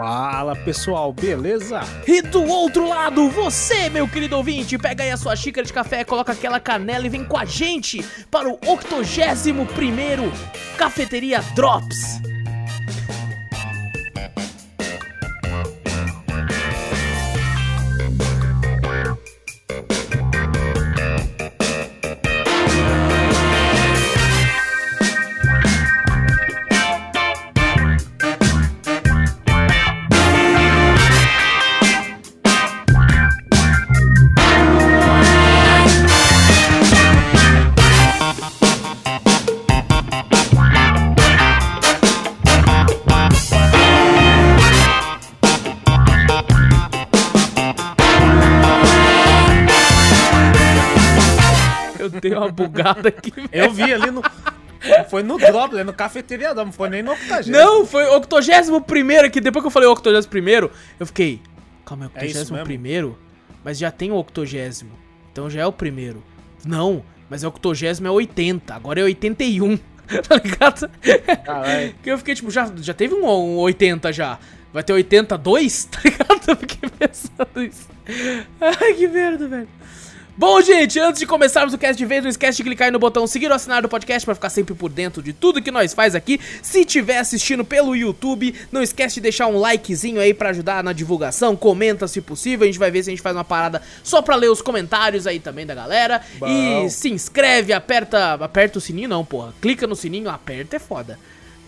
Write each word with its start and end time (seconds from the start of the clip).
Fala 0.00 0.56
pessoal, 0.56 1.12
beleza? 1.12 1.80
E 2.06 2.22
do 2.22 2.42
outro 2.42 2.88
lado, 2.88 3.28
você, 3.28 3.90
meu 3.90 4.08
querido 4.08 4.34
ouvinte, 4.34 4.78
pega 4.78 5.04
aí 5.04 5.10
a 5.10 5.16
sua 5.18 5.36
xícara 5.36 5.66
de 5.66 5.74
café, 5.74 6.04
coloca 6.04 6.32
aquela 6.32 6.58
canela 6.58 7.04
e 7.04 7.10
vem 7.10 7.22
com 7.22 7.36
a 7.36 7.44
gente 7.44 8.02
para 8.30 8.48
o 8.48 8.58
81 8.66 9.66
primeiro 9.66 10.32
Cafeteria 10.78 11.42
Drops. 11.54 12.29
Dei 52.20 52.34
uma 52.34 52.50
bugada 52.50 53.08
aqui. 53.08 53.32
Eu 53.52 53.70
vi 53.70 53.92
ali 53.92 54.10
no. 54.10 54.22
Foi 55.10 55.22
no 55.22 55.36
drop, 55.36 55.74
né? 55.74 55.84
no 55.84 55.92
cafeteria, 55.92 56.54
não 56.54 56.72
foi 56.72 56.88
nem 56.88 57.02
no 57.02 57.12
octagésimo. 57.12 57.54
Não, 57.54 57.84
foi 57.84 58.04
o 58.06 58.14
81 58.14 59.26
aqui. 59.26 59.38
Depois 59.38 59.62
que 59.62 59.66
eu 59.66 59.70
falei 59.70 59.86
o 59.86 59.90
81, 59.90 60.70
eu 60.98 61.06
fiquei. 61.06 61.42
Calma, 61.84 62.06
é 62.06 62.18
o 62.18 62.22
É 62.22 62.26
isso 62.26 62.54
81, 62.54 63.14
mas 63.62 63.76
já 63.76 63.90
tem 63.90 64.10
o 64.10 64.14
80. 64.14 64.86
Então 65.30 65.50
já 65.50 65.60
é 65.60 65.66
o 65.66 65.72
primeiro. 65.72 66.22
Não, 66.64 67.04
mas 67.28 67.44
é 67.44 67.48
o 67.48 67.52
80 67.52 68.06
é 68.06 68.10
80. 68.10 68.74
Agora 68.74 69.00
é 69.00 69.04
81. 69.04 69.78
tá 70.26 70.36
ligado? 70.36 70.90
Caralho. 71.44 71.94
Que 72.02 72.10
eu 72.10 72.18
fiquei 72.18 72.34
tipo, 72.34 72.50
já, 72.50 72.70
já 72.76 72.94
teve 72.94 73.14
um, 73.14 73.26
um 73.26 73.58
80 73.58 74.12
já. 74.12 74.38
Vai 74.72 74.82
ter 74.82 74.92
82? 74.92 75.84
Tá 75.90 76.00
ligado? 76.04 76.48
Eu 76.48 76.56
fiquei 76.56 76.88
pensando 76.88 77.62
isso. 77.62 77.88
Ai, 78.60 78.94
que 78.94 79.08
merda, 79.08 79.46
velho. 79.46 79.68
Bom, 80.40 80.58
gente, 80.62 80.98
antes 80.98 81.20
de 81.20 81.26
começarmos 81.26 81.74
o 81.74 81.76
cast 81.76 81.98
de 81.98 82.06
vez, 82.06 82.22
não 82.22 82.30
esquece 82.30 82.56
de 82.56 82.64
clicar 82.64 82.86
aí 82.86 82.90
no 82.90 82.98
botão 82.98 83.26
seguir 83.26 83.48
ou 83.48 83.52
assinar 83.52 83.82
do 83.82 83.90
podcast 83.90 84.24
pra 84.24 84.34
ficar 84.34 84.48
sempre 84.48 84.74
por 84.74 84.88
dentro 84.88 85.22
de 85.22 85.34
tudo 85.34 85.60
que 85.60 85.70
nós 85.70 85.92
faz 85.92 86.14
aqui. 86.14 86.40
Se 86.62 86.82
tiver 86.82 87.18
assistindo 87.18 87.62
pelo 87.62 87.94
YouTube, 87.94 88.54
não 88.72 88.82
esquece 88.82 89.16
de 89.16 89.20
deixar 89.20 89.48
um 89.48 89.60
likezinho 89.60 90.18
aí 90.18 90.32
pra 90.32 90.48
ajudar 90.48 90.82
na 90.82 90.94
divulgação, 90.94 91.54
comenta 91.54 92.08
se 92.08 92.22
possível, 92.22 92.64
a 92.64 92.66
gente 92.68 92.78
vai 92.78 92.90
ver 92.90 93.04
se 93.04 93.10
a 93.10 93.12
gente 93.12 93.20
faz 93.20 93.36
uma 93.36 93.44
parada 93.44 93.82
só 94.02 94.22
pra 94.22 94.34
ler 94.34 94.50
os 94.50 94.62
comentários 94.62 95.26
aí 95.26 95.38
também 95.38 95.66
da 95.66 95.74
galera. 95.74 96.22
Bom. 96.38 96.86
E 96.86 96.88
se 96.88 97.10
inscreve, 97.10 97.74
aperta, 97.74 98.32
aperta 98.32 98.78
o 98.78 98.80
sininho 98.80 99.10
não, 99.10 99.22
porra. 99.22 99.52
Clica 99.60 99.86
no 99.86 99.94
sininho, 99.94 100.30
aperta 100.30 100.76
é 100.76 100.78
foda. 100.78 101.18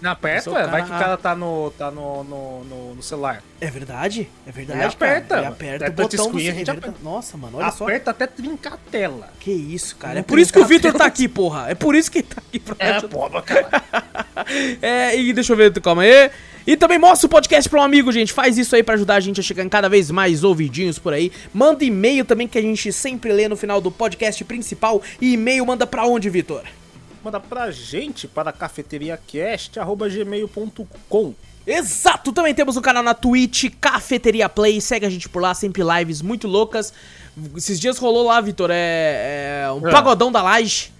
Não, 0.02 0.10
aperta, 0.10 0.50
ué, 0.50 0.66
vai 0.66 0.82
que 0.82 0.88
o 0.88 0.98
cara 0.98 1.16
tá 1.16 1.34
no, 1.34 1.70
tá 1.78 1.88
no, 1.90 2.24
no, 2.24 2.64
no, 2.64 2.94
no 2.96 3.02
celular. 3.02 3.40
É 3.60 3.70
verdade? 3.70 4.28
É 4.44 4.50
verdade, 4.50 4.80
Ele 4.80 4.88
aperta, 4.88 5.28
cara. 5.28 5.40
Ele 5.42 5.46
aperta 5.48 5.84
É 5.84 5.88
o 5.88 5.92
botão 5.92 6.08
do 6.08 6.16
touchscreen, 6.16 6.48
a 6.48 6.50
sininho. 6.50 6.54
gente 6.66 6.70
é 6.70 6.72
verdade. 6.72 6.96
Nossa, 7.04 7.36
mano, 7.36 7.58
olha 7.58 7.70
só. 7.70 7.84
aperta 7.84 8.10
até 8.10 8.26
trincar 8.26 8.72
a 8.72 8.78
tela. 8.90 9.28
Que 9.38 9.52
isso, 9.52 9.94
cara. 9.94 10.14
Não 10.14 10.20
É 10.20 10.22
por 10.24 10.40
isso 10.40 10.52
que 10.52 10.58
o 10.58 10.66
tem 10.66 10.76
Vitor 10.76 10.92
tá 10.92 11.04
aqui, 11.06 11.28
porra. 11.28 11.70
É 11.70 11.74
por 11.76 11.94
isso 11.94 12.10
que 12.10 12.18
ele 12.18 12.26
tá 12.26 12.42
aqui 12.44 12.58
pra 12.58 12.74
É, 12.80 13.00
pô, 13.00 13.30
cara. 13.42 13.82
É, 14.82 15.16
e 15.16 15.32
deixa 15.32 15.52
eu 15.52 15.56
ver, 15.56 15.72
calma 15.80 16.02
aí. 16.02 16.30
E 16.66 16.76
também 16.76 16.98
mostra 16.98 17.26
o 17.26 17.30
podcast 17.30 17.68
pra 17.70 17.80
um 17.80 17.82
amigo, 17.84 18.10
gente. 18.10 18.32
Faz 18.32 18.58
isso 18.58 18.74
aí 18.74 18.82
pra 18.82 18.94
ajudar 18.94 19.14
a 19.16 19.20
gente 19.20 19.38
a 19.38 19.42
chegar 19.42 19.62
em 19.62 19.68
cada 19.68 19.88
vez 19.88 20.10
mais 20.10 20.42
ouvidinhos 20.42 20.98
por 20.98 21.12
aí. 21.12 21.30
Manda 21.54 21.84
e-mail 21.84 22.24
também 22.24 22.48
que 22.48 22.58
a 22.58 22.62
gente 22.62 22.92
sempre 22.92 23.32
lê 23.32 23.48
no 23.48 23.56
final 23.56 23.80
do 23.80 23.90
podcast 23.90 24.44
principal. 24.44 25.00
E 25.20 25.34
e-mail 25.34 25.64
manda 25.64 25.86
pra 25.86 26.06
onde, 26.06 26.28
Vitor? 26.28 26.62
Manda 27.22 27.38
pra 27.38 27.70
gente 27.70 28.26
para 28.26 28.50
cafeteriacast.gmail.com. 28.52 31.34
Exato! 31.64 32.32
Também 32.32 32.52
temos 32.54 32.76
um 32.76 32.80
canal 32.80 33.04
na 33.04 33.14
Twitch, 33.14 33.66
Cafeteria 33.80 34.48
Play. 34.48 34.80
Segue 34.80 35.06
a 35.06 35.10
gente 35.10 35.28
por 35.28 35.40
lá, 35.40 35.54
sempre 35.54 35.82
lives 35.84 36.20
muito 36.20 36.48
loucas. 36.48 36.92
Esses 37.56 37.78
dias 37.78 37.98
rolou 37.98 38.26
lá, 38.26 38.40
Vitor, 38.40 38.70
é, 38.72 39.62
é 39.64 39.72
um 39.72 39.86
É. 39.88 39.92
pagodão 39.92 40.32
da 40.32 40.42
laje. 40.42 40.90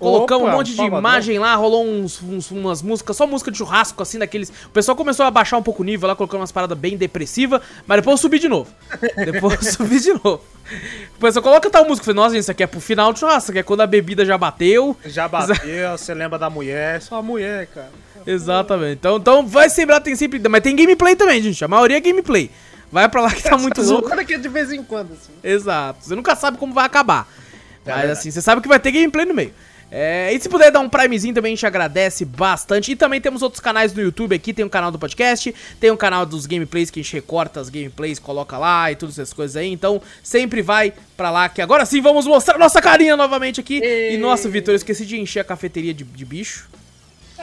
Colocamos 0.00 0.44
Opa, 0.44 0.54
um 0.54 0.56
monte 0.56 0.74
de 0.74 0.80
imagem 0.82 1.38
lá, 1.38 1.54
rolou 1.54 1.86
uns, 1.86 2.22
uns- 2.22 2.50
umas 2.50 2.80
músicas, 2.80 3.14
só 3.16 3.26
música 3.26 3.50
de 3.50 3.58
churrasco, 3.58 4.02
assim, 4.02 4.18
daqueles. 4.18 4.48
O 4.64 4.70
pessoal 4.70 4.96
começou 4.96 5.26
a 5.26 5.30
baixar 5.30 5.58
um 5.58 5.62
pouco 5.62 5.82
o 5.82 5.84
nível 5.84 6.08
lá, 6.08 6.16
colocando 6.16 6.40
umas 6.40 6.50
paradas 6.50 6.76
bem 6.78 6.96
depressivas, 6.96 7.60
mas 7.86 7.98
depois 7.98 8.14
eu 8.14 8.18
subi 8.22 8.38
de 8.38 8.48
novo. 8.48 8.70
Depois 9.14 9.66
eu 9.66 9.72
subi 9.72 10.00
de 10.00 10.14
novo. 10.14 10.40
O 11.16 11.20
pessoal 11.20 11.42
coloca 11.42 11.68
tal 11.68 11.84
música. 11.86 12.04
Falei, 12.06 12.16
nossa, 12.16 12.34
gente, 12.34 12.42
isso 12.42 12.50
aqui 12.50 12.62
é 12.62 12.66
pro 12.66 12.80
final 12.80 13.12
do 13.12 13.18
churrasco, 13.18 13.52
que 13.52 13.58
é 13.58 13.62
quando 13.62 13.82
a 13.82 13.86
bebida 13.86 14.24
já 14.24 14.38
bateu. 14.38 14.96
Já 15.04 15.28
bateu, 15.28 15.90
você 15.98 16.14
lembra 16.14 16.38
da 16.38 16.48
mulher, 16.48 17.02
só 17.02 17.16
a 17.16 17.22
mulher, 17.22 17.66
cara. 17.66 17.90
Exatamente. 18.26 18.94
Então, 18.98 19.16
então 19.18 19.46
vai 19.46 19.68
se 19.68 19.80
lembrar, 19.80 20.00
tem 20.00 20.16
sempre. 20.16 20.40
Mas 20.48 20.62
tem 20.62 20.74
gameplay 20.74 21.14
também, 21.14 21.42
gente. 21.42 21.62
A 21.64 21.68
maioria 21.68 21.98
é 21.98 22.00
gameplay. 22.00 22.50
Vai 22.90 23.06
pra 23.08 23.20
lá 23.20 23.30
que 23.34 23.42
tá 23.42 23.56
muito 23.58 23.82
louco. 23.82 24.06
Zoando 24.08 24.22
aqui 24.22 24.38
de 24.38 24.48
vez 24.48 24.72
em 24.72 24.82
quando, 24.82 25.12
assim. 25.12 25.32
Exato. 25.44 25.98
Você 26.04 26.14
nunca 26.14 26.34
sabe 26.36 26.56
como 26.56 26.72
vai 26.72 26.86
acabar. 26.86 27.28
Mas 27.84 27.94
verdade. 27.96 28.12
assim, 28.12 28.30
você 28.30 28.40
sabe 28.40 28.60
que 28.62 28.68
vai 28.68 28.78
ter 28.80 28.92
gameplay 28.92 29.26
no 29.26 29.34
meio. 29.34 29.52
É, 29.92 30.32
e 30.32 30.40
se 30.40 30.48
puder 30.48 30.70
dar 30.70 30.80
um 30.80 30.88
primezinho 30.88 31.34
também, 31.34 31.52
a 31.52 31.56
gente 31.56 31.66
agradece 31.66 32.24
bastante. 32.24 32.92
E 32.92 32.96
também 32.96 33.20
temos 33.20 33.42
outros 33.42 33.60
canais 33.60 33.92
do 33.92 34.00
YouTube 34.00 34.34
aqui. 34.34 34.52
Tem 34.52 34.64
um 34.64 34.68
canal 34.68 34.90
do 34.92 34.98
podcast, 34.98 35.52
tem 35.80 35.90
um 35.90 35.96
canal 35.96 36.24
dos 36.24 36.46
gameplays 36.46 36.90
que 36.90 37.00
a 37.00 37.02
gente 37.02 37.12
recorta 37.12 37.58
as 37.60 37.68
gameplays, 37.68 38.18
coloca 38.20 38.56
lá 38.56 38.90
e 38.92 38.96
todas 38.96 39.18
essas 39.18 39.32
coisas 39.32 39.56
aí. 39.56 39.70
Então, 39.72 40.00
sempre 40.22 40.62
vai 40.62 40.92
pra 41.16 41.30
lá 41.30 41.48
que 41.48 41.60
agora 41.60 41.84
sim 41.84 42.00
vamos 42.00 42.24
mostrar 42.26 42.56
nossa 42.56 42.80
carinha 42.80 43.16
novamente 43.16 43.60
aqui. 43.60 43.80
E, 43.82 44.14
E- 44.14 44.18
nossa, 44.18 44.48
Vitor, 44.48 44.72
eu 44.72 44.76
esqueci 44.76 45.04
de 45.04 45.18
encher 45.18 45.40
a 45.40 45.44
cafeteria 45.44 45.92
de, 45.92 46.04
de 46.04 46.24
bicho. 46.24 46.69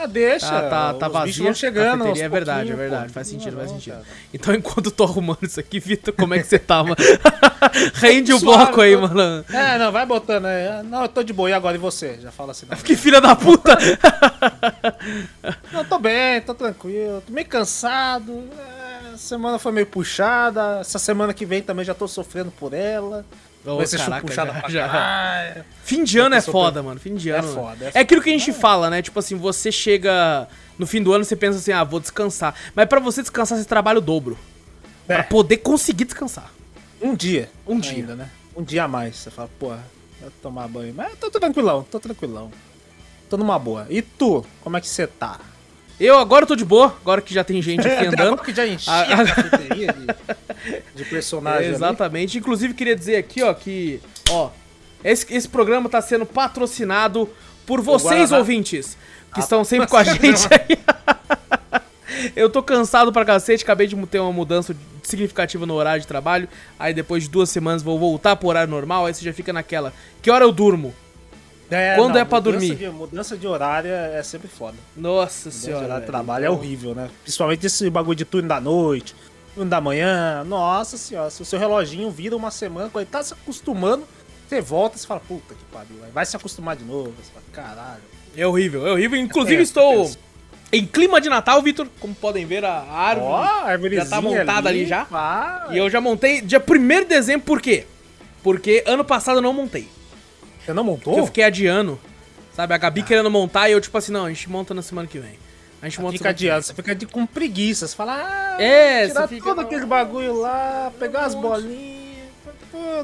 Ah, 0.00 0.06
deixa. 0.06 0.46
Tá, 0.48 0.70
tá, 0.70 0.94
tá 0.94 1.08
vazia. 1.08 1.26
bichos 1.26 1.44
vão 1.44 1.54
chegando. 1.54 2.04
Aos 2.06 2.20
é 2.20 2.28
verdade, 2.28 2.70
é 2.70 2.76
verdade. 2.76 3.06
pô. 3.06 3.12
Faz 3.14 3.26
sentido, 3.26 3.52
Não, 3.52 3.58
faz 3.58 3.70
sentido. 3.72 3.94
cara. 3.94 4.04
Então, 4.32 4.54
enquanto 4.56 4.86
eu 4.86 4.92
tô 4.92 5.02
arrumando 5.04 5.42
isso 5.42 5.58
aqui, 5.58 5.80
Vitor, 5.80 6.14
como 6.14 6.34
é 6.34 6.38
que 6.38 6.46
você 6.46 6.58
tá, 6.58 6.84
mano? 6.84 6.96
Rende 7.94 8.32
o 8.32 8.38
bloco 8.38 8.80
aí, 8.80 8.96
mano. 8.96 9.44
É, 9.52 9.76
não, 9.78 9.90
vai 9.90 10.06
botando 10.06 10.46
aí. 10.46 10.82
Não, 10.84 11.02
eu 11.02 11.08
tô 11.08 11.22
de 11.24 11.32
boa. 11.32 11.50
E 11.50 11.52
agora, 11.52 11.76
e 11.76 11.80
você? 11.80 12.18
Já 12.20 12.30
fala 12.30 12.52
assim. 12.52 12.66
Não, 12.70 12.76
Que 12.76 12.96
filha 12.96 13.20
da 13.20 13.34
puta! 13.34 13.76
não 15.72 15.84
tô 15.84 15.98
bem, 15.98 16.40
tô 16.42 16.54
tranquilo. 16.54 17.22
Tô 17.26 17.32
meio 17.32 17.46
cansado. 17.48 18.44
é, 19.12 19.16
semana 19.16 19.58
foi 19.58 19.72
meio 19.72 19.86
puxada. 19.86 20.78
Essa 20.80 20.98
semana 20.98 21.34
que 21.34 21.44
vem 21.44 21.60
também 21.62 21.84
já 21.84 21.94
tô 21.94 22.06
sofrendo 22.06 22.50
por 22.52 22.72
ela. 22.72 23.24
Ô, 23.68 23.76
Vai 23.76 23.86
ser 23.86 23.98
caraca, 23.98 24.26
puxada 24.26 24.52
já- 24.52 24.60
pra 24.60 24.70
já. 24.70 24.88
caralho. 24.88 25.64
Fim 25.84 26.04
de 26.04 26.18
ano 26.18 26.34
é 26.34 26.40
foda, 26.40 26.82
mano. 26.82 26.98
Fim 26.98 27.14
de 27.14 27.30
É 27.30 27.38
ano. 27.38 27.52
foda, 27.54 27.84
é 27.86 27.90
É 27.94 28.00
aquilo 28.00 28.22
que 28.22 28.28
a 28.30 28.32
gente 28.32 28.52
fala, 28.52 28.88
né? 28.90 29.02
Tipo 29.02 29.18
assim, 29.18 29.36
você 29.36 29.70
chega 29.72 30.48
no 30.78 30.86
fim 30.86 31.02
do 31.02 31.12
ano, 31.12 31.24
você 31.24 31.36
pensa 31.36 31.58
assim, 31.58 31.72
ah, 31.72 31.84
vou 31.84 32.00
descansar. 32.00 32.54
Mas 32.74 32.86
pra 32.86 33.00
você 33.00 33.20
descansar, 33.20 33.58
você 33.58 33.64
trabalha 33.64 33.98
o 33.98 34.02
dobro. 34.02 34.38
É. 35.08 35.14
Pra 35.14 35.24
poder 35.24 35.58
conseguir 35.58 36.04
descansar. 36.04 36.50
Um 37.00 37.14
dia. 37.14 37.48
Um 37.66 37.78
dia. 37.78 37.92
Ainda, 37.98 38.14
né? 38.16 38.28
Um 38.56 38.62
dia 38.62 38.84
a 38.84 38.88
mais. 38.88 39.16
Você 39.16 39.30
fala, 39.30 39.48
pô, 39.58 39.68
vou 39.68 40.30
tomar 40.42 40.66
banho. 40.68 40.92
Mas 40.94 41.12
tô 41.18 41.30
tranquilão, 41.30 41.86
tô 41.90 41.98
tranquilão. 42.00 42.50
Tô 43.30 43.36
numa 43.36 43.58
boa. 43.58 43.86
E 43.90 44.00
tu, 44.02 44.44
como 44.62 44.76
é 44.76 44.80
que 44.80 44.88
você 44.88 45.06
tá? 45.06 45.38
Eu 46.00 46.18
agora 46.18 46.46
tô 46.46 46.54
de 46.54 46.64
boa, 46.64 46.96
agora 47.00 47.20
que 47.20 47.34
já 47.34 47.42
tem 47.42 47.60
gente 47.60 47.86
aqui 47.88 48.06
andando. 48.06 48.34
Agora 48.34 48.44
que 48.44 48.54
já 48.54 48.66
enchi 48.66 48.88
a 48.88 49.26
cafeteria 49.26 49.92
de, 49.92 50.82
de 50.94 51.04
personagem 51.04 51.66
ali. 51.66 51.74
Exatamente. 51.74 52.38
Inclusive, 52.38 52.74
queria 52.74 52.94
dizer 52.94 53.16
aqui, 53.16 53.42
ó, 53.42 53.52
que, 53.52 54.00
ó, 54.30 54.50
esse, 55.02 55.32
esse 55.34 55.48
programa 55.48 55.88
tá 55.88 56.00
sendo 56.00 56.24
patrocinado 56.24 57.28
por 57.66 57.80
vocês, 57.80 58.32
ouvintes, 58.32 58.96
que 59.34 59.40
estão 59.40 59.64
sempre 59.64 59.88
com 59.88 59.96
a 59.96 60.04
gente 60.04 60.46
aí. 60.50 60.78
Eu 62.34 62.50
tô 62.50 62.62
cansado 62.62 63.12
pra 63.12 63.24
cacete, 63.24 63.62
acabei 63.62 63.86
de 63.86 63.94
ter 64.06 64.18
uma 64.18 64.32
mudança 64.32 64.74
significativa 65.02 65.64
no 65.64 65.74
horário 65.74 66.00
de 66.00 66.06
trabalho. 66.06 66.48
Aí 66.78 66.92
depois 66.92 67.24
de 67.24 67.28
duas 67.28 67.48
semanas 67.48 67.82
vou 67.82 67.98
voltar 67.98 68.34
pro 68.36 68.48
horário 68.48 68.70
normal. 68.70 69.06
Aí 69.06 69.14
você 69.14 69.24
já 69.24 69.32
fica 69.32 69.52
naquela. 69.52 69.92
Que 70.20 70.30
hora 70.30 70.44
eu 70.44 70.50
durmo? 70.50 70.94
É, 71.70 71.96
Quando 71.96 72.16
é 72.16 72.24
pra 72.24 72.40
dormir? 72.40 72.74
De, 72.74 72.88
mudança 72.88 73.36
de 73.36 73.46
horário 73.46 73.90
é 73.90 74.22
sempre 74.22 74.48
foda. 74.48 74.76
Nossa 74.96 75.48
Mudança 75.48 75.50
de 75.50 75.54
senhora. 75.56 75.84
horário 75.84 76.00
de 76.02 76.06
trabalho 76.06 76.44
é 76.46 76.50
horrível, 76.50 76.94
né? 76.94 77.10
Principalmente 77.22 77.66
esse 77.66 77.90
bagulho 77.90 78.16
de 78.16 78.24
turno 78.24 78.48
da 78.48 78.60
noite, 78.60 79.14
turno 79.54 79.68
da 79.70 79.80
manhã. 79.80 80.44
Nossa 80.44 80.96
senhora, 80.96 81.30
se 81.30 81.42
o 81.42 81.44
seu 81.44 81.58
reloginho 81.58 82.10
vira 82.10 82.34
uma 82.36 82.50
semana, 82.50 82.88
quando 82.90 83.02
ele 83.02 83.10
tá 83.10 83.22
se 83.22 83.34
acostumando, 83.34 84.04
você 84.48 84.60
volta 84.62 84.96
e 84.96 85.00
fala, 85.00 85.20
puta 85.20 85.54
que 85.54 85.64
pariu. 85.70 85.96
Vai 86.12 86.24
se 86.24 86.34
acostumar 86.36 86.74
de 86.74 86.84
novo. 86.84 87.12
Você 87.22 87.30
fala, 87.32 87.44
caralho. 87.52 88.02
É 88.34 88.46
horrível, 88.46 88.86
é 88.86 88.92
horrível. 88.92 89.18
Inclusive 89.18 89.60
É, 89.60 89.62
estou 89.62 90.10
em 90.72 90.86
clima 90.86 91.20
de 91.20 91.28
Natal, 91.28 91.60
Vitor. 91.62 91.86
Como 92.00 92.14
podem 92.14 92.46
ver, 92.46 92.64
a 92.64 92.80
árvore 92.80 93.26
Ó, 93.26 93.42
a 93.42 94.04
já 94.04 94.06
tá 94.06 94.20
montada 94.22 94.68
ali, 94.68 94.86
já. 94.86 95.04
pá. 95.04 95.68
E 95.70 95.76
eu 95.76 95.90
já 95.90 96.00
montei 96.00 96.40
dia 96.40 96.62
1 96.66 97.00
de 97.00 97.04
dezembro, 97.04 97.46
por 97.46 97.60
quê? 97.60 97.84
Porque 98.42 98.82
ano 98.86 99.04
passado 99.04 99.38
eu 99.38 99.42
não 99.42 99.52
montei. 99.52 99.88
Você 100.68 100.74
não 100.74 100.84
Porque 100.84 101.06
montou? 101.08 101.18
eu 101.18 101.26
fiquei 101.26 101.44
adiando. 101.44 101.98
Sabe, 102.54 102.74
a 102.74 102.76
Gabi 102.76 103.02
querendo 103.02 103.30
montar 103.30 103.70
e 103.70 103.72
eu, 103.72 103.80
tipo 103.80 103.96
assim, 103.96 104.12
não, 104.12 104.26
a 104.26 104.28
gente 104.28 104.50
monta 104.50 104.74
na 104.74 104.82
semana 104.82 105.08
que 105.08 105.18
vem. 105.18 105.38
A 105.80 105.88
gente 105.88 105.98
monta 106.00 106.12
Fica 106.18 106.28
adiando, 106.28 106.62
você 106.62 106.74
fica 106.74 106.94
de, 106.94 107.06
com 107.06 107.24
preguiça. 107.24 107.86
Você 107.86 107.96
fala, 107.96 108.14
ah, 108.58 108.62
É, 108.62 109.06
tirar 109.06 109.28
fica- 109.28 109.44
todo 109.44 109.60
aquele 109.62 109.86
bagulho 109.86 110.40
lá, 110.40 110.92
pegar 110.98 111.20
as 111.24 111.34
bolinhas. 111.34 112.28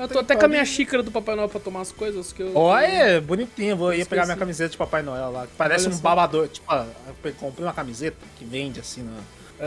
Eu 0.00 0.08
tô 0.08 0.19
até 0.19 0.37
com 0.37 0.44
a 0.44 0.49
minha 0.49 0.64
xícara 0.64 1.02
do 1.02 1.11
Papai 1.11 1.37
Noel 1.37 1.49
pra 1.49 1.58
tomar 1.58 1.81
as 1.81 1.90
coisas 1.93 2.32
que 2.32 2.43
eu. 2.43 2.55
Olha, 2.55 3.20
bonitinho. 3.22 3.76
Vou 3.76 3.93
Esqueci. 3.93 4.11
pegar 4.11 4.25
minha 4.26 4.37
camiseta 4.37 4.70
de 4.70 4.76
Papai 4.76 5.02
Noel 5.02 5.31
lá. 5.32 5.46
que 5.46 5.52
Parece 5.56 5.87
Olha 5.87 5.96
um 5.96 5.99
babador. 6.00 6.49
Tipo, 6.49 6.66
ah, 6.70 6.87
eu 7.25 7.32
comprei 7.34 7.64
uma 7.66 7.72
camiseta 7.72 8.16
que 8.37 8.44
vende 8.44 8.78
assim, 8.81 9.02
na... 9.02 9.12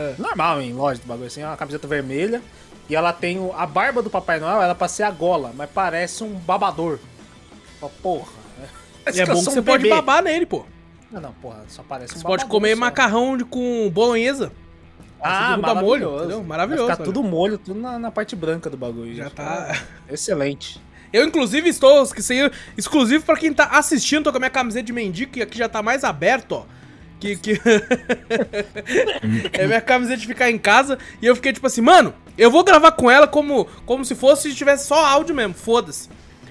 É. 0.00 0.14
normal 0.18 0.60
em 0.62 0.72
loja 0.72 1.00
de 1.00 1.06
bagulho 1.06 1.26
assim. 1.26 1.40
É 1.42 1.46
uma 1.46 1.56
camiseta 1.56 1.88
vermelha. 1.88 2.40
E 2.88 2.94
ela 2.94 3.12
tem 3.12 3.40
o- 3.40 3.52
a 3.56 3.66
barba 3.66 4.00
do 4.02 4.08
Papai 4.10 4.38
Noel, 4.38 4.62
ela 4.62 4.70
é 4.72 4.74
pra 4.74 4.86
ser 4.86 5.02
a 5.02 5.10
gola, 5.10 5.50
mas 5.56 5.68
parece 5.74 6.22
um 6.22 6.34
babador. 6.34 6.98
Ó, 7.80 7.88
porra. 8.02 8.32
E 9.14 9.20
é 9.20 9.26
bom 9.26 9.38
que 9.38 9.44
você 9.44 9.62
pode 9.62 9.88
babar 9.88 10.22
nele, 10.22 10.44
pô. 10.46 10.64
Não, 11.10 11.20
não, 11.20 11.32
porra, 11.34 11.64
só 11.68 11.82
parece 11.82 12.14
um 12.14 12.18
Você 12.18 12.24
pode 12.24 12.44
comer 12.46 12.74
só. 12.74 12.80
macarrão 12.80 13.36
de- 13.36 13.44
com 13.44 13.88
bolonhesa. 13.90 14.52
Ah, 15.20 15.56
derruba 15.56 15.74
molho, 15.74 15.84
maravilhoso. 15.84 16.16
entendeu? 16.24 16.44
Maravilhoso, 16.44 16.86
Vai 16.86 16.96
ficar 16.96 17.04
tudo 17.04 17.22
molho, 17.22 17.58
tudo 17.58 17.80
na, 17.80 17.98
na 17.98 18.10
parte 18.10 18.36
branca 18.36 18.68
do 18.70 18.76
bagulho. 18.76 19.14
Já 19.14 19.30
tá. 19.30 19.74
ficar 19.74 19.86
Excelente. 20.10 20.80
Eu, 21.12 21.24
inclusive, 21.24 21.68
estou. 21.68 22.02
Aí, 22.02 22.50
exclusivo 22.76 23.24
pra 23.24 23.36
quem 23.36 23.52
tá 23.52 23.64
assistindo, 23.64 24.24
tô 24.24 24.30
com 24.30 24.36
a 24.36 24.40
minha 24.40 24.50
camiseta 24.50 24.84
de 24.84 24.92
mendigo, 24.92 25.32
que 25.32 25.42
aqui 25.42 25.56
já 25.58 25.68
tá 25.68 25.82
mais 25.82 26.04
aberto, 26.04 26.52
ó. 26.52 26.64
Que. 27.18 27.34
que... 27.36 27.58
é 29.52 29.66
minha 29.66 29.80
camiseta 29.80 30.20
de 30.20 30.26
ficar 30.26 30.50
em 30.50 30.58
casa. 30.58 30.98
E 31.20 31.26
eu 31.26 31.34
fiquei 31.34 31.52
tipo 31.52 31.66
assim, 31.66 31.80
mano, 31.80 32.14
eu 32.36 32.50
vou 32.50 32.62
gravar 32.62 32.92
com 32.92 33.10
ela 33.10 33.26
como, 33.26 33.64
como 33.86 34.04
se 34.04 34.14
fosse 34.14 34.50
se 34.50 34.56
tivesse 34.56 34.86
só 34.86 35.04
áudio 35.04 35.34
mesmo, 35.34 35.54
foda-se. 35.54 36.08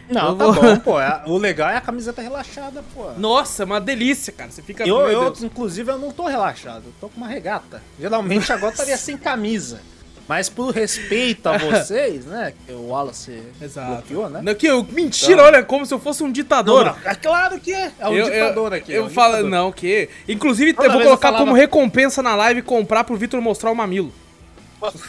Não, 0.10 0.30
Eu 0.30 0.36
tá 0.36 0.46
vou- 0.46 0.54
bom, 0.64 0.80
pô. 0.80 1.00
é- 1.02 1.22
O 1.26 1.38
legal 1.38 1.70
é 1.70 1.78
a 1.78 1.82
camiseta 1.82 2.22
relaxada, 2.22 2.84
pô. 2.94 3.12
Nossa, 3.18 3.64
é 3.64 3.66
uma 3.66 3.82
delícia, 3.82 4.32
cara. 4.34 4.50
Você 4.52 4.62
fica. 4.62 4.88
Eu, 4.88 5.02
eu, 5.10 5.34
inclusive, 5.42 5.92
eu 5.92 5.98
não 5.98 6.12
tô 6.12 6.26
relaxado. 6.28 6.84
Eu 6.88 6.94
tô 7.02 7.10
com 7.10 7.18
uma 7.18 7.28
regata. 7.28 7.82
Geralmente 8.00 8.52
agora 8.52 8.68
eu 8.68 8.72
estaria 8.72 8.98
sem 8.98 9.18
camisa. 9.18 9.80
Mas 10.28 10.50
por 10.50 10.74
respeito 10.74 11.48
a 11.48 11.56
vocês, 11.58 12.26
né? 12.26 12.52
Que 12.66 12.74
o 12.74 12.88
Wallace 12.90 13.42
Exato. 13.62 13.92
bloqueou, 13.94 14.30
né? 14.30 14.42
Não, 14.44 14.54
que 14.56 14.66
eu, 14.68 14.84
mentira, 14.84 15.34
Então- 15.34 15.46
olha, 15.46 15.64
como 15.64 15.86
se 15.86 15.94
eu 15.94 16.00
fosse 16.00 16.22
um 16.22 16.30
ditador. 16.30 16.84
Não, 16.86 16.96
é 17.10 17.16
claro 17.16 17.58
que 17.62 17.74
é. 17.74 17.92
É 17.98 18.10
um 18.10 18.14
eu, 18.14 18.26
ditador 18.30 18.74
eu, 18.74 18.78
aqui. 18.78 18.92
Eu 18.92 19.04
é 19.04 19.06
um 19.06 19.10
falo, 19.10 19.32
ditador. 19.38 19.50
não, 19.52 19.72
que. 19.72 20.10
Inclusive, 20.28 20.74
Toda 20.74 20.88
eu 20.88 20.92
vou 20.92 20.98
vez 21.00 21.06
eu 21.06 21.18
colocar 21.18 21.28
falava- 21.30 21.46
como 21.46 21.56
recompensa 21.56 22.22
na 22.22 22.36
live 22.36 22.62
comprar 22.62 23.06
pro 23.06 23.16
Vitor 23.16 23.40
mostrar 23.42 23.72
o 23.72 23.76
mamilo. 23.76 24.12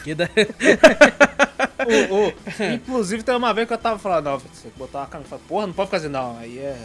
Que 0.05 0.15
da- 0.15 0.29
O- 2.10 2.26
o- 2.28 2.32
inclusive, 2.75 3.22
tem 3.22 3.34
uma 3.36 3.54
vez 3.54 3.66
que 3.69 3.75
eu 3.75 3.78
tava 3.78 3.98
falando, 3.98 4.25
não, 4.25 4.38
você 4.38 4.69
botar 4.76 4.98
uma 5.00 5.06
camisa. 5.06 5.30
Falei, 5.30 5.44
Porra, 5.48 5.66
não 5.66 5.75
pode 5.75 5.90
fazer, 5.90 6.08
não. 6.08 6.36
Aí 6.38 6.58
é 6.58 6.76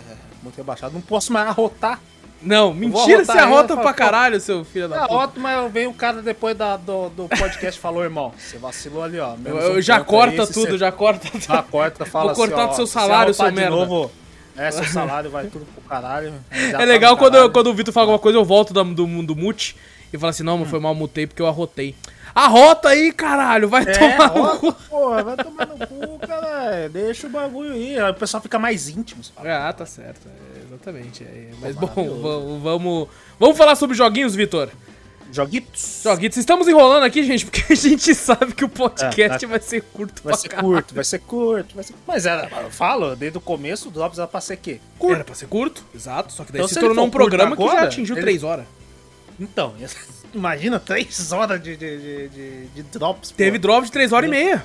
muito 0.42 0.56
rebaixado. 0.56 0.94
Não 0.94 1.02
posso 1.02 1.34
mais 1.34 1.48
arrotar. 1.48 2.00
Não, 2.42 2.74
mentira, 2.74 3.24
você 3.24 3.32
arrota 3.38 3.78
pra 3.78 3.94
caralho, 3.94 4.38
seu 4.42 4.66
filho 4.66 4.90
da 4.90 4.98
É 4.98 5.00
puta. 5.02 5.14
ótimo, 5.14 5.44
mas 5.44 5.72
veio 5.72 5.90
o 5.90 5.94
cara 5.94 6.22
depois 6.22 6.58
da- 6.58 6.76
do, 6.76 7.08
do 7.10 7.30
podcast 7.30 7.80
e 7.80 7.82
falou, 7.82 8.04
irmão, 8.04 8.34
você 8.38 8.58
vacilou 8.58 9.02
ali, 9.02 9.18
ó. 9.18 9.36
Eu, 9.46 9.58
eu 9.58 9.82
já 9.82 10.04
corta 10.04 10.42
aí, 10.44 10.48
tudo, 10.48 10.72
você- 10.72 10.78
já 10.78 10.92
corta 10.92 11.30
tudo. 11.30 11.40
Já 11.48 11.64
corta, 11.64 12.06
fala 12.06 12.34
Vou 12.34 12.36
cortar 12.36 12.64
assim, 12.66 12.70
do 12.72 12.76
seu 12.76 12.88
se 12.88 12.92
salário, 12.94 13.34
seu 13.34 13.50
merda. 13.52 13.70
Novo, 13.78 14.12
é, 14.58 14.70
seu 14.72 14.84
salário 14.84 15.32
vai 15.32 15.48
tudo 15.48 15.66
pro 15.66 15.82
caralho. 15.84 16.34
É 16.52 16.72
tá 16.72 16.80
legal 16.84 17.16
do 17.16 17.20
quando, 17.20 17.32
caralho. 17.34 17.52
quando 17.54 17.68
o 17.68 17.74
Vitor 17.74 17.94
fala 17.94 18.04
alguma 18.08 18.20
coisa, 18.20 18.38
eu 18.38 18.44
volto 18.44 18.74
da- 18.74 18.84
do, 18.84 19.06
do 19.24 19.36
mute 19.38 19.78
e 20.12 20.18
falo 20.18 20.30
assim, 20.32 20.44
não, 20.44 20.58
mas 20.58 20.70
foi 20.70 20.82
mal, 20.82 20.94
mutei 20.94 21.26
porque 21.26 21.42
eu 21.42 21.48
arrotei. 21.48 21.96
Arrota 22.36 22.90
aí, 22.90 23.12
caralho, 23.12 23.70
vai 23.70 23.84
É, 23.84 23.92
tomar 23.94 24.34
no 24.34 24.42
ó, 24.44 24.56
cu. 24.58 24.74
porra, 24.74 25.24
vai 25.24 25.38
tomar 25.38 25.68
no 25.68 25.88
cu, 25.88 26.20
cara. 26.20 26.90
Deixa 26.90 27.28
o 27.28 27.30
bagulho 27.30 27.74
aí. 27.74 28.00
Aí 28.00 28.12
o 28.12 28.16
pessoal 28.16 28.42
fica 28.42 28.58
mais 28.58 28.90
íntimo. 28.90 29.22
Ah, 29.38 29.72
tá 29.72 29.86
certo, 29.86 30.28
é, 30.28 30.64
exatamente. 30.68 31.24
é, 31.24 31.50
mas 31.62 31.76
bom, 31.76 31.88
vamos, 31.94 32.62
vamos, 32.64 33.08
vamos 33.40 33.58
falar 33.58 33.76
sobre 33.76 33.96
joguinhos, 33.96 34.34
Vitor. 34.34 34.70
Joguitos. 35.32 36.02
Joguitos, 36.04 36.38
estamos 36.38 36.68
enrolando 36.68 37.04
aqui, 37.06 37.24
gente, 37.24 37.46
porque 37.46 37.74
a 37.74 37.76
gente 37.76 38.14
sabe 38.16 38.54
que 38.54 38.64
o 38.64 38.70
podcast 38.70 39.44
É, 39.44 39.48
vai 39.48 39.60
ser 39.60 39.82
curto 39.82 40.22
Vai 40.24 40.32
pra 40.34 40.38
ser 40.42 40.50
caralho. 40.50 40.68
curto, 40.74 40.94
vai 40.94 41.04
ser 41.04 41.20
curto, 41.20 41.76
vai 41.76 41.84
ser... 41.84 41.96
Mas 42.08 42.26
era, 42.28 42.48
eu 42.62 42.70
falo, 42.70 43.16
desde 43.16 43.40
o 43.40 43.42
começo 43.42 43.88
o 43.90 43.92
Drops 43.92 44.20
era 44.20 44.28
pra 44.28 44.40
ser 44.42 44.58
quê? 44.58 44.80
Curto. 45.00 45.16
Era 45.16 45.24
pra 45.24 45.34
ser 45.34 45.48
curto, 45.48 45.84
exato, 45.96 46.32
só 46.32 46.44
que 46.44 46.52
daí 46.52 46.62
Então, 46.62 46.68
se 46.68 46.80
tornou 46.80 47.06
um 47.06 47.10
programa 47.10 47.56
curto 47.56 47.62
que 47.70 47.74
já 47.76 47.80
agora, 47.80 47.88
atingiu 47.92 48.16
ele- 48.16 48.22
3 48.22 48.44
horas. 48.44 48.66
Então, 49.40 49.74
imagina 50.34 50.80
três 50.80 51.32
horas 51.32 51.62
de, 51.62 51.76
de, 51.78 51.98
de, 51.98 52.30
de- 52.30 52.66
de 52.76 52.84
drops. 52.84 53.32
pô. 53.32 53.38
Teve 53.38 53.58
drop 53.58 53.86
de 53.86 53.92
3 53.92 54.12
horas 54.12 54.28
e 54.28 54.32
meia. 54.32 54.64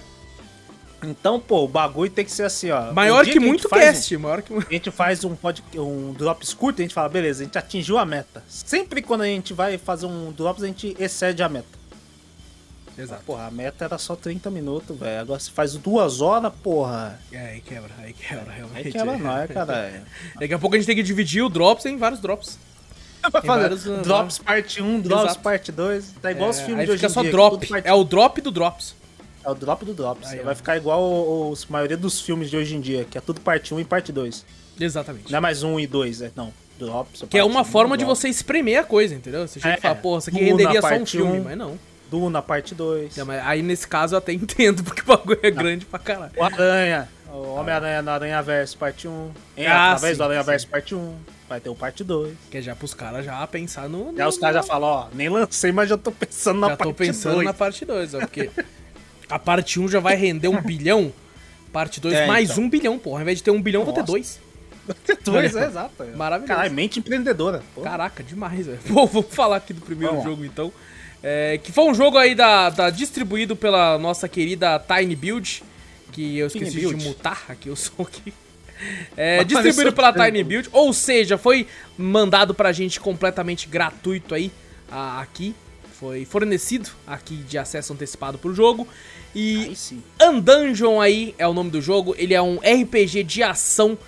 Então, 1.03 1.39
pô, 1.39 1.65
o 1.65 1.69
bagulho 1.69 2.11
tem 2.11 2.25
que 2.25 2.31
ser 2.33 2.43
assim, 2.43 2.71
ó. 2.73 2.93
Maior 2.93 3.25
que 3.25 3.33
gente 3.35 3.45
muito 3.47 3.69
faz 3.69 3.83
um- 3.83 3.93
cast, 3.93 4.17
maior 4.17 4.43
que 4.43 4.53
A 4.53 4.61
gente 4.73 4.91
faz 4.91 5.23
um, 5.23 5.37
pod, 5.37 5.63
um 5.77 6.13
drops 6.13 6.53
curto, 6.53 6.81
a 6.81 6.83
gente 6.83 6.93
fala, 6.93 7.09
beleza, 7.09 7.43
a 7.43 7.45
gente 7.45 7.57
atingiu 7.57 7.99
a 7.99 8.05
meta. 8.05 8.43
Sempre 8.49 9.01
quando 9.01 9.21
a 9.23 9.27
gente 9.27 9.55
vai 9.55 9.79
fazer 9.79 10.07
um 10.07 10.33
drops, 10.33 10.63
a 10.65 10.67
gente 10.67 10.97
excede 10.99 11.41
a 11.43 11.49
meta. 11.49 11.79
Exato. 12.99 13.23
Porra, 13.25 13.47
a 13.47 13.51
meta 13.53 13.85
era 13.85 13.97
só 13.97 14.17
30 14.17 14.51
minutos, 14.51 14.99
velho. 14.99 15.21
Agora 15.21 15.39
você 15.39 15.53
faz 15.53 15.75
duas 15.75 16.21
horas, 16.21 16.53
porra. 16.65 17.21
É, 17.31 17.51
aí 17.53 17.61
quebra, 17.61 17.91
aí 17.99 18.13
quebra, 18.13 18.51
realmente. 18.51 18.87
Aí 18.89 18.93
quebra 18.93 19.17
nós, 19.17 19.49
caralho. 19.53 20.03
Daqui 20.41 20.53
a 20.55 20.59
pouco 20.59 20.75
a 20.75 20.79
gente 20.81 20.87
tem 20.89 20.97
que 20.97 21.03
dividir 21.05 21.43
o 21.45 21.49
drops 21.49 21.87
em 21.87 21.97
vários 21.97 22.21
drops. 22.21 22.59
Fazer 23.31 23.47
vários, 23.47 23.87
uh, 23.87 23.97
drops 24.03 24.39
parte 24.39 24.83
1, 24.83 25.01
drops 25.01 25.25
Exato. 25.25 25.41
parte 25.41 25.73
2. 25.73 26.15
Tá 26.23 26.31
igual 26.31 26.51
os 26.51 26.59
É, 26.59 26.65
filmes 26.65 26.81
aí 26.81 26.87
de 26.87 26.93
hoje 26.93 26.99
fica 27.01 27.11
em 27.11 27.15
só 27.15 27.23
dia, 27.23 27.31
drop. 27.31 27.59
tudo 27.59 27.69
parte- 27.69 27.89
É 27.89 27.93
o 27.93 28.05
drop 28.05 28.41
do 28.41 28.51
drops. 28.51 28.95
É 29.45 29.51
o 29.51 29.55
drop 29.55 29.85
do 29.85 29.95
drops. 29.95 30.29
Aí. 30.31 30.41
Vai 30.41 30.55
ficar 30.55 30.77
igual 30.77 31.51
os 31.51 31.67
maioria 31.67 31.97
dos 31.97 32.21
filmes 32.21 32.51
de 32.51 32.57
hoje 32.57 32.75
em 32.77 32.81
dia, 32.81 33.05
que 33.05 33.17
é 33.17 33.21
tudo 33.21 33.41
parte 33.41 33.73
1 33.75 33.81
e 33.81 33.85
parte 33.85 34.13
2. 34.13 34.45
Exatamente. 34.81 35.31
Não 35.31 35.39
é 35.39 35.41
mais 35.41 35.63
1 35.63 35.81
e 35.81 35.87
2, 35.87 36.23
é 36.23 36.31
não. 36.37 36.53
Drops. 36.79 37.25
Que 37.29 37.39
é 37.39 37.45
uma 37.45 37.63
1, 37.63 37.65
forma 37.65 37.97
de 37.97 38.05
drops. 38.05 38.21
você 38.21 38.29
espremer 38.29 38.79
a 38.81 38.85
coisa, 38.85 39.15
entendeu? 39.15 39.47
Você 39.49 39.59
chega 39.59 39.75
É, 39.75 39.79
e 39.79 39.81
fala, 39.81 39.95
porra, 39.97 40.19
isso 40.21 40.31
aqui 40.31 40.39
renderia 40.45 40.81
só 40.81 40.95
um 40.95 41.07
filme, 41.07 41.41
um. 41.41 41.45
mas 41.45 41.59
não. 41.59 41.79
Duna, 42.11 42.41
parte 42.41 42.75
2. 42.75 43.19
É, 43.19 43.23
aí 43.45 43.61
nesse 43.63 43.87
caso 43.89 44.15
eu 44.15 44.19
até 44.19 44.33
entendo, 44.35 44.83
porque 44.85 45.03
o 45.03 45.05
bagulho 45.05 45.41
é 45.43 45.51
grande 45.51 45.85
pra 45.87 45.99
caralho. 45.99 46.33
O 46.37 46.45
Aranha. 46.45 47.09
O 47.33 47.55
Homem-Aranha 47.57 48.01
no 48.01 48.11
Aranha 48.11 48.41
Verso, 48.43 48.79
parte 48.79 49.07
1. 49.09 49.31
Em 49.57 49.67
Ah, 49.67 49.93
através 49.93 50.13
sim, 50.15 50.19
do 50.19 50.25
Aranha. 50.25 50.43
Verso, 50.43 50.69
parte 50.69 50.95
1. 50.95 51.15
Vai 51.49 51.61
ter 51.61 51.71
o 51.71 51.75
parte 51.75 52.05
2. 52.05 52.35
Que 52.51 52.59
é 52.59 52.63
já 52.63 52.77
pros 52.77 52.93
caras 52.93 53.25
já 53.25 53.47
pensar 53.47 53.89
no. 53.89 54.15
Já 54.17 54.25
no- 54.25 54.29
os 54.31 54.39
caras 54.39 54.57
já 54.57 54.63
falam, 54.63 54.89
ó, 54.89 55.07
nem 55.15 55.29
lancei, 55.29 55.73
mas 55.73 55.89
já 55.89 55.97
tô 55.97 56.13
pensando 56.13 56.61
na 56.61 56.69
Já 56.69 56.77
parte 56.77 56.89
tô 56.91 56.95
pensando 56.95 57.35
2. 57.37 57.45
na 57.47 57.55
parte 57.55 57.85
2, 57.85 58.15
ó, 58.15 58.19
porque 58.21 58.51
a 59.31 59.39
parte 59.39 59.81
1 59.81 59.89
já 59.89 59.99
vai 60.01 60.15
render 60.17 60.49
um 60.49 60.61
bilhão. 60.61 61.13
Parte 61.73 62.01
2 62.01 62.15
É, 62.15 62.27
mais 62.27 62.51
então. 62.51 62.65
um 62.65 62.69
bilhão, 62.71 62.99
porra. 62.99 63.17
Ao 63.19 63.23
invés 63.23 63.39
de 63.39 63.45
ter 63.45 63.51
um 63.51 63.61
bilhão, 63.63 63.83
eu 63.83 63.85
vou 63.87 63.95
ter 63.95 64.01
Nossa. 64.01 64.13
dois. 64.13 64.41
Dois, 65.23 65.55
é 65.55 65.67
exato. 65.67 66.03
Maravilhoso. 66.17 66.49
Caralho, 66.55 66.73
mente 66.75 66.99
empreendedora. 66.99 67.63
Pô. 67.75 67.83
Caraca, 67.83 68.23
demais, 68.23 68.67
velho. 68.67 68.79
Pô, 68.89 69.07
vamos 69.07 69.35
falar 69.35 69.57
aqui 69.57 69.75
do 69.75 69.83
primeiro 69.83 70.13
Vamos 70.15 70.25
lá. 70.27 70.31
jogo, 70.31 70.45
então. 70.47 70.73
É, 71.23 71.59
que 71.63 71.71
foi 71.73 71.85
um 71.85 71.95
jogo 71.95 72.17
aí 72.17 72.35
da, 72.35 72.71
da- 72.71 72.89
distribuído 72.91 73.55
pela 73.55 73.99
nossa 73.99 74.27
querida 74.29 74.79
Tiny 74.79 75.15
Build, 75.15 75.63
que 76.13 76.39
eu 76.39 76.49
Tiny 76.49 76.65
esqueci 76.65 76.87
Build. 76.87 76.99
de 77.03 77.07
mutar 77.09 77.45
aqui 77.51 77.69
o 77.69 77.77
som 77.77 78.01
aqui. 78.03 78.33
É, 79.17 79.43
distribuído 79.45 79.93
pela. 79.93 80.13
Tiny 80.13 80.45
Build, 80.45 80.69
ou 80.73 80.93
seja, 80.93 81.37
foi 81.39 81.67
mandado 81.97 82.55
pra 82.55 82.73
gente 82.73 83.01
completamente 83.01 83.69
gratuito 83.69 84.35
aí, 84.35 84.51
a- 84.91 85.21
aqui. 85.21 85.55
Foi 85.99 86.25
fornecido 86.25 86.91
aqui 87.07 87.35
de 87.37 87.59
acesso 87.59 87.93
antecipado 87.93 88.39
pro 88.39 88.55
jogo. 88.55 88.87
E 89.35 89.75
Aí. 90.21 90.29
Undungeon 90.29 91.01
aí 91.01 91.35
é 91.39 91.47
o 91.47 91.53
nome 91.53 91.71
do 91.71 91.81
jogo. 91.83 92.15
Ele 92.17 92.35
é 92.35 92.41
um 92.41 92.59
RPG 92.59 93.25
de 93.25 93.43
ação 93.43 93.99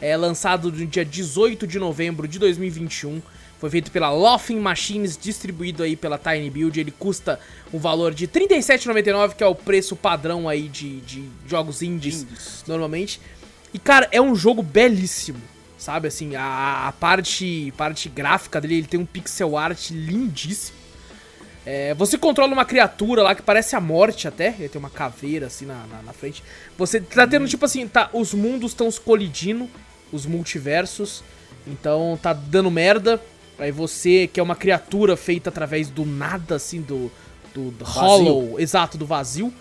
é, 0.00 0.14
lançado 0.16 0.70
no 0.70 0.86
dia 0.86 1.04
18 1.06 1.66
de 1.66 1.78
novembro 1.78 2.28
de 2.28 2.38
2021. 2.38 3.22
Foi 3.58 3.70
feito 3.70 3.90
pela 3.90 4.10
Laughing 4.10 4.60
Machines, 4.60 5.16
distribuído 5.20 5.82
aí 5.82 5.96
pela 5.96 6.16
Tiny 6.18 6.48
Build. 6.50 6.78
Ele 6.78 6.92
custa 6.92 7.40
o 7.72 7.78
valor 7.78 8.14
de 8.14 8.26
R$ 8.26 8.30
37,99, 8.46 9.34
que 9.34 9.42
é 9.42 9.46
o 9.46 9.54
preço 9.54 9.96
padrão 9.96 10.48
aí 10.48 10.68
de, 10.68 11.00
de 11.00 11.24
jogos 11.46 11.82
indies, 11.82 12.22
Indies. 12.22 12.62
normalmente. 12.68 13.20
E 13.72 13.78
cara, 13.78 14.08
é 14.10 14.20
um 14.20 14.34
jogo 14.34 14.62
belíssimo, 14.62 15.40
sabe? 15.76 16.08
Assim, 16.08 16.34
a, 16.36 16.88
a 16.88 16.92
parte, 16.92 17.72
parte 17.76 18.08
gráfica 18.08 18.60
dele, 18.60 18.78
ele 18.78 18.86
tem 18.86 18.98
um 19.00 19.06
pixel 19.06 19.56
art 19.56 19.90
lindíssimo. 19.90 20.78
É, 21.70 21.92
você 21.92 22.16
controla 22.16 22.50
uma 22.52 22.64
criatura 22.64 23.22
lá 23.22 23.34
que 23.34 23.42
parece 23.42 23.76
a 23.76 23.80
morte 23.80 24.26
até. 24.26 24.54
Ele 24.58 24.70
tem 24.70 24.78
uma 24.78 24.88
caveira 24.88 25.48
assim 25.48 25.66
na, 25.66 25.86
na, 25.86 26.02
na 26.02 26.12
frente. 26.14 26.42
Você 26.78 26.98
tá 26.98 27.26
tendo 27.26 27.46
tipo 27.46 27.64
assim, 27.64 27.86
tá, 27.86 28.08
os 28.14 28.32
mundos 28.32 28.70
estão 28.70 28.90
se 28.90 28.98
colidindo, 28.98 29.68
os 30.10 30.24
multiversos. 30.24 31.22
Então 31.66 32.18
tá 32.22 32.32
dando 32.32 32.70
merda. 32.70 33.20
Aí 33.58 33.70
você, 33.70 34.26
que 34.26 34.40
é 34.40 34.42
uma 34.42 34.56
criatura 34.56 35.14
feita 35.16 35.50
através 35.50 35.90
do 35.90 36.06
nada, 36.06 36.54
assim, 36.54 36.80
do, 36.80 37.10
do, 37.52 37.70
do 37.72 37.84
hollow, 37.84 38.58
exato, 38.58 38.96
do 38.96 39.04
vazio. 39.04 39.52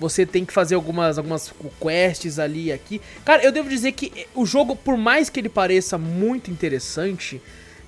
Você 0.00 0.26
tem 0.26 0.44
que 0.44 0.52
fazer 0.52 0.74
algumas, 0.74 1.18
algumas 1.18 1.52
quests 1.80 2.38
ali 2.38 2.66
e 2.66 2.72
aqui. 2.72 3.00
Cara, 3.24 3.42
eu 3.44 3.52
devo 3.52 3.68
dizer 3.68 3.92
que 3.92 4.26
o 4.34 4.44
jogo, 4.44 4.74
por 4.74 4.96
mais 4.96 5.30
que 5.30 5.40
ele 5.40 5.48
pareça 5.48 5.96
muito 5.96 6.50
interessante, 6.50 7.40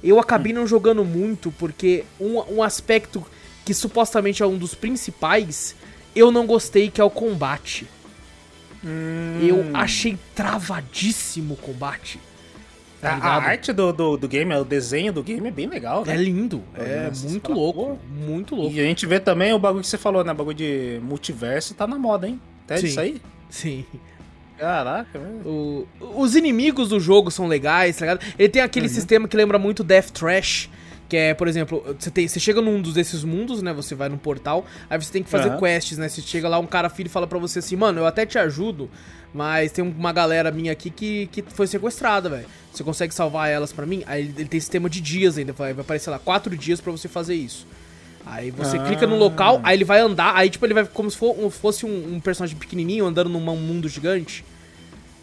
Eu 0.03 0.21
acabei 0.21 0.53
não 0.53 0.67
jogando 0.67 1.05
muito 1.05 1.51
porque 1.53 2.05
um, 2.21 2.39
um 2.57 2.63
aspecto 2.63 3.25
que 3.65 3.75
supostamente 3.75 4.43
é 4.43 4.47
um 4.47 4.57
dos 4.57 4.75
principais, 4.75 5.75
eu 6.15 6.31
não 6.31 6.47
gostei, 6.47 6.89
que 6.91 7.01
é 7.01 7.05
o 7.05 7.11
combate. 7.11 7.89
Hum. 8.85 9.41
Eu 9.43 9.71
achei 9.75 10.17
travadíssimo 10.35 11.55
o 11.55 11.57
combate. 11.57 12.21
Tá 13.21 13.29
A, 13.29 13.37
arte 13.37 13.73
do, 13.73 13.93
do, 13.93 14.17
do 14.17 14.29
game, 14.29 14.55
o 14.55 14.65
desenho 14.65 15.13
do 15.13 15.23
game 15.23 15.47
é 15.49 15.51
bem 15.51 15.67
legal, 15.67 16.03
É 16.05 16.09
né? 16.09 16.17
lindo, 16.17 16.63
é 16.75 17.07
Nossa, 17.09 17.29
muito 17.29 17.43
fala, 17.49 17.55
louco, 17.55 17.85
pô. 17.85 17.99
muito 18.27 18.55
louco. 18.55 18.75
E 18.75 18.81
a 18.81 18.85
gente 18.85 19.07
vê 19.07 19.21
também 19.21 19.53
o 19.53 19.59
bagulho 19.59 19.83
que 19.83 19.89
você 19.89 19.99
falou, 19.99 20.23
né? 20.25 20.33
O 20.33 20.35
bagulho 20.35 20.57
de 20.57 21.01
multiverso 21.03 21.75
tá 21.75 21.87
na 21.87 21.99
moda, 21.99 22.27
hein? 22.29 22.41
Até 22.65 22.79
Sim. 22.79 22.87
isso 22.87 23.01
aí? 23.01 23.23
Sim. 23.49 23.85
Caraca, 24.59 25.19
velho. 25.19 25.47
O- 25.47 25.87
os 26.17 26.35
inimigos 26.35 26.89
do 26.89 26.99
jogo 26.99 27.31
são 27.31 27.47
legais, 27.47 27.97
tá 27.97 28.07
ligado? 28.07 28.25
Ele 28.39 28.49
tem 28.49 28.63
aquele 28.63 28.89
sistema 28.89 29.29
que 29.29 29.37
lembra 29.37 29.59
muito 29.59 29.85
Death 29.85 30.11
Trash, 30.11 30.71
que 31.09 31.17
é, 31.17 31.35
por 31.35 31.47
exemplo, 31.47 31.85
você, 31.99 32.11
tem, 32.11 32.27
você 32.27 32.41
chega 32.41 32.61
num 32.61 32.81
dos 32.83 32.95
desses 32.95 33.23
mundos, 33.23 33.63
né? 33.63 33.73
Você 33.73 33.95
vai 33.95 34.09
num 34.09 34.17
portal, 34.19 34.67
aí 34.91 35.01
você 35.01 35.13
tem 35.13 35.23
que 35.23 35.31
fazer 35.31 35.51
Aham. 35.51 35.59
quests, 35.59 35.99
né? 35.99 36.09
Você 36.09 36.21
chega 36.21 36.49
lá, 36.49 36.59
um 36.59 36.67
cara 36.67 36.89
filho 36.89 37.09
fala 37.09 37.27
pra 37.27 37.39
você 37.39 37.61
assim, 37.61 37.77
mano, 37.77 38.01
eu 38.01 38.07
até 38.07 38.27
te 38.27 38.39
ajudo, 38.39 38.91
mas 39.33 39.71
tem 39.71 39.85
uma 39.85 40.13
galera 40.13 40.51
minha 40.51 40.73
aqui 40.73 40.91
que, 40.91 41.27
que 41.29 41.43
foi 41.43 41.67
sequestrada, 41.67 42.29
velho. 42.29 42.47
Você 42.73 42.83
consegue 42.83 43.15
salvar 43.15 43.49
elas 43.49 43.73
pra 43.73 43.87
mim? 43.87 44.03
Aí 44.07 44.23
ele, 44.37 44.47
tem 44.47 44.59
sistema 44.59 44.91
de 44.91 45.01
dias 45.01 45.39
ainda, 45.39 45.53
vai, 45.53 45.73
vai 45.73 45.83
aparecer 45.83 46.11
lá, 46.11 46.19
quatro 46.19 46.57
dias 46.57 46.81
pra 46.81 46.91
você 46.91 47.07
fazer 47.09 47.35
isso. 47.35 47.67
Aí 48.27 48.51
você 48.51 48.77
Ah. 48.77 48.85
clica 48.85 49.07
no 49.07 49.17
local, 49.17 49.61
aí 49.63 49.77
ele 49.77 49.85
vai 49.85 50.01
andar, 50.01 50.35
aí 50.35 50.51
tipo, 50.51 50.67
ele 50.67 50.75
vai 50.75 50.85
como 50.85 51.09
se 51.09 51.17
for- 51.17 51.49
fosse 51.53 51.87
um, 51.87 52.15
um 52.17 52.21
personagem 52.21 52.57
pequenininho 52.57 53.07
andando 53.07 53.31
num 53.31 53.39
mundo 53.41 53.89
gigante. 53.89 54.45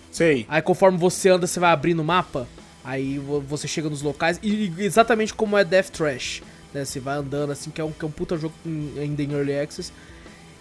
Sei. 0.10 0.46
Aí 0.48 0.62
conforme 0.62 0.98
você 0.98 1.28
anda, 1.30 1.46
você 1.46 1.60
vai 1.60 1.72
abrindo 1.72 2.00
o 2.00 2.04
mapa. 2.06 2.48
Aí 2.84 3.18
vo- 3.18 3.40
você 3.42 3.68
chega 3.68 3.90
nos 3.90 4.02
locais. 4.02 4.40
E 4.44 4.72
exatamente 4.80 5.34
como 5.34 5.58
é 5.58 5.64
Death 5.64 5.90
Trash. 5.90 6.42
Né? 6.74 6.84
Você 6.86 7.00
vai 7.00 7.18
andando 7.18 7.52
assim, 7.52 7.70
que 7.72 7.80
é 7.80 7.84
um, 7.84 7.92
que 7.92 8.04
é 8.04 8.08
um 8.08 8.12
puta 8.12 8.38
jogo 8.38 8.54
em- 8.66 8.94
ainda 9.00 9.22
em 9.24 9.32
Early 9.32 9.58
Access. 9.60 9.92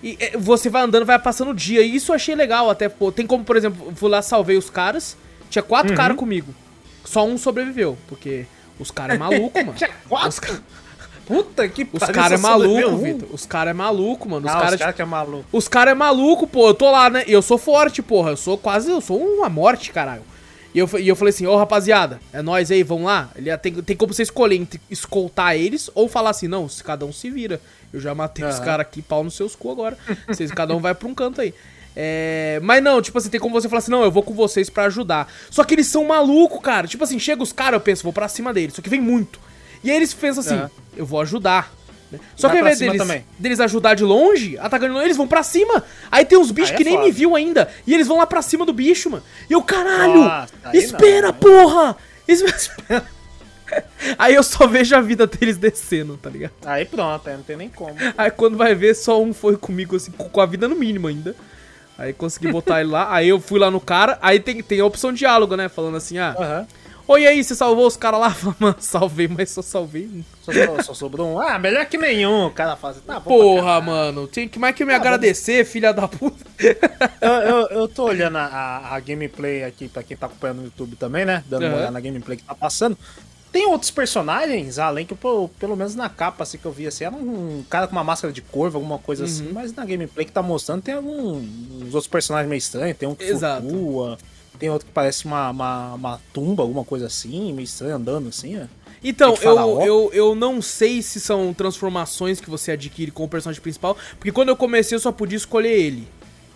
E 0.02 0.16
é, 0.20 0.36
você 0.36 0.68
vai 0.68 0.82
andando, 0.82 1.04
vai 1.06 1.18
passando 1.18 1.50
o 1.50 1.54
dia. 1.54 1.80
E 1.82 1.94
isso 1.96 2.12
eu 2.12 2.16
achei 2.16 2.34
legal 2.34 2.68
até. 2.70 2.88
Pô, 2.88 3.10
tem 3.12 3.26
como, 3.26 3.44
por 3.44 3.56
exemplo, 3.56 3.92
fui 3.96 4.10
lá, 4.10 4.20
salvei 4.22 4.56
os 4.56 4.68
caras. 4.70 5.16
Tinha 5.50 5.62
quatro 5.62 5.90
Uhum. 5.92 5.96
caras 5.96 6.16
comigo. 6.16 6.54
Só 7.04 7.24
um 7.26 7.36
sobreviveu. 7.38 7.96
Porque 8.08 8.46
os 8.78 8.90
caras 8.90 9.16
é 9.16 9.18
maluco, 9.18 9.58
mano. 9.64 9.74
Tinha 9.74 9.90
quatro? 10.08 10.28
Os, 10.28 10.38
ca- 10.38 10.60
Puta 11.26 11.68
que 11.68 11.84
os 11.92 12.00
pariu, 12.00 12.14
caras 12.14 12.38
é 12.40 12.42
maluco. 12.42 12.96
Vitor. 12.98 13.28
Os 13.32 13.46
caras 13.46 13.70
é 13.70 13.74
maluco, 13.74 14.28
mano. 14.28 14.46
Os 14.46 14.52
Ah, 14.52 14.58
caras 14.58 14.72
os 14.74 14.78
caras 14.80 14.96
que 14.96 15.02
é 15.02 15.04
maluco. 15.04 15.44
os 15.52 15.68
caras 15.68 15.92
é 15.92 15.94
maluco, 15.94 16.46
pô. 16.48 16.66
Eu 16.68 16.74
tô 16.74 16.90
lá, 16.90 17.08
né? 17.08 17.22
E 17.28 17.32
eu 17.32 17.40
sou 17.42 17.56
forte, 17.58 18.02
porra. 18.02 18.30
Eu 18.30 18.36
sou 18.36 18.58
quase. 18.58 18.90
Eu 18.90 19.00
sou 19.00 19.18
uma 19.20 19.48
morte, 19.48 19.92
caralho. 19.92 20.22
E 20.74 20.78
eu, 20.78 20.88
e 20.98 21.06
eu 21.06 21.14
falei 21.14 21.30
assim, 21.34 21.46
ô 21.46 21.54
rapaziada, 21.56 22.18
é 22.32 22.40
nós 22.40 22.70
aí, 22.70 22.82
vamos 22.82 23.04
lá. 23.04 23.30
Ele 23.36 23.48
ia- 23.50 23.58
tem, 23.58 23.74
tem 23.82 23.94
como 23.96 24.14
você 24.14 24.22
escolher 24.22 24.56
entre 24.56 24.80
escoltar 24.90 25.54
eles 25.54 25.90
ou 25.94 26.08
falar 26.08 26.30
assim, 26.30 26.48
não, 26.48 26.68
se 26.68 26.82
cada 26.82 27.04
um 27.04 27.12
se 27.12 27.28
vira. 27.30 27.60
Eu 27.92 28.00
já 28.00 28.14
matei 28.14 28.44
os 28.44 28.56
Aham. 28.56 28.64
caras 28.64 28.86
aqui, 28.86 29.02
pau 29.02 29.22
nos 29.22 29.34
seus 29.34 29.54
cu 29.54 29.70
agora. 29.70 29.98
Vocês, 30.26 30.50
cada 30.50 30.74
um 30.74 30.80
vai 30.80 30.94
pra 30.94 31.06
um 31.06 31.14
canto 31.14 31.40
aí. 31.42 31.52
É, 31.94 32.58
mas 32.62 32.82
não, 32.82 33.02
tipo 33.02 33.18
assim, 33.18 33.28
tem 33.28 33.38
como 33.38 33.52
você 33.60 33.68
falar 33.68 33.80
assim, 33.80 33.90
não, 33.90 34.02
eu 34.02 34.10
vou 34.10 34.22
com 34.22 34.32
vocês 34.32 34.70
pra 34.70 34.84
ajudar. 34.84 35.30
Só 35.50 35.62
que 35.62 35.74
eles 35.74 35.88
são 35.88 36.06
malucos, 36.06 36.58
cara. 36.62 36.86
Tipo 36.88 37.04
assim, 37.04 37.18
chega 37.18 37.42
os 37.42 37.52
caras, 37.52 37.74
eu 37.74 37.80
penso, 37.80 38.02
vou 38.02 38.12
pra 38.14 38.28
cima 38.28 38.50
deles. 38.54 38.74
Só 38.74 38.80
que 38.80 38.88
vem 38.88 39.00
muito. 39.00 39.38
E 39.84 39.90
aí 39.90 39.96
eles 39.98 40.14
pensam 40.14 40.40
assim, 40.42 40.54
É. 40.56 40.70
eu 40.96 41.04
vou 41.04 41.20
ajudar. 41.20 41.70
Né? 42.12 42.20
Só 42.36 42.48
Vai 42.48 42.56
que 42.56 42.60
ao 42.60 42.66
invés 42.66 42.78
deles, 42.78 42.98
também. 42.98 43.24
deles 43.38 43.58
ajudar 43.60 43.94
de 43.94 44.04
longe, 44.04 44.56
atacando 44.58 45.00
eles 45.02 45.16
vão 45.16 45.26
pra 45.26 45.42
cima. 45.42 45.82
Aí 46.10 46.24
tem 46.24 46.38
uns 46.38 46.50
bichos 46.50 46.72
é 46.72 46.76
que 46.76 46.84
nem 46.84 46.94
foda. 46.94 47.06
me 47.06 47.10
viu 47.12 47.34
ainda. 47.34 47.68
E 47.86 47.94
eles 47.94 48.06
vão 48.06 48.18
lá 48.18 48.26
pra 48.26 48.42
cima 48.42 48.64
do 48.66 48.72
bicho, 48.72 49.10
mano. 49.10 49.22
E 49.48 49.52
eu, 49.52 49.62
caralho! 49.62 50.22
Nossa, 50.22 50.52
espera, 50.74 51.28
não, 51.28 51.34
aí- 51.34 51.40
porra! 51.40 51.96
Espera. 52.28 53.04
Aí 54.18 54.34
eu 54.34 54.42
só 54.42 54.66
vejo 54.66 54.94
a 54.94 55.00
vida 55.00 55.26
deles 55.26 55.56
descendo, 55.56 56.18
tá 56.18 56.28
ligado? 56.28 56.52
Aí 56.66 56.84
pronto, 56.84 57.26
aí 57.28 57.36
não 57.36 57.42
tem 57.42 57.56
nem 57.56 57.70
como. 57.70 57.94
Aí 58.18 58.30
quando 58.30 58.54
vai 58.56 58.74
ver, 58.74 58.94
só 58.94 59.20
um 59.22 59.32
foi 59.32 59.56
comigo, 59.56 59.96
assim, 59.96 60.10
com 60.10 60.40
a 60.42 60.44
vida 60.46 60.68
no 60.68 60.76
mínimo 60.76 61.08
ainda. 61.08 61.34
Aí 61.96 62.12
consegui 62.12 62.52
botar 62.52 62.80
ele 62.82 62.90
lá. 62.90 63.14
Aí 63.14 63.28
eu 63.28 63.40
fui 63.40 63.58
lá 63.58 63.70
no 63.70 63.80
cara. 63.80 64.18
Aí 64.20 64.40
tem, 64.40 64.62
tem 64.62 64.80
a 64.80 64.84
opção 64.84 65.10
de 65.12 65.20
diálogo, 65.20 65.56
né? 65.56 65.68
Falando 65.70 65.96
assim, 65.96 66.18
ah, 66.18 66.34
Aham. 66.38 66.66
Oi 67.08 67.26
aí, 67.26 67.42
você 67.44 67.54
salvou 67.54 67.86
os 67.86 67.96
caras 67.96 68.20
lá? 68.20 68.36
Mano, 68.58 68.76
salvei, 68.78 69.28
mas 69.28 69.50
só 69.50 69.62
salvei 69.62 70.06
um. 70.06 70.22
Só, 70.42 70.52
só- 70.82 70.94
sobrou 70.94 71.34
um. 71.34 71.40
Ah, 71.40 71.58
melhor 71.58 71.84
que 71.86 71.96
nenhum. 71.98 72.46
O 72.46 72.50
cara 72.50 72.76
fala 72.76 72.92
assim, 72.94 73.02
tá 73.06 73.20
bom. 73.20 73.30
Porra, 73.30 73.80
mano, 73.80 74.26
tem 74.26 74.48
que 74.48 74.58
mais 74.58 74.74
que 74.74 74.84
me 74.84 74.92
Ah, 74.92 74.96
agradecer, 74.96 75.64
filha 75.64 75.92
da 75.92 76.06
puta. 76.08 76.44
Eu, 77.20 77.30
eu, 77.32 77.66
eu 77.68 77.88
tô 77.88 78.04
olhando 78.04 78.36
a, 78.38 78.88
a- 78.94 79.00
gameplay 79.00 79.64
aqui, 79.64 79.88
pra 79.88 80.02
quem 80.02 80.16
tá 80.16 80.26
acompanhando 80.26 80.58
no 80.58 80.64
YouTube 80.64 80.96
também, 80.96 81.24
né? 81.24 81.44
Dando 81.48 81.62
Aham. 81.64 81.70
uma 81.72 81.76
olhada 81.78 81.92
na 81.92 82.00
gameplay 82.00 82.36
que 82.36 82.44
tá 82.44 82.54
passando. 82.54 82.96
Tem 83.52 83.66
outros 83.66 83.90
personagens, 83.90 84.78
além 84.78 85.04
que, 85.04 85.14
pô, 85.14 85.46
pelo 85.60 85.76
menos 85.76 85.94
na 85.94 86.08
capa 86.08 86.42
assim, 86.42 86.56
que 86.56 86.64
eu 86.64 86.72
vi, 86.72 86.86
assim, 86.86 87.04
era 87.04 87.14
um 87.14 87.62
cara 87.68 87.86
com 87.86 87.92
uma 87.92 88.02
máscara 88.02 88.32
de 88.32 88.40
corvo, 88.40 88.78
alguma 88.78 88.98
coisa 88.98 89.24
assim. 89.26 89.48
Uhum. 89.48 89.52
Mas 89.52 89.74
na 89.74 89.84
gameplay 89.84 90.24
que 90.24 90.32
tá 90.32 90.42
mostrando 90.42 90.80
tem 90.80 90.94
alguns 90.94 91.92
outros 91.92 92.06
personagens 92.06 92.48
meio 92.48 92.58
estranhos. 92.58 92.96
Tem 92.96 93.06
um 93.06 93.14
que 93.14 93.24
Exato. 93.24 93.68
flutua, 93.68 94.16
tem 94.62 94.70
outro 94.70 94.86
que 94.86 94.92
parece 94.92 95.24
uma, 95.24 95.50
uma, 95.50 95.94
uma 95.94 96.20
tumba, 96.32 96.62
alguma 96.62 96.84
coisa 96.84 97.06
assim, 97.06 97.52
meio 97.52 97.64
estranho, 97.64 97.96
andando 97.96 98.28
assim, 98.28 98.62
ó. 98.62 98.66
Então, 99.02 99.34
eu, 99.42 99.56
ó. 99.56 99.84
eu, 99.84 100.10
eu 100.12 100.34
não 100.36 100.62
sei 100.62 101.02
se 101.02 101.18
são 101.18 101.52
transformações 101.52 102.40
que 102.40 102.48
você 102.48 102.70
adquire 102.70 103.10
com 103.10 103.24
o 103.24 103.28
personagem 103.28 103.60
principal, 103.60 103.96
porque 104.12 104.30
quando 104.30 104.50
eu 104.50 104.56
comecei 104.56 104.94
eu 104.94 105.00
só 105.00 105.10
podia 105.10 105.36
escolher 105.36 105.72
ele, 105.72 106.06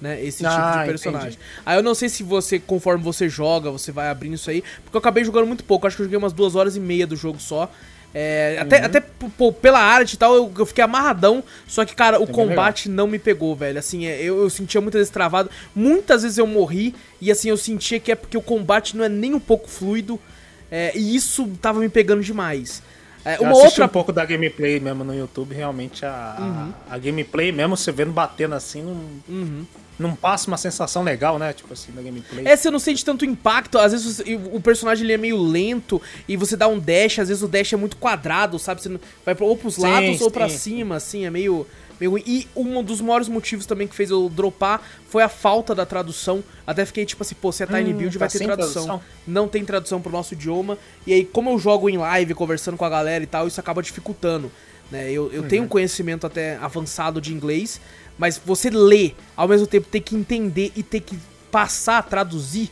né? 0.00 0.24
Esse 0.24 0.46
Ah, 0.46 0.50
tipo 0.50 0.78
de 0.78 0.86
personagem. 0.86 1.28
entendi. 1.30 1.42
Aí 1.66 1.76
eu 1.76 1.82
não 1.82 1.96
sei 1.96 2.08
se 2.08 2.22
você, 2.22 2.60
conforme 2.60 3.02
você 3.02 3.28
joga, 3.28 3.72
você 3.72 3.90
vai 3.90 4.08
abrindo 4.08 4.34
isso 4.34 4.50
aí, 4.50 4.62
porque 4.84 4.96
eu 4.96 5.00
acabei 5.00 5.24
jogando 5.24 5.48
muito 5.48 5.64
pouco, 5.64 5.84
acho 5.88 5.96
que 5.96 6.02
eu 6.02 6.06
joguei 6.06 6.16
umas 6.16 6.32
duas 6.32 6.54
horas 6.54 6.76
e 6.76 6.80
meia 6.80 7.08
do 7.08 7.16
jogo 7.16 7.40
só. 7.40 7.68
É, 8.14 8.58
até, 8.60 8.78
Uhum. 8.78 8.84
até 8.86 9.00
pô, 9.36 9.52
pela 9.52 9.78
arte 9.78 10.14
e 10.14 10.16
tal, 10.16 10.34
eu, 10.34 10.52
eu 10.58 10.64
fiquei 10.66 10.82
amarradão. 10.82 11.42
Só 11.66 11.84
que, 11.84 11.94
cara, 11.94 12.18
o 12.18 12.24
É 12.24 12.26
combate 12.26 12.88
não 12.88 13.06
me 13.06 13.18
pegou, 13.18 13.54
velho. 13.54 13.78
Assim, 13.78 14.06
é, 14.06 14.20
eu, 14.22 14.40
eu 14.40 14.48
sentia 14.50 14.80
muitas 14.80 15.00
vezes 15.00 15.12
travado. 15.12 15.50
Muitas 15.74 16.22
vezes 16.22 16.38
eu 16.38 16.46
morri. 16.46 16.94
E 17.20 17.30
assim, 17.30 17.50
eu 17.50 17.56
sentia 17.56 18.00
que 18.00 18.10
é 18.10 18.14
porque 18.14 18.36
o 18.36 18.42
combate 18.42 18.96
não 18.96 19.04
é 19.04 19.08
nem 19.08 19.34
um 19.34 19.40
pouco 19.40 19.68
fluido. 19.68 20.18
é, 20.70 20.92
e 20.96 21.14
isso 21.14 21.46
tava 21.60 21.78
me 21.80 21.88
pegando 21.88 22.22
demais. 22.22 22.82
É, 23.24 23.36
Eu 23.36 23.42
uma 23.42 23.50
assisti 23.52 23.66
outra. 23.66 23.84
um 23.86 23.88
pouco 23.88 24.12
da 24.12 24.24
gameplay 24.24 24.78
mesmo 24.80 25.02
no 25.04 25.12
YouTube, 25.14 25.52
realmente 25.54 26.04
a, 26.06 26.72
a, 26.88 26.94
a 26.94 26.98
gameplay 26.98 27.50
mesmo, 27.52 27.76
você 27.76 27.90
vendo 27.92 28.12
batendo 28.12 28.54
assim, 28.54 28.82
não, 28.82 28.94
Uhum. 29.28 29.66
Não 29.98 30.14
passa 30.14 30.48
uma 30.48 30.56
sensação 30.56 31.02
legal, 31.02 31.38
né? 31.38 31.52
Tipo 31.52 31.72
assim, 31.72 31.92
da 31.92 32.02
gameplay. 32.02 32.46
É, 32.46 32.54
você 32.56 32.70
não 32.70 32.78
sente 32.78 33.04
tanto 33.04 33.24
impacto. 33.24 33.78
Às 33.78 33.92
vezes 33.92 34.16
você- 34.18 34.34
o 34.52 34.60
personagem 34.60 35.04
ele 35.04 35.12
é 35.12 35.16
meio 35.18 35.36
lento 35.42 36.00
e 36.28 36.36
você 36.36 36.56
dá 36.56 36.68
um 36.68 36.78
dash, 36.78 37.18
às 37.20 37.28
vezes 37.28 37.42
o 37.42 37.48
dash 37.48 37.72
é 37.72 37.76
muito 37.76 37.96
quadrado, 37.96 38.58
sabe? 38.58 38.82
Você 38.82 38.98
vai 39.24 39.36
ou 39.40 39.56
pros 39.56 39.74
Sim, 39.76 39.82
lados 39.82 40.20
ou 40.20 40.30
pra 40.30 40.48
sim. 40.48 40.58
cima, 40.58 40.96
assim, 40.96 41.24
é 41.24 41.30
meio, 41.30 41.66
E 42.00 42.46
um 42.54 42.82
dos 42.82 43.00
maiores 43.00 43.28
motivos 43.28 43.64
também 43.66 43.86
que 43.88 43.94
fez 43.94 44.10
eu 44.10 44.28
dropar 44.28 44.82
foi 45.08 45.22
a 45.22 45.28
falta 45.28 45.74
da 45.74 45.86
tradução. 45.86 46.44
Até 46.66 46.84
fiquei 46.84 47.06
tipo 47.06 47.22
assim, 47.22 47.34
pô, 47.34 47.50
se 47.50 47.62
é 47.62 47.66
Tiny 47.66 47.92
Hum, 47.92 47.96
Build 47.96 48.12
tá 48.14 48.18
vai 48.20 48.28
ter 48.28 48.38
sem 48.38 48.46
tradução. 48.46 48.84
tradução? 48.84 49.02
Não 49.26 49.48
tem 49.48 49.64
tradução 49.64 50.00
pro 50.02 50.12
nosso 50.12 50.34
idioma. 50.34 50.76
E 51.06 51.12
aí, 51.12 51.24
como 51.24 51.50
eu 51.50 51.58
jogo 51.58 51.88
em 51.88 51.96
live, 51.96 52.34
conversando 52.34 52.76
com 52.76 52.84
a 52.84 52.88
galera 52.90 53.24
e 53.24 53.26
tal, 53.26 53.46
isso 53.46 53.58
acaba 53.58 53.82
dificultando. 53.82 54.50
Né? 54.90 55.10
Eu, 55.10 55.32
eu 55.32 55.42
Uhum. 55.42 55.48
tenho 55.48 55.62
um 55.64 55.68
conhecimento 55.68 56.26
até 56.26 56.56
avançado 56.58 57.20
de 57.20 57.32
inglês, 57.32 57.80
mas 58.18 58.40
você 58.44 58.70
lê, 58.70 59.12
ao 59.36 59.48
mesmo 59.48 59.66
tempo 59.66 59.88
ter 59.88 60.00
que 60.00 60.14
entender 60.14 60.72
e 60.76 60.82
ter 60.82 61.00
que 61.00 61.18
passar, 61.50 62.02
traduzir 62.02 62.70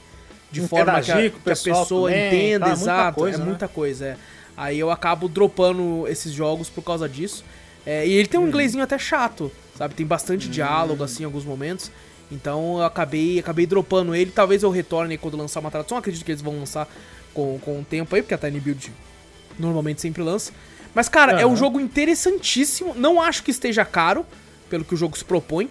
de 0.50 0.60
forma 0.68 1.00
que 1.00 1.10
a, 1.10 1.16
que 1.30 1.36
a 1.50 1.56
pessoa 1.56 2.10
também, 2.10 2.26
entenda, 2.28 2.66
tá? 2.66 2.76
Muita 2.76 2.82
exato. 2.82 3.18
coisa, 3.18 3.36
é 3.36 3.40
né? 3.40 3.44
muita 3.46 3.68
coisa, 3.68 4.06
é. 4.06 4.16
Aí 4.56 4.78
eu 4.78 4.90
acabo 4.90 5.28
dropando 5.28 6.06
esses 6.06 6.32
jogos 6.32 6.68
por 6.70 6.82
causa 6.82 7.08
disso. 7.08 7.44
É, 7.86 8.06
e 8.06 8.12
ele 8.12 8.28
tem 8.28 8.40
um 8.40 8.48
inglesinho 8.48 8.82
até 8.82 8.98
chato, 8.98 9.52
sabe? 9.76 9.94
Tem 9.94 10.06
bastante 10.06 10.48
diálogo, 10.48 11.04
assim, 11.04 11.22
em 11.22 11.26
alguns 11.26 11.44
momentos. 11.44 11.90
Então 12.30 12.78
eu 12.78 12.84
acabei, 12.84 13.38
acabei 13.38 13.66
dropando 13.66 14.14
ele. 14.14 14.30
Talvez 14.30 14.62
eu 14.62 14.70
retorne 14.70 15.18
quando 15.18 15.36
lançar 15.36 15.60
uma 15.60 15.70
tradução. 15.70 15.98
Acredito 15.98 16.24
que 16.24 16.32
eles 16.32 16.42
vão 16.42 16.58
lançar 16.58 16.88
com, 17.32 17.58
com 17.60 17.80
o 17.80 17.84
tempo 17.84 18.14
aí, 18.14 18.22
porque 18.22 18.34
a 18.34 18.38
Tiny 18.38 18.60
Build 18.60 18.92
normalmente 19.58 20.00
sempre 20.00 20.22
lança. 20.22 20.52
Mas, 20.94 21.08
cara, 21.08 21.40
é 21.40 21.46
um 21.46 21.56
jogo 21.56 21.80
interessantíssimo. 21.80 22.94
Não 22.94 23.20
acho 23.20 23.42
que 23.42 23.50
esteja 23.50 23.84
caro, 23.84 24.24
pelo 24.70 24.84
que 24.84 24.94
o 24.94 24.96
jogo 24.96 25.18
se 25.18 25.24
propõe. 25.24 25.68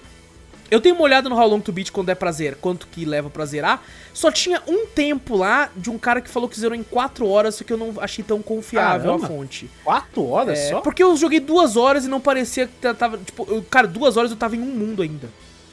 Eu 0.72 0.82
tenho 0.82 0.96
uma 0.96 1.04
olhada 1.04 1.30
no 1.30 1.36
How 1.40 1.48
Long 1.48 1.60
to 1.60 1.72
Beat 1.72 1.92
quando 1.92 2.10
é 2.10 2.16
pra 2.16 2.32
zerar, 2.32 2.58
quanto 2.60 2.88
que 2.88 3.06
leva 3.06 3.30
pra 3.30 3.46
zerar. 3.46 3.84
Só 4.14 4.32
tinha 4.32 4.62
um 4.68 4.88
tempo 4.88 5.36
lá 5.38 5.70
de 5.76 5.90
um 5.90 5.98
cara 6.00 6.20
que 6.22 6.30
falou 6.30 6.50
que 6.50 6.60
zerou 6.60 6.76
em 6.76 6.84
4 6.84 7.28
horas, 7.28 7.56
só 7.56 7.64
que 7.64 7.72
eu 7.74 7.78
não 7.78 7.94
achei 8.00 8.24
tão 8.24 8.42
confiável 8.42 9.12
Caramba. 9.12 9.26
a 9.26 9.28
fonte. 9.30 9.70
Quatro 9.84 10.28
horas 10.28 10.58
É, 10.58 10.70
só? 10.70 10.82
porque 10.82 11.04
eu 11.04 11.16
joguei 11.16 11.40
duas 11.40 11.76
horas 11.78 12.06
e 12.06 12.08
não 12.08 12.20
parecia 12.20 12.68
que 12.68 12.94
tava. 12.96 13.18
Tipo, 13.18 13.46
eu- 13.50 13.64
cara, 13.70 13.88
duas 13.88 14.18
horas 14.18 14.32
eu 14.32 14.38
tava 14.38 14.56
em 14.56 14.62
um 14.62 14.66
mundo 14.66 15.02
ainda. 15.04 15.30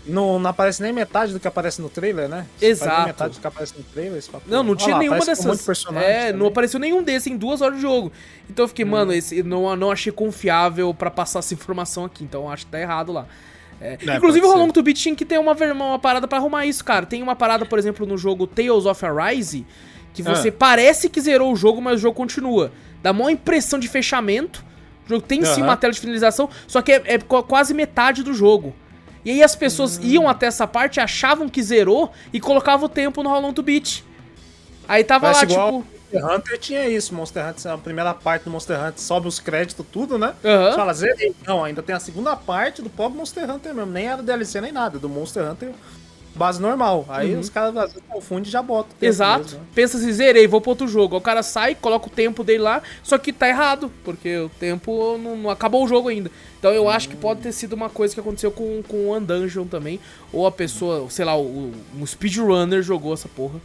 Não, 0.06 0.38
não 0.38 0.50
aparece 0.50 0.82
nem 0.82 0.92
metade 0.92 1.32
do 1.32 1.38
que 1.38 1.46
aparece 1.46 1.80
no 1.80 1.88
trailer, 1.88 2.28
né? 2.28 2.46
Exato. 2.60 3.06
metade 3.06 3.34
do 3.34 3.40
que 3.40 3.46
aparece 3.46 3.74
no 3.76 3.84
trailer. 3.84 4.20
você 4.20 4.30
fala, 4.30 4.42
Não, 4.46 4.62
não 4.62 4.74
tinha 4.74 4.94
lá, 4.94 4.98
nenhuma 5.00 5.18
dessas. 5.24 5.44
Um 5.44 5.54
de 5.54 5.60
é, 5.98 6.24
não 6.24 6.32
também. 6.32 6.42
Hum. 6.42 6.46
apareceu 6.46 6.80
nenhum 6.80 7.02
desses 7.02 7.26
em 7.26 7.36
duas 7.36 7.60
horas 7.60 7.76
de 7.76 7.82
jogo. 7.82 8.10
Então 8.48 8.64
eu 8.64 8.68
fiquei, 8.68 8.84
mano, 8.84 9.12
esse 9.12 9.42
não, 9.42 9.74
não 9.76 9.90
achei 9.90 10.10
confiável 10.10 10.92
pra 10.94 11.10
passar 11.10 11.40
essa 11.40 11.52
informação 11.54 12.04
aqui. 12.06 12.24
Então 12.24 12.50
acho 12.50 12.64
que 12.64 12.72
tá 12.72 12.80
errado 12.80 13.12
lá. 13.12 13.26
É, 13.80 13.96
É, 14.06 14.16
inclusive 14.16 14.44
o 14.44 14.54
Long 14.56 14.68
to 14.70 14.82
Beat 14.82 14.98
tinha 14.98 15.14
que 15.14 15.24
ter 15.24 15.38
uma, 15.38 15.54
ver- 15.54 15.72
uma 15.72 15.98
parada 15.98 16.28
pra 16.28 16.38
arrumar 16.38 16.66
isso, 16.66 16.84
cara. 16.84 17.06
Tem 17.06 17.22
uma 17.22 17.34
parada, 17.34 17.64
por 17.64 17.78
exemplo, 17.78 18.04
no 18.06 18.18
jogo 18.18 18.46
Tales 18.46 18.84
of 18.84 19.04
Arise, 19.06 19.66
que 20.12 20.22
você 20.22 20.48
Ah. 20.48 20.54
parece 20.58 21.08
que 21.08 21.20
zerou 21.20 21.50
o 21.52 21.56
jogo, 21.56 21.80
mas 21.80 21.94
o 21.94 21.98
jogo 21.98 22.14
continua. 22.16 22.72
Dá 23.02 23.12
maior 23.12 23.30
impressão 23.30 23.78
de 23.78 23.88
fechamento. 23.88 24.62
O 25.06 25.08
jogo 25.08 25.22
tem 25.26 25.42
sim 25.44 25.52
Aham. 25.62 25.62
uma 25.64 25.76
tela 25.76 25.92
de 25.92 25.98
finalização, 26.00 26.48
só 26.66 26.82
que 26.82 26.92
é, 26.92 27.02
é 27.06 27.18
qu- 27.18 27.42
quase 27.42 27.72
metade 27.72 28.22
do 28.22 28.34
jogo. 28.34 28.74
E 29.24 29.30
aí 29.30 29.42
as 29.42 29.54
pessoas 29.56 29.98
Hum. 29.98 30.02
iam 30.04 30.28
até 30.28 30.46
essa 30.46 30.66
parte, 30.66 31.00
achavam 31.00 31.48
que 31.48 31.62
zerou 31.62 32.12
e 32.32 32.38
colocavam 32.40 32.86
o 32.86 32.88
tempo 32.88 33.22
no 33.22 33.30
How 33.30 33.40
Long 33.40 33.52
to 33.52 33.62
Beat. 33.62 34.02
Aí 34.88 35.04
tava 35.04 35.32
Parece 35.32 35.46
lá, 35.46 35.52
igual 35.52 35.82
tipo. 35.82 35.99
Monster 36.12 36.24
Hunter 36.36 36.58
tinha 36.58 36.88
isso. 36.88 37.14
Monster 37.14 37.48
Hunter, 37.48 37.72
a 37.72 37.78
primeira 37.78 38.14
parte 38.14 38.44
do 38.44 38.50
Monster 38.50 38.78
Hunter 38.78 39.00
sobe 39.00 39.28
os 39.28 39.38
créditos, 39.38 39.84
tudo, 39.90 40.18
né? 40.18 40.34
Aham. 40.44 40.70
Você 40.70 40.76
fala, 40.76 40.94
zerei. 40.94 41.34
Não, 41.46 41.64
ainda 41.64 41.82
tem 41.82 41.94
a 41.94 42.00
segunda 42.00 42.36
parte 42.36 42.82
do 42.82 42.90
próprio 42.90 43.18
Monster 43.18 43.50
Hunter 43.50 43.74
mesmo. 43.74 43.90
Nem 43.90 44.08
era 44.08 44.22
DLC 44.22 44.60
nem 44.60 44.72
nada, 44.72 44.98
do 44.98 45.08
Monster 45.08 45.50
Hunter 45.50 45.72
base 46.34 46.60
normal. 46.60 47.04
Aí 47.08 47.34
os 47.36 47.48
caras 47.48 47.76
às 47.76 47.92
vezes 47.92 48.08
confundem 48.08 48.48
e 48.48 48.50
já 48.50 48.62
botam. 48.62 48.92
Uhum. 49.00 49.08
Exato. 49.08 49.44
mesmo, 49.44 49.58
né? 49.58 49.64
Pensa 49.74 49.98
assim, 49.98 50.12
zerei, 50.12 50.46
vou 50.46 50.60
pro 50.60 50.70
outro 50.70 50.88
jogo. 50.88 51.14
Aí 51.14 51.18
O 51.18 51.22
cara 51.22 51.42
sai, 51.42 51.74
coloca 51.74 52.06
o 52.06 52.10
tempo 52.10 52.42
dele 52.44 52.62
lá, 52.62 52.82
só 53.02 53.18
que 53.18 53.32
tá 53.32 53.48
errado, 53.48 53.90
porque 54.04 54.38
o 54.38 54.48
tempo 54.48 55.18
não, 55.18 55.36
não 55.36 55.50
acabou 55.50 55.84
o 55.84 55.88
jogo 55.88 56.08
ainda. 56.08 56.30
Então 56.58 56.72
eu 56.72 56.88
acho 56.88 57.08
que 57.08 57.16
pode 57.16 57.40
ter 57.40 57.52
sido 57.52 57.72
uma 57.72 57.88
coisa 57.88 58.14
que 58.14 58.20
aconteceu 58.20 58.50
com, 58.50 58.82
com 58.86 59.08
o 59.08 59.16
Undungeon 59.16 59.66
também. 59.66 60.00
Ou 60.32 60.46
a 60.46 60.52
pessoa, 60.52 61.08
sei 61.10 61.24
lá, 61.24 61.36
o, 61.36 61.72
um 61.98 62.06
speedrunner 62.06 62.82
jogou 62.82 63.14
essa 63.14 63.28
porra. 63.28 63.60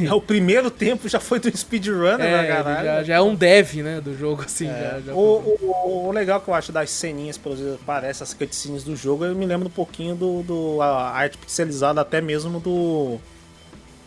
É, 0.00 0.12
O 0.12 0.20
primeiro 0.20 0.70
tempo 0.70 1.08
já 1.08 1.20
foi 1.20 1.38
do 1.38 1.56
speedrunner, 1.56 2.20
É, 2.20 2.30
né, 2.32 2.38
ele 2.44 2.48
caralho? 2.48 2.84
já, 2.84 3.04
já 3.04 3.14
é 3.14 3.20
um 3.20 3.34
dev, 3.34 3.74
né, 3.76 4.00
do 4.00 4.16
jogo, 4.16 4.42
assim. 4.42 4.66
É. 4.66 4.72
já- 4.72 5.00
já- 5.06 5.14
O, 5.14 5.20
o- 5.62 6.06
o 6.08 6.10
legal 6.10 6.40
que 6.40 6.48
eu 6.48 6.54
acho 6.54 6.72
das 6.72 6.90
ceninhas, 6.90 7.38
por 7.38 7.52
exemplo, 7.52 7.78
parece 7.86 8.22
as 8.22 8.34
cutscenes 8.34 8.82
do 8.82 8.96
jogo, 8.96 9.24
eu 9.24 9.36
me 9.36 9.46
lembro 9.46 9.68
um 9.68 9.70
pouquinho 9.70 10.16
do, 10.16 10.42
do 10.42 10.82
a 10.82 11.10
arte 11.10 11.38
pixelizada 11.38 12.00
até 12.00 12.20
mesmo 12.20 12.58
do 12.60 13.18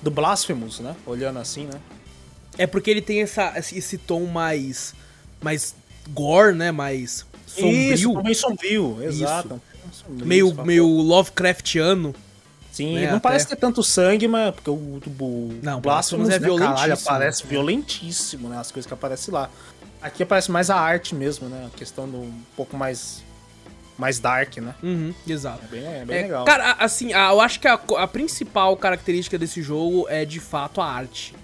do 0.01 0.09
Blasphemous, 0.11 0.79
né? 0.79 0.95
Olhando 1.05 1.37
assim, 1.39 1.65
né? 1.65 1.79
É 2.57 2.65
porque 2.67 2.89
ele 2.91 3.01
tem 3.01 3.21
essa, 3.21 3.53
esse 3.57 3.97
tom 3.97 4.25
mais. 4.25 4.93
mais 5.41 5.73
gore, 6.09 6.53
né? 6.55 6.71
Mais 6.71 7.25
sombrio. 7.47 7.93
Isso, 7.93 8.13
também 8.13 8.33
sombrio, 8.33 8.97
exato. 9.03 9.61
Sombrio, 9.93 10.25
meio, 10.27 10.65
meio 10.65 10.85
Lovecraftiano. 10.87 12.13
Sim, 12.71 12.95
né, 12.95 13.01
não 13.07 13.17
até. 13.17 13.19
parece 13.19 13.47
ter 13.47 13.55
tanto 13.57 13.83
sangue, 13.83 14.27
mas 14.27 14.55
porque 14.55 14.69
o, 14.69 14.73
o 14.73 15.59
Não, 15.61 15.81
Blasphemous 15.81 16.27
Blasphemous 16.29 16.29
é 16.29 16.39
né, 16.39 16.47
caralho, 16.47 16.57
violentíssimo. 16.75 17.09
aparece 17.15 17.47
violentíssimo, 17.47 18.49
né? 18.49 18.57
As 18.59 18.71
coisas 18.71 18.87
que 18.87 18.93
aparecem 18.93 19.33
lá. 19.33 19.49
Aqui 20.01 20.23
aparece 20.23 20.49
mais 20.49 20.69
a 20.69 20.77
arte 20.77 21.13
mesmo, 21.13 21.47
né? 21.49 21.69
A 21.73 21.77
questão 21.77 22.07
do 22.09 22.17
um 22.17 22.41
pouco 22.55 22.75
mais 22.77 23.23
mais 23.97 24.19
dark, 24.19 24.57
né? 24.57 24.73
Uhum, 24.81 25.13
exato. 25.27 25.59
É 25.65 25.67
bem, 25.67 25.85
é 25.85 26.05
bem 26.05 26.17
É, 26.17 26.21
legal. 26.23 26.45
Cara, 26.45 26.71
assim, 26.79 27.11
eu 27.13 27.39
acho 27.41 27.59
que 27.59 27.67
a, 27.67 27.73
a 27.97 28.07
principal 28.07 28.75
característica 28.75 29.37
desse 29.37 29.61
jogo 29.61 30.07
é 30.09 30.25
de 30.25 30.39
fato 30.39 30.81
a 30.81 30.85
arte. 30.85 31.35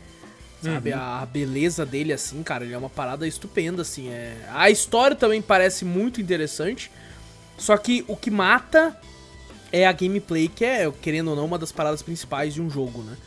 Sabe, 0.63 0.91
Uhum. 0.91 0.97
a, 0.97 1.21
a 1.21 1.25
beleza 1.27 1.85
dele, 1.85 2.11
assim, 2.13 2.41
cara, 2.41 2.63
ele 2.63 2.73
é 2.73 2.77
uma 2.77 2.89
parada 2.89 3.27
estupenda, 3.27 3.83
assim. 3.83 4.09
É... 4.09 4.35
A 4.51 4.71
história 4.71 5.15
também 5.15 5.39
parece 5.39 5.85
muito 5.85 6.19
interessante. 6.19 6.89
Só 7.59 7.77
que 7.77 8.03
o 8.07 8.15
que 8.15 8.31
mata 8.31 8.97
é 9.71 9.85
a 9.85 9.91
gameplay, 9.91 10.47
que 10.47 10.63
é, 10.63 10.91
querendo 11.01 11.29
ou 11.29 11.35
não, 11.35 11.45
uma 11.45 11.57
das 11.57 11.71
paradas 11.71 12.01
principais 12.01 12.53
de 12.53 12.61
um 12.61 12.69
jogo, 12.69 13.01
né? 13.03 13.17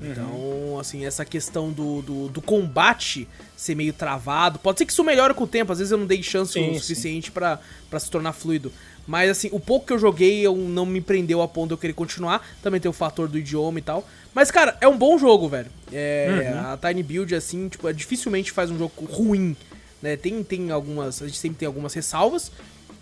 Uhum. 0.00 0.10
Então, 0.10 0.78
assim, 0.78 1.04
essa 1.04 1.24
questão 1.24 1.72
do, 1.72 2.02
do, 2.02 2.28
do 2.28 2.40
combate 2.40 3.26
ser 3.56 3.74
meio 3.74 3.92
travado. 3.92 4.58
Pode 4.58 4.78
ser 4.78 4.86
que 4.86 4.92
isso 4.92 5.02
melhore 5.02 5.34
com 5.34 5.44
o 5.44 5.48
tempo, 5.48 5.72
às 5.72 5.78
vezes 5.78 5.90
eu 5.90 5.98
não 5.98 6.06
dei 6.06 6.22
chance 6.22 6.52
Sim, 6.52 6.70
o 6.70 6.80
suficiente 6.80 7.32
pra 7.32 7.58
pra 7.90 7.98
se 7.98 8.10
tornar 8.10 8.32
fluido. 8.32 8.72
Mas, 9.06 9.30
assim, 9.30 9.48
o 9.52 9.58
pouco 9.58 9.86
que 9.86 9.92
eu 9.92 9.98
joguei 9.98 10.40
eu 10.46 10.54
não 10.54 10.84
me 10.84 11.00
prendeu 11.00 11.40
a 11.40 11.48
ponto 11.48 11.68
de 11.68 11.74
eu 11.74 11.78
querer 11.78 11.94
continuar. 11.94 12.46
Também 12.62 12.78
tem 12.78 12.90
o 12.90 12.92
fator 12.92 13.26
do 13.26 13.38
idioma 13.38 13.78
e 13.78 13.82
tal. 13.82 14.06
Mas, 14.34 14.50
cara, 14.50 14.76
é 14.80 14.86
um 14.86 14.98
bom 14.98 15.16
jogo, 15.18 15.48
velho. 15.48 15.70
É, 15.90 16.52
Uhum. 16.54 16.72
A 16.72 16.76
Tiny 16.76 17.02
Build, 17.02 17.34
assim, 17.34 17.68
tipo, 17.68 17.90
dificilmente 17.92 18.52
faz 18.52 18.70
um 18.70 18.76
jogo 18.76 19.04
ruim. 19.06 19.56
Né? 20.02 20.16
Tem, 20.16 20.42
tem 20.44 20.70
algumas. 20.70 21.22
A 21.22 21.26
gente 21.26 21.38
sempre 21.38 21.58
tem 21.58 21.66
algumas 21.66 21.94
ressalvas. 21.94 22.52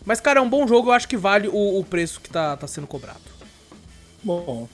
Mas, 0.07 0.21
cara, 0.21 0.39
é 0.39 0.43
um 0.43 0.49
bom 0.49 0.67
jogo, 0.69 0.89
eu 0.89 0.93
acho 0.93 1.09
que 1.09 1.17
vale 1.17 1.49
o, 1.49 1.81
o 1.81 1.85
preço 1.85 2.21
que 2.21 2.31
tá, 2.31 2.57
tá 2.57 2.67
sendo 2.69 2.87
cobrado. 2.87 3.21
Bom, 4.23 4.69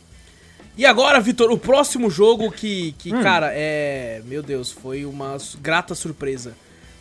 E 0.77 0.87
agora, 0.87 1.19
Vitor, 1.21 1.51
o 1.51 1.59
próximo 1.59 2.09
jogo 2.11 2.51
que, 2.53 2.93
que 2.99 3.13
Hum. 3.15 3.23
cara, 3.23 3.51
é. 3.53 4.23
Meu 4.27 4.43
Deus, 4.43 4.71
foi 4.71 5.05
uma 5.05 5.37
grata 5.61 5.95
surpresa 5.95 6.55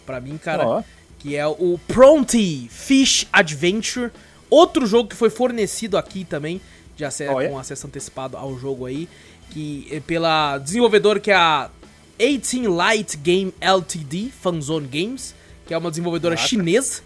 pra 0.05 0.19
mim, 0.19 0.37
cara. 0.37 0.65
Ó. 0.67 0.83
Que 1.19 1.35
é 1.35 1.45
o 1.45 1.79
Pronty 1.87 2.67
Fish 2.69 3.27
Adventure. 3.31 4.11
Outro 4.49 4.85
jogo 4.85 5.09
que 5.09 5.15
foi 5.15 5.29
fornecido 5.29 5.97
aqui 5.97 6.25
também, 6.25 6.59
de 6.97 7.05
acesso, 7.05 7.33
Olha. 7.33 7.49
com 7.49 7.59
acesso 7.59 7.85
antecipado 7.87 8.35
ao 8.37 8.57
jogo 8.57 8.85
aí. 8.85 9.07
Que 9.51 9.87
é 9.91 9.99
pela 9.99 10.57
desenvolvedora 10.57 11.19
que 11.19 11.31
é 11.31 11.35
a 11.35 11.69
18 12.17 12.69
Light 12.69 13.17
Game 13.17 13.53
Ltd, 13.61 14.31
Fanzone 14.41 14.87
Games, 14.87 15.35
que 15.67 15.73
é 15.73 15.77
uma 15.77 15.89
desenvolvedora 15.89 16.35
Caraca. 16.35 16.49
chinesa. 16.49 17.01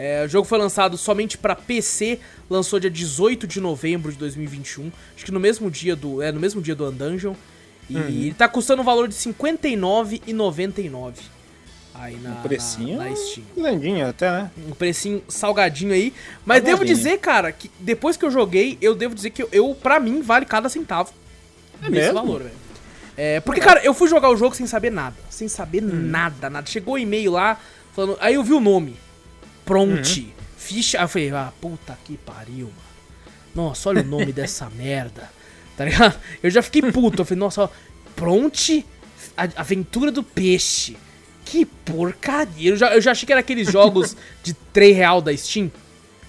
É, 0.00 0.24
o 0.24 0.28
jogo 0.28 0.46
foi 0.46 0.58
lançado 0.58 0.96
somente 0.96 1.36
pra 1.36 1.56
PC, 1.56 2.20
lançou 2.48 2.78
dia 2.78 2.88
18 2.88 3.48
de 3.48 3.60
novembro 3.60 4.12
de 4.12 4.18
2021, 4.18 4.92
acho 5.16 5.24
que 5.24 5.32
no 5.32 5.40
mesmo 5.40 5.68
dia 5.68 5.96
do, 5.96 6.22
é 6.22 6.30
no 6.30 6.38
mesmo 6.38 6.62
dia 6.62 6.74
do 6.76 6.88
Undungeon. 6.88 7.34
E 7.90 7.96
Uhum. 7.96 8.02
ele 8.06 8.34
tá 8.34 8.46
custando 8.46 8.82
um 8.82 8.84
valor 8.84 9.08
de 9.08 9.14
R$ 9.16 9.20
59,99 9.32 11.14
aí 11.94 12.16
na, 12.16 12.30
um 12.30 12.34
precinho 12.42 12.98
na, 12.98 13.08
na 13.10 13.16
Steam. 13.16 13.44
lindinho 13.56 14.06
até, 14.08 14.30
né? 14.30 14.50
Um 14.68 14.72
precinho 14.72 15.22
salgadinho 15.28 15.92
aí, 15.92 16.12
mas 16.46 16.62
devo 16.62 16.76
Salgadinho. 16.78 16.96
dizer, 16.96 17.18
cara, 17.18 17.50
que 17.50 17.68
depois 17.80 18.16
que 18.16 18.24
eu 18.24 18.30
joguei, 18.30 18.78
eu 18.80 18.94
devo 18.94 19.14
dizer 19.16 19.30
que 19.30 19.42
eu, 19.42 19.48
eu 19.50 19.74
para 19.74 19.98
mim 19.98 20.22
vale 20.22 20.46
cada 20.46 20.68
centavo 20.68 21.12
É 21.82 21.90
mesmo? 21.90 22.14
valor, 22.14 22.42
velho. 22.42 22.54
É, 23.16 23.40
porque, 23.40 23.60
cara, 23.60 23.80
eu 23.84 23.92
fui 23.92 24.06
jogar 24.08 24.30
o 24.30 24.36
jogo 24.36 24.54
sem 24.54 24.64
saber 24.66 24.90
nada. 24.92 25.16
Sem 25.28 25.48
saber 25.48 25.82
Hum. 25.82 25.88
nada, 25.92 26.48
nada. 26.48 26.66
Chegou 26.70 26.94
o 26.94 26.98
e-mail 26.98 27.32
lá, 27.32 27.58
falando. 27.92 28.16
Aí 28.20 28.34
eu 28.34 28.44
vi 28.44 28.52
o 28.52 28.60
nome. 28.60 28.94
Pronte. 29.68 30.20
Uhum. 30.20 30.44
Ficha. 30.56 30.98
Aí 30.98 31.04
eu 31.04 31.08
falei, 31.08 31.30
ah, 31.30 31.52
puta 31.60 31.98
que 32.04 32.16
pariu, 32.16 32.66
mano. 32.66 32.88
Nossa, 33.54 33.88
olha 33.90 34.02
o 34.02 34.06
nome 34.06 34.32
dessa 34.32 34.68
merda. 34.70 35.30
Tá 35.76 35.84
ligado? 35.84 36.18
Eu 36.42 36.50
já 36.50 36.62
fiquei 36.62 36.82
puto. 36.90 37.22
Eu 37.22 37.26
falei, 37.26 37.38
nossa, 37.38 37.62
ó, 37.62 37.68
Pronte. 38.16 38.84
A- 39.36 39.48
Aventura 39.60 40.10
do 40.10 40.22
Peixe. 40.22 40.96
Que 41.44 41.64
porcaria. 41.64 42.70
Eu 42.70 42.76
já, 42.76 42.94
eu 42.94 43.00
já 43.00 43.12
achei 43.12 43.26
que 43.26 43.32
era 43.32 43.40
aqueles 43.40 43.70
jogos 43.70 44.16
de 44.42 44.54
3 44.72 44.96
real 44.96 45.20
da 45.20 45.34
Steam. 45.36 45.70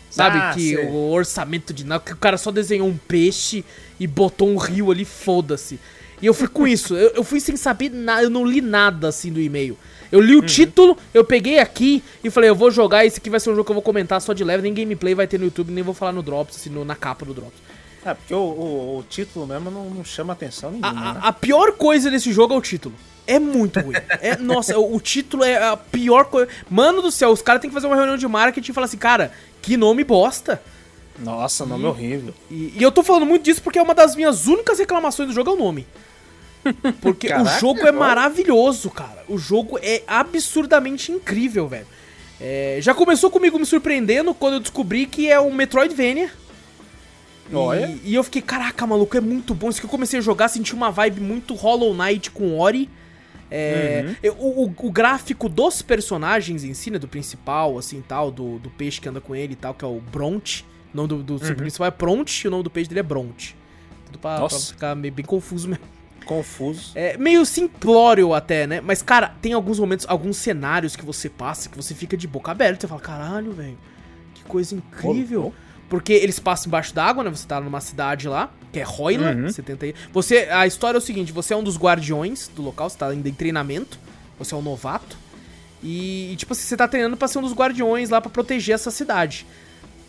Sabe? 0.10 0.38
Ah, 0.40 0.54
que 0.56 0.76
sei. 0.76 0.86
o 0.88 1.12
orçamento 1.12 1.72
de 1.74 1.84
nada, 1.86 2.04
que 2.04 2.14
o 2.14 2.18
cara 2.18 2.38
só 2.38 2.52
desenhou 2.52 2.88
um 2.88 2.98
peixe 2.98 3.64
e 4.00 4.08
botou 4.08 4.50
um 4.50 4.58
rio 4.58 4.90
ali, 4.92 5.06
foda-se. 5.06 5.80
E 6.20 6.26
eu 6.26 6.34
fui 6.34 6.48
com 6.48 6.68
isso, 6.68 6.96
eu, 6.96 7.12
eu 7.12 7.24
fui 7.24 7.40
sem 7.40 7.56
saber 7.56 7.90
nada, 7.92 8.24
eu 8.24 8.30
não 8.30 8.44
li 8.44 8.60
nada 8.60 9.08
assim 9.10 9.32
do 9.32 9.40
e-mail. 9.40 9.78
Eu 10.12 10.20
Uhum. 10.20 10.26
li 10.26 10.36
o 10.36 10.42
título, 10.42 10.98
eu 11.14 11.24
peguei 11.24 11.60
aqui 11.60 12.04
e 12.24 12.30
falei, 12.30 12.50
eu 12.50 12.56
vou 12.56 12.72
jogar, 12.72 13.06
esse 13.06 13.20
aqui 13.20 13.30
vai 13.30 13.40
ser 13.40 13.50
um 13.52 13.54
jogo 13.56 13.66
que 13.66 13.72
eu 13.72 13.76
vou 13.76 13.84
comentar 13.84 14.20
só 14.22 14.34
de 14.34 14.44
leve, 14.44 14.64
nem 14.64 14.74
gameplay 14.74 15.14
vai 15.14 15.28
ter 15.28 15.38
no 15.38 15.46
YouTube, 15.46 15.72
nem 15.72 15.84
vou 15.84 15.94
falar 15.94 16.12
no 16.12 16.24
Drops, 16.24 16.56
assim, 16.56 16.70
no- 16.70 16.84
na 16.86 16.96
capa 16.96 17.26
do 17.26 17.34
Drops. 17.34 17.60
É, 18.06 18.14
porque 18.14 18.34
o, 18.34 18.38
o- 18.40 18.98
o 19.00 19.04
título 19.10 19.46
mesmo 19.46 19.70
não, 19.70 19.90
não 19.90 20.04
chama 20.06 20.34
atenção 20.34 20.72
nenhuma, 20.72 20.90
a- 20.90 21.14
né? 21.14 21.20
a 21.22 21.34
pior 21.34 21.74
coisa 21.74 22.10
desse 22.10 22.32
jogo 22.34 22.54
é 22.54 22.58
o 22.58 22.62
título. 22.62 22.96
É 23.28 23.38
muito 23.38 23.80
ruim. 23.80 23.96
É, 24.22 24.36
nossa, 24.42 24.80
o, 24.80 24.96
o 24.96 25.00
título 25.00 25.44
é 25.44 25.62
a 25.62 25.78
pior 25.78 26.26
coisa. 26.26 26.50
Mano 26.70 27.02
do 27.02 27.12
céu, 27.12 27.30
os 27.30 27.42
caras 27.44 27.62
têm 27.62 27.70
que 27.70 27.74
fazer 27.74 27.86
uma 27.88 27.96
reunião 27.96 28.18
de 28.18 28.28
marketing 28.28 28.72
e 28.72 28.74
falar 28.74 28.86
assim, 28.86 28.98
cara, 28.98 29.32
que 29.62 29.78
nome 29.78 30.04
bosta. 30.04 30.60
Nossa, 31.20 31.66
nome 31.66 31.84
horrível. 31.86 32.34
E, 32.50 32.74
e 32.78 32.82
eu 32.82 32.92
tô 32.92 33.04
falando 33.04 33.26
muito 33.26 33.44
disso 33.44 33.62
porque 33.62 33.78
é 33.78 33.82
uma 33.84 33.94
das 33.94 34.16
minhas 34.16 34.48
únicas 34.48 34.80
reclamações 34.80 35.28
do 35.28 35.36
jogo 35.36 35.52
é 35.52 35.54
o 35.54 35.58
nome. 35.58 35.86
Porque 37.02 37.28
o 37.28 37.30
Caraca, 37.32 37.60
jogo 37.60 37.80
é 37.88 37.90
ó. 37.92 37.94
maravilhoso, 37.94 38.90
cara. 38.90 39.24
O 39.28 39.38
jogo 39.38 39.80
é 39.82 40.04
absurdamente 40.08 41.12
incrível, 41.12 41.68
velho. 41.68 41.88
É, 42.42 42.78
já 42.82 42.94
começou 42.94 43.30
comigo 43.30 43.58
me 43.60 43.66
surpreendendo 43.66 44.34
quando 44.34 44.56
eu 44.56 44.60
descobri 44.60 45.06
que 45.06 45.30
é 45.30 45.40
um 45.40 45.54
Metroidvania. 45.54 46.32
Olha. 47.52 47.88
E, 48.04 48.12
e 48.12 48.16
eu 48.16 48.24
fiquei, 48.24 48.42
caraca, 48.42 48.86
maluco, 48.86 49.18
é 49.18 49.22
muito 49.22 49.54
bom. 49.56 49.70
Isso 49.70 49.80
que 49.80 49.86
eu 49.86 49.90
comecei 49.90 50.20
a 50.20 50.22
jogar, 50.22 50.48
senti 50.50 50.74
uma 50.74 50.92
vibe 50.92 51.20
muito 51.22 51.56
Hollow 51.56 51.94
Knight 51.96 52.30
com 52.32 52.58
Ori. 52.60 52.90
É, 53.52 54.04
Uhum. 54.06 54.16
eu- 54.22 54.34
o, 54.38 54.64
o- 54.66 54.76
o 54.88 54.92
gráfico 54.92 55.50
dos 55.50 55.82
personagens 55.82 56.64
em 56.64 56.74
si, 56.76 56.92
né, 56.92 57.00
do 57.00 57.08
principal, 57.08 57.80
assim, 57.80 58.04
tal, 58.08 58.30
do, 58.30 58.60
do 58.60 58.70
peixe 58.70 59.02
que 59.02 59.10
anda 59.10 59.20
com 59.20 59.36
ele 59.36 59.54
e 59.54 59.56
tal, 59.56 59.74
que 59.74 59.84
é 59.84 59.88
o 59.88 60.00
Bronte. 60.00 60.64
O 60.94 60.98
nome 60.98 61.10
do, 61.10 61.24
do 61.24 61.34
Uhum. 61.44 61.56
principal 61.56 61.88
é 61.88 61.92
Bronte 61.92 62.44
e 62.44 62.48
o 62.48 62.52
nome 62.52 62.64
do 62.64 62.70
peixe 62.70 62.88
dele 62.88 63.00
é 63.00 63.04
Bronte. 63.04 63.56
Tudo 64.06 64.20
pra, 64.20 64.38
pra 64.38 64.50
ficar 64.50 64.96
meio, 64.96 65.14
bem 65.14 65.26
confuso 65.26 65.68
mesmo. 65.68 65.84
Confuso. 66.26 66.92
É 66.96 67.18
meio 67.18 67.46
simplório 67.46 68.34
até, 68.34 68.68
né? 68.68 68.82
Mas, 68.82 69.02
cara, 69.02 69.34
tem 69.42 69.54
alguns 69.54 69.80
momentos, 69.80 70.06
alguns 70.08 70.38
cenários 70.38 70.96
que 70.96 71.04
você 71.06 71.28
passa 71.30 71.70
que 71.70 71.78
você 71.78 71.96
fica 71.96 72.16
de 72.16 72.28
boca 72.28 72.52
aberta. 72.52 72.82
Você 72.82 72.88
fala, 72.88 73.02
caralho, 73.02 73.52
velho, 73.52 73.78
que 74.36 74.44
coisa 74.44 74.76
incrível. 74.76 75.48
Ô, 75.48 75.54
Porque 75.90 76.14
eles 76.14 76.40
passam 76.40 76.68
embaixo 76.68 76.94
d'água, 76.94 77.24
né? 77.24 77.30
Você 77.32 77.48
tá 77.48 77.60
numa 77.60 77.82
cidade 77.82 78.28
lá, 78.28 78.52
que 78.72 78.80
é 78.80 78.84
Roila. 78.84 79.32
Uhum. 79.32 79.50
Você 79.50 79.64
tenta 79.64 79.88
ir. 79.88 79.96
Você, 80.14 80.48
a 80.52 80.68
história 80.68 80.98
é 80.98 81.00
o 81.00 81.02
seguinte: 81.02 81.32
você 81.32 81.54
é 81.54 81.58
um 81.58 81.64
dos 81.64 81.78
guardiões 81.78 82.48
do 82.48 82.62
local, 82.62 82.90
você 82.90 82.98
tá 82.98 83.08
ainda 83.08 83.28
em 83.28 83.34
treinamento. 83.34 83.98
Você 84.38 84.54
é 84.54 84.58
um 84.58 84.62
novato. 84.62 85.18
E, 85.82 86.36
tipo 86.38 86.54
assim, 86.54 86.64
você 86.64 86.78
tá 86.78 86.88
treinando 86.88 87.18
pra 87.18 87.28
ser 87.28 87.40
um 87.40 87.42
dos 87.42 87.54
guardiões 87.54 88.10
lá 88.10 88.22
pra 88.22 88.30
proteger 88.30 88.76
essa 88.76 88.92
cidade. 88.92 89.46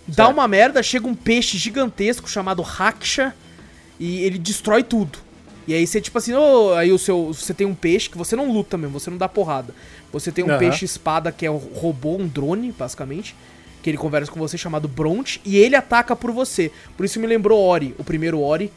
Dá 0.06 0.24
Certo. 0.24 0.36
uma 0.36 0.48
merda, 0.48 0.82
chega 0.82 1.06
um 1.06 1.14
peixe 1.14 1.56
gigantesco 1.56 2.28
chamado 2.28 2.60
Raksha 2.62 3.34
e 3.98 4.18
ele 4.24 4.38
destrói 4.38 4.82
tudo. 4.82 5.18
E 5.70 5.74
aí 5.74 5.86
você, 5.86 6.00
tipo 6.00 6.18
assim, 6.18 6.34
ô, 6.34 6.74
aí 6.74 6.90
o 6.90 6.98
seu. 6.98 7.32
Você 7.32 7.54
tem 7.54 7.66
um 7.66 7.74
peixe 7.74 8.10
que 8.10 8.18
você 8.18 8.34
não 8.34 8.52
luta 8.52 8.76
mesmo, 8.76 8.98
você 8.98 9.08
não 9.08 9.16
dá 9.16 9.28
porrada. 9.28 9.72
Você 10.12 10.32
tem 10.32 10.44
um 10.44 10.48
Aham. 10.50 10.58
peixe 10.58 10.84
espada 10.84 11.30
que 11.30 11.46
é 11.46 11.50
um 11.50 11.56
robô, 11.56 12.16
um 12.16 12.26
drone, 12.26 12.72
basicamente. 12.76 13.36
Que 13.82 13.88
ele 13.90 13.96
conversa 13.96 14.30
com 14.32 14.38
você, 14.40 14.58
chamado 14.58 14.88
Bronte, 14.88 15.40
e 15.44 15.56
ele 15.56 15.76
ataca 15.76 16.16
por 16.16 16.32
você. 16.32 16.70
Por 16.96 17.06
isso 17.06 17.18
me 17.20 17.26
lembrou 17.26 17.58
Ori, 17.60 17.94
o 17.98 18.04
primeiro 18.04 18.40
Ori, 18.40 18.70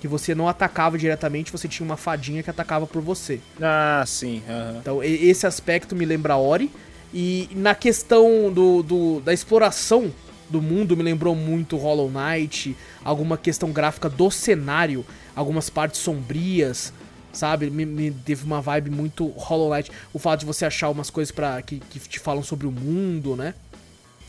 que 0.00 0.08
você 0.08 0.34
não 0.34 0.48
atacava 0.48 0.96
diretamente, 0.98 1.52
você 1.52 1.68
tinha 1.68 1.84
uma 1.84 1.96
fadinha 1.96 2.42
que 2.42 2.48
atacava 2.50 2.86
por 2.86 3.00
você. 3.02 3.40
Ah, 3.60 4.02
sim. 4.06 4.42
aham. 4.48 4.78
Então, 4.80 5.04
esse 5.04 5.46
aspecto 5.46 5.94
me 5.94 6.04
lembra 6.06 6.36
Ori. 6.36 6.70
E 7.12 7.48
na 7.54 7.74
questão 7.74 8.50
do, 8.52 8.82
do- 8.82 9.20
da 9.20 9.32
exploração 9.34 10.12
do 10.50 10.60
mundo, 10.62 10.96
me 10.96 11.02
lembrou 11.02 11.34
muito 11.36 11.76
Hollow 11.76 12.10
Knight, 12.10 12.74
alguma 13.04 13.36
questão 13.36 13.70
gráfica 13.70 14.08
do 14.08 14.30
cenário, 14.30 15.04
algumas 15.38 15.70
partes 15.70 16.00
sombrias, 16.00 16.92
sabe? 17.32 17.70
Me, 17.70 17.86
me 17.86 18.10
teve 18.10 18.44
uma 18.44 18.60
vibe 18.60 18.90
muito 18.90 19.26
Hollow 19.28 19.70
Knight. 19.74 19.90
O 20.12 20.18
fato 20.18 20.40
de 20.40 20.46
você 20.46 20.64
achar 20.66 20.90
umas 20.90 21.10
coisas 21.10 21.30
pra, 21.32 21.62
que, 21.62 21.78
que 21.78 21.98
te 22.00 22.18
falam 22.18 22.42
sobre 22.42 22.66
o 22.66 22.72
mundo, 22.72 23.36
né? 23.36 23.54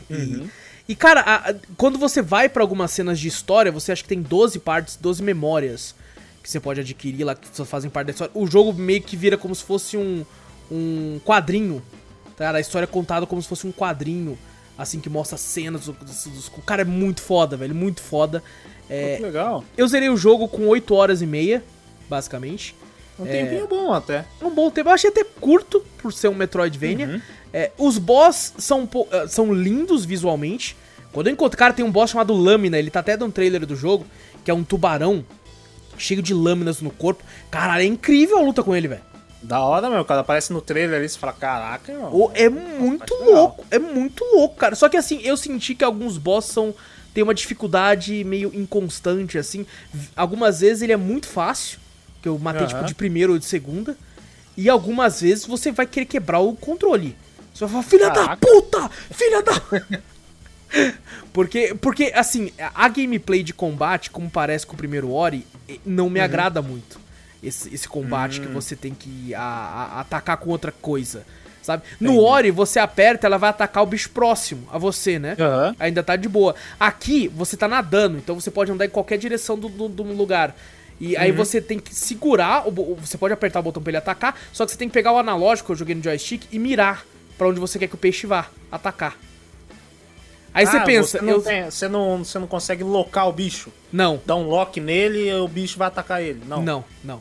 E, 0.08 0.92
e, 0.92 0.96
cara, 0.96 1.20
a- 1.20 1.50
a- 1.50 1.54
quando 1.76 1.98
você 1.98 2.20
vai 2.22 2.48
pra 2.48 2.62
algumas 2.62 2.90
cenas 2.90 3.18
de 3.18 3.28
história, 3.28 3.70
você 3.70 3.92
acha 3.92 4.02
que 4.02 4.08
tem 4.08 4.22
12 4.22 4.58
partes, 4.58 4.96
12 4.96 5.22
memórias 5.22 5.94
que 6.42 6.50
você 6.50 6.58
pode 6.58 6.80
adquirir 6.80 7.24
lá, 7.24 7.34
que 7.34 7.48
fazem 7.66 7.90
parte 7.90 8.06
da 8.06 8.12
história. 8.12 8.32
O 8.34 8.46
jogo 8.46 8.72
meio 8.72 9.02
que 9.02 9.16
vira 9.16 9.36
como 9.36 9.54
se 9.54 9.62
fosse 9.62 9.96
um, 9.96 10.24
um 10.70 11.20
quadrinho, 11.24 11.82
tá? 12.36 12.44
ligado? 12.44 12.56
A 12.56 12.60
história 12.60 12.84
é 12.84 12.88
contada 12.88 13.26
como 13.26 13.40
se 13.42 13.48
fosse 13.48 13.66
um 13.66 13.72
quadrinho, 13.72 14.38
assim, 14.78 15.00
que 15.00 15.10
mostra 15.10 15.36
cenas 15.36 15.84
dos... 15.86 16.48
o 16.48 16.62
cara 16.62 16.82
é 16.82 16.84
muito 16.84 17.20
foda, 17.20 17.56
velho, 17.56 17.74
muito 17.74 18.00
foda. 18.00 18.42
É, 18.90 19.16
Que 19.16 19.22
legal. 19.22 19.64
eu 19.76 19.86
zerei 19.86 20.08
o 20.08 20.16
jogo 20.16 20.48
com 20.48 20.66
8 20.66 20.94
horas 20.94 21.22
e 21.22 21.26
meia, 21.26 21.62
basicamente. 22.08 22.74
Um 23.18 23.24
tempinho 23.26 23.66
bom 23.68 23.92
até. 23.92 24.24
É 24.40 24.44
um 24.44 24.50
bom 24.54 24.70
tempo. 24.70 24.88
Eu 24.88 24.94
achei 24.94 25.10
até 25.10 25.22
curto 25.24 25.84
por 25.98 26.12
ser 26.12 26.28
um 26.28 26.34
Metroidvania. 26.34 27.22
É, 27.52 27.70
os 27.76 27.98
boss 27.98 28.54
são, 28.58 28.88
eh, 29.12 29.26
são 29.28 29.52
lindos 29.52 30.04
visualmente. 30.06 30.74
Quando 31.12 31.26
eu 31.26 31.32
encontro, 31.34 31.58
cara, 31.58 31.72
tem 31.74 31.84
um 31.84 31.90
boss 31.90 32.10
chamado 32.12 32.32
Lâmina, 32.32 32.78
ele 32.78 32.90
tá 32.90 33.00
até 33.00 33.16
no 33.16 33.30
trailer 33.30 33.66
do 33.66 33.76
jogo, 33.76 34.06
que 34.44 34.50
é 34.50 34.54
um 34.54 34.64
tubarão 34.64 35.24
cheio 35.98 36.22
de 36.22 36.32
lâminas 36.32 36.80
no 36.80 36.90
corpo. 36.90 37.22
Caralho, 37.50 37.82
é 37.82 37.86
incrível 37.86 38.38
a 38.38 38.42
luta 38.42 38.62
com 38.62 38.74
ele, 38.74 38.88
velho. 38.88 39.02
Da 39.42 39.60
hora, 39.60 39.90
meu. 39.90 40.04
Quando 40.04 40.20
aparece 40.20 40.50
no 40.52 40.62
trailer 40.62 40.98
ali, 40.98 41.08
você 41.08 41.18
fala, 41.18 41.32
caraca, 41.34 41.92
irmão. 41.92 42.14
Ô, 42.14 42.30
É 42.34 42.48
muito 42.48 43.12
legal. 43.16 43.34
louco, 43.34 43.64
é 43.70 43.78
muito 43.78 44.24
louco, 44.32 44.54
cara. 44.56 44.74
Só 44.74 44.88
que 44.88 44.96
assim, 44.96 45.20
eu 45.22 45.36
senti 45.36 45.74
que 45.74 45.84
alguns 45.84 46.16
boss 46.16 46.46
são 46.46 46.74
tem 47.14 47.22
uma 47.24 47.34
dificuldade 47.34 48.22
meio 48.24 48.50
inconstante 48.54 49.36
assim. 49.38 49.66
Algumas 50.16 50.60
vezes 50.60 50.82
ele 50.82 50.92
é 50.92 50.96
muito 50.96 51.26
fácil, 51.26 51.78
que 52.22 52.28
eu 52.28 52.38
matei 52.38 52.62
Aham. 52.66 52.74
tipo 52.74 52.84
de 52.86 52.94
primeira 52.94 53.32
ou 53.32 53.38
de 53.38 53.44
segunda, 53.44 53.96
e 54.56 54.68
algumas 54.68 55.20
vezes 55.20 55.44
você 55.46 55.70
vai 55.72 55.86
querer 55.86 56.06
quebrar 56.06 56.40
o 56.40 56.54
controle. 56.54 57.16
Você 57.54 57.64
vai 57.64 57.70
falar, 57.70 57.82
filha 57.82 58.08
da 58.10 58.14
Caraca. 58.22 58.46
puta! 58.46 58.90
Filha 59.10 59.42
da 59.42 59.52
Porque, 61.32 61.74
porque, 61.80 62.12
assim, 62.14 62.52
a 62.74 62.88
gameplay 62.88 63.42
de 63.42 63.52
combate, 63.52 64.10
como 64.10 64.28
parece 64.30 64.66
com 64.66 64.74
o 64.74 64.76
primeiro 64.76 65.10
Ori, 65.12 65.46
não 65.84 66.04
Uhum. 66.04 66.10
me 66.10 66.20
agrada 66.20 66.60
muito. 66.62 66.98
Esse, 67.42 67.72
esse 67.74 67.88
combate 67.88 68.40
Hum. 68.40 68.46
que 68.46 68.48
você 68.52 68.76
tem 68.76 68.92
que 68.94 69.34
a- 69.34 69.40
a- 69.40 70.00
atacar 70.00 70.36
com 70.36 70.50
outra 70.50 70.70
coisa, 70.72 71.24
sabe? 71.72 71.82
No 72.00 72.20
Ori, 72.20 72.50
você 72.50 72.78
aperta, 72.78 73.26
ela 73.26 73.38
vai 73.38 73.50
atacar 73.50 73.82
o 73.82 73.86
bicho 73.86 74.10
próximo 74.10 74.66
a 74.72 74.78
você, 74.78 75.18
né? 75.18 75.36
Aham. 75.38 75.74
Ainda 75.78 76.02
tá 76.02 76.16
de 76.16 76.28
boa. 76.28 76.54
Aqui, 76.78 77.28
você 77.28 77.56
tá 77.56 77.66
nadando, 77.68 78.18
então 78.18 78.38
você 78.38 78.50
pode 78.50 78.70
andar 78.72 78.84
em 78.86 78.90
qualquer 78.90 79.18
direção 79.18 79.58
do, 79.58 79.68
do, 79.68 79.88
do 79.88 80.02
lugar. 80.02 80.54
E 81.00 81.14
Uhum. 81.14 81.20
aí 81.22 81.32
você 81.32 81.60
tem 81.62 81.78
que 81.78 81.94
segurar, 81.94 82.64
você 82.98 83.16
pode 83.16 83.32
apertar 83.32 83.60
o 83.60 83.62
botão 83.62 83.82
pra 83.82 83.90
ele 83.90 83.96
atacar, 83.96 84.36
só 84.52 84.66
que 84.66 84.72
você 84.72 84.76
tem 84.78 84.86
que 84.88 84.92
pegar 84.94 85.12
o 85.12 85.18
analógico 85.18 85.66
que 85.66 85.72
eu 85.72 85.76
joguei 85.76 85.94
no 85.94 86.02
joystick 86.02 86.42
e 86.52 86.58
mirar 86.58 87.04
pra 87.38 87.48
onde 87.48 87.58
você 87.58 87.78
quer 87.78 87.86
que 87.88 87.94
o 87.94 87.98
peixe 87.98 88.26
vá, 88.26 88.48
atacar. 88.70 89.16
Aí 90.52 90.66
você 90.66 90.76
Ah, 90.78 90.80
pensa, 90.80 91.18
Você 91.18 91.24
não, 91.24 91.32
eu... 91.34 91.42
tem- 91.42 91.64
você, 91.70 91.88
não, 91.88 92.18
você 92.24 92.38
não 92.38 92.46
consegue 92.48 92.82
locar 92.82 93.28
o 93.28 93.32
bicho. 93.32 93.70
Não, 93.92 94.20
Dá 94.26 94.34
um 94.34 94.48
lock 94.48 94.80
nele 94.80 95.28
e 95.28 95.32
o 95.34 95.46
bicho 95.46 95.78
vai 95.78 95.86
atacar 95.88 96.20
ele. 96.22 96.42
Não. 96.46 96.60
não, 96.60 96.84
não. 97.04 97.20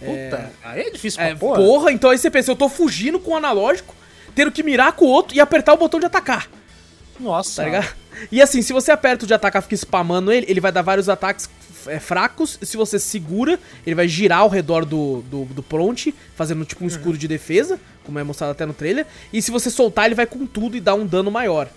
Puta, 0.00 0.50
aí 0.64 0.80
é 0.82 0.90
difícil 0.90 1.20
É, 1.22 1.28
pra 1.30 1.36
porra. 1.36 1.56
porra. 1.60 1.92
então 1.92 2.10
aí 2.10 2.18
você 2.18 2.30
pensa, 2.30 2.50
eu 2.50 2.56
tô 2.56 2.68
fugindo 2.68 3.18
com 3.20 3.32
o 3.32 3.36
analógico, 3.36 3.94
tendo 4.34 4.50
que 4.50 4.62
mirar 4.62 4.92
com 4.92 5.04
o 5.04 5.08
outro 5.08 5.36
e 5.36 5.40
apertar 5.40 5.74
o 5.74 5.76
botão 5.76 6.00
de 6.00 6.06
atacar, 6.06 6.48
Nossa. 7.18 7.62
tá 7.62 7.64
ligado? 7.68 7.94
E 8.32 8.40
assim, 8.42 8.60
se 8.62 8.72
você 8.72 8.90
aperta 8.90 9.24
o 9.24 9.26
de 9.26 9.34
atacar 9.34 9.60
e 9.60 9.64
fica 9.64 9.74
spamando 9.76 10.32
ele, 10.32 10.46
ele 10.48 10.60
vai 10.60 10.72
dar 10.72 10.82
vários 10.82 11.08
ataques 11.08 11.48
é, 11.86 11.98
fracos. 11.98 12.58
Se 12.62 12.76
você 12.76 12.98
segura, 12.98 13.58
ele 13.86 13.94
vai 13.94 14.06
girar 14.08 14.40
ao 14.40 14.48
redor 14.48 14.84
do, 14.84 15.22
do, 15.22 15.44
do 15.46 15.62
Pronte, 15.62 16.14
fazendo 16.34 16.64
tipo 16.64 16.84
um 16.84 16.88
escudo 16.88 17.16
de 17.16 17.26
defesa, 17.28 17.78
como 18.04 18.18
é 18.18 18.24
mostrado 18.24 18.50
até 18.52 18.66
no 18.66 18.74
trailer. 18.74 19.06
E 19.32 19.40
se 19.40 19.50
você 19.50 19.70
soltar, 19.70 20.06
ele 20.06 20.14
vai 20.14 20.26
com 20.26 20.44
tudo 20.44 20.76
e 20.76 20.80
dá 20.80 20.94
um 20.94 21.06
dano 21.06 21.30
maior. 21.30 21.68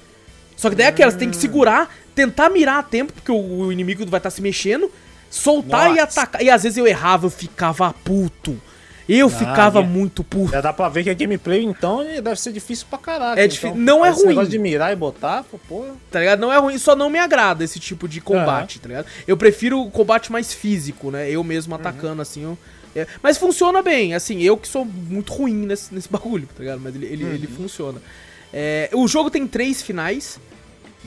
Só 0.58 0.70
que 0.70 0.76
daí 0.76 0.86
é 0.88 0.90
aquela, 0.90 1.12
você 1.12 1.18
tem 1.18 1.30
que 1.30 1.38
segurar, 1.38 1.94
tentar 2.14 2.50
mirar 2.50 2.80
a 2.80 2.84
tempo, 2.84 3.14
porque 3.14 3.32
o, 3.32 3.36
o 3.68 3.72
inimigo 3.72 4.06
vai 4.08 4.20
estar 4.20 4.30
se 4.30 4.42
mexendo, 4.42 4.92
soltar 5.34 5.88
e 5.88 5.96
Nossa. 6.00 6.04
atacar. 6.22 6.41
E 6.43 6.50
às 6.50 6.63
vezes 6.63 6.78
eu 6.78 6.86
errava, 6.88 7.26
eu 7.26 7.30
ficava 7.32 7.93
puto. 8.04 8.60
Eu 9.10 9.30
ficava 9.30 9.80
é. 9.82 9.84
muito 9.84 10.24
puto. 10.24 10.52
Já 10.52 10.62
dá 10.62 10.72
pra 10.72 10.88
ver 10.88 11.04
que 11.04 11.10
a 11.10 11.13
gameplay, 11.13 11.62
então, 11.62 12.06
deve 12.06 12.39
ser 12.39 12.54
difícil 12.54 12.88
pra 12.89 12.98
caralho. 12.98 13.38
É 13.38 13.46
então. 13.46 13.48
difí- 13.54 13.72
não 13.78 14.06
é 14.06 14.10
ruim. 14.10 14.28
negócio 14.28 14.50
de 14.50 14.58
mirar 14.58 14.93
e 14.93 14.96
botar, 14.96 15.43
pô, 15.67 15.86
tá 16.10 16.19
ligado? 16.22 16.39
Não 16.39 16.54
é 16.54 16.58
ruim, 16.58 16.78
só 16.78 16.96
não 16.96 17.10
me 17.10 17.19
agrada 17.19 17.65
esse 17.65 17.80
tipo 17.82 18.08
de 18.08 18.22
combate, 18.22 18.80
tá 18.80 18.88
ligado? 18.88 19.08
Eu 19.28 19.36
prefiro 19.36 19.82
o 19.82 19.91
combate 19.91 20.32
mais 20.32 20.54
físico, 20.54 21.12
né? 21.12 21.30
Eu 21.30 21.43
mesmo 21.43 21.76
atacando, 21.76 22.22
assim, 22.22 22.43
eu- 22.43 22.58
é, 22.96 23.06
mas 23.22 23.38
funciona 23.38 23.82
bem, 23.82 24.13
assim, 24.13 24.41
eu 24.41 24.56
que 24.56 24.67
sou 24.69 24.86
muito 24.86 25.34
ruim 25.34 25.54
nesse, 25.65 25.93
nesse 25.93 26.08
bagulho, 26.10 26.48
tá 26.48 26.60
ligado? 26.63 26.80
Mas 26.80 26.96
ele, 26.96 27.06
ele, 27.08 27.24
ele 27.26 27.48
funciona. 27.48 28.02
É, 28.54 28.89
o 28.93 29.06
jogo 29.08 29.30
tem 29.30 29.46
três 29.46 29.82
finais, 29.82 30.39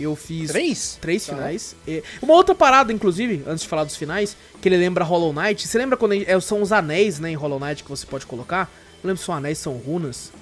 eu 0.02 0.14
fiz... 0.16 0.50
Três? 0.50 0.98
Três 1.00 1.26
Tá. 1.26 1.34
finais. 1.34 1.74
Uma 2.22 2.34
outra 2.34 2.54
parada, 2.54 2.92
inclusive, 2.92 3.42
antes 3.46 3.62
de 3.62 3.68
falar 3.68 3.84
dos 3.84 3.96
finais, 3.96 4.36
que 4.60 4.68
ele 4.68 4.76
lembra 4.76 5.04
Hollow 5.04 5.32
Knight. 5.32 5.66
Você 5.66 5.78
lembra 5.78 5.96
quando 5.96 6.14
é, 6.14 6.40
são 6.40 6.60
os 6.62 6.72
anéis, 6.72 7.18
né, 7.18 7.30
em 7.30 7.34
Hollow 7.34 7.58
Knight 7.60 7.82
que 7.82 7.90
você 7.90 8.06
pode 8.06 8.26
colocar? 8.26 8.70
Não 9.02 9.08
lembro 9.08 9.18
se 9.18 9.24
são 9.26 9.34
anéis, 9.34 9.58
são 9.58 9.74
runas. 9.74 10.32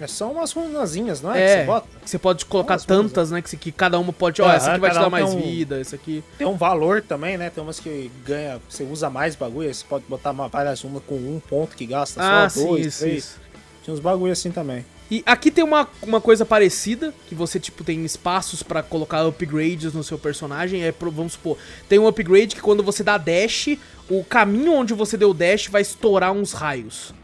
É 0.00 0.06
só 0.06 0.30
umas 0.30 0.52
runazinhas, 0.52 1.20
não 1.20 1.34
é? 1.34 1.40
É, 1.42 1.46
Que 1.46 1.60
você 1.60 1.66
bota? 1.66 1.86
que 2.04 2.10
você 2.10 2.18
pode 2.20 2.44
colocar 2.46 2.74
Umas 2.74 2.84
runas, 2.84 3.02
tantas, 3.12 3.30
né? 3.32 3.42
Que, 3.42 3.56
que 3.56 3.72
cada 3.72 3.98
uma 3.98 4.12
pode. 4.12 4.40
Ó, 4.40 4.44
Aham, 4.44 4.54
essa 4.54 4.70
aqui 4.70 4.80
vai 4.80 4.90
te 4.90 4.94
dar 4.94 5.06
um 5.08 5.10
mais 5.10 5.34
um- 5.34 5.40
vida, 5.40 5.80
essa 5.80 5.96
aqui. 5.96 6.22
Tem 6.38 6.46
um 6.46 6.56
valor 6.56 7.02
também, 7.02 7.36
né? 7.36 7.50
Tem 7.50 7.64
umas 7.64 7.80
que 7.80 8.08
ganha, 8.24 8.60
você 8.68 8.84
usa 8.84 9.10
mais 9.10 9.34
bagulho, 9.34 9.74
você 9.74 9.84
pode 9.88 10.04
botar 10.08 10.30
uma, 10.30 10.46
várias 10.46 10.84
uma 10.84 11.00
com 11.00 11.16
um 11.16 11.40
ponto 11.48 11.74
que 11.76 11.84
gasta 11.84 12.20
Ah, 12.22 12.48
só, 12.48 12.60
sim, 12.60 12.66
dois, 12.68 12.86
isso, 12.86 12.98
três. 13.00 13.16
isso. 13.24 13.40
Tinha 13.82 13.92
uns 13.92 13.98
bagulho 13.98 14.32
assim 14.32 14.52
também. 14.52 14.86
E 15.10 15.22
aqui 15.24 15.50
tem 15.50 15.64
uma, 15.64 15.88
uma 16.02 16.20
coisa 16.20 16.44
parecida, 16.44 17.14
que 17.28 17.34
você, 17.34 17.58
tipo, 17.58 17.82
tem 17.82 18.04
espaços 18.04 18.62
pra 18.62 18.82
colocar 18.82 19.26
upgrades 19.26 19.94
no 19.94 20.04
seu 20.04 20.18
personagem. 20.18 20.82
É, 20.82 20.92
vamos 20.92 21.32
supor, 21.32 21.56
tem 21.88 21.98
um 21.98 22.06
upgrade 22.06 22.54
que 22.54 22.60
quando 22.60 22.82
você 22.82 23.02
dá 23.02 23.16
dash, 23.16 23.78
o 24.08 24.22
caminho 24.22 24.72
onde 24.74 24.92
você 24.92 25.16
deu 25.16 25.32
dash 25.32 25.68
vai 25.68 25.82
estourar 25.82 26.32
uns 26.32 26.52
raios. 26.52 27.14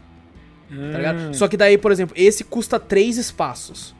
Tá 0.67 0.97
ligado? 0.97 1.19
Hum. 1.19 1.33
Só 1.33 1.47
que 1.47 1.55
daí, 1.55 1.77
por 1.77 1.91
exemplo, 1.91 2.15
esse 2.17 2.43
custa 2.43 2.79
três 2.79 3.17
espaços. 3.17 3.93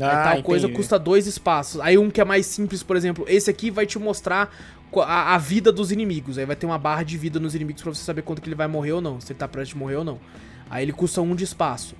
Ah, 0.00 0.32
tal 0.34 0.42
coisa 0.42 0.66
entendi. 0.66 0.76
custa 0.76 0.98
dois 0.98 1.26
espaços. 1.26 1.80
Aí 1.80 1.96
um 1.96 2.10
que 2.10 2.20
é 2.20 2.24
mais 2.24 2.46
simples, 2.46 2.82
por 2.82 2.96
exemplo, 2.96 3.24
esse 3.28 3.48
aqui 3.48 3.70
vai 3.70 3.86
te 3.86 3.98
mostrar 3.98 4.54
a, 4.96 5.34
a 5.34 5.38
vida 5.38 5.72
dos 5.72 5.90
inimigos. 5.92 6.36
Aí 6.36 6.44
vai 6.44 6.56
ter 6.56 6.66
uma 6.66 6.78
barra 6.78 7.02
de 7.02 7.16
vida 7.16 7.38
nos 7.40 7.54
inimigos 7.54 7.82
pra 7.82 7.94
você 7.94 8.02
saber 8.02 8.22
quanto 8.22 8.42
que 8.42 8.48
ele 8.48 8.56
vai 8.56 8.66
morrer 8.66 8.92
ou 8.92 9.00
não, 9.00 9.20
se 9.20 9.32
ele 9.32 9.38
tá 9.38 9.48
prestes 9.48 9.76
a 9.76 9.78
morrer 9.78 9.96
ou 9.96 10.04
não. 10.04 10.18
Aí 10.68 10.84
ele 10.84 10.92
custa 10.92 11.22
um 11.22 11.34
de 11.34 11.44
espaço. 11.44 11.94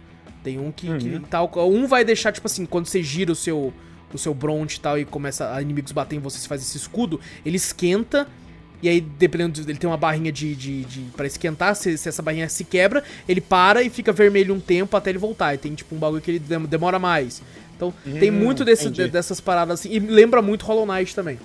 Tem 0.49 0.59
um 0.59 0.73
que, 0.73 0.87
que 0.99 1.09
Uhum. 1.11 1.21
tal. 1.21 1.51
Um 1.71 1.87
vai 1.87 2.03
deixar, 2.05 2.33
tipo 2.33 2.47
assim, 2.47 2.65
quando 2.65 2.87
você 2.87 3.03
gira 3.03 3.31
o 3.31 3.35
seu. 3.35 3.73
O 4.11 4.17
seu 4.17 4.33
bronte 4.33 4.77
e 4.77 4.81
tal, 4.81 4.99
e 4.99 5.05
começa 5.05 5.53
a 5.55 5.61
inimigos 5.61 5.93
bater 5.93 6.17
em 6.17 6.19
você, 6.19 6.39
você 6.39 6.49
faz 6.49 6.63
esse 6.63 6.79
escudo, 6.79 7.21
ele 7.45 7.57
esquenta, 7.59 8.27
e 8.83 8.89
aí, 8.89 9.03
dependendo, 9.03 9.63
do- 9.63 9.71
ele 9.71 9.79
tem 9.79 9.91
uma 9.91 9.99
barrinha 9.99 10.33
de, 10.33 10.55
de, 10.55 10.83
de 10.87 11.01
para 11.15 11.27
esquentar, 11.27 11.77
se, 11.77 11.99
se 11.99 12.09
essa 12.09 12.23
barrinha 12.23 12.49
se 12.49 12.65
quebra, 12.65 13.05
ele 13.29 13.43
para 13.43 13.83
e 13.83 13.91
fica 13.91 14.11
vermelho 14.11 14.55
um 14.55 14.61
tempo 14.61 14.97
até 14.97 15.11
ele 15.11 15.19
voltar. 15.19 15.53
E 15.55 15.59
tem 15.59 15.75
tipo 15.75 15.95
um 15.95 15.99
bagulho 15.99 16.23
que 16.23 16.31
ele 16.31 16.39
dem- 16.39 16.65
demora 16.65 16.99
mais. 16.99 17.43
Então, 17.77 17.93
tem 18.19 18.31
Hum, 18.31 18.35
muito 18.35 18.65
desse, 18.65 18.89
de- 18.89 19.09
dessas 19.09 19.43
paradas 19.43 19.81
assim. 19.81 19.91
E 19.93 19.99
lembra 19.99 20.41
muito 20.41 20.65
Hollow 20.65 20.87
Knight 20.87 21.15
também. 21.15 21.39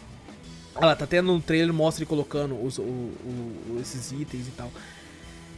Olha 0.74 0.86
lá, 0.86 0.96
tá 0.96 1.04
até 1.04 1.22
no 1.22 1.42
trailer, 1.42 1.74
mostra 1.74 2.02
ele 2.04 2.10
colocando 2.10 2.56
os, 2.63 2.78
o- 2.78 2.82
o- 2.82 3.78
esses 3.82 4.13
itens 4.13 4.48
e 4.48 4.52
tal. 4.52 4.72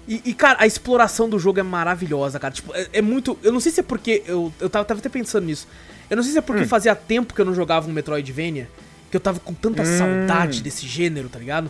E, 0.07 0.21
e, 0.25 0.33
cara, 0.33 0.57
a 0.61 0.67
exploração 0.67 1.27
do 1.27 1.39
jogo 1.39 1.59
é 1.59 1.63
maravilhosa, 1.63 2.39
cara. 2.39 2.53
Tipo, 2.53 2.73
é, 2.75 2.87
é 2.93 3.01
muito. 3.01 3.37
Eu 3.41 3.51
não 3.51 3.59
sei 3.59 3.71
se 3.71 3.79
é 3.79 3.83
porque. 3.83 4.21
Eu, 4.27 4.53
eu 4.59 4.69
tava, 4.69 4.85
tava 4.85 4.99
até 4.99 5.09
pensando 5.09 5.45
nisso. 5.45 5.67
Eu 6.09 6.15
não 6.17 6.23
sei 6.23 6.31
se 6.33 6.37
é 6.37 6.41
porque 6.41 6.61
Hum. 6.63 6.67
fazia 6.67 6.93
tempo 6.95 7.33
que 7.33 7.41
eu 7.41 7.45
não 7.45 7.53
jogava 7.55 7.89
um 7.89 7.91
Metroidvania. 7.93 8.69
Que 9.09 9.17
eu 9.17 9.19
tava 9.21 9.39
com 9.39 9.53
tanta 9.53 9.81
Hum. 9.81 9.97
saudade 9.97 10.61
desse 10.61 10.85
gênero, 10.87 11.27
tá 11.29 11.39
ligado? 11.39 11.69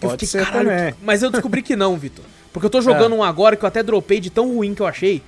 Que 0.00 0.06
eu 0.06 0.10
Pode 0.10 0.26
fiquei, 0.26 0.40
ser 0.40 0.46
caralho. 0.46 0.68
também. 0.70 0.92
que- 0.92 0.98
Mas 1.02 1.22
eu 1.22 1.30
descobri 1.30 1.62
que 1.62 1.76
não, 1.76 1.96
Vitor. 1.98 2.24
Porque 2.52 2.64
eu 2.66 2.70
tô 2.70 2.80
jogando 2.82 3.14
É. 3.14 3.18
um 3.18 3.22
agora 3.22 3.56
que 3.56 3.64
eu 3.64 3.68
até 3.68 3.82
dropei 3.82 4.20
de 4.20 4.30
tão 4.30 4.48
ruim 4.54 4.74
que 4.74 4.80
eu 4.80 4.86
achei. 4.86 5.22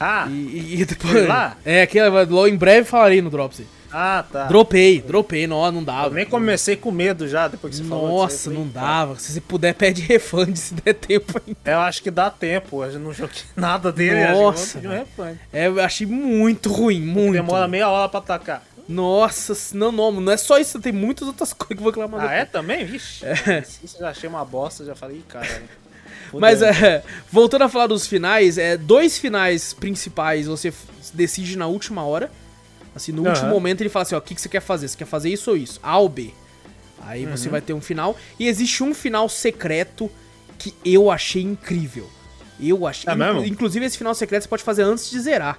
Ah, 0.00 0.26
E, 0.30 0.80
e 0.80 0.84
depois. 0.84 1.12
Foi 1.12 1.26
lá? 1.26 1.56
É, 1.64 1.86
logo 2.28 2.46
em 2.48 2.56
breve 2.56 2.84
falarei 2.88 3.20
no 3.22 3.30
Dropsy. 3.30 3.66
Ah, 3.96 4.24
tá. 4.30 4.44
Dropei, 4.46 5.00
dropei, 5.00 5.46
não, 5.46 5.70
não 5.70 5.80
Eu 5.80 5.84
dava. 5.86 6.14
nem 6.14 6.26
comecei 6.26 6.74
com 6.74 6.90
medo 6.90 7.28
já, 7.28 7.46
depois 7.46 7.76
que 7.78 7.82
você 7.84 7.88
falou 7.88 8.08
Nossa, 8.08 8.50
aí, 8.50 8.56
eu 8.56 8.60
não 8.60 8.70
falei, 8.70 8.88
dava. 8.88 9.18
Se 9.20 9.32
você 9.32 9.40
puder, 9.40 9.72
pede 9.74 10.02
refund 10.02 10.56
se 10.56 10.74
der 10.74 10.94
tempo 10.94 11.40
ainda. 11.46 11.58
Eu 11.64 11.78
acho 11.78 12.02
que 12.02 12.10
dá 12.10 12.28
tempo, 12.28 12.84
eu 12.84 12.98
não 12.98 13.12
joguei 13.12 13.42
nada 13.54 13.92
dele. 13.92 14.32
Nossa, 14.32 14.80
eu 14.82 14.90
um 14.90 14.94
refund. 14.94 15.38
É, 15.52 15.66
eu 15.68 15.80
achei 15.80 16.06
muito 16.06 16.72
ruim, 16.72 17.00
muito. 17.00 17.32
Demora 17.34 17.68
meia 17.68 17.88
hora 17.88 18.08
pra 18.08 18.18
atacar. 18.18 18.64
Nossa, 18.88 19.54
não, 19.76 19.90
não, 19.92 20.10
não 20.12 20.32
é 20.32 20.36
só 20.36 20.58
isso, 20.58 20.80
tem 20.80 20.92
muitas 20.92 21.28
outras 21.28 21.52
coisas 21.54 21.68
que 21.68 21.80
eu 21.80 21.82
vou 21.82 21.90
reclamar. 21.90 22.28
Ah, 22.28 22.34
é 22.34 22.44
também? 22.44 22.84
Vixe. 22.84 23.24
Isso 23.82 23.96
eu 23.96 24.00
já 24.00 24.10
achei 24.10 24.28
uma 24.28 24.44
bosta, 24.44 24.84
já 24.84 24.94
falei, 24.94 25.18
"Ih, 25.18 25.24
cara. 25.28 25.62
Mas 26.32 26.62
é, 26.62 27.02
voltando 27.30 27.62
a 27.62 27.68
falar 27.68 27.86
dos 27.86 28.06
finais, 28.06 28.58
é 28.58 28.76
dois 28.76 29.18
finais 29.18 29.72
principais 29.72 30.46
você 30.46 30.72
decide 31.12 31.56
na 31.56 31.66
última 31.66 32.04
hora. 32.04 32.30
Assim, 32.94 33.12
no 33.12 33.22
Aham. 33.22 33.30
último 33.30 33.50
momento 33.50 33.80
ele 33.80 33.88
fala 33.88 34.02
assim, 34.04 34.14
ó, 34.14 34.18
o 34.18 34.22
que, 34.22 34.34
que 34.34 34.40
você 34.40 34.48
quer 34.48 34.60
fazer? 34.60 34.88
Você 34.88 34.96
quer 34.96 35.06
fazer 35.06 35.30
isso 35.30 35.50
ou 35.50 35.56
isso? 35.56 35.80
A 35.82 35.98
ou 35.98 36.08
B. 36.08 36.32
Aí 37.02 37.26
Uhum. 37.26 37.36
você 37.36 37.48
vai 37.48 37.60
ter 37.60 37.72
um 37.72 37.80
final. 37.80 38.16
E 38.38 38.46
existe 38.48 38.82
um 38.82 38.94
final 38.94 39.28
secreto 39.28 40.10
que 40.58 40.72
eu 40.84 41.10
achei 41.10 41.42
incrível. 41.42 42.08
Eu 42.60 42.86
achei. 42.86 43.12
É 43.12 43.16
mesmo? 43.16 43.44
Inclusive, 43.44 43.84
esse 43.84 43.98
final 43.98 44.14
secreto 44.14 44.44
você 44.44 44.48
pode 44.48 44.62
fazer 44.62 44.82
antes 44.82 45.10
de 45.10 45.18
zerar. 45.20 45.58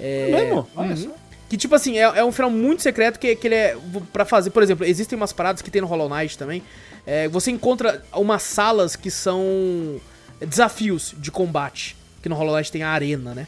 É, 0.00 0.30
mesmo? 0.30 0.68
Olha 0.74 0.90
uhum. 0.90 0.96
só. 0.96 1.10
Que, 1.48 1.56
tipo 1.56 1.74
assim, 1.76 1.96
é, 1.98 2.02
é 2.02 2.24
um 2.24 2.32
final 2.32 2.50
muito 2.50 2.82
secreto 2.82 3.20
que, 3.20 3.36
que 3.36 3.46
ele 3.46 3.54
é 3.54 3.76
pra 4.12 4.24
fazer. 4.24 4.50
Por 4.50 4.62
exemplo, 4.62 4.84
existem 4.84 5.16
umas 5.16 5.32
paradas 5.32 5.62
que 5.62 5.70
tem 5.70 5.80
no 5.80 5.86
Hollow 5.86 6.08
Knight 6.08 6.36
também. 6.36 6.62
É, 7.06 7.28
você 7.28 7.52
encontra 7.52 8.02
umas 8.12 8.42
salas 8.42 8.96
que 8.96 9.10
são 9.10 10.00
desafios 10.40 11.14
de 11.18 11.30
combate. 11.30 11.96
Que 12.20 12.28
no 12.28 12.34
Hollow 12.34 12.56
Knight 12.56 12.72
tem 12.72 12.82
a 12.82 12.88
arena, 12.90 13.32
né? 13.34 13.46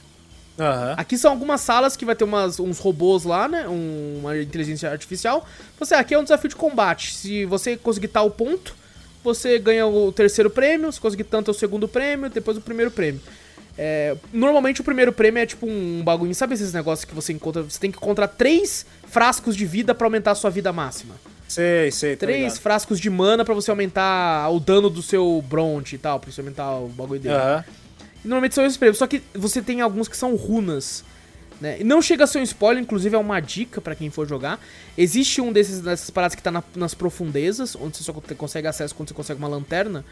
Aham. 0.58 0.94
Aqui 0.96 1.16
são 1.16 1.30
algumas 1.30 1.60
salas 1.60 1.96
que 1.96 2.04
vai 2.04 2.16
ter 2.16 2.24
umas, 2.24 2.58
uns 2.58 2.78
robôs 2.78 3.24
lá, 3.24 3.46
né? 3.48 3.68
Um- 3.68 4.18
uma 4.20 4.36
inteligência 4.38 4.90
artificial. 4.90 5.46
Você, 5.78 5.94
aqui 5.94 6.14
é 6.14 6.18
um 6.18 6.22
desafio 6.24 6.48
de 6.48 6.56
combate. 6.56 7.14
Se 7.14 7.44
você 7.44 7.76
conseguir 7.76 8.08
tal 8.08 8.28
ponto, 8.30 8.74
você 9.22 9.58
ganha 9.58 9.86
o 9.86 10.10
terceiro 10.12 10.50
prêmio. 10.50 10.90
Se 10.90 11.00
conseguir 11.00 11.24
tanto, 11.24 11.50
é 11.50 11.52
o 11.52 11.54
segundo 11.54 11.86
prêmio. 11.86 12.28
Depois 12.28 12.56
o 12.56 12.60
primeiro 12.60 12.90
prêmio. 12.90 13.20
É, 13.80 14.16
normalmente 14.32 14.80
o 14.80 14.84
primeiro 14.84 15.12
prêmio 15.12 15.40
é 15.40 15.46
tipo 15.46 15.64
um 15.64 16.02
bagulho. 16.02 16.34
Sabe 16.34 16.54
esses 16.54 16.72
negócios 16.72 17.04
que 17.04 17.14
você 17.14 17.32
encontra? 17.32 17.62
Você 17.62 17.78
tem 17.78 17.92
que 17.92 17.96
encontrar 17.96 18.26
três 18.26 18.84
frascos 19.06 19.54
de 19.54 19.64
vida 19.64 19.94
pra 19.94 20.06
aumentar 20.08 20.32
a 20.32 20.34
sua 20.34 20.50
vida 20.50 20.72
máxima. 20.72 21.14
Sei, 21.46 21.90
sei, 21.92 22.16
tá 22.16 22.26
Três 22.26 22.38
ligado. 22.42 22.58
frascos 22.60 22.98
de 23.00 23.08
mana 23.08 23.44
pra 23.44 23.54
você 23.54 23.70
aumentar 23.70 24.50
o 24.50 24.58
dano 24.60 24.90
do 24.90 25.00
seu 25.00 25.42
bronte 25.48 25.94
e 25.94 25.98
tal. 25.98 26.18
Pra 26.18 26.30
você 26.32 26.40
aumentar 26.40 26.72
o 26.78 26.88
bagulho 26.88 27.20
dele. 27.20 27.34
Aham. 27.36 27.64
E 28.24 28.28
normalmente 28.28 28.54
são 28.54 28.64
esses 28.64 28.76
prêmios, 28.76 28.98
só 28.98 29.06
que 29.06 29.22
você 29.34 29.62
tem 29.62 29.80
alguns 29.80 30.08
que 30.08 30.16
são 30.16 30.34
runas. 30.34 31.04
Né? 31.60 31.80
E 31.80 31.84
não 31.84 32.00
chega 32.00 32.22
a 32.24 32.26
ser 32.26 32.38
um 32.38 32.42
spoiler, 32.42 32.80
inclusive 32.82 33.16
é 33.16 33.18
uma 33.18 33.40
dica 33.40 33.80
pra 33.80 33.94
quem 33.94 34.10
for 34.10 34.28
jogar. 34.28 34.60
Existe 34.96 35.40
um 35.40 35.52
desses 35.52 35.80
dessas 35.80 36.08
paradas 36.10 36.34
que 36.36 36.42
tá 36.42 36.50
na- 36.52 36.62
nas 36.76 36.94
profundezas, 36.94 37.74
onde 37.74 37.96
você 37.96 38.04
só 38.04 38.12
co- 38.12 38.22
consegue 38.36 38.68
acesso 38.68 38.94
quando 38.94 39.08
você 39.08 39.14
consegue 39.14 39.38
uma 39.40 39.48
lanterna. 39.48 40.04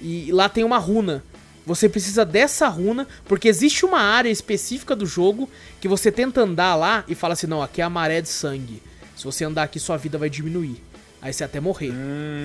E 0.00 0.30
lá 0.30 0.48
tem 0.48 0.62
uma 0.64 0.76
runa. 0.78 1.22
Você 1.66 1.88
precisa 1.88 2.26
dessa 2.26 2.68
runa, 2.68 3.08
porque 3.24 3.48
existe 3.48 3.86
uma 3.86 3.98
área 4.00 4.28
específica 4.28 4.94
do 4.94 5.06
jogo 5.06 5.48
que 5.80 5.88
você 5.88 6.12
tenta 6.12 6.42
andar 6.42 6.74
lá 6.74 7.02
e 7.08 7.14
fala 7.14 7.32
assim: 7.32 7.46
não, 7.46 7.62
aqui 7.62 7.80
é 7.80 7.84
a 7.84 7.88
maré 7.88 8.20
de 8.20 8.28
sangue. 8.28 8.82
Se 9.16 9.24
você 9.24 9.44
andar 9.44 9.62
aqui, 9.62 9.80
sua 9.80 9.96
vida 9.96 10.18
vai 10.18 10.28
diminuir. 10.28 10.82
Aí 11.22 11.32
você 11.32 11.44
até 11.44 11.60
morrer. 11.60 11.92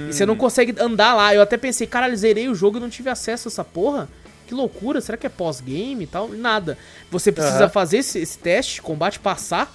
E 0.10 0.14
você 0.14 0.26
não 0.26 0.38
consegue 0.38 0.74
andar 0.80 1.14
lá. 1.14 1.36
Eu 1.36 1.42
até 1.42 1.58
pensei, 1.58 1.86
caralho, 1.86 2.16
zerei 2.16 2.48
o 2.48 2.56
jogo 2.56 2.78
e 2.78 2.80
não 2.80 2.90
tive 2.90 3.10
acesso 3.10 3.50
a 3.50 3.52
essa 3.52 3.64
porra. 3.66 4.08
Que 4.50 4.56
loucura, 4.56 5.00
será 5.00 5.16
que 5.16 5.28
é 5.28 5.30
pós-game 5.30 6.06
e 6.06 6.08
tal? 6.08 6.28
Nada. 6.30 6.76
Você 7.12 7.32
precisa 7.32 7.66
Aham. 7.66 7.70
fazer 7.70 7.98
esse, 8.00 8.18
esse 8.18 8.36
teste, 8.40 8.82
combate, 8.82 9.20
passar, 9.20 9.72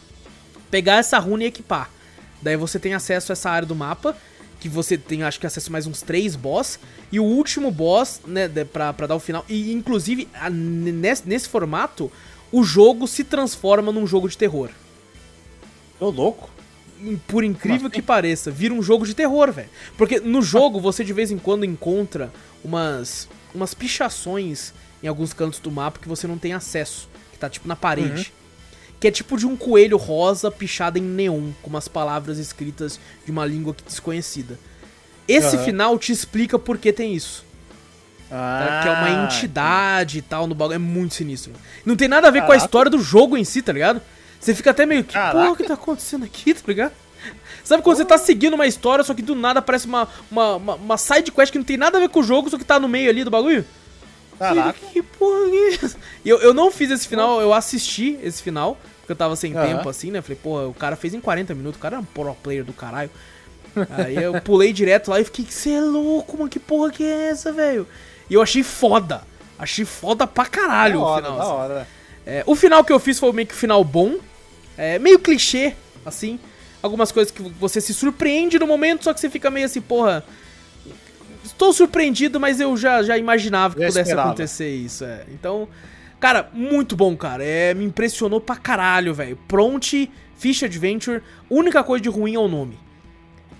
pegar 0.68 0.96
essa 0.96 1.16
runa 1.20 1.44
e 1.44 1.46
equipar. 1.46 1.88
Daí 2.42 2.56
você 2.56 2.76
tem 2.80 2.92
acesso 2.92 3.30
a 3.30 3.34
essa 3.34 3.48
área 3.50 3.68
do 3.68 3.74
mapa, 3.76 4.16
que 4.58 4.68
você 4.68 4.98
tem, 4.98 5.22
acho 5.22 5.38
que, 5.38 5.46
acesso 5.46 5.70
a 5.70 5.72
mais 5.72 5.86
uns 5.86 6.02
três 6.02 6.34
boss. 6.34 6.80
E 7.12 7.20
o 7.20 7.22
último 7.24 7.70
boss, 7.70 8.20
né, 8.26 8.48
pra, 8.64 8.92
pra 8.92 9.06
dar 9.06 9.14
o 9.14 9.20
final. 9.20 9.44
E, 9.48 9.72
inclusive, 9.72 10.26
a- 10.34 10.50
nesse, 10.50 11.22
nesse 11.28 11.48
formato, 11.48 12.10
o 12.50 12.64
jogo 12.64 13.06
se 13.06 13.22
transforma 13.22 13.92
num 13.92 14.08
jogo 14.08 14.28
de 14.28 14.36
terror. 14.36 14.70
Tô 16.00 16.10
louco. 16.10 16.50
Por 17.28 17.44
incrível 17.44 17.88
que 17.88 18.02
pareça, 18.02 18.50
vira 18.50 18.74
um 18.74 18.82
jogo 18.82 19.06
de 19.06 19.14
terror, 19.14 19.52
velho. 19.52 19.68
Porque 19.96 20.18
no 20.18 20.42
jogo 20.42 20.80
você 20.80 21.04
de 21.04 21.12
vez 21.12 21.30
em 21.30 21.38
quando 21.38 21.64
encontra 21.64 22.32
umas 22.64 23.28
umas 23.54 23.74
pichações 23.74 24.72
em 25.02 25.06
alguns 25.08 25.32
cantos 25.32 25.58
do 25.60 25.70
mapa 25.70 25.98
que 26.00 26.08
você 26.08 26.26
não 26.26 26.38
tem 26.38 26.52
acesso, 26.52 27.08
que 27.32 27.38
tá 27.38 27.48
tipo 27.48 27.68
na 27.68 27.76
parede. 27.76 28.32
Que 29.00 29.08
é 29.08 29.10
tipo 29.10 29.36
de 29.36 29.46
um 29.46 29.54
coelho 29.56 29.96
rosa 29.98 30.50
pichado 30.50 30.98
em 30.98 31.02
neon, 31.02 31.50
com 31.62 31.68
umas 31.68 31.88
palavras 31.88 32.38
escritas 32.38 32.98
de 33.24 33.30
uma 33.30 33.44
língua 33.44 33.74
que- 33.74 33.82
desconhecida. 33.84 34.58
Esse 35.28 35.56
Aham. 35.56 35.64
final 35.64 35.98
te 35.98 36.10
explica 36.12 36.58
por 36.58 36.78
que 36.78 36.92
tem 36.92 37.14
isso. 37.14 37.44
Ah, 38.30 38.80
que 38.82 38.88
é 38.88 38.92
uma 38.92 39.24
entidade 39.24 40.18
e 40.18 40.22
tal 40.22 40.46
no 40.46 40.54
bagulho. 40.54 40.76
É 40.76 40.78
muito 40.78 41.14
sinistro. 41.14 41.52
Não 41.84 41.94
tem 41.96 42.08
nada 42.08 42.28
a 42.28 42.30
ver 42.30 42.40
com 42.40 42.46
a 42.46 42.48
Caraca. 42.48 42.64
história 42.64 42.90
do 42.90 42.98
jogo 42.98 43.36
em 43.36 43.44
si, 43.44 43.60
tá 43.62 43.72
ligado? 43.72 44.00
Você 44.40 44.54
fica 44.54 44.70
até 44.70 44.84
meio. 44.86 45.04
Que 45.04 45.12
Caraca. 45.14 45.38
porra 45.38 45.56
que 45.56 45.64
tá 45.64 45.74
acontecendo 45.74 46.24
aqui, 46.24 46.52
tá 46.54 46.62
ligado? 46.66 46.92
Sabe 47.64 47.82
quando 47.82 47.96
você 47.96 48.04
tá 48.04 48.18
seguindo 48.18 48.54
uma 48.54 48.66
história, 48.66 49.02
só 49.02 49.14
que 49.14 49.22
do 49.22 49.34
nada 49.34 49.58
aparece 49.58 49.86
uma, 49.86 50.06
uma, 50.30 50.56
uma, 50.56 50.74
uma 50.74 50.98
side 50.98 51.32
quest 51.32 51.50
que 51.50 51.58
não 51.58 51.64
tem 51.64 51.78
nada 51.78 51.96
a 51.96 52.00
ver 52.00 52.10
com 52.10 52.20
o 52.20 52.22
jogo, 52.22 52.50
só 52.50 52.58
que 52.58 52.64
tá 52.64 52.78
no 52.78 52.86
meio 52.86 53.08
ali 53.08 53.24
do 53.24 53.30
bagulho? 53.30 53.64
Caraca. 54.38 54.78
Que, 54.78 54.86
que 54.92 55.02
porra 55.02 55.50
que 55.50 55.86
é? 55.86 55.90
E 56.24 56.28
eu, 56.28 56.38
eu 56.40 56.52
não 56.52 56.70
fiz 56.70 56.90
esse 56.90 57.08
final, 57.08 57.40
eu 57.40 57.54
assisti 57.54 58.18
esse 58.22 58.42
final, 58.42 58.76
porque 59.00 59.12
eu 59.12 59.16
tava 59.16 59.34
sem 59.34 59.56
Aham. 59.56 59.66
tempo 59.66 59.88
assim, 59.88 60.10
né? 60.10 60.20
Falei, 60.20 60.38
porra, 60.40 60.66
o 60.68 60.74
cara 60.74 60.94
fez 60.94 61.14
em 61.14 61.20
40 61.20 61.54
minutos, 61.54 61.78
o 61.78 61.80
cara 61.82 61.96
é 61.96 61.98
um 61.98 62.04
pro 62.04 62.34
player 62.34 62.64
do 62.64 62.72
caralho. 62.74 63.10
Aí 63.90 64.16
eu 64.16 64.40
pulei 64.42 64.72
direto 64.72 65.10
lá 65.10 65.20
e 65.20 65.24
fiquei, 65.24 65.46
você 65.48 65.70
é 65.70 65.80
louco, 65.80 66.36
mano, 66.36 66.50
que 66.50 66.60
porra 66.60 66.90
que 66.90 67.02
é 67.02 67.30
essa, 67.30 67.50
velho? 67.50 67.88
E 68.28 68.34
eu 68.34 68.42
achei 68.42 68.62
foda. 68.62 69.22
Achei 69.58 69.84
foda 69.84 70.26
pra 70.26 70.46
caralho 70.46 71.00
da 71.00 71.00
o 71.00 71.02
hora, 71.02 71.22
final. 71.24 71.38
da 71.38 71.42
assim. 71.44 71.52
hora. 71.52 71.88
É, 72.26 72.42
o 72.46 72.54
final 72.54 72.84
que 72.84 72.92
eu 72.92 72.98
fiz 72.98 73.18
foi 73.18 73.32
meio 73.32 73.46
que 73.48 73.54
o 73.54 73.56
final 73.56 73.82
bom. 73.84 74.16
É, 74.76 74.98
meio 74.98 75.18
clichê, 75.18 75.74
assim. 76.04 76.38
Algumas 76.84 77.10
coisas 77.10 77.30
que 77.30 77.40
você 77.42 77.80
se 77.80 77.94
surpreende 77.94 78.58
no 78.58 78.66
momento, 78.66 79.04
só 79.04 79.14
que 79.14 79.18
você 79.20 79.30
fica 79.30 79.50
meio 79.50 79.64
assim, 79.64 79.80
porra. 79.80 80.22
Estou 81.42 81.72
surpreendido, 81.72 82.38
mas 82.38 82.60
eu 82.60 82.76
já, 82.76 83.02
já 83.02 83.16
imaginava 83.16 83.74
que 83.74 83.80
pudesse 83.80 84.00
esperava. 84.00 84.28
acontecer 84.28 84.68
isso. 84.74 85.02
É. 85.04 85.24
Então, 85.32 85.66
cara, 86.20 86.50
muito 86.52 86.94
bom, 86.94 87.16
cara. 87.16 87.42
É, 87.42 87.72
me 87.72 87.84
impressionou 87.84 88.38
pra 88.40 88.56
caralho, 88.56 89.14
velho. 89.14 89.38
Prompt, 89.48 90.10
Fish 90.36 90.62
Adventure. 90.62 91.22
Única 91.48 91.82
coisa 91.82 92.02
de 92.02 92.08
ruim 92.10 92.34
é 92.34 92.38
o 92.38 92.48
nome. 92.48 92.78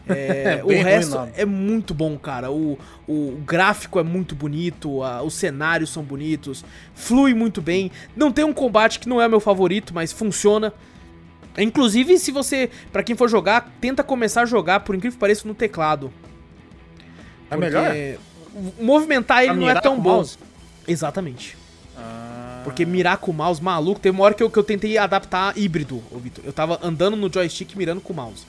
É, 0.07 0.61
o 0.63 0.67
Bem 0.67 0.83
ruim 0.83 0.85
resto 0.93 1.13
o 1.13 1.21
nome. 1.21 1.33
é 1.35 1.47
muito 1.47 1.95
bom, 1.95 2.19
cara. 2.19 2.51
O, 2.53 2.79
o 3.09 3.39
gráfico 3.47 3.99
é 3.99 4.03
muito 4.03 4.35
bonito, 4.35 5.03
a- 5.03 5.23
os 5.23 5.33
cenários 5.33 5.89
são 5.91 6.03
bonitos, 6.03 6.63
flui 6.95 7.33
muito 7.33 7.63
bem. 7.63 7.91
Não 8.15 8.31
tem 8.31 8.45
um 8.45 8.53
combate 8.53 8.99
que 8.99 9.09
não 9.09 9.19
é 9.19 9.27
meu 9.27 9.41
favorito, 9.41 9.95
mas 9.95 10.13
funciona. 10.13 10.75
Inclusive, 11.57 12.19
se 12.19 12.33
você, 12.33 12.71
pra 12.93 13.03
quem 13.03 13.17
for 13.17 13.29
jogar, 13.29 13.73
tenta 13.81 14.03
começar 14.03 14.43
a 14.43 14.47
jogar, 14.47 14.81
por 14.81 14.95
incrível 14.95 15.17
que 15.17 15.21
pareça, 15.21 15.47
no 15.47 15.55
teclado. 15.55 16.12
É 17.51 17.57
melhor? 17.57 17.93
Movimentar 18.81 19.45
ele 19.45 19.55
não 19.55 19.69
é 19.69 19.81
tão 19.81 19.99
bom. 19.99 20.17
mouse? 20.17 20.38
Exatamente. 20.87 21.57
Ah, 21.97 22.61
Porque 22.64 22.85
mirar 22.85 23.19
com 23.19 23.31
o 23.31 23.35
mouse, 23.35 23.62
maluco, 23.62 24.01
teve 24.01 24.17
uma 24.17 24.25
hora 24.25 24.35
que 24.35 24.43
eu, 24.43 24.51
que 24.51 24.59
eu 24.59 24.64
tentei 24.64 24.99
adaptar 24.99 25.57
híbrido, 25.57 26.03
ô 26.11 26.19
Vitor. 26.19 26.45
Eu 26.45 26.53
tava 26.53 26.79
andando 26.83 27.17
no 27.17 27.33
joystick 27.33 27.75
mirando 27.77 28.01
com 28.01 28.12
o 28.12 28.17
mouse. 28.17 28.45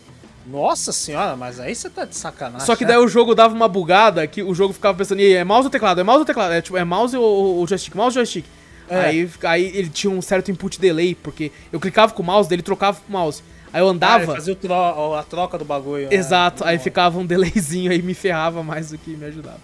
Nossa 0.46 0.92
senhora, 0.92 1.36
mas 1.36 1.60
aí 1.60 1.74
você 1.74 1.90
tá 1.90 2.06
de 2.06 2.16
sacanagem. 2.16 2.66
Só 2.66 2.76
que 2.76 2.84
né? 2.86 2.90
daí 2.90 2.98
o 3.00 3.08
jogo 3.08 3.34
dava 3.34 3.56
uma 3.56 3.68
bugada 3.68 4.28
que 4.28 4.44
o 4.44 4.54
jogo 4.54 4.74
ficava 4.74 4.96
pensando, 4.96 5.20
e 5.20 5.26
aí, 5.26 5.34
é 5.34 5.44
mouse 5.44 5.66
ou 5.66 5.72
teclado? 5.72 6.00
É 6.00 6.04
mouse 6.04 6.20
ou 6.20 6.26
teclado? 6.26 6.54
É, 6.54 6.62
tipo, 6.62 6.78
é 6.78 6.84
mouse 6.84 7.18
ou, 7.18 7.58
ou 7.58 7.68
joystick? 7.68 7.96
Mouse 7.96 8.18
ou 8.18 8.24
joystick? 8.24 8.46
É. 8.90 9.00
Aí, 9.00 9.30
aí 9.44 9.66
ele 9.76 9.90
tinha 9.90 10.12
um 10.12 10.22
certo 10.22 10.52
input 10.52 10.80
delay, 10.80 11.16
porque 11.16 11.52
eu 11.72 11.80
clicava 11.80 12.14
com 12.14 12.22
o 12.22 12.26
mouse, 12.26 12.48
daí 12.50 12.56
ele 12.56 12.64
trocava 12.64 13.00
com 13.00 13.10
o 13.10 13.12
mouse. 13.12 13.42
Aí 13.74 13.82
eu 13.82 13.88
Ah, 13.88 13.92
andava. 13.92 14.24
ele 14.24 14.32
fazia 14.34 14.56
tro- 14.56 15.16
a 15.16 15.24
troca 15.24 15.58
do 15.58 15.66
bagulho. 15.66 16.04
né? 16.10 16.16
Exato, 16.16 16.64
aí 16.64 16.78
Pô. 16.78 16.84
ficava 16.84 17.20
um 17.20 17.26
delayzinho 17.26 17.92
aí 17.92 18.02
me 18.02 18.14
ferrava 18.14 18.64
mais 18.64 18.90
do 18.92 18.98
que 18.98 19.12
me 19.12 19.26
ajudava. 19.26 19.60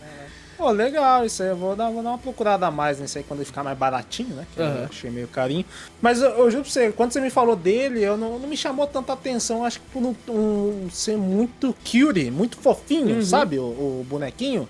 Pô, 0.57 0.69
legal 0.69 1.25
isso 1.25 1.41
aí. 1.41 1.49
Eu 1.49 1.55
vou 1.55 1.75
dar, 1.75 1.89
vou 1.89 2.03
dar 2.03 2.09
uma 2.09 2.17
procurada 2.19 2.67
a 2.67 2.71
mais 2.71 2.99
nisso 2.99 3.17
aí 3.17 3.23
quando 3.27 3.39
ele 3.39 3.45
ficar 3.47 3.63
mais 3.63 3.75
baratinho, 3.75 4.35
né? 4.35 4.45
Que 4.53 4.61
eu 4.61 4.85
achei 4.87 5.09
meio 5.09 5.27
carinho. 5.27 5.65
Mas 5.99 6.21
eu, 6.21 6.29
eu 6.29 6.51
juro 6.51 6.63
pra 6.63 6.71
você, 6.71 6.91
quando 6.91 7.11
você 7.13 7.19
me 7.19 7.31
falou 7.31 7.55
dele, 7.55 8.03
eu 8.03 8.15
não, 8.15 8.37
não 8.37 8.47
me 8.47 8.55
chamou 8.55 8.85
tanta 8.85 9.11
atenção. 9.13 9.65
Acho 9.65 9.79
que 9.79 9.85
por 9.91 10.03
um, 10.03 10.15
um- 10.31 10.87
ser 10.91 11.17
muito 11.17 11.73
cutie, 11.83 12.29
muito 12.29 12.57
fofinho, 12.57 13.15
Uhum. 13.15 13.21
sabe? 13.23 13.57
O, 13.57 13.63
o 13.63 14.05
bonequinho. 14.07 14.67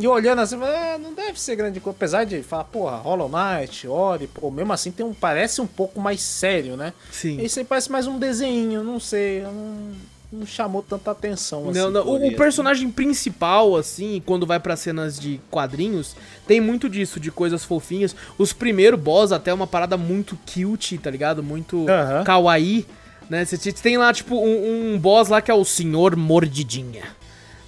E 0.00 0.08
olhando 0.08 0.40
assim, 0.40 0.60
é, 0.62 0.98
não 0.98 1.12
deve 1.12 1.40
ser 1.40 1.56
grande 1.56 1.78
coisa. 1.78 1.96
Apesar 1.96 2.24
de 2.24 2.42
falar, 2.42 2.64
porra, 2.64 2.96
Hollow 2.96 3.28
Knight, 3.28 3.86
Ori, 3.86 4.26
pô, 4.26 4.50
mesmo 4.50 4.72
assim 4.72 4.90
tem 4.90 5.04
um, 5.04 5.12
parece 5.12 5.60
um 5.60 5.66
pouco 5.66 6.00
mais 6.00 6.22
sério, 6.22 6.76
né? 6.76 6.92
Sim. 7.12 7.40
Esse 7.40 7.60
aí 7.60 7.64
parece 7.64 7.92
mais 7.92 8.06
um 8.06 8.18
desenho, 8.18 8.82
não 8.82 8.98
sei. 8.98 9.42
Não, 9.42 9.92
não 10.32 10.46
chamou 10.46 10.82
tanta 10.82 11.10
atenção. 11.10 11.68
Assim, 11.68 11.78
não, 11.78 11.90
não. 11.90 12.06
O, 12.06 12.28
o, 12.28 12.36
personagem 12.36 12.90
principal, 12.90 13.76
assim, 13.76 14.22
quando 14.24 14.46
vai 14.46 14.60
para 14.60 14.76
cenas 14.76 15.18
de 15.18 15.40
quadrinhos, 15.50 16.16
tem 16.46 16.60
muito 16.60 16.88
disso, 16.88 17.18
de 17.18 17.30
coisas 17.30 17.64
fofinhas. 17.64 18.14
Os 18.38 18.52
primeiros 18.52 18.98
boss 18.98 19.32
até 19.32 19.50
é 19.50 19.54
uma 19.54 19.66
parada 19.66 19.96
muito 19.96 20.38
cute, 20.46 20.96
tá 20.98 21.10
ligado? 21.10 21.42
Muito 21.42 21.84
uh 21.84 21.86
-huh. 21.86 22.24
kawaii, 22.24 22.86
né? 23.28 23.44
Você 23.44 23.72
tem 23.72 23.98
lá, 23.98 24.12
tipo, 24.12 24.36
um, 24.36 24.94
um 24.94 24.98
boss 24.98 25.28
lá 25.28 25.42
que 25.42 25.50
é 25.50 25.54
o 25.54 25.64
Senhor 25.64 26.16
Mordidinha. 26.16 27.19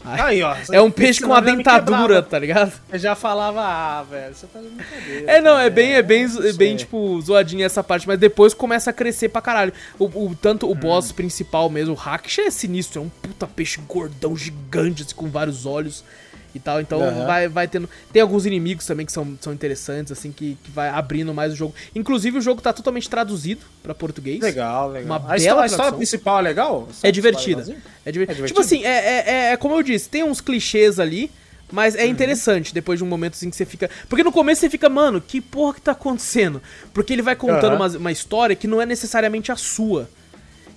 Aí, 0.05 0.43
ó. 0.43 0.57
É 0.71 0.81
um 0.81 0.91
peixe 0.91 1.21
com 1.21 1.29
uma 1.29 1.41
dentadura, 1.41 2.23
tá 2.23 2.39
ligado? 2.39 2.73
Eu 2.93 2.99
já 2.99 3.15
falava, 3.15 3.61
ah, 3.63 4.03
velho, 4.03 4.35
você 4.35 4.47
tá 4.47 4.61
de 4.61 4.69
brincadeira. 4.69 5.31
É, 5.31 5.41
não, 5.41 5.59
é 5.59 5.71
bem, 5.71 5.93
é 5.93 6.03
bem, 6.03 6.25
é 6.25 6.53
bem 6.53 6.77
tipo, 6.77 7.21
zoadinha 7.21 7.67
essa 7.67 7.83
parte, 7.83 8.07
mas 8.07 8.19
depois 8.19 8.55
começa 8.55 8.91
a 8.91 8.93
crescer 8.93 9.29
pra 9.29 9.41
caralho. 9.41 9.73
O, 9.99 10.05
o 10.07 10.35
tanto 10.35 10.67
o 10.67 10.73
hum. 10.73 10.75
boss 10.75 11.13
principal 11.13 11.71
mesmo, 11.71 11.95
o 11.95 11.99
Hakish, 11.99 12.39
é 12.39 12.51
sinistro, 12.51 13.01
é 13.01 13.05
um 13.05 13.09
puta 13.09 13.47
peixe 13.47 13.81
gordão, 13.87 14.37
gigante, 14.37 15.03
assim, 15.03 15.15
com 15.15 15.29
vários 15.29 15.67
olhos 15.67 16.05
e 16.55 16.61
tal. 16.61 16.81
Então 16.81 17.01
uhum. 17.01 17.27
vai, 17.27 17.49
vai 17.49 17.69
tendo. 17.69 17.89
Tem 18.13 18.23
alguns 18.23 18.47
inimigos 18.47 18.87
também 18.87 19.07
que 19.07 19.13
são, 19.13 19.37
são 19.41 19.53
interessantes, 19.53 20.13
assim, 20.13 20.33
que, 20.33 20.57
que 20.63 20.71
vai 20.71 20.89
abrindo 20.89 21.33
mais 21.33 21.53
o 21.53 21.57
jogo. 21.57 21.75
Inclusive, 21.95 22.39
o 22.39 22.41
jogo 22.41 22.61
tá 22.61 22.73
totalmente 22.73 23.09
traduzido 23.09 23.63
pra 23.83 23.95
português. 23.95 24.41
Legal, 24.41 24.91
legal. 24.91 25.19
Uma 25.19 25.33
a, 25.33 25.37
história, 25.37 25.63
a 25.63 25.67
história 25.67 25.93
principal 25.93 26.39
é 26.39 26.43
legal? 26.43 26.89
É 27.03 27.11
divertida. 27.11 27.63
É, 27.63 27.65
diver... 27.65 27.83
é 28.05 28.13
divertida. 28.13 28.47
Tipo 28.47 28.61
assim, 28.61 28.85
é, 28.85 28.89
é, 28.89 29.25
é, 29.27 29.53
é, 29.53 29.57
como 29.57 29.75
eu 29.75 29.83
disse, 29.83 30.09
tem 30.09 30.23
uns 30.23 30.41
clichês 30.41 30.99
ali. 30.99 31.31
Mas 31.75 31.95
é 31.95 32.05
uhum. 32.05 32.11
interessante 32.11 32.75
depois 32.75 32.99
de 32.99 33.05
um 33.05 33.09
momento 33.09 33.33
assim 33.33 33.49
que 33.49 33.57
você 33.57 33.65
fica. 33.65 33.89
Porque 34.07 34.23
no 34.23 34.31
começo 34.31 34.61
você 34.61 34.69
fica, 34.69 34.91
mano, 34.91 35.23
que 35.23 35.41
porra 35.41 35.73
que 35.73 35.81
tá 35.81 35.93
acontecendo? 35.93 36.61
Porque 36.93 37.15
ele 37.15 37.23
vai 37.23 37.35
contando 37.35 37.71
uhum. 37.71 37.77
uma, 37.77 37.87
uma 37.97 38.13
história 38.13 38.55
que 38.55 38.67
não 38.67 38.79
é 38.79 38.85
necessariamente 38.85 39.51
a 39.51 39.57
sua. 39.57 40.07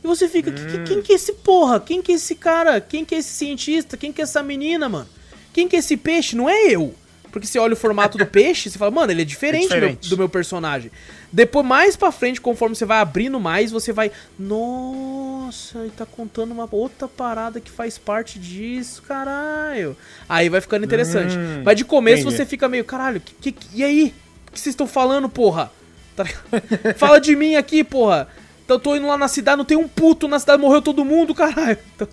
E 0.06 0.08
você 0.08 0.30
fica, 0.30 0.52
hum. 0.52 0.84
quem 0.86 1.02
que 1.02 1.14
é 1.14 1.16
esse 1.16 1.34
porra? 1.34 1.80
Quem 1.80 2.00
que 2.00 2.12
é 2.12 2.16
esse 2.16 2.36
cara? 2.36 2.80
Quem 2.80 3.04
que 3.04 3.16
é 3.16 3.18
esse 3.18 3.30
cientista? 3.30 3.98
Quem 3.98 4.14
que 4.14 4.22
é 4.22 4.24
essa 4.24 4.44
menina, 4.44 4.88
mano? 4.88 5.08
Quem 5.56 5.70
que 5.70 5.78
é 5.78 5.80
esse 5.80 5.96
peixe? 5.96 6.36
Não 6.36 6.50
é 6.50 6.68
eu. 6.68 6.94
Porque 7.32 7.48
você 7.48 7.58
olha 7.58 7.72
o 7.72 7.78
formato 7.78 8.18
do 8.18 8.26
peixe, 8.28 8.70
você 8.70 8.78
fala, 8.78 8.92
mano, 8.92 9.14
ele 9.14 9.22
é 9.22 9.26
diferente, 9.26 9.72
é 9.72 9.76
diferente. 9.76 10.02
Do, 10.02 10.10
meu, 10.10 10.10
do, 10.10 10.18
meu, 10.18 10.30
personagem. 10.30 10.92
Depois, 11.32 11.66
mais 11.66 11.96
pra 11.96 12.12
frente, 12.12 12.42
conforme 12.42 12.76
você 12.76 12.84
vai 12.84 13.00
abrindo 13.00 13.40
mais, 13.40 13.72
você 13.72 13.94
vai. 13.94 14.12
Nossa, 14.38 15.80
ele 15.80 15.94
tá 15.96 16.06
contando 16.06 16.52
uma 16.52 16.68
outra 16.70 17.08
parada 17.08 17.62
que 17.62 17.72
faz 17.72 17.98
parte 17.98 18.38
disso, 18.38 19.02
caralho. 19.02 19.96
Aí 20.28 20.50
vai 20.50 20.60
ficando 20.60 20.84
interessante. 20.84 21.38
Hum, 21.38 21.62
Mas 21.64 21.78
de 21.78 21.86
começo 21.86 22.24
entendi. 22.24 22.36
você 22.36 22.46
fica 22.46 22.68
meio, 22.68 22.84
caralho, 22.84 23.22
que, 23.22 23.54
que, 23.54 23.66
e 23.74 23.82
aí? 23.82 24.14
O 24.50 24.52
que 24.52 24.60
vocês 24.60 24.74
estão 24.74 24.88
falando, 24.88 25.30
porra? 25.30 25.72
Tá 26.18 26.26
Fala 26.98 27.18
de 27.18 27.34
mim 27.34 27.56
aqui, 27.56 27.82
porra. 27.82 28.28
Então 28.66 28.76
eu 28.76 28.82
tô 28.82 28.94
indo 28.94 29.08
lá 29.08 29.18
na 29.18 29.30
cidade, 29.30 29.58
não 29.58 29.64
tem 29.64 29.78
um 29.78 29.88
puto 29.88 30.28
na 30.28 30.38
cidade, 30.38 30.62
morreu 30.62 30.82
todo 30.82 31.06
mundo, 31.06 31.34
caralho. 31.34 31.78
Então... 31.96 32.10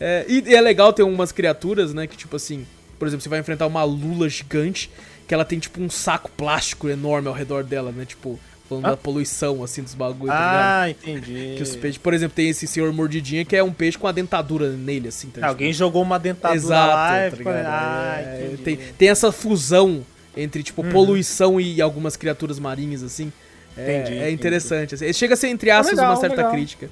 É, 0.00 0.24
e, 0.28 0.54
é 0.54 0.60
legal 0.60 0.92
ter 0.92 1.02
umas 1.02 1.32
criaturas, 1.32 1.92
né? 1.92 2.06
Que 2.06 2.16
tipo 2.16 2.36
assim, 2.36 2.66
por 2.98 3.08
exemplo, 3.08 3.22
você 3.22 3.28
vai 3.28 3.40
enfrentar 3.40 3.66
uma 3.66 3.84
lula 3.84 4.28
gigante 4.28 4.90
que 5.26 5.34
ela 5.34 5.44
tem 5.44 5.58
tipo 5.58 5.80
um 5.80 5.90
saco 5.90 6.30
plástico 6.36 6.88
enorme 6.88 7.28
ao 7.28 7.34
redor 7.34 7.64
dela, 7.64 7.90
né? 7.90 8.04
Tipo, 8.04 8.38
falando 8.68 8.86
ah? 8.86 8.90
da 8.90 8.96
poluição, 8.96 9.62
assim, 9.62 9.82
dos 9.82 9.94
bagulhos. 9.94 10.34
Tá 10.34 10.82
ah, 10.82 10.90
entendi. 10.90 11.54
Que 11.56 11.62
os 11.62 11.74
peixes, 11.76 11.98
por 11.98 12.14
exemplo, 12.14 12.34
tem 12.34 12.48
esse 12.48 12.66
senhor 12.66 12.92
mordidinha 12.92 13.44
que 13.44 13.56
é 13.56 13.62
um 13.62 13.72
peixe 13.72 13.98
com 13.98 14.06
a 14.06 14.12
dentadura 14.12 14.70
nele, 14.70 15.08
assim. 15.08 15.28
Tá, 15.28 15.46
Alguém 15.46 15.68
tipo... 15.68 15.78
jogou 15.78 16.02
uma 16.02 16.18
dentadura 16.18 16.56
Exato, 16.56 16.88
lá, 16.88 17.30
tá 17.30 17.36
ligado? 17.36 17.66
Ah, 17.66 18.16
é, 18.18 18.54
tem, 18.62 18.76
tem 18.76 19.08
essa 19.08 19.32
fusão 19.32 20.04
entre, 20.36 20.62
tipo, 20.62 20.82
uhum. 20.82 20.90
poluição 20.90 21.60
e 21.60 21.80
algumas 21.80 22.16
criaturas 22.16 22.58
marinhas, 22.58 23.02
assim. 23.02 23.32
É, 23.76 24.00
entendi, 24.00 24.18
é 24.18 24.30
interessante. 24.30 24.94
Assim. 24.94 25.12
Chega 25.12 25.34
a 25.34 25.36
ser, 25.36 25.48
entre 25.48 25.70
aspas, 25.70 25.96
legal, 25.96 26.12
uma 26.12 26.20
certa 26.20 26.36
legal. 26.36 26.52
crítica. 26.52 26.90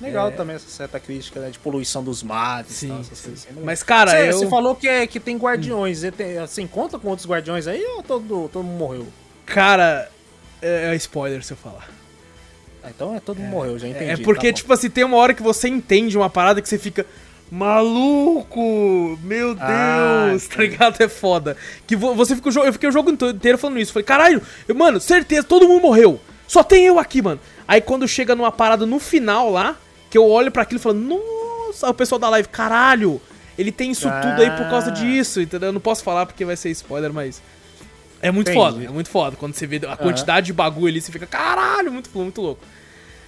Legal 0.00 0.28
é... 0.28 0.30
também 0.30 0.56
essa 0.56 0.68
certa 0.68 0.98
crítica, 0.98 1.40
né? 1.40 1.50
De 1.50 1.58
poluição 1.58 2.02
dos 2.02 2.22
mares 2.22 2.72
sim, 2.72 2.88
tal, 2.88 3.04
sim. 3.04 3.32
Assim. 3.32 3.48
Mas, 3.62 3.82
cara, 3.82 4.10
você, 4.10 4.30
eu... 4.30 4.38
você 4.38 4.48
falou 4.48 4.74
que, 4.74 4.88
é, 4.88 5.06
que 5.06 5.20
tem 5.20 5.36
guardiões. 5.36 6.02
Hum. 6.02 6.10
Tem, 6.10 6.38
você 6.38 6.62
encontra 6.62 6.98
com 6.98 7.08
outros 7.08 7.28
guardiões 7.28 7.66
aí 7.66 7.84
ou 7.96 8.02
todo, 8.02 8.48
todo 8.48 8.64
mundo 8.64 8.78
morreu? 8.78 9.06
Cara, 9.44 10.10
é, 10.62 10.92
é 10.92 10.96
spoiler 10.96 11.44
se 11.44 11.52
eu 11.52 11.56
falar. 11.56 11.88
Ah, 12.82 12.88
então 12.88 13.14
é 13.14 13.20
todo 13.20 13.36
mundo 13.36 13.48
é, 13.48 13.50
morreu, 13.50 13.78
já 13.78 13.88
entendi. 13.88 14.10
É 14.10 14.16
porque, 14.16 14.48
tá 14.48 14.56
tipo 14.56 14.72
assim, 14.72 14.88
tem 14.88 15.04
uma 15.04 15.16
hora 15.18 15.34
que 15.34 15.42
você 15.42 15.68
entende 15.68 16.16
uma 16.16 16.30
parada 16.30 16.62
que 16.62 16.68
você 16.68 16.78
fica... 16.78 17.04
Maluco! 17.50 19.18
Meu 19.24 19.56
ah, 19.58 20.28
Deus! 20.28 20.46
Tá 20.46 20.62
ligado? 20.62 21.02
É 21.02 21.08
foda. 21.08 21.56
Que 21.84 21.96
você 21.96 22.36
fica 22.36 22.48
o 22.48 22.52
jogo. 22.52 22.66
Eu 22.68 22.72
fiquei 22.72 22.88
o 22.88 22.92
jogo 22.92 23.10
inteiro 23.10 23.58
falando 23.58 23.80
isso. 23.80 23.92
Falei, 23.92 24.04
caralho, 24.04 24.40
eu, 24.68 24.74
mano, 24.74 25.00
certeza, 25.00 25.42
todo 25.42 25.66
mundo 25.66 25.82
morreu. 25.82 26.20
Só 26.46 26.62
tem 26.62 26.86
eu 26.86 26.96
aqui, 26.96 27.20
mano. 27.20 27.40
Aí 27.66 27.80
quando 27.80 28.06
chega 28.06 28.36
numa 28.36 28.52
parada 28.52 28.86
no 28.86 29.00
final 29.00 29.50
lá, 29.50 29.76
que 30.10 30.18
eu 30.18 30.28
olho 30.28 30.50
para 30.50 30.62
aquilo 30.62 30.80
e 30.80 30.82
falo, 30.82 30.98
nossa, 30.98 31.88
o 31.88 31.94
pessoal 31.94 32.18
da 32.18 32.28
live, 32.28 32.48
caralho, 32.48 33.20
ele 33.56 33.70
tem 33.70 33.92
isso 33.92 34.08
ah. 34.08 34.20
tudo 34.20 34.42
aí 34.42 34.50
por 34.50 34.68
causa 34.68 34.90
disso, 34.90 35.40
entendeu? 35.40 35.68
Eu 35.68 35.72
não 35.72 35.80
posso 35.80 36.02
falar 36.02 36.26
porque 36.26 36.44
vai 36.44 36.56
ser 36.56 36.70
spoiler, 36.70 37.12
mas. 37.12 37.40
É 38.22 38.30
muito 38.30 38.50
Entendi. 38.50 38.64
foda, 38.64 38.84
é 38.84 38.88
muito 38.88 39.08
foda. 39.08 39.36
Quando 39.36 39.54
você 39.54 39.66
vê 39.66 39.80
a 39.88 39.96
quantidade 39.96 40.46
de 40.46 40.52
bagulho 40.52 40.88
ali, 40.88 41.00
você 41.00 41.10
fica, 41.10 41.26
caralho, 41.26 41.90
muito, 41.90 42.10
muito 42.12 42.42
louco. 42.42 42.60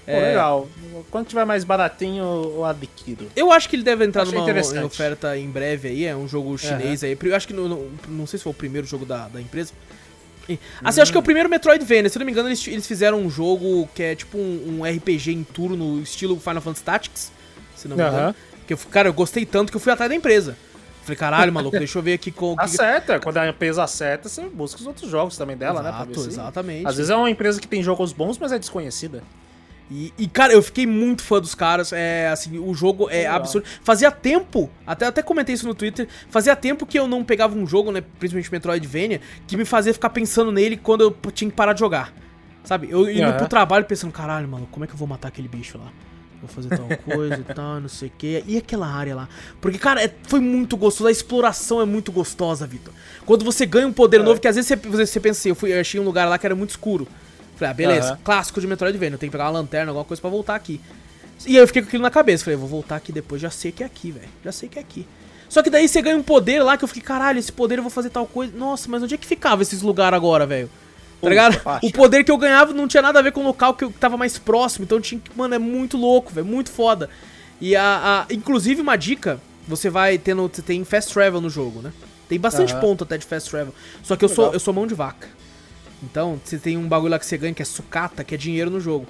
Pô, 0.04 0.10
é... 0.10 0.20
legal. 0.20 0.68
Quando 1.10 1.28
tiver 1.28 1.44
mais 1.46 1.64
baratinho, 1.64 2.24
eu 2.56 2.64
adquiro. 2.64 3.28
Eu 3.34 3.52
acho 3.52 3.68
que 3.68 3.76
ele 3.76 3.82
deve 3.82 4.04
entrar 4.04 4.22
Achei 4.22 4.38
numa 4.38 4.84
oferta 4.84 5.38
em 5.38 5.48
breve 5.48 5.88
aí. 5.88 6.04
É 6.04 6.14
um 6.14 6.28
jogo 6.28 6.58
chinês 6.58 7.02
uhum. 7.02 7.08
aí. 7.08 7.18
Eu 7.22 7.36
acho 7.36 7.46
que, 7.46 7.54
não, 7.54 7.88
não 8.08 8.26
sei 8.26 8.38
se 8.38 8.42
foi 8.42 8.52
o 8.52 8.54
primeiro 8.54 8.86
jogo 8.86 9.06
da, 9.06 9.28
da 9.28 9.40
empresa. 9.40 9.72
Assim, 10.82 11.00
hum. 11.00 11.02
acho 11.02 11.12
que 11.12 11.16
é 11.16 11.20
o 11.20 11.22
primeiro 11.22 11.48
Metroidvania. 11.48 12.08
Se 12.08 12.16
eu 12.16 12.20
não 12.20 12.26
me 12.26 12.32
engano, 12.32 12.48
eles, 12.48 12.66
eles 12.66 12.86
fizeram 12.86 13.18
um 13.18 13.30
jogo 13.30 13.88
que 13.94 14.02
é 14.02 14.14
tipo 14.14 14.38
um, 14.38 14.80
um 14.80 14.84
RPG 14.84 15.32
em 15.32 15.44
turno 15.44 15.76
no 15.76 16.02
estilo 16.02 16.38
Final 16.38 16.60
Fantasy 16.60 16.84
Tactics. 16.84 17.32
Se 17.76 17.88
não 17.88 17.96
me 17.96 18.02
engano. 18.02 18.34
Que 18.66 18.74
eu, 18.74 18.78
cara, 18.90 19.08
eu 19.08 19.12
gostei 19.12 19.44
tanto 19.44 19.70
que 19.70 19.76
eu 19.76 19.80
fui 19.80 19.92
atrás 19.92 20.08
da 20.08 20.16
empresa. 20.16 20.56
Falei, 21.02 21.16
caralho, 21.16 21.52
maluco, 21.52 21.76
deixa 21.76 21.98
eu 21.98 22.02
ver 22.02 22.12
aqui 22.14 22.30
com. 22.30 22.54
Acerta, 22.58 23.18
quando 23.18 23.36
a 23.38 23.48
empresa 23.48 23.82
acerta, 23.82 24.28
você 24.28 24.42
busca 24.42 24.80
os 24.80 24.86
outros 24.86 25.10
jogos 25.10 25.36
também 25.36 25.56
dela, 25.56 25.80
Exato, 25.80 26.08
né? 26.08 26.14
Se... 26.14 26.28
Exatamente. 26.28 26.86
Às 26.86 26.96
vezes 26.96 27.10
é 27.10 27.16
uma 27.16 27.28
empresa 27.28 27.60
que 27.60 27.66
tem 27.66 27.82
jogos 27.82 28.12
bons, 28.12 28.38
mas 28.38 28.52
é 28.52 28.58
desconhecida. 28.58 29.22
E, 29.92 30.12
e, 30.18 30.26
cara, 30.26 30.54
eu 30.54 30.62
fiquei 30.62 30.86
muito 30.86 31.22
fã 31.22 31.38
dos 31.38 31.54
caras. 31.54 31.92
É, 31.92 32.28
assim, 32.28 32.58
o 32.58 32.72
jogo 32.74 33.10
é 33.10 33.18
Legal. 33.18 33.36
absurdo. 33.36 33.66
Fazia 33.82 34.10
tempo, 34.10 34.70
até, 34.86 35.06
até 35.06 35.22
comentei 35.22 35.54
isso 35.54 35.66
no 35.66 35.74
Twitter, 35.74 36.08
fazia 36.30 36.56
tempo 36.56 36.86
que 36.86 36.98
eu 36.98 37.06
não 37.06 37.22
pegava 37.22 37.56
um 37.56 37.66
jogo, 37.66 37.92
né, 37.92 38.02
principalmente 38.18 38.50
Metroidvania, 38.50 39.20
que 39.46 39.56
me 39.56 39.66
fazia 39.66 39.92
ficar 39.92 40.10
pensando 40.10 40.50
nele 40.50 40.78
quando 40.78 41.02
eu 41.02 41.30
tinha 41.30 41.50
que 41.50 41.56
parar 41.56 41.74
de 41.74 41.80
jogar. 41.80 42.12
Sabe? 42.64 42.88
Eu 42.90 43.10
indo 43.10 43.26
uhum. 43.26 43.36
pro 43.36 43.48
trabalho 43.48 43.84
pensando, 43.84 44.12
caralho, 44.12 44.48
mano, 44.48 44.66
como 44.70 44.84
é 44.84 44.88
que 44.88 44.94
eu 44.94 44.98
vou 44.98 45.06
matar 45.06 45.28
aquele 45.28 45.48
bicho 45.48 45.76
lá? 45.76 45.92
Vou 46.40 46.48
fazer 46.48 46.70
tal 46.70 46.88
coisa 47.04 47.38
e 47.38 47.54
tal, 47.54 47.80
não 47.80 47.88
sei 47.88 48.08
o 48.08 48.12
que. 48.16 48.42
E 48.46 48.56
aquela 48.56 48.86
área 48.86 49.14
lá? 49.14 49.28
Porque, 49.60 49.78
cara, 49.78 50.02
é, 50.02 50.10
foi 50.24 50.40
muito 50.40 50.76
gostoso. 50.76 51.08
A 51.08 51.12
exploração 51.12 51.80
é 51.80 51.84
muito 51.84 52.10
gostosa, 52.10 52.66
Vitor. 52.66 52.94
Quando 53.26 53.44
você 53.44 53.66
ganha 53.66 53.86
um 53.86 53.92
poder 53.92 54.20
é. 54.20 54.22
novo, 54.22 54.40
que 54.40 54.48
às 54.48 54.56
vezes 54.56 54.68
você, 54.68 54.76
você 54.76 55.20
pensa 55.20 55.40
assim, 55.40 55.48
eu, 55.50 55.54
fui, 55.54 55.72
eu 55.72 55.80
achei 55.80 56.00
um 56.00 56.04
lugar 56.04 56.28
lá 56.28 56.38
que 56.38 56.46
era 56.46 56.54
muito 56.54 56.70
escuro. 56.70 57.06
Falei, 57.56 57.70
ah, 57.70 57.74
beleza, 57.74 58.12
uhum. 58.12 58.18
clássico 58.24 58.60
de 58.60 58.66
Metroidvania, 58.66 59.14
eu 59.14 59.18
tenho 59.18 59.30
que 59.30 59.36
pegar 59.36 59.44
uma 59.44 59.58
lanterna, 59.58 59.90
alguma 59.90 60.04
coisa 60.04 60.20
pra 60.20 60.30
voltar 60.30 60.54
aqui. 60.54 60.80
E 61.46 61.56
aí 61.56 61.62
eu 61.62 61.66
fiquei 61.66 61.82
com 61.82 61.88
aquilo 61.88 62.02
na 62.02 62.10
cabeça, 62.10 62.44
falei, 62.44 62.56
vou 62.56 62.68
voltar 62.68 62.96
aqui 62.96 63.12
depois, 63.12 63.40
já 63.40 63.50
sei 63.50 63.72
que 63.72 63.82
é 63.82 63.86
aqui, 63.86 64.10
velho, 64.10 64.28
já 64.44 64.52
sei 64.52 64.68
que 64.68 64.78
é 64.78 64.82
aqui. 64.82 65.06
Só 65.48 65.62
que 65.62 65.68
daí 65.68 65.86
você 65.86 66.00
ganha 66.00 66.16
um 66.16 66.22
poder 66.22 66.62
lá 66.62 66.78
que 66.78 66.84
eu 66.84 66.88
fiquei, 66.88 67.02
caralho, 67.02 67.38
esse 67.38 67.52
poder 67.52 67.78
eu 67.78 67.82
vou 67.82 67.90
fazer 67.90 68.08
tal 68.08 68.26
coisa. 68.26 68.56
Nossa, 68.56 68.88
mas 68.88 69.02
onde 69.02 69.14
é 69.14 69.18
que 69.18 69.26
ficava 69.26 69.60
esses 69.60 69.82
lugares 69.82 70.16
agora, 70.16 70.46
velho? 70.46 70.70
Tá 71.20 71.28
ligado? 71.28 71.60
O 71.82 71.92
poder 71.92 72.24
que 72.24 72.32
eu 72.32 72.38
ganhava 72.38 72.72
não 72.72 72.88
tinha 72.88 73.02
nada 73.02 73.18
a 73.18 73.22
ver 73.22 73.32
com 73.32 73.40
o 73.40 73.44
local 73.44 73.74
que 73.74 73.84
eu 73.84 73.92
tava 73.92 74.16
mais 74.16 74.38
próximo, 74.38 74.84
então 74.84 75.00
tinha 75.00 75.20
que, 75.20 75.30
mano, 75.36 75.54
é 75.54 75.58
muito 75.58 75.96
louco, 75.96 76.32
velho, 76.32 76.46
muito 76.46 76.70
foda. 76.70 77.08
E 77.60 77.76
a, 77.76 78.26
a, 78.28 78.34
inclusive 78.34 78.80
uma 78.80 78.96
dica, 78.96 79.40
você 79.68 79.90
vai 79.90 80.18
tendo, 80.18 80.50
você 80.52 80.62
tem 80.62 80.82
fast 80.84 81.12
travel 81.12 81.40
no 81.40 81.50
jogo, 81.50 81.80
né? 81.80 81.92
Tem 82.28 82.40
bastante 82.40 82.72
uhum. 82.74 82.80
ponto 82.80 83.04
até 83.04 83.18
de 83.18 83.26
fast 83.26 83.50
travel. 83.50 83.74
Só 84.02 84.16
que 84.16 84.24
eu 84.24 84.28
sou, 84.28 84.52
eu 84.52 84.58
sou 84.58 84.72
mão 84.72 84.86
de 84.86 84.94
vaca. 84.94 85.28
Então, 86.02 86.40
você 86.42 86.58
tem 86.58 86.76
um 86.76 86.88
bagulho 86.88 87.12
lá 87.12 87.18
que 87.18 87.26
você 87.26 87.38
ganha 87.38 87.54
que 87.54 87.62
é 87.62 87.64
sucata, 87.64 88.24
que 88.24 88.34
é 88.34 88.38
dinheiro 88.38 88.70
no 88.70 88.80
jogo. 88.80 89.06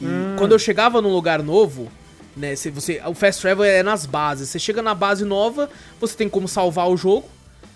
E 0.00 0.04
hum. 0.04 0.36
quando 0.36 0.52
eu 0.52 0.58
chegava 0.58 1.00
num 1.00 1.12
lugar 1.12 1.42
novo, 1.42 1.90
né, 2.36 2.54
se 2.54 2.70
você, 2.70 3.00
o 3.06 3.14
fast 3.14 3.40
travel 3.40 3.64
é 3.64 3.82
nas 3.82 4.04
bases. 4.04 4.48
Você 4.50 4.58
chega 4.58 4.82
na 4.82 4.94
base 4.94 5.24
nova, 5.24 5.70
você 6.00 6.16
tem 6.16 6.28
como 6.28 6.46
salvar 6.46 6.88
o 6.88 6.96
jogo, 6.96 7.28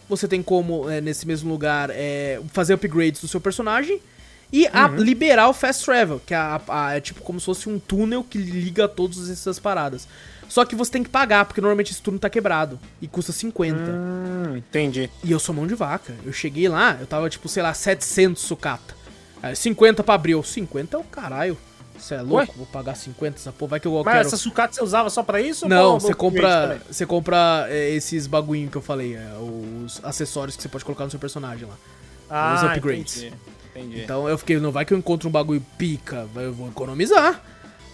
você 0.09 0.29
tem 0.29 0.43
como, 0.43 0.91
é, 0.91 1.01
nesse 1.01 1.27
mesmo 1.27 1.51
lugar, 1.51 1.91
é, 1.91 2.41
fazer 2.53 2.75
upgrades 2.75 3.21
do 3.21 3.29
seu 3.29 3.41
personagem 3.41 4.01
e 4.53 4.65
uhum. 4.65 4.71
a, 4.73 4.89
liberar 4.89 5.49
o 5.49 5.53
fast 5.53 5.85
travel, 5.85 6.21
que 6.25 6.35
é, 6.35 6.37
a, 6.37 6.61
a, 6.69 6.97
é, 6.97 7.01
tipo 7.01 7.23
como 7.23 7.39
se 7.39 7.47
fosse 7.47 7.69
um 7.69 7.79
túnel 7.79 8.25
que 8.25 8.37
liga 8.37 8.89
todas 8.89 9.31
essas 9.31 9.59
paradas. 9.59 10.09
Só 10.51 10.65
que 10.65 10.75
você 10.75 10.91
tem 10.91 11.05
que 11.05 11.09
pagar, 11.09 11.45
porque 11.45 11.61
normalmente 11.61 11.93
esse 11.93 12.03
turno 12.03 12.19
tá 12.19 12.29
quebrado. 12.29 12.77
E 13.01 13.07
custa 13.07 13.31
50. 13.31 13.79
Hum, 13.79 14.57
entendi. 14.57 15.09
E 15.23 15.31
eu 15.31 15.39
sou 15.39 15.55
mão 15.55 15.65
de 15.65 15.77
vaca. 15.77 16.13
Eu 16.25 16.33
cheguei 16.33 16.69
lá, 16.69 16.99
eu 17.01 17.07
tava 17.07 17.31
tipo, 17.31 17.49
sei 17.49 17.63
lá, 17.63 17.73
700 17.73 18.43
sucata. 18.43 18.97
Aí, 19.41 19.55
50 19.55 20.03
pra 20.03 20.17
abrir. 20.17 20.45
50 20.45 20.97
é 20.97 21.01
o 21.01 21.05
caralho. 21.05 21.57
Você 21.97 22.17
é 22.17 22.23
louco? 22.23 22.35
Ué? 22.35 22.49
Vou 22.57 22.67
pagar 22.67 22.97
50 22.97 23.37
essa 23.37 23.53
porra. 23.53 23.71
Vai 23.71 23.81
que 23.81 23.87
eu 23.87 23.93
Mas 24.05 24.13
quero... 24.13 24.27
essa 24.27 24.37
sucata 24.37 24.75
você 24.75 24.83
usava 24.83 25.09
só 25.09 25.23
pra 25.23 25.41
isso? 25.41 25.69
Não, 25.69 26.01
você 26.01 26.15
compra, 26.15 26.81
você 26.91 27.07
compra 27.07 27.67
é, 27.69 27.91
esses 27.91 28.27
bagulhinhos 28.27 28.73
que 28.73 28.77
eu 28.77 28.83
falei. 28.83 29.15
É, 29.15 29.31
os 29.39 30.01
acessórios 30.03 30.57
que 30.57 30.63
você 30.63 30.69
pode 30.69 30.85
colocar 30.85 31.05
no 31.05 31.11
seu 31.11 31.21
personagem 31.21 31.69
lá. 31.69 31.77
Ah, 32.29 32.55
os 32.57 32.63
upgrades. 32.65 33.19
Entendi, 33.19 33.37
entendi. 33.71 34.03
Então 34.03 34.29
eu 34.29 34.37
fiquei, 34.37 34.59
não 34.59 34.73
vai 34.73 34.85
que 34.85 34.93
eu 34.93 34.99
encontro 34.99 35.29
um 35.29 35.33
bagulho 35.33 35.65
pica. 35.79 36.27
Eu 36.35 36.53
vou 36.53 36.67
economizar. 36.69 37.41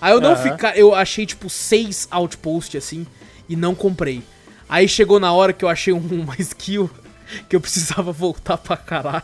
Aí 0.01 0.13
eu 0.13 0.21
não 0.21 0.33
Aham. 0.33 0.43
ficar. 0.43 0.77
Eu 0.77 0.95
achei, 0.95 1.25
tipo, 1.27 1.49
seis 1.49 2.07
outposts 2.11 2.77
assim 2.85 3.07
e 3.49 3.57
não 3.57 3.75
comprei. 3.75 4.23
Aí 4.69 4.89
chegou 4.89 5.19
na 5.21 5.33
hora 5.33 5.53
que 5.53 5.65
eu 5.65 5.69
achei 5.69 5.93
um- 5.93 5.99
uma 6.23 6.35
skill 6.39 6.91
que 7.49 7.57
eu 7.57 7.61
precisava 7.61 8.13
voltar 8.13 8.57
pra 8.59 8.77
caralho. 8.77 9.23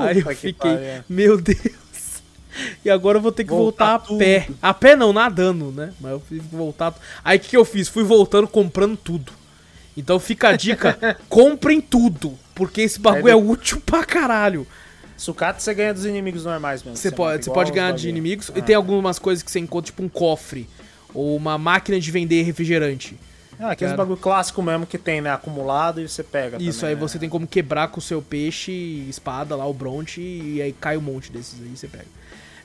Aí 0.00 0.18
eu 0.20 0.34
fiquei, 0.36 0.78
meu 1.08 1.40
Deus. 1.40 1.80
E 2.84 2.90
agora 2.90 3.18
eu 3.18 3.22
vou 3.22 3.30
ter 3.30 3.44
que 3.44 3.50
voltar, 3.50 3.98
Voltar 3.98 4.14
a 4.14 4.18
pé. 4.18 4.48
A 4.60 4.74
pé 4.74 4.96
não, 4.96 5.12
nadando, 5.12 5.70
né? 5.70 5.92
Mas 6.00 6.12
eu 6.12 6.22
tive 6.28 6.48
que 6.48 6.54
voltar. 6.56 6.92
Aí 7.24 7.38
o 7.38 7.40
que, 7.40 7.50
que 7.50 7.56
eu 7.56 7.64
fiz? 7.64 7.88
Fui 7.88 8.02
voltando 8.02 8.48
comprando 8.48 8.96
tudo. 8.96 9.32
Então 9.96 10.18
fica 10.18 10.48
a 10.48 10.56
dica: 10.56 10.98
comprem 11.28 11.80
tudo. 11.80 12.36
Porque 12.54 12.80
esse 12.82 12.98
bagulho 12.98 13.28
é, 13.28 13.32
É, 13.32 13.36
útil 13.36 13.80
pra 13.80 14.04
caralho. 14.04 14.66
Sucata 15.20 15.60
você 15.60 15.74
ganha 15.74 15.92
dos 15.92 16.06
inimigos 16.06 16.46
normais 16.46 16.82
mesmo. 16.82 16.96
Você 16.96 17.10
pode, 17.10 17.44
você 17.44 17.50
pode 17.50 17.70
ganhar 17.72 17.92
de 17.92 18.08
inimigos. 18.08 18.48
E 18.54 18.58
Ah. 18.58 18.62
tem 18.62 18.74
algumas 18.74 19.18
coisas 19.18 19.42
que 19.42 19.50
você 19.50 19.58
encontra, 19.58 19.90
tipo 19.92 20.02
um 20.02 20.08
cofre. 20.08 20.66
Ou 21.12 21.36
uma 21.36 21.58
máquina 21.58 22.00
de 22.00 22.10
vender 22.10 22.42
refrigerante. 22.42 23.18
Ah, 23.58 23.72
aqueles 23.72 23.94
bagulho 23.94 24.16
clássico 24.16 24.62
mesmo 24.62 24.86
que 24.86 24.96
tem, 24.96 25.20
né? 25.20 25.30
Acumulado 25.30 26.00
e 26.00 26.08
você 26.08 26.22
pega. 26.24 26.56
Isso, 26.56 26.80
também, 26.80 26.94
aí 26.94 27.00
né? 27.00 27.06
você 27.06 27.18
tem 27.18 27.28
como 27.28 27.46
quebrar 27.46 27.88
com 27.88 27.98
o 27.98 28.02
seu 28.02 28.22
peixe, 28.22 28.72
espada 29.10 29.54
lá, 29.54 29.66
o 29.66 29.74
bronte, 29.74 30.22
e 30.22 30.62
aí 30.62 30.72
cai 30.72 30.96
um 30.96 31.02
monte 31.02 31.30
desses 31.30 31.60
aí 31.60 31.76
você 31.76 31.86
pega. 31.86 32.06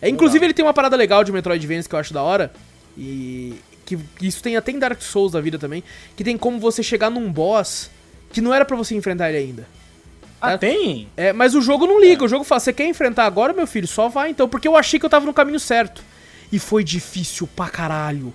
É, 0.01 0.07
inclusive 0.07 0.45
ele 0.45 0.53
tem 0.53 0.63
uma 0.63 0.73
parada 0.73 0.95
legal 0.95 1.25
de 1.25 1.33
Metroidvania 1.33 1.83
que 1.83 1.93
eu 1.93 1.99
acho 1.99 2.13
da 2.13 2.21
hora, 2.21 2.53
e 2.97 3.55
que, 3.85 3.99
isso 4.21 4.41
tem 4.41 4.55
até 4.55 4.71
em 4.71 4.79
Dark 4.79 5.01
Souls 5.01 5.33
da 5.33 5.41
vida 5.41 5.59
também, 5.59 5.83
que 6.15 6.23
tem 6.23 6.37
como 6.37 6.57
você 6.57 6.81
chegar 6.81 7.09
num 7.09 7.29
boss 7.29 7.91
que 8.31 8.39
não 8.39 8.53
era 8.53 8.63
pra 8.63 8.77
você 8.77 8.95
enfrentar 8.95 9.27
ele 9.29 9.39
ainda. 9.39 9.67
Ah, 10.41 10.57
tem? 10.57 11.09
É, 11.15 11.33
mas 11.33 11.55
o 11.55 11.61
jogo 11.61 11.87
não 11.87 11.99
liga, 11.99 12.23
o 12.23 12.27
jogo 12.27 12.43
fala, 12.43 12.59
você 12.59 12.73
quer 12.73 12.87
enfrentar 12.87 13.25
agora, 13.25 13.53
meu 13.53 13.65
filho? 13.65 13.87
Só 13.87 14.09
vai 14.09 14.29
então, 14.29 14.47
porque 14.47 14.67
eu 14.67 14.75
achei 14.75 14.99
que 14.99 15.05
eu 15.05 15.09
tava 15.09 15.25
no 15.25 15.33
caminho 15.33 15.59
certo. 15.59 16.03
E 16.51 16.59
foi 16.59 16.83
difícil 16.83 17.47
pra 17.55 17.67
caralho. 17.69 18.33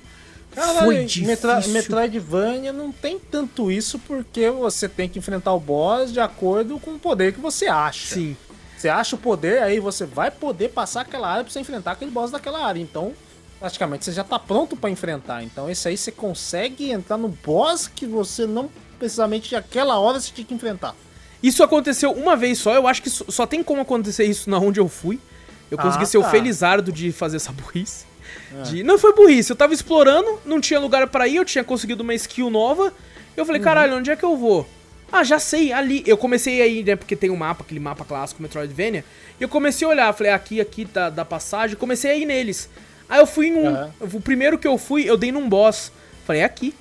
Caralho, 0.55 0.78
foi 0.80 1.05
difícil. 1.05 1.26
Metra 1.26 1.61
Metroidvania 1.68 2.72
não 2.72 2.90
tem 2.90 3.18
tanto 3.18 3.70
isso 3.70 3.98
porque 4.01 4.51
você 4.51 4.88
tem 4.88 5.09
que 5.09 5.18
enfrentar 5.18 5.53
o 5.53 5.61
boss 5.61 6.12
de 6.12 6.18
acordo 6.20 6.78
com 6.80 6.92
o 6.94 6.98
poder 6.98 7.32
que 7.32 7.40
você 7.40 7.66
acha. 7.66 8.14
Sim. 8.14 8.36
Você 8.76 8.88
acha 8.88 9.14
o 9.14 9.18
poder, 9.18 9.62
aí 9.62 9.78
você 9.78 10.07
vai 10.07 10.30
poder 10.30 10.70
passar 10.70 11.03
aquela 11.03 11.28
área 11.28 11.44
pra 11.44 11.53
você 11.53 11.61
enfrentar 11.61 11.92
aquele 11.92 12.11
boss 12.11 12.30
daquela 12.30 12.64
área. 12.64 12.80
Então, 12.80 13.12
praticamente 13.61 14.05
você 14.05 14.12
já 14.12 14.24
tá 14.24 14.38
pronto 14.38 14.74
pra 14.74 14.90
enfrentar. 14.90 15.44
Então, 15.44 15.70
esse 15.70 15.86
aí 15.86 15.96
você 15.96 16.11
consegue 16.11 16.90
entrar 16.90 17.18
no 17.18 17.28
boss 17.28 17.86
que 17.86 18.07
você 18.07 18.46
não 18.46 18.70
precisamente 18.98 19.55
naquela 19.55 19.98
hora 19.98 20.18
você 20.18 20.32
tinha 20.32 20.46
que 20.46 20.55
enfrentar. 20.55 20.94
Isso 21.43 21.62
aconteceu 21.62 22.12
uma 22.12 22.36
vez 22.36 22.59
só, 22.59 22.74
eu 22.74 22.86
acho 22.86 23.03
que 23.03 23.09
só 23.11 23.47
tem 23.47 23.62
como 23.62 23.80
acontecer 23.80 24.24
isso 24.24 24.49
na 24.51 24.59
onde 24.59 24.78
eu 24.80 24.88
fui. 24.88 25.18
Eu 25.70 25.78
consegui 25.78 26.03
Ah, 26.05 26.07
ser 26.07 26.18
o 26.18 26.22
tá. 26.22 26.30
felizardo 26.30 26.93
de 26.93 27.12
fazer 27.12 27.36
essa 27.36 27.53
burrice. 27.53 28.05
De- 28.68 28.82
Não 28.82 28.99
foi 28.99 29.14
burrice, 29.14 29.51
eu 29.51 29.57
tava 29.57 29.72
explorando, 29.72 30.38
não 30.45 30.61
tinha 30.61 30.78
lugar 30.78 31.07
pra 31.09 31.26
ir, 31.26 31.36
eu 31.36 31.45
tinha 31.45 31.64
conseguido 31.64 32.03
uma 32.03 32.14
skill 32.14 32.51
nova. 32.51 32.93
Eu 33.36 33.47
falei, 33.47 33.61
caralho, 33.61 33.97
onde 33.97 34.11
é 34.11 34.16
que 34.16 34.24
eu 34.24 34.36
vou? 34.36 34.68
Ah, 35.11 35.24
já 35.24 35.38
sei, 35.41 35.72
ali. 35.72 36.05
Eu 36.07 36.16
comecei 36.16 36.61
aí, 36.61 36.84
né, 36.84 36.95
porque 36.95 37.16
tem 37.16 37.30
um 37.30 37.36
mapa, 37.36 37.64
aquele 37.64 37.80
mapa 37.80 38.05
clássico 38.05 38.43
Metroidvania. 38.43 39.05
E 39.38 39.43
eu 39.43 39.49
comecei 39.49 39.86
a 39.86 39.91
olhar, 39.91 40.12
falei, 40.12 40.32
aqui, 40.32 40.61
aqui 40.61 40.84
da, 40.84 41.09
da 41.11 41.24
passagem, 41.24 41.76
comecei 41.76 42.11
a 42.11 42.14
ir 42.14 42.26
neles. 42.26 42.68
Aí 43.09 43.18
eu 43.18 43.26
fui 43.26 43.49
em 43.49 43.55
um. 43.57 43.68
Aham. 43.68 43.91
O 44.12 44.20
primeiro 44.20 44.57
que 44.59 44.68
eu 44.68 44.76
fui, 44.78 45.09
eu 45.09 45.16
dei 45.16 45.32
num 45.32 45.49
boss. 45.49 45.91
Falei, 46.24 46.43
é 46.43 46.45
aqui. 46.45 46.74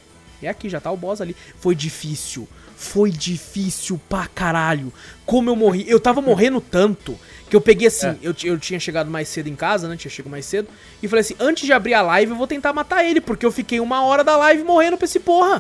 É 0.43 0.47
aqui, 0.47 0.70
já 0.70 0.80
tá 0.80 0.91
o 0.91 0.97
boss 0.97 1.22
ali. 1.22 1.36
Foi 1.60 1.74
difícil. 1.74 2.47
Foi 2.80 3.12
difícil 3.12 4.00
pra 4.08 4.26
caralho. 4.26 4.92
Como 5.26 5.50
eu 5.50 5.56
morri. 5.56 5.84
Eu 5.86 6.00
tava 6.00 6.22
morrendo 6.22 6.62
tanto 6.62 7.20
que 7.50 7.56
eu 7.56 7.60
peguei 7.60 7.90
assim. 7.90 8.08
É. 8.08 8.18
Eu, 8.22 8.34
eu 8.46 8.58
tinha 8.58 8.80
chegado 8.80 9.12
mais 9.12 9.28
cedo 9.28 9.50
em 9.50 9.56
casa, 9.56 9.90
né? 9.90 9.98
Tinha 9.98 10.10
chegado 10.10 10.32
mais 10.32 10.46
cedo. 10.46 10.70
E 11.04 11.08
falei 11.10 11.20
assim: 11.20 11.36
antes 11.42 11.66
de 11.66 11.74
abrir 11.74 11.94
a 11.94 12.02
live, 12.02 12.32
eu 12.32 12.38
vou 12.38 12.48
tentar 12.48 12.72
matar 12.72 13.04
ele. 13.04 13.20
Porque 13.20 13.46
eu 13.46 13.52
fiquei 13.52 13.82
uma 13.82 14.06
hora 14.06 14.24
da 14.24 14.38
live 14.38 14.64
morrendo 14.64 14.96
pra 14.98 15.04
esse 15.04 15.20
porra. 15.20 15.60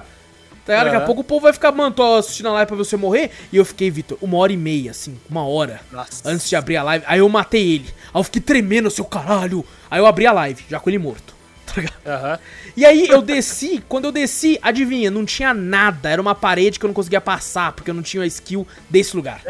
Tá 0.65 0.75
ligado? 0.75 0.85
Daqui 0.85 1.03
a 1.03 1.05
pouco 1.05 1.19
o 1.21 1.23
povo 1.25 1.41
vai 1.41 1.51
ficar, 1.51 1.73
mano, 1.73 1.93
tô 1.93 2.15
assistindo 2.15 2.47
a 2.47 2.53
live 2.53 2.67
pra 2.69 2.77
você 2.77 2.95
morrer. 2.95 3.31
E 3.51 3.57
eu 3.57 3.65
fiquei, 3.65 3.91
Vitor, 3.91 4.17
uma 4.21 4.37
hora 4.37 4.53
e 4.53 4.57
meia, 4.57 4.91
assim, 4.91 5.19
uma 5.29 5.45
hora. 5.45 5.81
Nossa. 5.91 6.21
Antes 6.23 6.47
de 6.47 6.55
abrir 6.55 6.77
a 6.77 6.83
live. 6.83 7.03
Aí 7.05 7.19
eu 7.19 7.27
matei 7.27 7.73
ele. 7.73 7.89
Aí 8.13 8.19
eu 8.19 8.23
fiquei 8.23 8.41
tremendo, 8.41 8.89
seu 8.89 9.03
caralho. 9.03 9.65
Aí 9.91 9.99
eu 9.99 10.05
abri 10.05 10.25
a 10.25 10.31
live, 10.31 10.63
já 10.69 10.79
com 10.79 10.89
ele 10.89 10.99
morto. 10.99 11.38
Ligado? 11.79 12.07
Aham. 12.07 12.39
E 12.75 12.85
aí 12.85 13.07
eu 13.07 13.21
desci, 13.21 13.83
quando 13.87 14.05
eu 14.05 14.11
desci, 14.11 14.59
adivinha, 14.61 15.09
não 15.11 15.25
tinha 15.25 15.53
nada. 15.53 16.09
Era 16.09 16.21
uma 16.21 16.35
parede 16.35 16.79
que 16.79 16.85
eu 16.85 16.87
não 16.87 16.93
conseguia 16.93 17.21
passar, 17.21 17.73
porque 17.73 17.89
eu 17.89 17.93
não 17.93 18.03
tinha 18.03 18.23
a 18.23 18.27
skill 18.27 18.67
desse 18.89 19.15
lugar. 19.15 19.41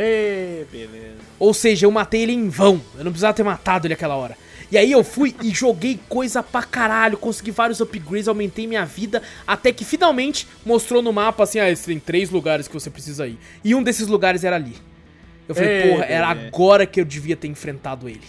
Beleza. 0.72 1.16
Ou 1.38 1.54
seja, 1.54 1.86
eu 1.86 1.92
matei 1.92 2.22
ele 2.22 2.34
em 2.34 2.50
vão. 2.50 2.82
Eu 2.98 3.04
não 3.04 3.12
precisava 3.12 3.34
ter 3.34 3.44
matado 3.44 3.88
ele 3.88 3.94
aquela 3.94 4.16
hora. 4.16 4.38
E 4.72 4.78
aí 4.78 4.92
eu 4.92 5.04
fui 5.04 5.36
e 5.42 5.50
joguei 5.50 6.00
coisa 6.08 6.44
pra 6.44 6.62
caralho, 6.62 7.18
consegui 7.18 7.50
vários 7.50 7.82
upgrades, 7.82 8.28
aumentei 8.28 8.68
minha 8.68 8.86
vida, 8.86 9.24
até 9.48 9.72
que 9.72 9.84
finalmente 9.84 10.48
mostrou 10.64 11.02
no 11.02 11.12
mapa 11.12 11.44
assim, 11.44 11.60
ah, 11.60 11.66
tem 11.76 12.00
três 12.00 12.30
lugares 12.30 12.68
que 12.68 12.74
você 12.74 12.90
precisa 12.90 13.26
ir. 13.26 13.40
E 13.64 13.74
um 13.74 13.82
desses 13.82 14.08
lugares 14.08 14.44
era 14.44 14.56
ali. 14.56 14.76
Eu 15.48 15.56
falei, 15.56 15.70
Ei, 15.70 15.90
porra, 15.90 16.06
era 16.06 16.28
agora 16.28 16.86
que 16.86 17.02
eu 17.02 17.06
devia 17.06 17.36
ter 17.36 17.48
enfrentado 17.48 18.08
ele. 18.08 18.22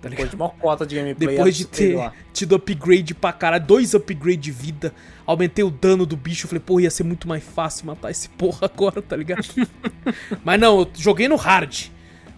Tá 0.00 0.08
ligado? 0.08 0.24
Depois 0.24 0.30
de 0.30 0.36
uma 0.36 0.48
cota 0.48 0.86
de 0.86 0.96
gameplay. 0.96 1.36
Depois 1.36 1.56
de 1.56 1.66
ter 1.66 1.96
lá. 1.96 2.12
tido 2.32 2.54
upgrade 2.54 3.14
pra 3.14 3.32
caralho, 3.32 3.64
dois 3.64 3.92
upgrades 3.92 4.40
de 4.40 4.50
vida, 4.50 4.94
aumentei 5.26 5.62
o 5.62 5.70
dano 5.70 6.06
do 6.06 6.16
bicho, 6.16 6.46
eu 6.46 6.48
falei, 6.48 6.62
porra, 6.64 6.82
ia 6.82 6.90
ser 6.90 7.04
muito 7.04 7.28
mais 7.28 7.44
fácil 7.44 7.86
matar 7.86 8.10
esse 8.10 8.28
porra 8.30 8.60
agora, 8.62 9.02
tá 9.02 9.14
ligado? 9.14 9.46
Mas 10.42 10.58
não, 10.58 10.80
eu 10.80 10.90
joguei 10.94 11.28
no 11.28 11.36
hard. 11.36 11.88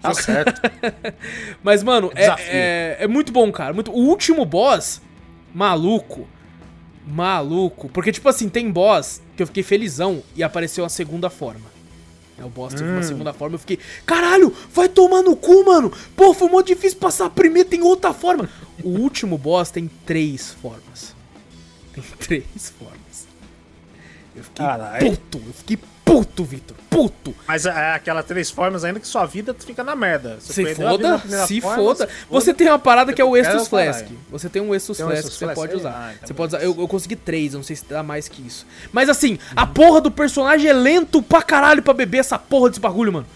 Tá 0.01 0.13
certo. 0.13 0.61
Mas, 1.63 1.85
mano, 1.85 2.11
é, 2.17 2.27
é, 2.39 2.97
é 3.01 3.07
muito 3.07 3.33
bom, 3.33 3.51
cara. 3.53 3.73
Muito... 3.73 3.93
O 3.93 4.09
último 4.09 4.45
boss, 4.45 5.01
maluco. 5.55 6.27
Maluco. 7.07 7.89
Porque, 7.89 8.11
tipo 8.11 8.29
assim, 8.29 8.49
tem 8.49 8.69
boss 8.71 9.23
que 9.37 9.43
eu 9.43 9.47
fiquei 9.47 9.63
felizão 9.63 10.21
e 10.35 10.43
apareceu 10.43 10.83
uma 10.83 10.91
segunda 10.91 11.31
forma. 11.31 11.72
O 12.45 12.51
boss 12.51 12.75
teve 12.75 12.89
Hum. 12.89 12.95
uma 12.95 13.03
segunda 13.03 13.33
forma, 13.33 13.55
eu 13.55 13.59
fiquei, 13.59 13.79
caralho, 14.07 14.55
vai 14.73 14.89
tomar 14.89 15.23
no 15.23 15.37
cu, 15.37 15.65
mano. 15.65 15.93
Pô, 16.17 16.33
foi 16.35 16.49
muito 16.49 16.67
difícil 16.67 16.99
passar 16.99 17.27
a 17.27 17.31
primeira, 17.31 17.69
tem 17.69 17.83
outra 17.83 18.13
forma. 18.13 18.49
O 18.83 18.91
último 18.91 19.39
boss 19.39 19.71
tem 19.71 19.89
três 20.07 20.51
formas. 20.53 21.15
Tem 21.95 22.03
três 22.19 22.73
formas. 22.79 23.27
Eu 24.35 24.43
fiquei 24.45 24.65
Caralho. 24.65 25.11
puto, 25.11 25.43
eu 25.47 25.53
fiquei 25.53 25.79
puto, 26.05 26.45
Vitor, 26.45 26.77
puto. 26.91 27.35
Mas 27.47 27.65
é 27.67 27.93
aquelas 27.95 28.25
três 28.25 28.51
formas 28.51 28.85
ainda 28.85 29.01
que 29.01 29.07
sua 29.07 29.25
vida 29.25 29.55
fica 29.59 29.83
na 29.83 29.95
merda. 29.97 30.37
Você 30.41 30.53
Se 30.53 30.75
foda, 30.75 31.23
se 31.47 31.61
forma, 31.61 31.77
foda. 31.77 32.09
Você 32.31 32.53
tem 32.55 32.69
uma 32.69 32.79
parada 32.79 33.13
que 33.13 33.21
é 33.21 33.25
o 33.25 33.37
Estus. 33.37 33.69
Flask. 33.69 34.07
Você 34.31 34.49
tem 34.49 34.61
um 34.61 34.75
Estus 34.75 34.97
Tem 34.97 35.07
um 35.07 35.09
Flask 35.11 35.25
que 35.29 35.35
você 35.35 35.45
Flask 35.45 35.55
pode 35.55 35.73
aí? 35.73 35.79
usar. 35.79 35.91
Ah, 35.91 36.13
então 36.15 36.27
você 36.27 36.35
pode 36.35 36.55
usar. 36.55 36.65
Eu, 36.65 36.77
eu 36.79 36.89
consegui 36.89 37.17
três, 37.17 37.55
eu 37.55 37.59
não 37.59 37.65
sei 37.65 37.77
se 37.77 37.85
dá 37.85 38.03
mais 38.03 38.29
que 38.29 38.47
isso. 38.47 38.67
Mas 38.93 39.09
assim, 39.09 39.39
a 39.57 39.67
porra 39.67 40.01
do 40.01 40.11
personagem 40.11 40.69
é 40.69 40.73
lento 40.73 41.23
pra 41.23 41.43
caralho 41.43 41.83
pra 41.83 41.95
beber 41.95 42.19
essa 42.19 42.39
porra 42.39 42.69
desse 42.69 42.81
bagulho, 42.81 43.13
mano. 43.13 43.27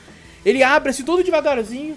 Ele 0.44 0.62
abre 0.62 0.90
assim 0.90 1.02
todo 1.02 1.24
devagarzinho. 1.24 1.96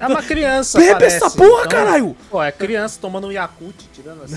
É 0.00 0.06
uma 0.06 0.22
criança, 0.22 0.78
Bebe 0.78 0.92
parece. 0.92 1.16
essa 1.16 1.30
porra, 1.30 1.66
caralho! 1.66 2.16
Pô, 2.30 2.40
é 2.40 2.52
criança 2.52 2.98
tomando 3.00 3.26
um 3.26 3.32
Yakult, 3.32 3.74
tirando 3.92 4.22
assim. 4.22 4.36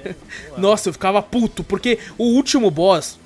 Nossa, 0.56 0.88
eu 0.88 0.92
ficava 0.94 1.20
puto, 1.20 1.62
porque 1.62 1.98
o 2.16 2.24
último 2.24 2.70
boss, 2.70 3.18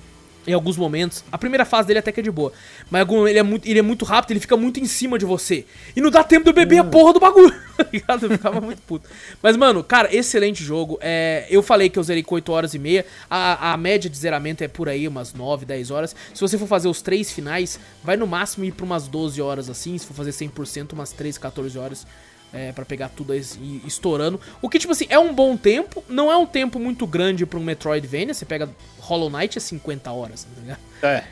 em 0.47 0.53
alguns 0.53 0.77
momentos, 0.77 1.25
a 1.31 1.37
primeira 1.37 1.65
fase 1.65 1.89
dele 1.89 1.99
até 1.99 2.13
que 2.13 2.21
é 2.21 2.23
de 2.23 2.31
boa, 2.31 2.53
mas 2.91 3.07
ele 3.29 3.39
é, 3.39 3.43
muito, 3.43 3.69
ele 3.69 3.79
é 3.79 3.83
muito 3.83 4.05
rápido, 4.05 4.31
ele 4.33 4.41
fica 4.41 4.57
muito 4.57 4.79
em 4.79 4.87
cima 4.87 5.19
de 5.19 5.25
você. 5.25 5.67
E 5.95 6.01
não 6.01 6.11
dá 6.11 6.23
tempo 6.23 6.45
de 6.45 6.51
eu 6.51 6.55
beber 6.55 6.79
a 6.79 6.85
porra 6.85 7.13
do 7.13 7.21
bagulho, 7.21 7.55
tá 7.77 7.87
ligado? 7.93 8.27
Eu 8.27 8.31
ficava 8.31 8.61
muito 8.61 8.81
puto. 8.83 9.09
Mas, 9.43 9.57
mano, 9.57 9.83
cara, 9.83 10.15
excelente 10.15 10.63
jogo. 10.63 10.99
É, 11.01 11.47
eu 11.51 11.63
falei 11.63 11.89
que 11.89 11.99
eu 11.99 12.03
zerei 12.03 12.23
com 12.23 12.35
8 12.35 12.53
horas 12.53 12.75
e 12.75 12.79
meia, 12.79 13.05
a, 13.29 13.73
a 13.73 13.77
média 13.77 14.09
de 14.09 14.17
zeramento 14.17 14.63
é 14.63 14.69
por 14.69 14.89
aí, 14.89 15.09
umas 15.09 15.35
9, 15.35 15.67
10 15.67 15.91
horas. 15.91 16.15
Se 16.33 16.41
você 16.41 16.57
for 16.57 16.67
fazer 16.67 16.89
os 16.89 17.03
três 17.03 17.33
finais, 17.33 17.79
vai 18.05 18.17
no 18.17 18.27
máximo 18.27 18.65
ir 18.65 18.73
pra 18.73 18.85
umas 18.85 19.09
12 19.09 19.41
horas 19.43 19.69
assim, 19.69 19.99
se 19.99 20.07
for 20.07 20.15
fazer 20.15 20.31
100%, 20.31 20.93
umas 20.93 21.13
13, 21.13 21.41
14 21.41 21.79
horas 21.79 22.07
é, 22.53 22.73
para 22.73 22.85
pegar 22.85 23.09
tudo 23.11 23.33
aí 23.33 23.43
e- 23.61 23.83
estourando. 23.87 24.41
O 24.63 24.69
que, 24.69 24.79
tipo 24.79 24.93
assim, 24.93 25.07
é 25.09 25.19
um 25.19 25.35
bom 25.35 25.57
tempo, 25.57 26.03
não 26.09 26.31
é 26.31 26.37
um 26.37 26.47
tempo 26.47 26.79
muito 26.79 27.07
grande 27.07 27.45
pra 27.47 27.59
um 27.59 27.63
Metroidvania. 27.63 28.33
Você 28.35 28.45
pega 28.45 28.69
Hollow 29.01 29.31
Knight 29.31 29.59
é 29.59 29.61
50 29.61 30.11
horas, 30.13 30.45
tá 30.45 30.61
ligado? 30.61 30.79
É. 31.03 31.25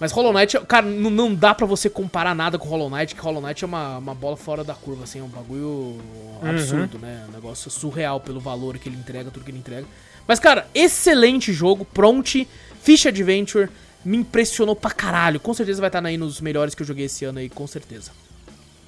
Mas 0.00 0.10
Hollow 0.10 0.32
Knight, 0.32 0.58
cara, 0.66 0.84
não, 0.86 1.08
não 1.08 1.34
dá 1.34 1.54
pra 1.54 1.66
você 1.66 1.88
comparar 1.88 2.34
nada 2.34 2.58
com 2.58 2.68
Hollow 2.68 2.90
Knight, 2.90 3.14
que 3.14 3.20
Hollow 3.20 3.40
Knight 3.40 3.62
é 3.62 3.66
uma, 3.66 3.98
uma 3.98 4.14
bola 4.14 4.36
fora 4.36 4.64
da 4.64 4.74
curva, 4.74 5.04
assim, 5.04 5.20
é 5.20 5.22
um 5.22 5.28
bagulho 5.28 5.98
absurdo, 6.42 6.98
né? 6.98 7.24
Um 7.28 7.32
negócio 7.32 7.70
surreal 7.70 8.18
pelo 8.20 8.40
valor 8.40 8.76
que 8.78 8.88
ele 8.88 8.96
entrega, 8.96 9.30
tudo 9.30 9.44
que 9.44 9.50
ele 9.52 9.58
entrega. 9.58 9.86
Mas, 10.26 10.40
cara, 10.40 10.66
excelente 10.74 11.52
jogo, 11.52 11.84
Pronte, 11.84 12.46
Fish 12.82 13.06
Adventure, 13.06 13.68
me 14.04 14.16
impressionou 14.18 14.74
pra 14.74 14.90
caralho. 14.90 15.38
Com 15.38 15.54
certeza 15.54 15.80
vai 15.80 15.88
estar 15.88 16.04
aí 16.04 16.16
nos 16.16 16.40
melhores 16.40 16.74
que 16.74 16.82
eu 16.82 16.86
joguei 16.86 17.06
esse 17.06 17.24
ano 17.24 17.38
aí, 17.38 17.48
com 17.48 17.66
certeza. 17.66 18.10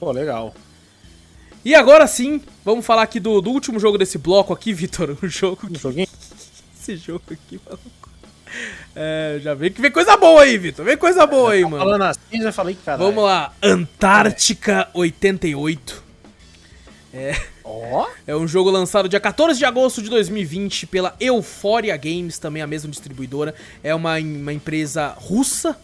Pô, 0.00 0.10
legal. 0.10 0.54
E 1.66 1.74
agora 1.74 2.06
sim, 2.06 2.40
vamos 2.64 2.86
falar 2.86 3.02
aqui 3.02 3.18
do, 3.18 3.40
do 3.40 3.50
último 3.50 3.80
jogo 3.80 3.98
desse 3.98 4.18
bloco 4.18 4.52
aqui, 4.52 4.70
Vitor. 4.72 5.18
Um 5.20 5.28
jogo 5.28 5.66
que. 5.66 6.08
Esse 6.78 6.96
jogo 6.96 7.24
aqui, 7.28 7.60
maluco. 7.66 8.08
É, 8.94 9.40
já 9.42 9.52
vem 9.52 9.72
que 9.72 9.80
vem 9.80 9.90
coisa 9.90 10.16
boa 10.16 10.42
aí, 10.42 10.56
Vitor. 10.56 10.84
Vem 10.84 10.96
coisa 10.96 11.26
boa 11.26 11.54
aí, 11.54 11.64
mano. 11.64 11.78
Falando 11.78 12.02
assim, 12.02 12.40
já 12.40 12.52
falei, 12.52 12.78
cara. 12.84 12.98
Vamos 12.98 13.24
lá, 13.24 13.52
Antártica 13.60 14.88
88. 14.94 16.04
Ó. 17.64 18.06
É 18.24 18.36
um 18.36 18.46
jogo 18.46 18.70
lançado 18.70 19.08
dia 19.08 19.18
14 19.18 19.58
de 19.58 19.64
agosto 19.64 20.00
de 20.00 20.08
2020 20.08 20.86
pela 20.86 21.16
Euphoria 21.18 21.96
Games, 21.96 22.38
também 22.38 22.62
a 22.62 22.66
mesma 22.68 22.92
distribuidora. 22.92 23.52
É 23.82 23.92
uma, 23.92 24.20
uma 24.20 24.52
empresa 24.52 25.16
russa. 25.18 25.76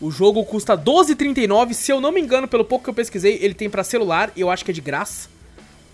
O 0.00 0.10
jogo 0.10 0.44
custa 0.44 0.76
12,39. 0.76 1.74
Se 1.74 1.92
eu 1.92 2.00
não 2.00 2.10
me 2.10 2.20
engano, 2.20 2.48
pelo 2.48 2.64
pouco 2.64 2.84
que 2.84 2.90
eu 2.90 2.94
pesquisei, 2.94 3.38
ele 3.42 3.54
tem 3.54 3.68
pra 3.68 3.84
celular 3.84 4.32
e 4.34 4.40
eu 4.40 4.50
acho 4.50 4.64
que 4.64 4.70
é 4.70 4.74
de 4.74 4.80
graça. 4.80 5.28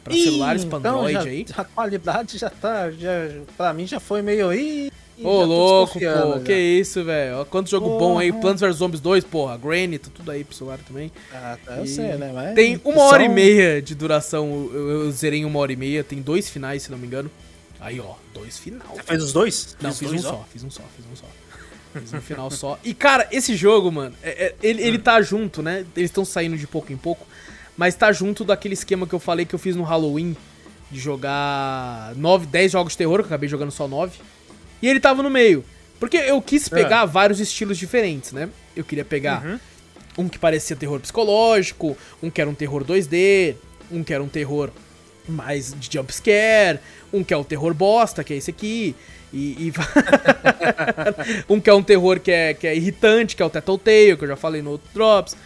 Pra 0.05 0.15
Ih, 0.15 0.23
celulares, 0.23 0.65
pra 0.65 0.79
então 0.79 0.99
Android 0.99 1.13
já- 1.15 1.21
aí. 1.23 1.47
A 1.57 1.65
qualidade 1.65 2.39
já 2.39 2.49
tá. 2.49 2.91
Já, 2.93 3.11
pra 3.57 3.73
mim 3.75 3.87
já 3.87 3.99
foi 3.99 4.23
meio. 4.23 4.53
Ih, 4.55 4.93
Ô, 5.21 5.43
louco, 5.43 5.95
pô. 5.95 5.99
já. 6.01 6.41
Que 6.45 6.53
isso, 6.55 7.03
velho. 7.03 7.39
Ó, 7.41 7.45
Quanto 7.45 7.69
jogo 7.69 7.87
Porra. 7.89 7.99
bom 7.99 8.19
aí. 8.21 8.33
Plants 8.33 8.61
vs 8.61 8.77
Zombies 8.77 9.01
2, 9.01 9.25
porra. 9.25 9.57
Granny, 9.57 9.99
tá 9.99 10.09
tudo 10.15 10.31
aí 10.31 10.45
pro 10.45 10.55
celular 10.55 10.79
também. 10.87 11.11
Ah, 11.35 11.59
tá, 11.65 11.79
eu 11.79 11.85
E 11.85 11.89
sei, 11.89 12.15
né? 12.15 12.31
Mas 12.33 12.55
Tem 12.55 12.81
uma 12.85 13.03
hora 13.03 13.25
e 13.25 13.27
são- 13.27 13.35
meia 13.35 13.83
de 13.83 13.95
duração. 13.97 14.71
Eu, 14.73 14.91
eu 15.07 15.11
zerei 15.11 15.45
uma 15.45 15.59
hora 15.59 15.73
e 15.73 15.77
meia. 15.77 16.05
Tem 16.05 16.23
dois 16.23 16.49
finais, 16.49 16.83
se 16.85 16.91
não 16.93 16.99
me 16.99 17.07
engano. 17.09 17.29
Aí, 17.81 17.99
ó. 17.99 18.15
Dois 18.33 18.59
final. 18.59 18.87
Você 18.95 19.03
fez 19.03 19.23
os 19.25 19.33
dois? 19.33 19.77
Não, 19.81 19.91
Fez 19.93 19.99
fiz 19.99 20.09
os 20.09 20.15
um 20.15 20.23
dois, 20.23 20.27
ó? 20.27 20.37
só, 20.39 20.45
fiz 20.53 20.63
um 20.63 20.71
só, 20.71 20.83
fiz 20.97 21.05
um 21.13 21.17
só. 21.17 21.27
Um 22.13 22.21
final 22.21 22.51
só. 22.51 22.79
E, 22.85 22.93
cara, 22.95 23.27
esse 23.31 23.55
jogo, 23.57 23.91
mano, 23.91 24.15
é- 24.23 24.47
é- 24.47 24.55
ele, 24.63 24.83
ele 24.83 24.99
tá 24.99 25.21
junto, 25.23 25.63
né? 25.63 25.85
Eles 25.97 26.11
estão 26.11 26.25
saindo 26.25 26.57
de 26.57 26.67
pouco 26.67 26.93
em 26.93 26.97
pouco. 26.97 27.27
Mas 27.77 27.95
tá 27.95 28.11
junto 28.13 28.45
daquele 28.45 28.75
esquema 28.75 29.07
que 29.07 29.15
eu 29.15 29.19
falei 29.21 29.45
que 29.45 29.55
eu 29.55 29.59
fiz 29.59 29.75
no 29.77 29.83
Halloween. 29.83 30.37
De 30.91 31.01
jogar 31.01 32.13
9, 32.17 32.47
10 32.47 32.71
jogos 32.73 32.93
de 32.93 32.99
terror, 32.99 33.17
que 33.19 33.23
eu 33.25 33.27
acabei 33.27 33.49
jogando 33.49 33.73
só 33.73 33.89
9. 33.89 34.19
E 34.81 34.89
ele 34.89 35.01
tava 35.01 35.21
no 35.23 35.29
meio. 35.29 35.65
Porque 35.99 36.17
eu 36.17 36.41
quis 36.41 36.69
pegar 36.69 37.05
vários 37.07 37.41
estilos 37.41 37.77
diferentes, 37.77 38.31
né? 38.33 38.49
Eu 38.77 38.85
queria 38.85 39.05
pegar 39.05 39.45
Uhum. 39.45 39.59
um 40.19 40.29
que 40.29 40.39
parecia 40.39 40.77
terror 40.77 41.01
psicológico, 41.01 41.97
um 42.23 42.31
que 42.31 42.41
era 42.41 42.49
um 42.49 42.55
terror 42.55 42.85
2D, 42.85 43.57
um 43.91 44.05
que 44.05 44.13
era 44.15 44.23
um 44.23 44.29
terror 44.29 44.71
mais 45.29 45.75
de 45.77 45.89
jumpscare, 45.93 46.79
um 47.13 47.25
que 47.25 47.35
é 47.35 47.37
o 47.37 47.43
terror 47.45 47.75
bosta, 47.75 48.23
que 48.23 48.33
é 48.33 48.37
esse 48.37 48.51
aqui, 48.51 48.95
e, 49.33 49.69
e- 49.69 49.73
um 51.49 51.61
que 51.61 51.69
é 51.71 51.75
um 51.75 51.83
terror 51.83 52.21
que 52.21 52.31
é, 52.31 52.55
que 52.55 52.67
é 52.67 52.75
irritante, 52.77 53.37
que 53.37 53.43
é 53.43 53.47
o 53.47 53.51
Tattletale, 53.51 54.17
que 54.17 54.25
eu 54.25 54.29
já 54.29 54.37
falei 54.37 54.63
no 54.63 54.71
outro 54.73 54.89
Drops, 54.95 55.37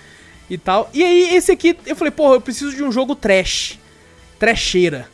e 0.48 0.58
tal. 0.58 0.90
E 0.92 1.02
aí 1.04 1.34
esse 1.34 1.52
aqui, 1.52 1.76
eu 1.86 1.94
falei, 1.96 2.10
porra, 2.10 2.34
eu 2.34 2.40
preciso 2.40 2.74
de 2.74 2.82
um 2.82 2.90
jogo 2.92 3.14
trash, 3.14 3.78
trasheira. 4.38 5.08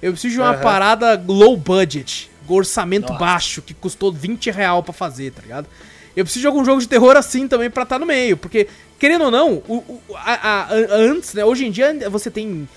Eu 0.00 0.12
preciso 0.12 0.34
de 0.34 0.40
uma 0.40 0.50
Aham. 0.52 0.60
parada 0.62 1.24
low 1.26 1.56
budget, 1.56 2.30
orçamento 2.48 3.08
Nossa. 3.12 3.18
baixo, 3.24 3.62
que 3.62 3.72
custou 3.72 4.12
20 4.12 4.50
real 4.50 4.82
pra 4.82 4.92
fazer, 4.92 5.30
tá 5.32 5.40
ligado? 5.42 5.66
Eu 6.14 6.24
preciso 6.24 6.42
de 6.42 6.46
algum 6.46 6.64
jogo 6.64 6.80
de 6.80 6.88
terror 6.88 7.16
assim 7.16 7.48
também 7.48 7.70
pra 7.70 7.84
estar 7.84 7.98
no 7.98 8.04
meio, 8.04 8.36
porque, 8.36 8.68
querendo 8.98 9.24
ou 9.24 9.30
não, 9.30 9.54
o, 9.66 9.76
o- 9.76 10.02
a- 10.14 10.66
a- 10.68 10.68
antes, 10.74 11.32
né, 11.32 11.42
hoje 11.44 11.64
em 11.64 11.70
dia 11.70 11.94
você 12.10 12.30
tem 12.30 12.68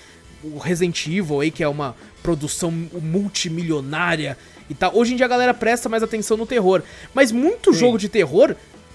o 0.42 0.56
Resident 0.58 1.06
Evil 1.06 1.40
aí, 1.40 1.50
que 1.50 1.62
é 1.62 1.68
uma 1.68 1.94
produção 2.22 2.70
multimilionária 2.70 4.38
e 4.68 4.74
tal. 4.74 4.94
Hoje 4.96 5.12
em 5.12 5.16
dia 5.16 5.26
a 5.26 5.28
galera 5.28 5.54
presta 5.54 5.88
mais 5.88 6.02
atenção 6.02 6.36
no 6.36 6.46
terror. 6.46 6.82
Mas 7.14 7.30
muito 7.32 7.72
Sim. 7.72 7.78
jogo 7.80 7.98
de 7.98 8.08
terror 8.08 8.54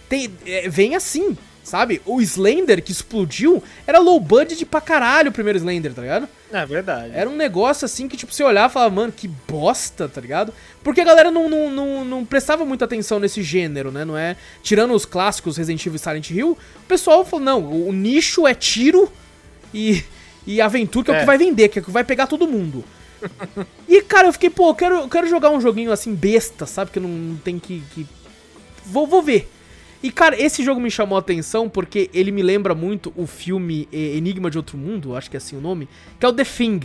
tem, 0.10 0.30
é, 0.46 0.68
vem 0.68 0.96
assim, 0.96 1.38
sabe? 1.64 2.02
O 2.06 2.20
Slender 2.22 2.84
que 2.84 2.92
explodiu 2.92 3.64
era 3.88 4.00
low 4.00 4.20
budget 4.20 4.66
pra 4.66 4.82
caralho 4.82 5.30
o 5.30 5.32
primeiro 5.32 5.58
Slender, 5.58 5.94
tá 5.94 6.02
ligado? 6.02 6.28
É 6.52 6.66
verdade. 6.66 7.12
Era 7.14 7.30
um 7.30 7.36
negócio 7.36 7.86
assim 7.86 8.10
que, 8.10 8.18
tipo, 8.18 8.34
você 8.34 8.44
olhava 8.44 8.70
e 8.70 8.74
falava, 8.74 8.94
mano, 8.94 9.14
que 9.16 9.28
bosta, 9.48 10.10
tá 10.10 10.20
ligado? 10.20 10.54
Porque 10.84 11.00
a 11.00 11.06
galera 11.06 11.32
não, 11.32 11.48
não, 11.48 11.70
não, 11.70 12.04
não 12.04 12.26
prestava 12.26 12.66
muita 12.66 12.84
atenção 12.84 13.20
nesse 13.20 13.42
gênero, 13.42 13.90
né? 13.92 14.04
Não 14.04 14.18
é. 14.18 14.36
Tirando 14.62 14.94
os 14.94 15.06
clássicos 15.06 15.56
Resident 15.56 15.86
Evil 15.86 15.96
e 15.96 16.00
Silent 16.00 16.30
Hill, 16.32 16.58
o 16.76 16.88
pessoal 16.88 17.24
falou, 17.24 17.46
não, 17.46 17.62
o, 17.62 17.88
o 17.88 17.94
nicho 17.94 18.46
é 18.46 18.54
tiro 18.54 19.10
e, 19.74 20.04
e 20.46 20.60
aventura, 20.60 21.06
que 21.06 21.12
é, 21.12 21.14
o 21.14 21.18
É. 21.18 21.20
que 21.22 21.26
vai 21.26 21.38
vender, 21.38 21.70
que 21.70 21.80
é 21.80 21.82
o 21.82 21.86
que 21.86 21.92
vai 21.92 22.04
pegar 22.04 22.28
todo 22.28 22.46
mundo. 22.48 22.84
E, 23.88 24.02
cara, 24.02 24.28
eu 24.28 24.34
fiquei, 24.34 24.50
pô, 24.50 24.70
eu 24.70 24.76
quero, 24.76 24.96
eu 24.96 25.10
quero 25.10 25.28
jogar 25.28 25.50
um 25.50 25.62
joguinho 25.62 25.92
assim, 25.92 26.14
besta, 26.14 26.66
sabe? 26.66 26.92
Que 26.92 27.00
não, 27.00 27.10
não 27.10 27.38
tem 27.38 27.60
que. 27.60 27.82
que... 27.94 28.06
Vou, 28.86 29.08
vou 29.08 29.22
ver. 29.22 29.50
E, 30.04 30.12
cara, 30.12 30.40
esse 30.42 30.64
jogo 30.64 30.80
me 30.80 30.90
chamou 30.90 31.16
a 31.16 31.20
atenção 31.20 31.70
porque 31.70 32.10
ele 32.14 32.32
me 32.32 32.42
lembra 32.42 32.74
muito 32.74 33.14
o 33.16 33.28
filme 33.28 33.88
eh, 33.94 34.18
Enigma 34.18 34.50
de 34.50 34.58
Outro 34.58 34.78
Mundo, 34.78 35.16
acho 35.16 35.30
que 35.30 35.38
é 35.38 35.40
assim 35.40 35.56
o 35.56 35.62
nome, 35.62 35.88
que 36.20 36.26
é 36.26 36.30
o 36.30 36.34
The 36.34 36.44
Thing. 36.44 36.82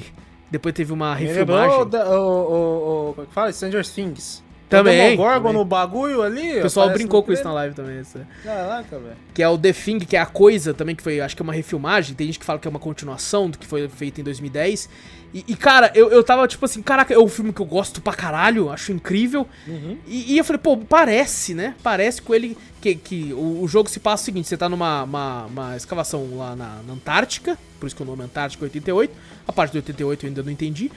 Depois 0.50 0.74
teve 0.74 0.92
uma 0.92 1.14
Me 1.14 1.24
refilmagem. 1.24 1.78
o, 1.78 1.82
o, 1.82 3.10
o, 3.10 3.14
como 3.14 3.22
é 3.22 3.26
que 3.26 3.32
fala? 3.34 3.52
Stranger 3.52 3.86
Things. 3.86 4.42
Também, 4.68 5.14
O 5.14 5.16
Gorgon 5.18 5.36
também. 5.40 5.52
no 5.52 5.64
bagulho 5.64 6.22
ali. 6.22 6.58
O 6.58 6.62
pessoal 6.62 6.90
brincou 6.90 7.22
com 7.22 7.32
isso 7.32 7.44
na 7.44 7.52
live 7.52 7.74
também. 7.74 7.98
essa. 7.98 8.26
Caraca, 8.42 8.98
velho. 8.98 9.16
Que 9.32 9.42
é 9.42 9.48
o 9.48 9.56
The 9.56 9.72
Thing, 9.72 10.00
que 10.00 10.16
é 10.16 10.20
a 10.20 10.26
coisa 10.26 10.74
também, 10.74 10.96
que 10.96 11.02
foi, 11.04 11.20
acho 11.20 11.36
que 11.36 11.42
é 11.42 11.44
uma 11.44 11.52
refilmagem. 11.52 12.16
Tem 12.16 12.26
gente 12.26 12.38
que 12.40 12.44
fala 12.44 12.58
que 12.58 12.66
é 12.66 12.70
uma 12.70 12.80
continuação 12.80 13.48
do 13.48 13.56
que 13.58 13.66
foi 13.66 13.88
feito 13.88 14.20
em 14.20 14.24
2010. 14.24 14.88
E, 15.32 15.44
e, 15.46 15.54
cara, 15.56 15.92
eu, 15.94 16.10
eu 16.10 16.22
tava 16.24 16.48
tipo 16.48 16.64
assim, 16.64 16.82
caraca, 16.82 17.12
é 17.14 17.18
um 17.18 17.28
filme 17.28 17.52
que 17.52 17.60
eu 17.60 17.66
gosto 17.66 18.00
pra 18.00 18.12
caralho, 18.12 18.70
acho 18.70 18.90
incrível. 18.90 19.46
Uhum. 19.68 19.98
E, 20.06 20.32
e 20.34 20.38
eu 20.38 20.44
falei, 20.44 20.58
pô, 20.60 20.76
parece, 20.76 21.54
né? 21.54 21.74
Parece 21.82 22.20
com 22.22 22.34
ele 22.34 22.56
que, 22.80 22.94
que 22.96 23.32
o, 23.34 23.62
o 23.62 23.68
jogo 23.68 23.88
se 23.88 24.00
passa 24.00 24.22
o 24.22 24.24
seguinte: 24.24 24.48
você 24.48 24.56
tá 24.56 24.68
numa 24.68 25.04
uma, 25.04 25.46
uma 25.46 25.76
escavação 25.76 26.36
lá 26.36 26.56
na, 26.56 26.80
na 26.86 26.92
Antártica, 26.94 27.56
por 27.78 27.86
isso 27.86 27.94
que 27.94 28.02
o 28.02 28.06
nome 28.06 28.22
é 28.22 28.24
Antártica 28.24 28.64
88. 28.64 29.14
A 29.46 29.52
parte 29.52 29.70
do 29.72 29.76
88 29.76 30.24
eu 30.24 30.28
ainda 30.28 30.42
não 30.42 30.50
entendi. 30.50 30.90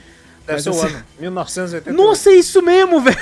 Deve 0.47 0.53
Mas 0.53 0.63
ser 0.63 0.69
o 0.69 0.73
assim- 0.73 0.95
ano. 0.95 1.05
1980. 1.19 1.91
Nossa, 2.01 2.29
é 2.31 2.33
isso 2.35 2.61
mesmo, 2.63 3.01
velho! 3.01 3.17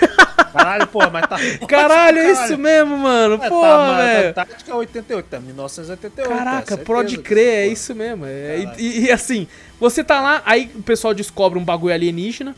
Caralho, 0.51 0.87
porra, 0.87 1.09
mas 1.09 1.27
tá. 1.27 1.37
Caralho, 1.67 2.19
é 2.19 2.31
isso 2.31 2.57
mesmo, 2.57 2.97
mano. 2.97 3.35
É, 3.43 3.49
Pô, 3.49 3.61
tá, 3.61 3.97
velho. 3.97 4.29
a 4.29 4.33
Tática 4.33 4.71
é 4.71 4.75
88, 4.75 5.25
tá 5.25 5.39
1988. 5.39 6.29
Caraca, 6.29 6.73
é 6.73 6.77
pode 6.77 7.17
crer, 7.17 7.65
é 7.65 7.67
isso 7.67 7.93
mesmo. 7.93 8.25
É, 8.25 8.73
e, 8.77 9.05
e 9.05 9.11
assim, 9.11 9.47
você 9.79 10.03
tá 10.03 10.19
lá, 10.19 10.41
aí 10.45 10.71
o 10.75 10.81
pessoal 10.81 11.13
descobre 11.13 11.59
um 11.59 11.63
bagulho 11.63 11.93
alienígena, 11.93 12.55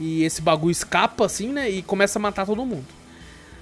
e 0.00 0.22
esse 0.24 0.40
bagulho 0.40 0.70
escapa, 0.70 1.26
assim, 1.26 1.48
né, 1.48 1.68
e 1.68 1.82
começa 1.82 2.18
a 2.18 2.22
matar 2.22 2.46
todo 2.46 2.64
mundo. 2.64 2.86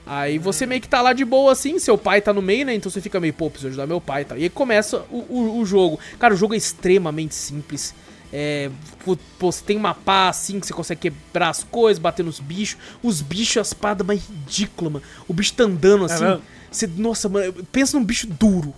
Aí 0.07 0.39
você 0.39 0.67
meio 0.67 0.81
que 0.81 0.89
tá 0.89 1.03
lá 1.03 1.13
de 1.13 1.25
boa, 1.25 1.51
assim, 1.51 1.79
seu 1.79 1.99
pai 1.99 2.21
tá 2.21 2.33
no 2.33 2.41
meio, 2.41 2.67
né, 2.67 2.75
então 2.75 2.91
você 2.91 3.01
fica 3.01 3.19
meio, 3.19 3.33
pô, 3.33 3.51
preciso 3.51 3.69
ajudar 3.69 3.87
meu 3.87 4.01
pai 4.01 4.23
e 4.23 4.25
tal. 4.25 4.39
E 4.39 4.43
aí 4.45 4.51
começa 4.51 5.05
o, 5.11 5.19
o, 5.29 5.59
o 5.61 5.67
jogo. 5.67 5.99
Cara, 6.19 6.35
o 6.35 6.37
jogo 6.37 6.55
é 6.55 6.57
extremamente 6.57 7.35
simples. 7.35 7.95
É, 8.33 8.71
pô, 9.05 9.17
você 9.39 9.63
tem 9.63 9.77
uma 9.77 9.95
pá 9.95 10.29
assim 10.29 10.59
que 10.59 10.67
você 10.67 10.73
consegue 10.73 11.03
quebrar 11.03 11.51
as 11.51 11.63
coisas, 11.65 11.99
bater 11.99 12.25
nos 12.25 12.41
bichos. 12.41 12.79
Os 13.03 13.21
bichos, 13.21 13.59
a 13.59 13.61
espada 13.63 14.03
mais 14.05 14.27
ridícula, 14.27 14.91
mano. 14.91 15.05
O 15.29 15.33
bicho 15.33 15.55
tá 15.55 15.65
andando 15.65 16.05
assim. 16.05 16.25
mesmo? 16.25 16.43
você, 16.71 16.87
nossa, 16.87 17.29
mano, 17.29 17.53
pensa 17.73 17.99
num 17.99 18.05
bicho 18.05 18.27
duro, 18.27 18.75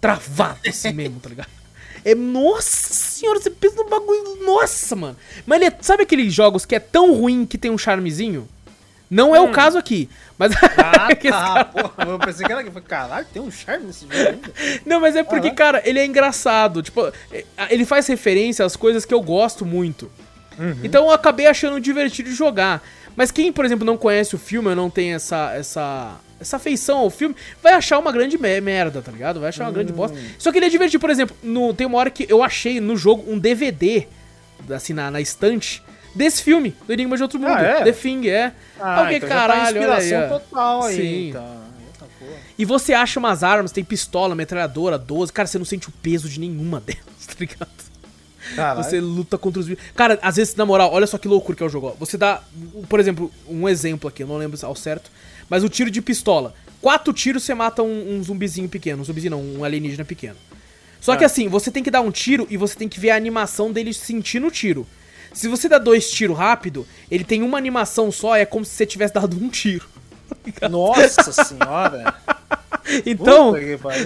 travado 0.00 0.60
assim 0.68 0.92
mesmo, 0.94 1.20
tá 1.20 1.28
ligado? 1.28 1.50
É, 2.04 2.14
nossa 2.14 2.92
senhora, 2.92 3.40
você 3.40 3.50
pensa 3.50 3.76
num 3.76 3.88
bagulho, 3.88 4.44
nossa, 4.44 4.96
mano. 4.96 5.16
Mas 5.46 5.56
ele 5.56 5.66
é, 5.66 5.78
sabe 5.80 6.02
aqueles 6.02 6.32
jogos 6.32 6.64
que 6.64 6.74
é 6.74 6.80
tão 6.80 7.14
ruim 7.14 7.46
que 7.46 7.56
tem 7.56 7.70
um 7.70 7.78
charmezinho? 7.78 8.48
Não 9.14 9.36
é 9.36 9.40
o 9.40 9.50
caso 9.50 9.76
aqui, 9.76 10.08
mas... 10.38 10.52
Ah, 10.54 11.08
esse 11.12 11.28
tá, 11.30 11.64
porra. 11.66 11.92
Eu 12.10 12.18
pensei 12.18 12.46
que 12.46 12.52
era. 12.52 12.64
Caralho, 12.80 13.26
tem 13.32 13.42
um 13.42 13.50
charme 13.50 13.86
nesse 13.86 14.06
jogo 14.06 14.14
ainda. 14.16 14.52
Não, 14.86 15.00
mas 15.00 15.14
é 15.14 15.22
porque, 15.22 15.48
Aham. 15.48 15.54
cara, 15.54 15.82
ele 15.84 15.98
é 15.98 16.06
engraçado. 16.06 16.82
Tipo, 16.82 17.12
é, 17.30 17.44
ele 17.68 17.84
faz 17.84 18.06
referência 18.06 18.64
às 18.64 18.74
coisas 18.74 19.04
que 19.04 19.12
eu 19.12 19.20
gosto 19.20 19.66
muito. 19.66 20.10
Então 20.82 21.04
eu 21.06 21.10
acabei 21.10 21.46
achando 21.46 21.80
divertido 21.80 22.30
jogar. 22.32 22.82
Mas 23.14 23.30
quem, 23.30 23.52
por 23.52 23.64
exemplo, 23.64 23.84
não 23.84 23.96
conhece 23.98 24.34
o 24.34 24.38
filme 24.38 24.68
ou 24.70 24.74
não 24.76 24.88
tem 24.88 25.12
essa, 25.12 25.52
essa, 25.54 26.16
essa 26.40 26.56
afeição 26.56 26.98
ao 26.98 27.10
filme, 27.10 27.34
vai 27.62 27.74
achar 27.74 27.98
uma 27.98 28.10
grande 28.12 28.38
me- 28.38 28.60
merda, 28.60 29.02
tá 29.02 29.12
ligado? 29.12 29.40
Vai 29.40 29.50
achar 29.50 29.64
uma 29.64 29.72
grande 29.72 29.92
bosta. 29.92 30.16
Só 30.38 30.50
que 30.50 30.58
ele 30.58 30.66
é 30.66 30.68
divertido, 30.70 31.00
por 31.00 31.10
exemplo, 31.10 31.36
no, 31.42 31.74
tem 31.74 31.86
uma 31.86 31.98
hora 31.98 32.10
que 32.10 32.26
eu 32.28 32.42
achei 32.42 32.80
no 32.80 32.96
jogo 32.96 33.30
um 33.30 33.38
DVD, 33.38 34.06
assim, 34.70 34.92
na, 34.94 35.10
na 35.10 35.20
estante, 35.20 35.82
desse 36.14 36.42
filme, 36.42 36.74
do 36.86 36.92
Enigma 36.92 37.16
de 37.16 37.22
Outro 37.22 37.38
Mundo. 37.38 37.52
Ah, 37.52 37.62
é? 37.62 37.84
The 37.84 37.92
Thing, 37.92 38.28
é. 38.28 38.52
Ah, 38.80 39.02
Ok, 39.02 39.16
então 39.16 39.28
caralho, 39.28 39.58
já 39.60 39.64
tá 39.64 39.70
inspiração 39.72 40.18
olha 40.18 40.22
aí, 40.24 40.28
total 40.40 40.82
aí. 40.84 40.96
Sim. 40.96 41.28
Então. 41.30 41.62
Porra. 42.18 42.32
E 42.58 42.64
você 42.64 42.92
acha 42.92 43.18
umas 43.18 43.42
armas, 43.42 43.72
tem 43.72 43.82
pistola, 43.84 44.34
metralhadora, 44.34 44.96
12. 44.98 45.32
Cara, 45.32 45.46
você 45.48 45.58
não 45.58 45.64
sente 45.64 45.88
o 45.88 45.92
peso 46.02 46.28
de 46.28 46.38
nenhuma 46.40 46.80
delas, 46.84 47.26
tá 47.26 47.34
ligado? 47.38 47.68
Caralho. 48.56 48.82
Você 48.84 49.00
luta 49.00 49.38
contra 49.38 49.60
os 49.60 49.66
bichos. 49.68 49.84
Cara, 49.94 50.18
às 50.20 50.36
vezes, 50.36 50.54
na 50.56 50.66
moral, 50.66 50.92
olha 50.92 51.06
só 51.06 51.16
que 51.16 51.28
loucura 51.28 51.56
que 51.56 51.62
é 51.62 51.66
o 51.66 51.68
jogo. 51.68 51.88
ó. 51.88 51.90
Você 51.98 52.16
dá, 52.18 52.42
por 52.88 52.98
exemplo, 53.00 53.30
um 53.48 53.68
exemplo 53.68 54.08
aqui, 54.08 54.22
eu 54.22 54.26
não 54.26 54.36
lembro 54.36 54.58
ao 54.66 54.74
certo, 54.74 55.10
mas 55.48 55.62
o 55.64 55.68
tiro 55.68 55.90
de 55.90 56.02
pistola. 56.02 56.52
Quatro 56.80 57.12
tiros 57.12 57.44
você 57.44 57.54
mata 57.54 57.82
um, 57.84 58.16
um 58.16 58.22
zumbizinho 58.22 58.68
pequeno. 58.68 59.02
Um 59.02 59.04
zumbizinho 59.04 59.30
não, 59.30 59.40
um 59.40 59.64
alienígena 59.64 60.04
pequeno. 60.04 60.36
Só 61.00 61.16
que 61.16 61.22
Ah. 61.22 61.26
assim, 61.26 61.48
você 61.48 61.70
tem 61.70 61.82
que 61.82 61.90
dar 61.90 62.00
um 62.00 62.10
tiro 62.10 62.46
e 62.50 62.56
você 62.56 62.76
tem 62.76 62.88
que 62.88 62.98
ver 62.98 63.10
a 63.10 63.16
animação 63.16 63.72
dele 63.72 63.94
sentindo 63.94 64.48
o 64.48 64.50
tiro. 64.50 64.86
Se 65.32 65.48
você 65.48 65.68
dá 65.68 65.78
dois 65.78 66.10
tiros 66.10 66.36
rápido, 66.36 66.86
ele 67.10 67.24
tem 67.24 67.42
uma 67.42 67.58
animação 67.58 68.12
só, 68.12 68.36
é 68.36 68.44
como 68.44 68.64
se 68.64 68.72
você 68.72 68.86
tivesse 68.86 69.14
dado 69.14 69.36
um 69.36 69.48
tiro. 69.48 69.86
Nossa 70.70 71.32
senhora. 71.32 72.14
Então, 73.06 73.54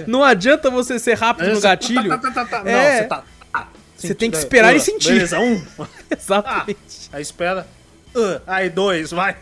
não 0.05 0.23
adianta 0.23 0.69
você 0.69 0.99
ser 0.99 1.15
rápido 1.15 1.53
no 1.53 1.59
gatilho. 1.59 2.09
tá, 2.09 2.17
tá, 2.17 2.31
tá, 2.31 2.45
tá. 2.45 2.69
É. 2.69 2.73
Não, 2.73 2.97
você 2.97 3.03
tá. 3.05 3.23
Você 3.97 4.13
tem 4.13 4.29
que 4.29 4.37
esperar 4.37 4.73
e 4.75 4.77
Uh, 4.77 4.81
sentir. 4.81 5.13
Beleza, 5.13 5.39
um. 5.39 5.61
Exatamente. 6.15 7.09
Aí 7.11 7.21
espera. 7.21 7.67
Uh, 8.15 8.41
aí 8.45 8.69
dois, 8.69 9.11
vai. 9.11 9.35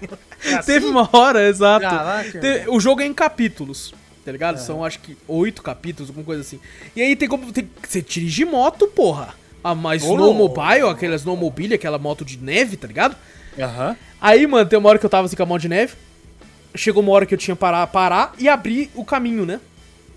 É 0.43 0.53
assim? 0.55 0.65
Teve 0.71 0.85
uma 0.85 1.09
hora, 1.11 1.47
exato. 1.47 1.85
Caraca, 1.85 2.41
o 2.69 2.79
jogo 2.79 3.01
é 3.01 3.05
em 3.05 3.13
capítulos, 3.13 3.93
tá 4.23 4.31
ligado? 4.31 4.57
São 4.57 4.83
acho 4.83 4.99
que 4.99 5.17
oito 5.27 5.61
capítulos, 5.61 6.09
alguma 6.09 6.25
coisa 6.25 6.41
assim. 6.41 6.59
E 6.95 7.01
aí 7.01 7.15
tem 7.15 7.27
como. 7.27 7.51
Tem, 7.51 7.69
você 7.85 8.01
dirige 8.01 8.45
moto, 8.45 8.87
porra. 8.87 9.33
A, 9.65 9.89
a 9.89 9.95
Snowmobile, 9.95 10.89
aquela 10.89 11.15
Snowmobile, 11.15 11.73
aquela 11.73 11.97
moto 11.97 12.23
de 12.23 12.37
neve, 12.37 12.77
tá 12.77 12.87
ligado? 12.87 13.15
Aham. 13.57 13.97
Aí, 14.21 14.45
mano, 14.45 14.69
tem 14.69 14.77
uma 14.77 14.89
hora 14.89 14.99
que 14.99 15.05
eu 15.05 15.09
tava 15.09 15.25
assim 15.25 15.35
com 15.35 15.41
a 15.41 15.45
mão 15.45 15.57
de 15.57 15.67
neve. 15.67 15.95
Chegou 16.75 17.01
uma 17.01 17.11
hora 17.11 17.25
que 17.25 17.33
eu 17.33 17.37
tinha 17.37 17.55
que 17.55 17.59
parar, 17.59 17.87
parar 17.87 18.33
e 18.37 18.47
abrir 18.47 18.91
o 18.93 19.03
caminho, 19.03 19.43
né? 19.43 19.59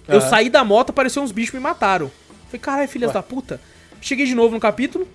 Eu 0.07 0.19
Aham. 0.19 0.29
saí 0.29 0.51
da 0.51 0.63
moto, 0.65 0.91
apareceu 0.91 1.23
uns 1.23 1.33
bichos 1.33 1.55
me 1.55 1.61
mataram. 1.61 2.11
Falei, 2.49 2.61
caralho, 2.61 2.89
filhas 2.89 3.09
Ué. 3.09 3.15
da 3.15 3.23
puta. 3.23 3.61
Cheguei 4.03 4.27
de 4.27 4.35
novo 4.35 4.55
no 4.55 4.61
capítulo, 4.61 5.09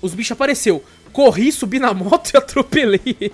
os 0.00 0.14
bichos 0.14 0.32
apareceu. 0.32 0.84
Corri, 1.12 1.50
subi 1.50 1.80
na 1.80 1.92
moto 1.94 2.30
e 2.32 2.36
atropelei 2.36 3.00
eles. 3.04 3.32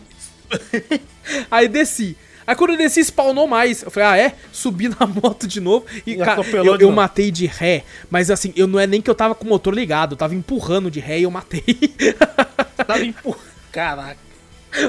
Aí 1.50 1.68
desci. 1.68 2.16
Aí 2.50 2.56
quando 2.56 2.70
eu 2.70 2.76
desci, 2.76 2.98
spawnou 3.04 3.46
mais. 3.46 3.84
Eu 3.84 3.92
falei, 3.92 4.08
ah, 4.08 4.16
é? 4.16 4.34
Subi 4.50 4.88
na 4.88 5.06
moto 5.22 5.46
de 5.46 5.60
novo 5.60 5.86
e, 6.04 6.14
E 6.14 6.16
cara, 6.16 6.42
eu, 6.42 6.76
eu 6.80 6.90
matei 6.90 7.30
de 7.30 7.46
ré. 7.46 7.84
Mas 8.10 8.28
assim, 8.28 8.52
eu 8.56 8.66
não 8.66 8.80
é 8.80 8.88
nem 8.88 9.00
que 9.00 9.08
eu 9.08 9.14
tava 9.14 9.36
com 9.36 9.44
o 9.44 9.48
motor 9.48 9.72
ligado, 9.72 10.14
eu 10.14 10.16
tava 10.16 10.34
empurrando 10.34 10.90
de 10.90 10.98
ré 10.98 11.20
e 11.20 11.22
eu 11.22 11.30
matei. 11.30 11.62
Tava 12.76 13.04
empurrando. 13.04 13.44
Caraca. 13.70 14.18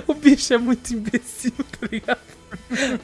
O 0.08 0.14
bicho 0.16 0.52
é 0.52 0.58
muito 0.58 0.92
imbecil, 0.92 1.54
tá 1.80 1.88
ligado? 1.92 2.20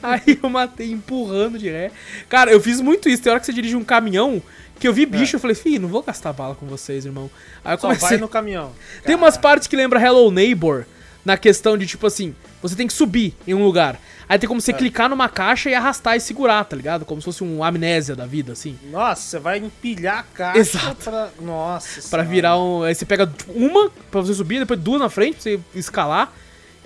Aí 0.02 0.40
eu 0.42 0.50
matei 0.50 0.90
empurrando 0.90 1.56
de 1.56 1.68
ré. 1.68 1.92
Cara, 2.28 2.50
eu 2.50 2.60
fiz 2.60 2.80
muito 2.80 3.08
isso. 3.08 3.22
Tem 3.22 3.30
hora 3.30 3.38
que 3.38 3.46
você 3.46 3.52
dirige 3.52 3.76
um 3.76 3.84
caminhão 3.84 4.42
que 4.80 4.88
eu 4.88 4.92
vi 4.92 5.06
bicho, 5.06 5.36
eu 5.36 5.40
falei, 5.40 5.54
fi, 5.54 5.78
não 5.78 5.88
vou 5.88 6.02
gastar 6.02 6.32
bala 6.32 6.56
com 6.56 6.66
vocês, 6.66 7.06
irmão. 7.06 7.30
Aí 7.64 7.74
eu 7.74 7.76
É. 7.76 7.78
Só 7.78 7.86
comecei. 7.88 8.08
vai 8.08 8.18
no 8.18 8.28
caminhão. 8.28 8.72
Tem 9.04 9.14
umas 9.14 9.36
partes 9.36 9.68
que 9.68 9.76
lembra 9.76 10.04
Hello 10.04 10.32
Neighbor, 10.32 10.84
na 11.24 11.36
questão 11.36 11.78
de 11.78 11.86
tipo 11.86 12.08
assim, 12.08 12.34
você 12.62 12.74
tem 12.74 12.86
que 12.86 12.92
subir 12.92 13.34
em 13.46 13.54
um 13.54 13.62
lugar. 13.64 14.00
Aí 14.28 14.38
tem 14.38 14.46
como 14.46 14.58
É. 14.58 14.60
você 14.60 14.72
clicar 14.72 15.08
numa 15.08 15.28
caixa 15.28 15.70
e 15.70 15.74
arrastar 15.74 16.16
e 16.16 16.20
segurar, 16.20 16.62
tá 16.64 16.76
ligado? 16.76 17.04
Como 17.04 17.20
se 17.20 17.24
fosse 17.24 17.42
um 17.42 17.64
amnésia 17.64 18.14
da 18.14 18.26
vida, 18.26 18.52
assim. 18.52 18.78
Nossa, 18.90 19.22
você 19.22 19.38
vai 19.38 19.58
empilhar 19.58 20.18
a 20.18 20.22
caixa 20.22 20.58
Exato. 20.58 20.96
pra... 21.10 21.28
Nossa 21.40 21.94
Pra 21.94 22.02
senhora. 22.02 22.24
virar 22.24 22.58
um. 22.58 22.82
Aí 22.82 22.94
você 22.94 23.06
pega 23.06 23.26
tipo, 23.26 23.52
uma 23.52 23.90
pra 24.10 24.20
você 24.20 24.34
subir, 24.34 24.58
depois 24.58 24.78
duas 24.78 25.00
na 25.00 25.08
frente 25.08 25.34
pra 25.34 25.42
você 25.42 25.60
escalar 25.74 26.30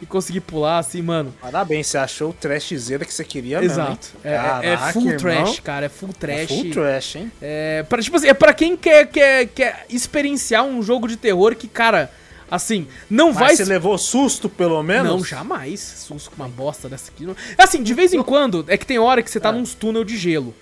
e 0.00 0.06
conseguir 0.06 0.40
pular, 0.40 0.78
assim, 0.78 1.00
mano. 1.02 1.34
Parabéns, 1.40 1.86
você 1.88 1.98
achou 1.98 2.30
o 2.30 2.32
trashzeira 2.32 3.04
que 3.04 3.12
você 3.14 3.24
queria 3.24 3.60
mesmo, 3.60 3.80
hein? 3.82 3.86
Exato. 4.00 4.08
É, 4.24 4.68
é- 4.70 4.72
é 4.74 4.92
full 4.92 5.02
irmão. 5.10 5.16
trash, 5.44 5.60
cara. 5.60 5.86
É 5.86 5.88
full 5.88 6.12
trash. 6.12 6.38
É 6.40 6.46
full 6.46 6.70
trash, 6.70 7.16
hein? 7.16 7.32
É, 7.40 7.82
pra, 7.88 8.00
tipo 8.02 8.16
assim, 8.16 8.28
é 8.28 8.34
pra 8.34 8.52
quem 8.54 8.76
quer, 8.76 9.06
quer, 9.06 9.46
quer 9.46 9.84
experienciar 9.88 10.64
um 10.64 10.82
jogo 10.82 11.06
de 11.08 11.16
terror 11.16 11.54
que, 11.54 11.66
cara, 11.68 12.10
assim, 12.54 12.86
não 13.08 13.28
Mas 13.28 13.36
vai 13.38 13.56
você 13.56 13.64
levou 13.64 13.96
susto, 13.96 14.48
pelo 14.48 14.82
menos? 14.82 15.10
Não, 15.10 15.24
jamais. 15.24 15.80
Susto 15.80 16.30
com 16.30 16.36
uma 16.42 16.48
bosta 16.48 16.88
dessa 16.88 17.10
aqui. 17.10 17.24
Não... 17.24 17.34
Assim, 17.56 17.82
de 17.82 17.94
vez 17.94 18.12
em 18.12 18.22
quando, 18.22 18.64
é 18.68 18.76
que 18.76 18.84
tem 18.86 18.98
hora 18.98 19.22
que 19.22 19.30
você 19.30 19.40
tá 19.40 19.48
É. 19.48 19.52
nos 19.52 19.74
túnel 19.74 20.04
de 20.04 20.16
gelo, 20.16 20.54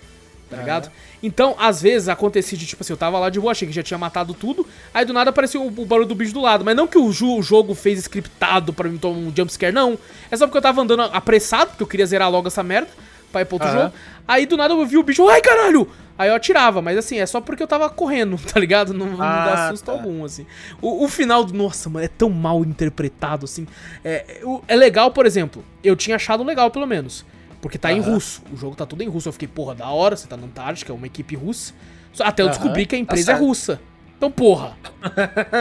tá 0.49 0.55
É. 0.57 0.59
ligado? 0.61 0.89
Então, 1.23 1.55
às 1.59 1.79
vezes, 1.81 2.09
acontecia 2.09 2.57
de, 2.57 2.65
tipo 2.65 2.81
assim, 2.81 2.93
eu 2.93 2.97
tava 2.97 3.19
lá 3.19 3.29
de 3.29 3.39
boa, 3.39 3.51
achei 3.51 3.67
que 3.67 3.73
já 3.73 3.83
tinha 3.83 3.97
matado 3.97 4.33
tudo, 4.33 4.65
aí 4.93 5.05
do 5.05 5.13
nada 5.13 5.29
apareceu 5.29 5.61
o, 5.61 5.67
o 5.67 5.85
barulho 5.85 6.07
do 6.07 6.15
bicho 6.15 6.33
do 6.33 6.41
lado. 6.41 6.65
Mas 6.65 6.75
não 6.75 6.87
que 6.87 6.97
o, 6.97 7.05
o 7.05 7.43
jogo 7.43 7.75
fez 7.75 7.99
scriptado 7.99 8.73
pra 8.73 8.89
mim 8.89 8.97
tomar 8.97 9.17
um 9.19 9.31
jumpscare, 9.35 9.71
não. 9.73 9.99
É 10.31 10.37
só 10.37 10.47
porque 10.47 10.57
eu 10.57 10.61
tava 10.63 10.81
andando 10.81 11.03
apressado, 11.03 11.71
porque 11.71 11.83
eu 11.83 11.87
queria 11.87 12.05
zerar 12.07 12.31
logo 12.31 12.47
essa 12.47 12.63
merda, 12.63 12.89
pra 13.31 13.41
ir 13.41 13.45
pra 13.45 13.55
outro 13.55 13.67
Aham. 13.69 13.81
jogo. 13.83 13.93
Aí 14.27 14.45
do 14.47 14.57
nada 14.57 14.73
eu 14.73 14.85
vi 14.85 14.97
o 14.97 15.03
bicho, 15.03 15.27
ai 15.29 15.41
caralho! 15.41 15.87
Aí 16.21 16.29
eu 16.29 16.35
atirava, 16.35 16.83
mas 16.83 16.99
assim, 16.99 17.17
é 17.17 17.25
só 17.25 17.41
porque 17.41 17.63
eu 17.63 17.67
tava 17.67 17.89
correndo, 17.89 18.37
tá 18.53 18.59
ligado? 18.59 18.93
Não, 18.93 19.07
não 19.07 19.17
dá 19.17 19.69
Ah, 19.69 19.71
susto 19.71 19.85
tá. 19.85 19.91
algum, 19.91 20.23
assim. 20.23 20.45
O, 20.79 21.03
o 21.05 21.07
final 21.07 21.43
do. 21.43 21.51
Nossa, 21.51 21.89
mano, 21.89 22.05
é 22.05 22.07
tão 22.07 22.29
mal 22.29 22.63
interpretado, 22.63 23.45
assim. 23.45 23.65
É, 24.05 24.39
é, 24.67 24.75
legal, 24.75 25.09
por 25.09 25.25
exemplo. 25.25 25.65
Eu 25.83 25.95
tinha 25.95 26.17
achado 26.17 26.43
legal, 26.43 26.69
pelo 26.69 26.85
menos. 26.85 27.25
Porque 27.59 27.75
tá 27.75 27.91
em 27.91 27.99
russo. 27.99 28.43
O 28.53 28.55
jogo 28.55 28.75
tá 28.75 28.85
tudo 28.85 29.01
em 29.01 29.07
russo. 29.07 29.29
Eu 29.29 29.33
fiquei, 29.33 29.47
porra, 29.47 29.73
da 29.73 29.89
hora, 29.89 30.15
você 30.15 30.27
tá 30.27 30.37
na 30.37 30.45
Antártica, 30.45 30.93
é 30.93 30.95
uma 30.95 31.07
equipe 31.07 31.35
russa. 31.35 31.73
Até 32.19 32.43
eu 32.43 32.49
descobri 32.49 32.85
que 32.85 32.95
a 32.95 32.99
tá 32.99 33.01
empresa 33.01 33.31
é 33.31 33.35
russa. 33.35 33.81
Então, 34.15 34.29
porra. 34.29 34.77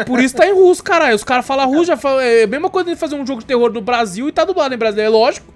Por 0.07 0.21
isso 0.21 0.37
tá 0.37 0.47
em 0.47 0.53
russo, 0.53 0.85
caralho. 0.85 1.17
Os 1.17 1.25
caras 1.25 1.47
falam 1.47 1.71
russo, 1.71 1.87
já 1.87 1.97
falam, 1.97 2.21
é 2.21 2.43
a 2.43 2.47
mesma 2.47 2.69
coisa 2.69 2.91
de 2.91 2.97
fazer 2.97 3.15
um 3.15 3.25
jogo 3.27 3.41
de 3.41 3.47
terror 3.47 3.73
no 3.73 3.81
Brasil 3.81 4.29
e 4.29 4.33
tá 4.33 4.45
dublado 4.45 4.75
em 4.75 4.79
brasileiro. 4.79 5.11
É 5.11 5.17
lógico. 5.19 5.55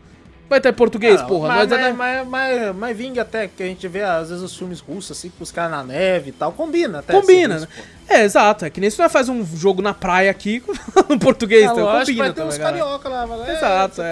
Vai 0.49 0.61
ter 0.61 0.73
português, 0.73 1.21
Ah, 1.21 1.25
porra. 1.25 1.49
Mas, 1.49 1.69
Nós 1.71 1.79
é 1.79 1.93
mas, 1.93 1.97
mas, 1.97 2.29
mas, 2.29 2.77
mas 2.77 2.97
vinga 2.97 3.23
até, 3.23 3.49
que 3.49 3.63
a 3.63 3.67
gente 3.67 3.89
vê 3.89 4.03
às 4.03 4.29
vezes 4.29 4.43
os 4.45 4.55
filmes 4.57 4.79
russos, 4.81 5.17
assim, 5.17 5.31
com 5.31 5.43
os 5.43 5.51
caras 5.51 5.71
na 5.71 5.83
neve 5.83 6.29
e 6.31 6.33
tal. 6.33 6.53
Combina 6.53 6.99
até. 6.99 7.13
Combina, 7.13 7.59
ser 7.61 7.67
né? 7.67 7.69
É, 8.09 8.25
exato. 8.25 8.65
É 8.67 8.71
que 8.71 8.81
nem 8.81 8.91
se 8.91 8.99
nós 8.99 9.11
faz 9.11 9.29
um 9.29 9.45
jogo 9.57 9.81
na 9.81 9.95
praia 9.95 10.31
aqui 10.31 10.63
no 11.09 11.19
português, 11.19 11.63
Ah, 11.69 11.73
então 11.73 11.85
lógico, 11.85 12.07
combina 12.19 12.25
vai 12.25 12.33
ter 12.35 12.43
uns 12.43 12.57
também, 12.57 12.59
galera. 12.59 12.79
carioca 12.85 13.09
lá, 13.09 13.27
vai 13.27 13.39
lá, 13.39 13.53
Exato, 13.53 14.03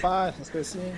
pá, 0.00 0.28
essas 0.28 0.50
coisas 0.50 0.76
assim. 0.76 0.92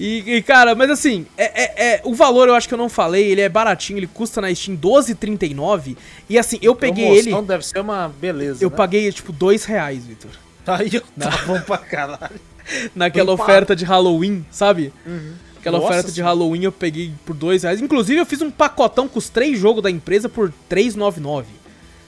E, 0.00 0.36
e, 0.36 0.42
cara, 0.42 0.76
mas 0.76 0.88
assim, 0.90 1.26
é, 1.36 1.62
é- 1.64 1.94
é- 1.94 2.00
o 2.04 2.14
valor 2.14 2.46
eu 2.46 2.54
acho 2.54 2.68
que 2.68 2.74
eu 2.74 2.78
não 2.78 2.88
falei, 2.88 3.32
ele 3.32 3.40
é 3.40 3.48
baratinho, 3.48 3.98
ele 3.98 4.06
custa 4.06 4.40
na 4.40 4.54
Steam 4.54 4.76
12,39. 4.76 5.96
E 6.30 6.38
assim, 6.38 6.56
eu 6.62 6.76
peguei 6.76 7.04
ele, 7.04 7.22
Promoção 7.30 7.44
deve 7.44 7.66
ser 7.66 7.80
uma 7.80 8.08
beleza. 8.08 8.62
eu 8.64 8.70
né? 8.70 8.76
paguei 8.76 9.10
tipo 9.10 9.32
2 9.32 9.64
reais, 9.64 10.06
Vitor. 10.06 10.30
Aí, 10.68 10.90
ó, 11.02 11.20
tá 11.20 11.36
bom 11.46 11.60
pra 11.62 11.78
caralho. 11.78 12.40
Naquela 12.94 13.32
oferta 13.32 13.74
de 13.74 13.84
Halloween, 13.84 14.44
sabe? 14.50 14.92
Aquela 15.58 15.78
Nossa 15.78 15.90
oferta 15.90 16.12
de. 16.12 16.22
Halloween 16.22 16.62
eu 16.62 16.72
peguei 16.72 17.12
por 17.26 17.34
2 17.34 17.64
reais. 17.64 17.80
Inclusive, 17.80 18.20
eu 18.20 18.26
fiz 18.26 18.40
um 18.40 18.50
pacotão 18.50 19.08
com 19.08 19.18
os 19.18 19.28
três 19.28 19.58
jogos 19.58 19.82
da 19.82 19.90
empresa 19.90 20.28
por 20.28 20.52
3,99. 20.70 21.44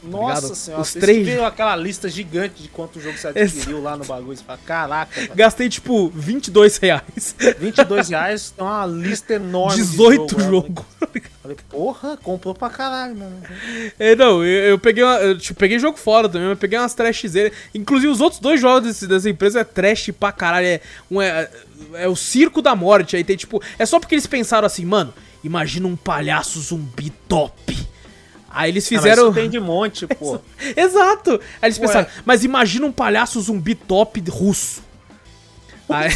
Nossa 0.02 0.54
senhora, 0.54 0.82
Os 0.82 0.88
você 0.88 0.98
três- 1.00 1.38
aquela 1.42 1.76
lista 1.76 2.08
gigante 2.08 2.62
de 2.62 2.68
quanto 2.68 3.00
jogo 3.00 3.18
você 3.18 3.28
adquiriu 3.28 3.82
lá 3.82 3.96
no 3.96 4.04
bagulho. 4.04 4.36
Você 4.36 4.42
fala, 4.44 4.58
caraca, 4.64 5.20
velho, 5.20 5.34
Gastei 5.34 5.68
tipo 5.68 6.08
22 6.14 6.78
reais. 6.78 7.34
22 7.58 8.08
reais, 8.10 8.50
tem 8.50 8.66
uma 8.66 8.86
lista 8.86 9.34
enorme 9.34 9.76
18 9.76 10.36
de 10.36 10.42
jogo. 10.42 10.50
jogos. 10.50 10.84
Falei, 11.42 11.56
porra, 11.68 12.16
comprou 12.16 12.54
pra 12.54 12.70
caralho, 12.70 13.16
mano. 13.16 13.42
É, 13.98 14.14
não, 14.16 14.44
eu, 14.44 14.70
eu 14.70 14.78
peguei 14.78 15.02
uma, 15.04 15.16
eu, 15.18 15.38
tipo, 15.38 15.58
peguei 15.58 15.78
jogo 15.78 15.98
fora 15.98 16.28
também, 16.28 16.48
mas 16.48 16.58
peguei 16.58 16.78
umas 16.78 16.94
trashzeiras. 16.94 17.52
Inclusive, 17.74 18.12
os 18.12 18.20
outros 18.20 18.40
dois 18.40 18.60
jogos 18.60 18.88
desse- 18.88 19.06
dessa 19.06 19.28
empresa 19.28 19.60
é 19.60 19.64
trash 19.64 20.10
pra 20.18 20.32
caralho. 20.32 20.66
É, 20.66 20.80
um 21.10 21.20
é, 21.20 21.50
é 21.94 22.08
o 22.08 22.16
Circo 22.16 22.60
da 22.62 22.74
Morte. 22.76 23.16
Aí 23.16 23.24
tem, 23.24 23.36
tipo. 23.36 23.62
É 23.78 23.84
só 23.86 23.98
porque 24.00 24.14
eles 24.14 24.26
pensaram 24.26 24.66
assim, 24.66 24.84
mano, 24.84 25.12
imagina 25.42 25.86
um 25.86 25.96
palhaço 25.96 26.60
zumbi 26.60 27.10
top. 27.28 27.76
Aí 28.50 28.70
eles 28.70 28.86
Fizeram... 28.88 29.28
fizeram. 29.28 29.32
tem 29.32 29.48
de 29.48 29.60
monte, 29.60 30.06
pô. 30.06 30.40
Exato! 30.76 31.40
Aí 31.62 31.68
eles 31.68 31.78
Ué. 31.78 31.86
pensaram, 31.86 32.06
mas 32.24 32.42
imagina 32.44 32.84
um 32.84 32.92
palhaço 32.92 33.40
zumbi 33.40 33.74
top 33.76 34.22
russo. 34.28 34.82
Aí, 35.88 36.08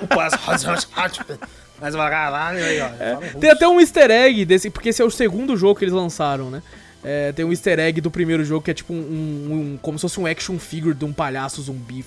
O 0.00 0.06
passo- 0.06 0.38
Mas 1.80 1.94
caralho 2.10 2.64
aí, 2.64 2.80
ó. 2.80 2.86
russo. 2.86 3.38
tem 3.40 3.50
até 3.50 3.66
um 3.68 3.80
easter 3.80 4.08
egg 4.10 4.44
desse, 4.44 4.70
porque 4.70 4.90
esse 4.90 5.02
é 5.02 5.04
o 5.04 5.10
segundo 5.10 5.56
jogo 5.56 5.76
que 5.78 5.84
eles 5.84 5.94
lançaram, 5.94 6.48
né? 6.48 6.62
É, 7.04 7.32
tem 7.32 7.44
um 7.44 7.50
easter 7.50 7.78
egg 7.80 8.00
do 8.00 8.10
primeiro 8.10 8.44
jogo 8.44 8.64
que 8.64 8.70
é 8.70 8.74
tipo 8.74 8.92
um, 8.92 8.96
um- 8.96 9.52
um- 9.74 9.78
como 9.82 9.98
se 9.98 10.02
fosse 10.02 10.20
um 10.20 10.26
action 10.26 10.56
figure 10.58 10.94
de 10.94 11.04
um 11.04 11.12
palhaço 11.12 11.60
zumbi 11.62 12.04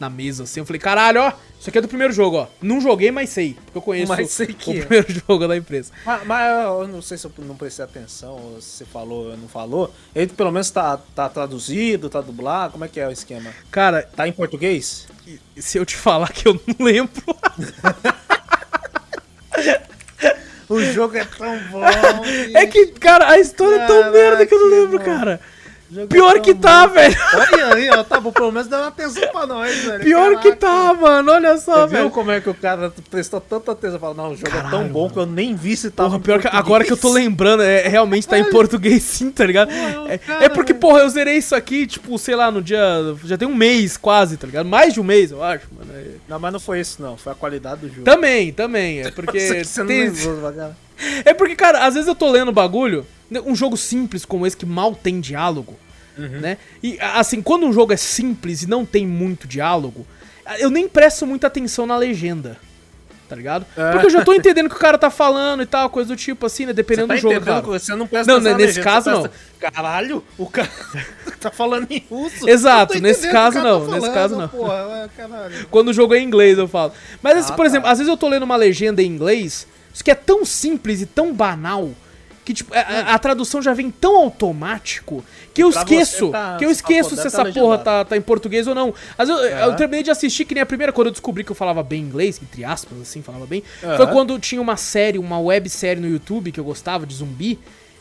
na 0.00 0.10
mesa 0.10 0.42
assim. 0.42 0.60
Eu 0.60 0.66
falei, 0.66 0.80
caralho, 0.80 1.20
ó, 1.22 1.32
isso 1.60 1.70
aqui 1.70 1.78
é 1.78 1.80
do 1.80 1.88
primeiro 1.88 2.12
jogo, 2.12 2.36
ó. 2.38 2.46
Não 2.60 2.80
joguei, 2.80 3.10
mas 3.10 3.30
sei, 3.30 3.56
porque 3.64 3.78
eu 3.78 3.82
conheço 3.82 4.08
Mas 4.12 4.30
sei 4.30 4.46
o 4.46 4.54
que 4.54 4.78
é. 4.78 4.84
primeiro 4.84 5.06
jogo 5.26 5.46
da 5.48 5.56
empresa. 5.56 5.92
Mas, 6.04 6.26
mas 6.26 6.64
eu 6.64 6.88
não 6.88 7.00
sei 7.00 7.16
se 7.16 7.26
eu 7.26 7.32
não 7.38 7.56
prestei 7.56 7.84
atenção, 7.84 8.32
ou 8.32 8.60
se 8.60 8.68
você 8.78 8.84
falou 8.84 9.30
ou 9.30 9.36
não 9.36 9.48
falou. 9.48 9.94
Ele 10.14 10.30
pelo 10.32 10.50
menos 10.50 10.70
tá, 10.70 10.98
tá 11.14 11.28
traduzido, 11.28 12.10
tá 12.10 12.20
dublado. 12.20 12.72
Como 12.72 12.84
é 12.84 12.88
que 12.88 12.98
é 13.00 13.06
o 13.06 13.12
esquema? 13.12 13.50
Cara, 13.70 14.02
Tá 14.02 14.26
em 14.28 14.32
português? 14.32 15.06
se 15.56 15.78
eu 15.78 15.86
te 15.86 15.96
falar 15.96 16.32
que 16.32 16.46
eu 16.46 16.60
não 16.66 16.84
lembro. 16.86 17.12
O 20.68 20.80
jogo 20.80 21.16
é 21.16 21.24
tão 21.24 21.58
bom. 21.70 21.82
é 22.54 22.66
que, 22.66 22.86
cara, 22.86 23.30
a 23.30 23.38
história 23.38 23.76
é 23.76 23.86
tão 23.86 24.10
merda 24.10 24.46
que 24.46 24.54
eu 24.54 24.58
não 24.58 24.68
lembro, 24.68 25.00
irmão. 25.00 25.18
cara. 25.18 25.40
O 25.88 25.94
jogo 25.94 26.06
é 26.06 26.06
Pior 26.08 26.40
que 26.40 26.52
bom. 26.52 26.60
tá, 26.60 26.86
velho. 26.86 27.14
Olha 27.34 27.74
aí, 27.74 27.90
ó. 27.90 28.02
Tá 28.02 28.18
bom, 28.20 28.32
pelo 28.32 28.50
menos 28.50 28.66
dá 28.68 28.78
uma 28.78 28.88
atenção 28.88 29.28
pra 29.28 29.46
nós, 29.46 29.74
velho. 29.84 30.02
Pior 30.04 30.30
que 30.40 30.52
Caraca. 30.54 30.56
tá, 30.56 30.94
mano. 30.94 31.30
Olha 31.32 31.56
só, 31.58 31.82
Você 31.82 31.86
viu 31.88 31.98
velho. 31.98 32.10
como 32.10 32.30
é 32.32 32.40
que 32.40 32.50
o 32.50 32.54
cara 32.54 32.92
prestou 33.10 33.40
tanta 33.40 33.70
atenção? 33.72 34.00
Fala, 34.00 34.14
não, 34.14 34.32
o 34.32 34.36
jogo 34.36 34.48
é 34.48 34.60
tão 34.62 34.70
Caralho, 34.70 34.88
bom 34.88 35.08
que 35.08 35.16
eu 35.16 35.26
nem 35.26 35.54
vi 35.54 35.76
se 35.76 35.90
tava 35.90 36.10
Porra, 36.10 36.20
pior 36.20 36.40
que 36.40 36.48
agora 36.48 36.84
que 36.84 36.92
eu 36.92 36.96
tô 36.96 37.12
lembrando, 37.12 37.62
é, 37.62 37.86
realmente 37.86 38.26
tá 38.26 38.36
em 38.38 38.50
português 38.50 39.02
sim, 39.02 39.30
tá 39.30 39.46
ligado? 39.46 39.68
Porra, 39.68 40.12
É, 40.12 40.18
cara, 40.18 40.44
é 40.44 40.48
porque, 40.48 40.72
velho. 40.72 40.80
porra, 40.80 41.00
eu 41.00 41.08
zerei 41.08 41.36
isso 41.36 41.54
aqui, 41.54 41.86
tipo, 41.86 42.18
sei 42.18 42.34
lá, 42.34 42.50
no 42.50 42.60
dia. 42.60 42.80
Já 43.24 43.38
tem 43.38 43.46
um 43.46 43.54
mês 43.54 43.96
quase, 43.96 44.36
tá 44.36 44.46
ligado? 44.46 44.66
Mais 44.66 44.92
de 44.92 45.00
um 45.00 45.04
mês, 45.04 45.30
eu 45.30 45.42
acho, 45.42 45.66
mano. 45.76 45.90
É- 45.94 46.16
Não, 46.28 46.38
mas 46.40 46.52
não 46.52 46.58
foi 46.60 46.80
isso, 46.80 47.00
não. 47.00 47.16
Foi 47.16 47.32
a 47.32 47.34
qualidade 47.36 47.82
do 47.82 47.88
jogo. 47.88 48.02
Também, 48.02 48.52
também. 48.52 49.02
É 49.02 49.10
porque. 49.12 49.38
Nossa, 49.38 49.54
que 49.54 49.64
você 49.64 49.80
não 49.80 49.86
tem- 49.86 50.08
lembrou, 50.10 50.36
bacana. 50.40 50.76
É 51.24 51.34
porque, 51.34 51.54
cara, 51.56 51.86
às 51.86 51.94
vezes 51.94 52.08
eu 52.08 52.14
tô 52.14 52.30
lendo 52.30 52.52
bagulho, 52.52 53.06
né, 53.30 53.40
um 53.44 53.54
jogo 53.54 53.76
simples 53.76 54.24
como 54.24 54.46
esse 54.46 54.56
que 54.56 54.66
mal 54.66 54.94
tem 54.94 55.20
diálogo, 55.20 55.74
Uhum. 56.16 56.40
né? 56.40 56.56
E 56.82 56.98
assim, 57.00 57.42
quando 57.42 57.66
um 57.66 57.72
jogo 57.72 57.92
é 57.92 57.96
simples 57.96 58.62
e 58.62 58.66
não 58.68 58.84
tem 58.86 59.06
muito 59.06 59.46
diálogo, 59.46 60.06
eu 60.58 60.70
nem 60.70 60.88
presto 60.88 61.26
muita 61.26 61.46
atenção 61.48 61.86
na 61.86 61.96
legenda. 61.96 62.56
Tá 63.28 63.34
ligado? 63.34 63.66
É. 63.76 63.90
Porque 63.90 64.06
eu 64.06 64.10
já 64.10 64.24
tô 64.24 64.32
entendendo 64.32 64.66
o 64.66 64.70
que 64.70 64.76
o 64.76 64.78
cara 64.78 64.96
tá 64.96 65.10
falando 65.10 65.60
e 65.60 65.66
tal, 65.66 65.90
coisa 65.90 66.08
do 66.10 66.16
tipo 66.16 66.46
assim, 66.46 66.64
né? 66.64 66.72
Dependendo 66.72 67.08
tá 67.08 67.14
do 67.16 67.20
jogo, 67.20 67.40
cara. 67.40 67.60
Você 67.60 67.92
não 67.96 68.06
presta 68.06 68.30
Não, 68.30 68.38
atenção 68.38 68.56
nesse 68.56 68.66
legenda, 68.78 68.84
caso, 68.84 69.10
não. 69.10 69.22
presta- 69.22 69.38
Caralho, 69.72 70.24
o 70.38 70.46
cara 70.46 70.70
tá 71.40 71.50
falando 71.50 71.88
em 71.90 72.04
russo. 72.08 72.48
Exato, 72.48 73.00
nesse 73.00 73.28
caso 73.32 73.58
não, 73.60 73.80
tá 73.80 73.86
nesse 73.96 74.00
falando, 74.06 74.14
caso 74.14 74.36
não. 74.36 74.48
Porra, 74.48 75.10
caralho. 75.16 75.66
Quando 75.72 75.88
o 75.88 75.92
jogo 75.92 76.14
é 76.14 76.20
em 76.20 76.24
inglês, 76.24 76.56
eu 76.56 76.68
falo. 76.68 76.92
Mas, 77.20 77.36
assim, 77.38 77.52
Ah, 77.52 77.56
por 77.56 77.62
tá. 77.64 77.66
exemplo, 77.66 77.88
às 77.90 77.98
vezes 77.98 78.08
eu 78.08 78.16
tô 78.16 78.28
lendo 78.28 78.44
uma 78.44 78.54
legenda 78.54 79.02
em 79.02 79.06
inglês, 79.06 79.66
isso 79.96 80.04
que 80.04 80.10
é 80.10 80.14
tão 80.14 80.44
simples 80.44 81.00
e 81.00 81.06
tão 81.06 81.32
banal, 81.32 81.90
Que, 82.44 82.54
tipo, 82.54 82.72
a, 82.72 83.14
a 83.14 83.18
tradução 83.18 83.60
já 83.60 83.74
vem 83.74 83.90
tão 83.90 84.16
automático 84.18 85.24
que 85.52 85.64
eu 85.64 85.70
Pra 85.72 85.80
esqueço. 85.82 86.30
tá- 86.30 86.56
que 86.56 86.64
eu 86.64 86.70
esqueço 86.70 87.16
se 87.16 87.26
essa 87.26 87.44
tá 87.44 87.50
porra 87.52 87.78
tá, 87.78 88.04
tá 88.04 88.16
em 88.16 88.20
português 88.20 88.68
ou 88.68 88.74
não. 88.74 88.94
Mas 89.18 89.28
eu, 89.28 89.34
eu 89.36 89.68
Aham. 89.70 89.74
terminei 89.76 90.04
de 90.04 90.12
assistir, 90.12 90.44
que 90.44 90.54
nem 90.54 90.62
a 90.62 90.66
primeira, 90.66 90.92
quando 90.92 91.08
eu 91.08 91.10
descobri 91.10 91.42
que 91.42 91.50
eu 91.50 91.56
falava 91.56 91.82
bem 91.82 92.00
inglês, 92.02 92.38
entre 92.40 92.64
aspas, 92.64 93.00
assim, 93.00 93.20
falava 93.20 93.46
bem. 93.46 93.64
Foi 93.96 94.06
quando 94.06 94.38
tinha 94.38 94.62
uma 94.62 94.76
série, 94.76 95.18
uma 95.18 95.40
websérie 95.40 96.00
no 96.00 96.08
YouTube 96.08 96.52
que 96.52 96.60
eu 96.60 96.64
gostava 96.64 97.04
de 97.04 97.14
zumbi. 97.16 97.58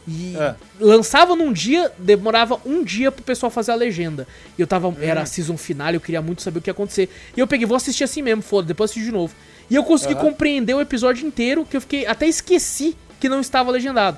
E 0.08 0.36
É. 0.38 0.54
lançava 0.80 1.36
num 1.36 1.52
dia, 1.52 1.92
demorava 1.98 2.60
um 2.64 2.84
dia 2.84 3.12
pro 3.12 3.24
pessoal 3.24 3.50
fazer 3.50 3.72
a 3.72 3.76
legenda. 3.76 4.28
E 4.56 4.62
eu 4.62 4.68
tava. 4.68 4.90
Hum. 4.90 4.96
Era 5.02 5.22
a 5.22 5.26
season 5.26 5.58
final, 5.58 5.92
eu 5.92 6.00
queria 6.00 6.22
muito 6.22 6.44
saber 6.44 6.60
o 6.60 6.62
que 6.62 6.70
ia 6.70 6.74
acontecer. 6.74 7.10
E 7.36 7.40
eu 7.40 7.48
peguei, 7.48 7.66
vou 7.66 7.76
assistir 7.78 8.04
assim 8.04 8.22
mesmo, 8.22 8.44
foda, 8.44 8.68
depois 8.68 8.92
assisti 8.92 9.08
de 9.08 9.12
novo. 9.12 9.34
E 9.70 9.76
eu 9.76 9.84
consegui 9.84 10.14
Aham. 10.14 10.22
compreender 10.22 10.74
o 10.74 10.82
episódio 10.82 11.26
inteiro, 11.28 11.66
que 11.66 11.76
eu 11.78 11.82
fiquei. 11.82 12.06
Até 12.06 12.28
esqueci 12.28 12.96
que 13.20 13.28
não 13.30 13.40
estava 13.40 13.72
legendado. 13.72 14.18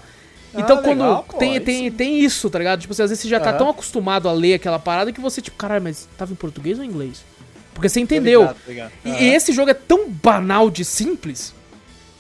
Então, 0.54 0.78
Ah, 0.78 0.82
quando 0.82 1.02
legal, 1.04 1.26
pô, 1.30 1.38
tem, 1.38 1.54
aí 1.54 1.60
tem, 1.60 1.92
tem 1.92 2.20
isso, 2.20 2.50
tá 2.50 2.58
ligado? 2.58 2.80
Tipo 2.82 2.94
assim, 2.94 3.04
às 3.04 3.10
vezes 3.10 3.22
você 3.22 3.28
já 3.30 3.40
tá 3.40 3.54
tão 3.54 3.70
acostumado 3.70 4.28
a 4.28 4.34
ler 4.34 4.56
aquela 4.56 4.80
parada 4.80 5.12
que 5.12 5.20
você, 5.22 5.42
tipo, 5.42 5.56
caralho, 5.58 5.84
mas 5.84 6.08
tava 6.18 6.32
em 6.32 6.36
português 6.36 6.78
ou 6.80 6.84
em 6.84 6.88
inglês? 6.88 7.24
Porque 7.74 7.88
você 7.90 8.00
entendeu. 8.00 8.50
ligado. 8.68 8.92
E, 9.06 9.26
esse 9.26 9.52
jogo 9.54 9.70
é 9.70 9.74
tão 9.74 10.10
banal 10.10 10.70
de 10.72 10.84
simples 10.84 11.54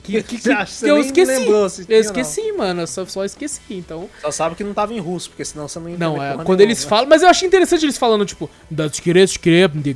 que, 0.04 0.22
que, 0.22 0.24
que- 0.38 0.42
Você 0.44 0.52
acha 0.52 0.86
que 0.86 0.92
eu 0.92 1.00
esqueci. 1.00 1.32
lembrou 1.32 1.68
eu 1.90 2.00
esqueci, 2.00 2.52
mano. 2.52 2.82
Eu 2.82 2.88
só, 2.88 3.06
só 3.06 3.26
esqueci. 3.26 3.60
Então. 3.72 4.08
Só 4.22 4.30
sabe 4.30 4.56
que 4.56 4.64
não 4.64 4.74
tava 4.74 4.94
em 4.94 5.00
russo, 5.00 5.30
porque 5.30 5.44
senão 5.44 5.68
você 5.68 5.80
não 5.80 5.90
Não, 5.98 6.24
é. 6.24 6.34
Quando 6.36 6.48
nenhuma, 6.60 6.62
eles 6.64 6.84
né? 6.84 6.90
falam. 6.90 7.08
Mas 7.10 7.24
eu 7.24 7.30
achei 7.30 7.48
interessante 7.48 7.84
eles 7.86 7.98
falando, 7.98 8.26
tipo, 8.26 8.50
das 8.70 8.92
de 9.82 9.94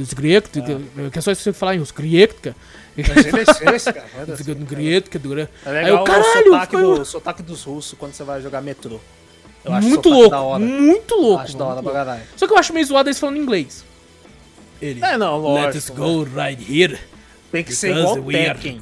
dos 0.00 0.12
grecos, 0.14 0.50
que 0.50 1.18
é 1.18 1.20
só 1.20 1.30
isso 1.30 1.40
que 1.40 1.44
você 1.44 1.52
falar 1.52 1.74
em 1.74 1.78
russo, 1.78 1.94
greca. 1.94 2.56
Mas 2.96 3.08
ele 3.24 3.40
é 3.40 3.42
Aí 5.64 5.72
legal 5.72 5.88
eu, 5.88 5.96
o 6.02 6.04
caralho, 6.04 6.44
sotaque, 6.44 6.72
foi 6.72 6.82
do, 6.82 7.04
sotaque 7.04 7.42
dos 7.42 7.62
russos 7.62 7.98
quando 7.98 8.12
você 8.14 8.24
vai 8.24 8.40
jogar 8.40 8.60
metrô. 8.60 8.98
Eu 9.64 9.72
acho 9.74 9.88
muito 9.88 10.08
o 10.08 10.12
louco, 10.12 10.30
da 10.30 10.40
hora. 10.40 10.64
muito 10.64 11.14
louco. 11.14 11.42
acho 11.42 11.56
da 11.56 11.64
hora 11.66 11.82
pra 11.82 11.92
caralho. 11.92 12.22
Só 12.34 12.46
que 12.46 12.52
eu 12.52 12.58
acho 12.58 12.72
meio 12.72 12.86
zoado 12.86 13.08
eles 13.08 13.18
falando 13.20 13.36
inglês. 13.36 13.84
Ele. 14.80 15.04
É, 15.04 15.18
não, 15.18 15.36
lógico. 15.36 15.66
Let's 15.74 15.90
go 15.90 16.22
right 16.24 16.64
here. 16.72 16.98
Tem 17.52 17.64
que 17.64 17.74
ser 17.74 17.96
igual 17.96 18.18
o 18.18 18.32
Tekken. 18.32 18.80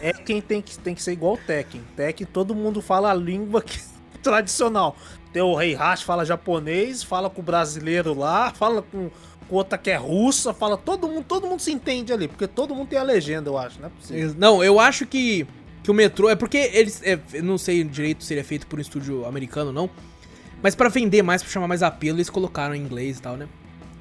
É 0.00 0.12
quem 0.12 0.40
tem 0.40 0.62
que, 0.62 0.78
tem 0.78 0.94
que 0.94 1.02
ser 1.02 1.12
igual 1.12 1.34
o 1.34 1.38
Tekken. 1.38 1.82
Tekken, 1.96 2.26
todo 2.26 2.54
mundo 2.54 2.80
fala 2.80 3.10
a 3.10 3.14
língua 3.14 3.60
que- 3.60 3.80
tradicional. 4.22 4.96
Tem 5.32 5.42
o 5.42 5.54
Rei 5.54 5.74
Hash, 5.74 6.02
fala 6.02 6.24
japonês, 6.24 7.02
fala 7.02 7.28
com 7.28 7.40
o 7.40 7.44
brasileiro 7.44 8.16
lá, 8.16 8.52
fala 8.52 8.82
com, 8.82 9.10
com 9.48 9.56
outra 9.56 9.76
que 9.78 9.90
é 9.90 9.96
russa, 9.96 10.52
fala 10.54 10.76
todo 10.76 11.08
mundo, 11.08 11.24
todo 11.26 11.46
mundo 11.46 11.60
se 11.60 11.72
entende 11.72 12.12
ali, 12.12 12.28
porque 12.28 12.46
todo 12.46 12.74
mundo 12.74 12.88
tem 12.88 12.98
a 12.98 13.02
legenda, 13.02 13.50
eu 13.50 13.58
acho, 13.58 13.80
não 13.80 13.88
é 13.88 13.90
possível. 13.90 14.34
Não, 14.38 14.64
eu 14.64 14.80
acho 14.80 15.06
que, 15.06 15.46
que 15.82 15.90
o 15.90 15.94
metrô. 15.94 16.28
É 16.28 16.34
porque 16.36 16.70
eles. 16.72 17.02
é, 17.04 17.18
não 17.42 17.58
sei 17.58 17.84
direito 17.84 18.24
se 18.24 18.32
ele 18.34 18.40
é 18.40 18.44
feito 18.44 18.66
por 18.66 18.78
um 18.78 18.82
estúdio 18.82 19.26
americano 19.26 19.68
ou 19.68 19.72
não. 19.72 19.90
Mas 20.62 20.74
pra 20.74 20.88
vender 20.88 21.22
mais, 21.22 21.42
pra 21.42 21.50
chamar 21.52 21.68
mais 21.68 21.82
apelo, 21.82 22.16
eles 22.16 22.30
colocaram 22.30 22.74
em 22.74 22.80
inglês 22.80 23.18
e 23.18 23.22
tal, 23.22 23.36
né? 23.36 23.46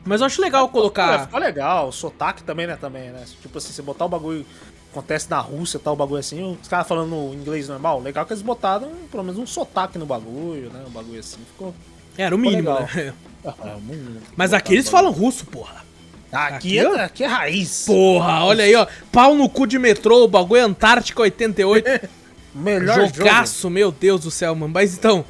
Mas 0.06 0.22
eu 0.22 0.28
acho 0.28 0.42
legal 0.42 0.66
É, 0.66 0.70
colocar. 0.70 1.26
ficou 1.26 1.40
legal, 1.40 1.88
o 1.88 1.92
sotaque 1.92 2.44
também, 2.44 2.68
né, 2.68 2.76
também, 2.76 3.10
né? 3.10 3.24
Tipo 3.42 3.58
assim, 3.58 3.72
você 3.72 3.82
botar 3.82 4.06
o 4.06 4.10
bagulho, 4.10 4.46
acontece 4.92 5.30
na 5.30 5.40
Rússia, 5.40 5.80
tal, 5.80 5.94
o 5.94 5.96
bagulho 5.96 6.20
assim, 6.20 6.58
os 6.62 6.68
caras 6.68 6.88
falando 6.88 7.34
inglês 7.34 7.68
normal, 7.70 8.00
legal 8.02 8.26
que 8.26 8.34
eles 8.34 8.44
botaram 8.44 8.92
pelo 9.10 9.24
menos 9.24 9.40
um 9.40 9.46
sotaque 9.48 9.98
no 9.98 10.06
bagulho, 10.06 10.70
né, 10.72 10.84
um 10.88 10.92
bagulho 10.92 11.20
assim, 11.20 11.40
ficou... 11.48 11.74
Era 12.18 12.36
o 12.36 12.38
mínimo, 12.38 12.70
né? 12.74 13.14
Mas 14.36 14.54
aqui 14.54 14.74
eles 14.74 14.90
falam 14.90 15.12
russo, 15.12 15.46
porra. 15.46 15.84
Aqui, 16.32 16.80
Aqui, 16.80 16.80
é, 16.80 17.04
aqui 17.04 17.24
é 17.24 17.28
raiz. 17.28 17.84
Porra, 17.86 18.44
olha 18.44 18.64
aí, 18.64 18.74
ó. 18.76 18.88
Pau 19.12 19.36
no 19.36 19.48
cu 19.48 19.68
de 19.68 19.78
metrô, 19.78 20.24
o 20.24 20.28
bagulho 20.28 20.62
é 20.62 20.64
Antártica 20.64 21.22
88. 21.22 22.10
Melhor 22.56 23.12
Jogaço, 23.14 23.70
meu 23.70 23.92
Deus 23.92 24.22
do 24.22 24.32
céu, 24.32 24.56
mano. 24.56 24.74
Mas 24.74 24.94
então. 24.96 25.24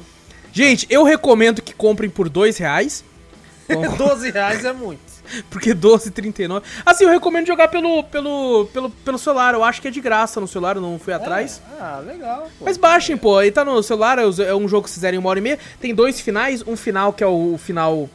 Gente, 0.52 0.86
eu 0.88 1.02
recomendo 1.02 1.60
que 1.60 1.74
comprem 1.74 2.08
por 2.08 2.28
dois 2.28 2.56
reais. 2.56 3.04
jogo. 3.68 3.96
12 3.96 4.30
reais 4.30 4.64
é 4.64 4.72
muito. 4.72 5.13
Porque 5.50 5.74
12,39. 5.74 6.62
Assim, 6.84 7.04
eu 7.04 7.10
recomendo 7.10 7.46
jogar 7.46 7.68
pelo, 7.68 8.02
pelo, 8.04 8.66
pelo, 8.72 8.90
pelo 8.90 9.18
celular. 9.18 9.54
Eu 9.54 9.64
acho 9.64 9.80
que 9.80 9.88
é 9.88 9.90
de 9.90 10.00
graça 10.00 10.40
no 10.40 10.48
celular, 10.48 10.76
eu 10.76 10.82
não 10.82 10.98
fui 10.98 11.12
atrás. 11.12 11.60
É, 11.78 11.80
ah, 11.82 12.02
legal. 12.04 12.48
Pô. 12.58 12.64
Mas 12.64 12.76
baixem, 12.76 13.16
pô. 13.16 13.38
Aí 13.38 13.50
tá 13.50 13.64
no 13.64 13.82
celular, 13.82 14.18
é 14.18 14.22
é 14.22 14.54
um 14.54 14.68
jogo 14.68 14.84
que 14.84 14.90
vocês 14.90 14.94
fizerem 14.96 15.18
uma 15.18 15.28
hora 15.30 15.38
e 15.38 15.42
meia. 15.42 15.58
Tem 15.80 15.94
dois 15.94 16.20
finais. 16.20 16.62
Um 16.66 16.76
final 16.76 17.12
que 17.12 17.22
é 17.22 17.26
o 17.26 17.56
final. 17.58 18.08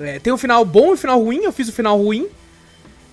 é, 0.00 0.18
tem 0.18 0.32
um 0.32 0.38
final 0.38 0.64
bom 0.64 0.90
e 0.90 0.92
um 0.92 0.96
final 0.96 1.20
ruim. 1.22 1.42
Eu 1.44 1.52
fiz 1.52 1.68
o 1.68 1.72
final 1.72 1.96
ruim. 1.98 2.28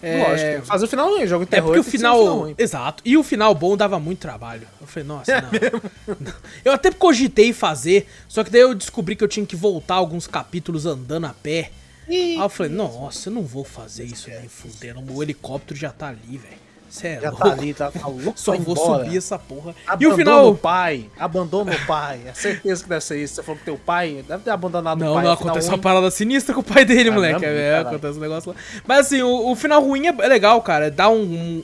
É, 0.02 0.24
Lógico, 0.24 0.66
fazer 0.66 0.86
o 0.86 0.88
final 0.88 1.10
ruim, 1.10 1.28
jogo 1.28 1.44
de 1.46 1.50
É 1.50 1.56
terror. 1.56 1.68
porque 1.68 1.80
o 1.82 1.84
final. 1.84 2.24
um 2.24 2.40
ruim. 2.40 2.56
exato. 2.58 3.04
E 3.06 3.18
o 3.18 3.24
final 3.24 3.54
bom 3.54 3.76
dava 3.76 4.00
muito 4.00 4.20
trabalho. 4.20 4.66
Eu 4.80 4.88
falei, 4.88 5.06
nossa, 5.08 5.32
É 5.32 5.42
não. 5.42 5.50
Não. 6.20 6.34
Eu 6.64 6.72
até 6.72 6.90
cogitei 6.90 7.52
fazer, 7.52 8.08
só 8.28 8.42
que 8.44 8.50
daí 8.50 8.62
eu 8.62 8.74
descobri 8.74 9.16
que 9.16 9.24
eu 9.24 9.28
tinha 9.28 9.46
que 9.46 9.58
voltar 9.58 9.96
alguns 9.96 10.26
capítulos 10.26 10.86
andando 10.86 11.26
a 11.26 11.34
pé. 11.34 11.72
Aí 12.10 12.36
eu 12.38 12.50
falei, 12.50 12.72
nossa, 12.72 13.30
eu 13.30 13.34
não 13.34 13.44
vou 13.44 13.64
fazer 13.64 14.04
isso 14.06 14.30
nem 14.30 14.48
fudendo. 14.50 15.02
O 15.14 15.22
helicóptero 15.24 15.80
já 15.80 15.92
tá 15.92 16.08
ali, 16.10 16.38
velho. 16.38 16.70
Cê 16.90 17.10
é 17.10 17.22
Já 17.22 17.30
louco. 17.30 17.44
tá 17.46 17.52
ali, 17.54 17.72
tá, 17.76 17.92
tá 17.92 18.08
louco 18.08 18.34
Só 18.36 18.54
vou 18.58 18.74
embora. 18.74 19.04
subir 19.06 19.18
essa 19.18 19.38
porra. 19.38 19.76
e 19.86 19.90
Abandona 19.92 20.14
o 20.14 20.18
final. 20.18 20.50
o 20.50 20.58
pai, 20.58 21.06
abandona 21.20 21.72
o 21.72 21.86
pai. 21.86 22.20
É 22.26 22.34
certeza 22.34 22.82
que 22.82 22.90
deve 22.90 23.04
ser 23.06 23.22
isso. 23.24 23.36
Você 23.36 23.44
falou 23.44 23.60
que 23.60 23.66
teu 23.66 23.78
pai 23.78 24.26
deve 24.28 24.44
ter 24.44 24.50
abandonado 24.50 24.98
Não, 25.00 25.12
o 25.12 25.14
pai. 25.14 25.24
não, 25.24 25.38
final 25.38 25.50
acontece 25.52 25.70
uma 25.70 25.78
parada 25.78 26.10
sinistra 26.10 26.52
com 26.56 26.62
o 26.62 26.64
pai 26.64 26.84
dele, 26.86 27.10
Ah, 27.10 27.14
moleque. 27.14 27.46
É, 27.46 27.72
Caralho. 27.74 27.88
acontece 27.90 28.18
um 28.18 28.22
negócio 28.22 28.50
lá. 28.52 28.58
Mas 28.88 29.06
assim, 29.06 29.22
o, 29.22 29.52
o 29.52 29.56
final 29.56 29.84
ruim 29.84 30.08
é 30.08 30.16
é 30.20 30.28
legal, 30.28 30.60
cara. 30.64 30.90
Dá 30.90 31.10
um, 31.10 31.22
um, 31.22 31.64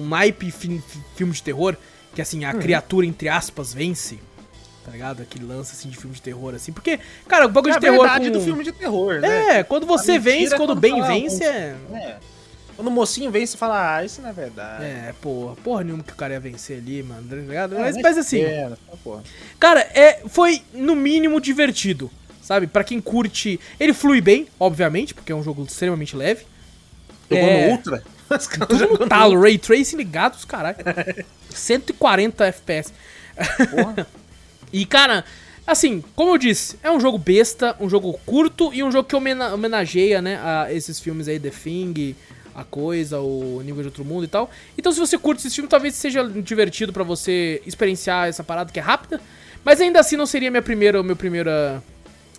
um 0.00 0.08
naipe 0.08 0.50
fi- 0.50 0.82
fi- 0.84 0.98
filme 1.14 1.32
de 1.32 1.40
terror, 1.40 1.76
que 2.12 2.20
assim, 2.20 2.44
a 2.44 2.52
Uhum. 2.52 2.58
criatura, 2.58 3.06
entre 3.06 3.28
aspas, 3.28 3.72
vence. 3.72 4.18
Tá 4.84 4.90
ligado? 4.92 5.22
Aquele 5.22 5.44
lance 5.46 5.72
assim 5.72 5.88
de 5.88 5.96
filme 5.96 6.14
de 6.14 6.20
terror, 6.20 6.54
assim. 6.54 6.70
Porque, 6.72 7.00
cara, 7.26 7.46
o 7.46 7.48
É 7.48 7.52
bagulho 7.52 7.72
a 7.74 7.78
de 7.78 7.80
terror. 7.80 8.00
verdade 8.02 8.26
com- 8.26 8.32
do 8.32 8.40
filme 8.42 8.62
de 8.64 8.72
terror, 8.72 9.20
né? 9.20 9.58
É, 9.58 9.62
quando 9.62 9.86
você 9.86 10.12
A 10.12 10.18
vence, 10.18 10.54
é 10.54 10.56
quando 10.58 10.70
quando 10.70 10.80
bem 10.80 10.92
fala, 11.00 11.06
vence, 11.08 11.42
"Ah, 11.44 11.48
é. 11.48 11.76
É. 11.94 12.16
Quando 12.76 12.88
o 12.88 12.90
mocinho 12.90 13.30
vem, 13.30 13.46
você 13.46 13.56
fala, 13.56 13.96
ah, 13.98 14.04
isso 14.04 14.20
não 14.20 14.28
é 14.28 14.32
verdade. 14.32 14.84
É, 14.84 15.14
porra, 15.22 15.54
porra 15.62 15.84
nenhuma 15.84 16.02
que 16.02 16.12
o 16.12 16.16
cara 16.16 16.34
ia 16.34 16.40
vencer 16.40 16.78
ali, 16.78 17.02
mano, 17.04 17.26
tá 17.28 17.36
ligado? 17.36 17.76
É, 17.76 17.78
mas, 17.78 17.96
mas 17.96 18.18
assim, 18.18 18.42
tá, 18.44 18.76
porra. 19.02 19.22
Cara, 19.60 19.80
é, 19.94 20.20
foi 20.28 20.60
no 20.74 20.96
mínimo 20.96 21.40
divertido, 21.40 22.10
sabe? 22.42 22.66
Pra 22.66 22.82
quem 22.82 23.00
curte. 23.00 23.60
Ele 23.78 23.94
flui 23.94 24.20
bem, 24.20 24.48
obviamente, 24.58 25.14
porque 25.14 25.30
é 25.30 25.34
um 25.36 25.42
jogo 25.42 25.62
extremamente 25.62 26.16
leve. 26.16 26.44
Jogou 27.30 27.48
É. 27.48 27.66
no 27.68 27.72
Ultra? 27.72 28.02
Tudo 28.68 28.86
no 28.88 29.08
talo, 29.08 29.40
Ray 29.40 29.56
Tracing 29.56 29.96
ligado, 29.96 30.34
os 30.34 30.44
caralho. 30.44 30.76
140 31.54 32.44
FPS. 32.46 32.92
Porra. 33.70 34.06
E, 34.74 34.84
cara, 34.84 35.24
assim, 35.66 36.02
como 36.16 36.32
eu 36.32 36.38
disse, 36.38 36.76
é 36.82 36.90
um 36.90 36.98
jogo 36.98 37.16
besta, 37.16 37.76
um 37.80 37.88
jogo 37.88 38.18
curto 38.26 38.74
e 38.74 38.82
um 38.82 38.90
jogo 38.90 39.08
que 39.08 39.14
homena- 39.14 39.54
homenageia, 39.54 40.20
né, 40.20 40.36
a 40.42 40.72
esses 40.72 40.98
filmes 40.98 41.28
aí, 41.28 41.38
The 41.38 41.50
Thing, 41.50 42.16
A 42.54 42.64
Coisa, 42.64 43.20
o 43.20 43.62
Nível 43.64 43.82
de 43.82 43.88
Outro 43.88 44.04
Mundo 44.04 44.24
e 44.24 44.28
tal. 44.28 44.50
Então, 44.76 44.90
se 44.92 44.98
você 44.98 45.16
curte 45.16 45.46
esse 45.46 45.54
filme, 45.54 45.68
talvez 45.68 45.94
seja 45.94 46.24
divertido 46.24 46.92
pra 46.92 47.04
você 47.04 47.62
experienciar 47.64 48.28
essa 48.28 48.42
parada 48.42 48.72
que 48.72 48.78
é 48.80 48.82
rápida. 48.82 49.20
Mas 49.64 49.80
ainda 49.80 50.00
assim 50.00 50.16
não 50.16 50.26
seria 50.26 50.50
minha 50.50 50.62
primeira, 50.62 51.02
meu 51.02 51.16
primeira... 51.16 51.82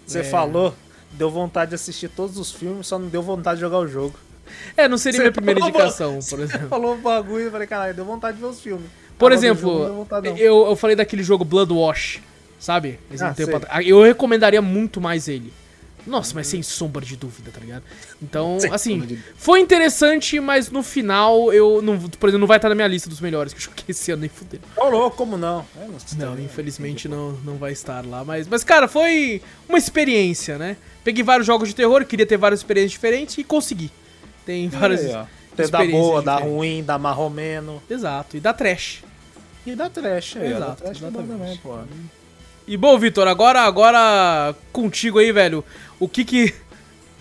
Você 0.05 0.19
É. 0.19 0.23
falou, 0.23 0.75
deu 1.13 1.31
vontade 1.31 1.69
de 1.69 1.75
assistir 1.75 2.09
todos 2.09 2.37
os 2.37 2.51
filmes, 2.51 2.85
só 2.85 2.99
não 2.99 3.07
deu 3.07 3.23
vontade 3.23 3.55
de 3.55 3.61
jogar 3.61 3.79
o 3.79 3.87
jogo. 3.87 4.19
É, 4.77 4.87
não 4.87 4.97
seria 4.97 5.17
Você 5.17 5.23
minha 5.23 5.31
primeira 5.31 5.59
falou- 5.59 5.73
indicação, 5.75 6.13
por 6.15 6.21
Você 6.21 6.35
exemplo. 6.43 6.67
falou 6.67 6.93
o 6.93 6.97
bagulho 6.97 7.47
e 7.47 7.49
falei, 7.49 7.65
caralho, 7.65 7.95
deu 7.95 8.05
vontade 8.05 8.37
de 8.37 8.43
ver 8.43 8.49
os 8.49 8.61
filmes. 8.61 8.85
Por 9.17 9.29
deu 9.31 9.37
exemplo, 9.37 10.07
não. 10.09 10.37
eu, 10.37 10.67
eu 10.67 10.75
falei 10.75 10.95
daquele 10.95 11.23
jogo 11.23 11.45
Blood 11.45 11.71
Wash, 11.73 12.21
sabe? 12.59 12.99
Ah. 13.69 13.83
Eu 13.83 14.01
recomendaria 14.01 14.61
muito 14.61 14.99
mais 14.99 15.27
ele. 15.27 15.53
Nossa, 16.05 16.35
mas 16.35 16.47
sem 16.47 16.61
sombra 16.61 17.03
de 17.03 17.15
dúvida, 17.15 17.49
tá 17.51 17.59
ligado? 17.59 17.83
Então, 18.21 18.59
Sem 18.59 18.71
assim, 18.71 19.19
foi 19.35 19.59
interessante, 19.59 20.39
mas 20.39 20.69
no 20.69 20.83
final 20.83 21.51
eu 21.51 21.81
não, 21.81 21.97
por 21.97 22.29
exemplo, 22.29 22.41
não 22.41 22.47
vai 22.47 22.57
estar 22.57 22.69
na 22.69 22.75
minha 22.75 22.87
lista 22.87 23.09
dos 23.09 23.19
melhores 23.19 23.53
que 23.53 23.59
eu 23.59 23.63
joguei 23.63 23.85
esse 23.89 24.11
ano 24.11 24.21
nem 24.21 24.29
fudeu. 24.29 24.59
Ô, 24.77 24.87
louco, 24.87 25.17
como 25.17 25.35
não? 25.35 25.65
Eu 25.75 25.87
não, 26.17 26.39
infelizmente 26.39 27.07
não, 27.07 27.31
não 27.43 27.55
vai 27.55 27.71
estar 27.71 28.05
lá, 28.05 28.23
mas 28.23 28.47
mas 28.47 28.63
cara, 28.63 28.87
foi 28.87 29.41
uma 29.67 29.79
experiência, 29.79 30.59
né? 30.59 30.77
Peguei 31.03 31.23
vários 31.23 31.47
jogos 31.47 31.69
de 31.69 31.75
terror, 31.75 32.05
queria 32.05 32.25
ter 32.25 32.37
várias 32.37 32.59
experiências 32.59 32.91
diferentes 32.91 33.37
e 33.39 33.43
consegui. 33.43 33.91
Tem 34.45 34.69
várias 34.69 35.03
Aí. 35.03 35.25
Tem 35.55 35.69
da 35.69 35.85
boa, 35.85 36.21
da 36.21 36.35
ruim, 36.37 36.83
da 36.83 36.97
marromeno. 36.97 37.81
Exato, 37.89 38.37
e 38.37 38.39
da 38.39 38.53
trash. 38.53 39.03
E 39.65 39.75
da 39.75 39.89
trash 39.89 40.37
aí, 40.37 40.53
ó. 40.53 40.59
Da 40.59 40.65
Exato, 40.65 40.83
trash 40.83 41.03
é 41.03 41.11
também, 41.11 41.57
pô. 41.57 41.77
E 42.67 42.77
bom, 42.77 42.97
Vitor, 42.97 43.27
agora 43.27 43.61
agora 43.61 44.55
contigo 44.71 45.19
aí, 45.19 45.31
velho. 45.31 45.63
O 45.99 46.07
que 46.09 46.25
que 46.25 46.53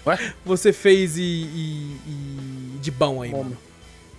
Ué? 0.06 0.18
você 0.44 0.72
fez 0.72 1.16
e, 1.16 1.22
e- 1.22 1.96
e 2.06 2.78
de 2.80 2.90
bom 2.90 3.22
aí, 3.22 3.30
Bom. 3.30 3.44
mano? 3.44 3.56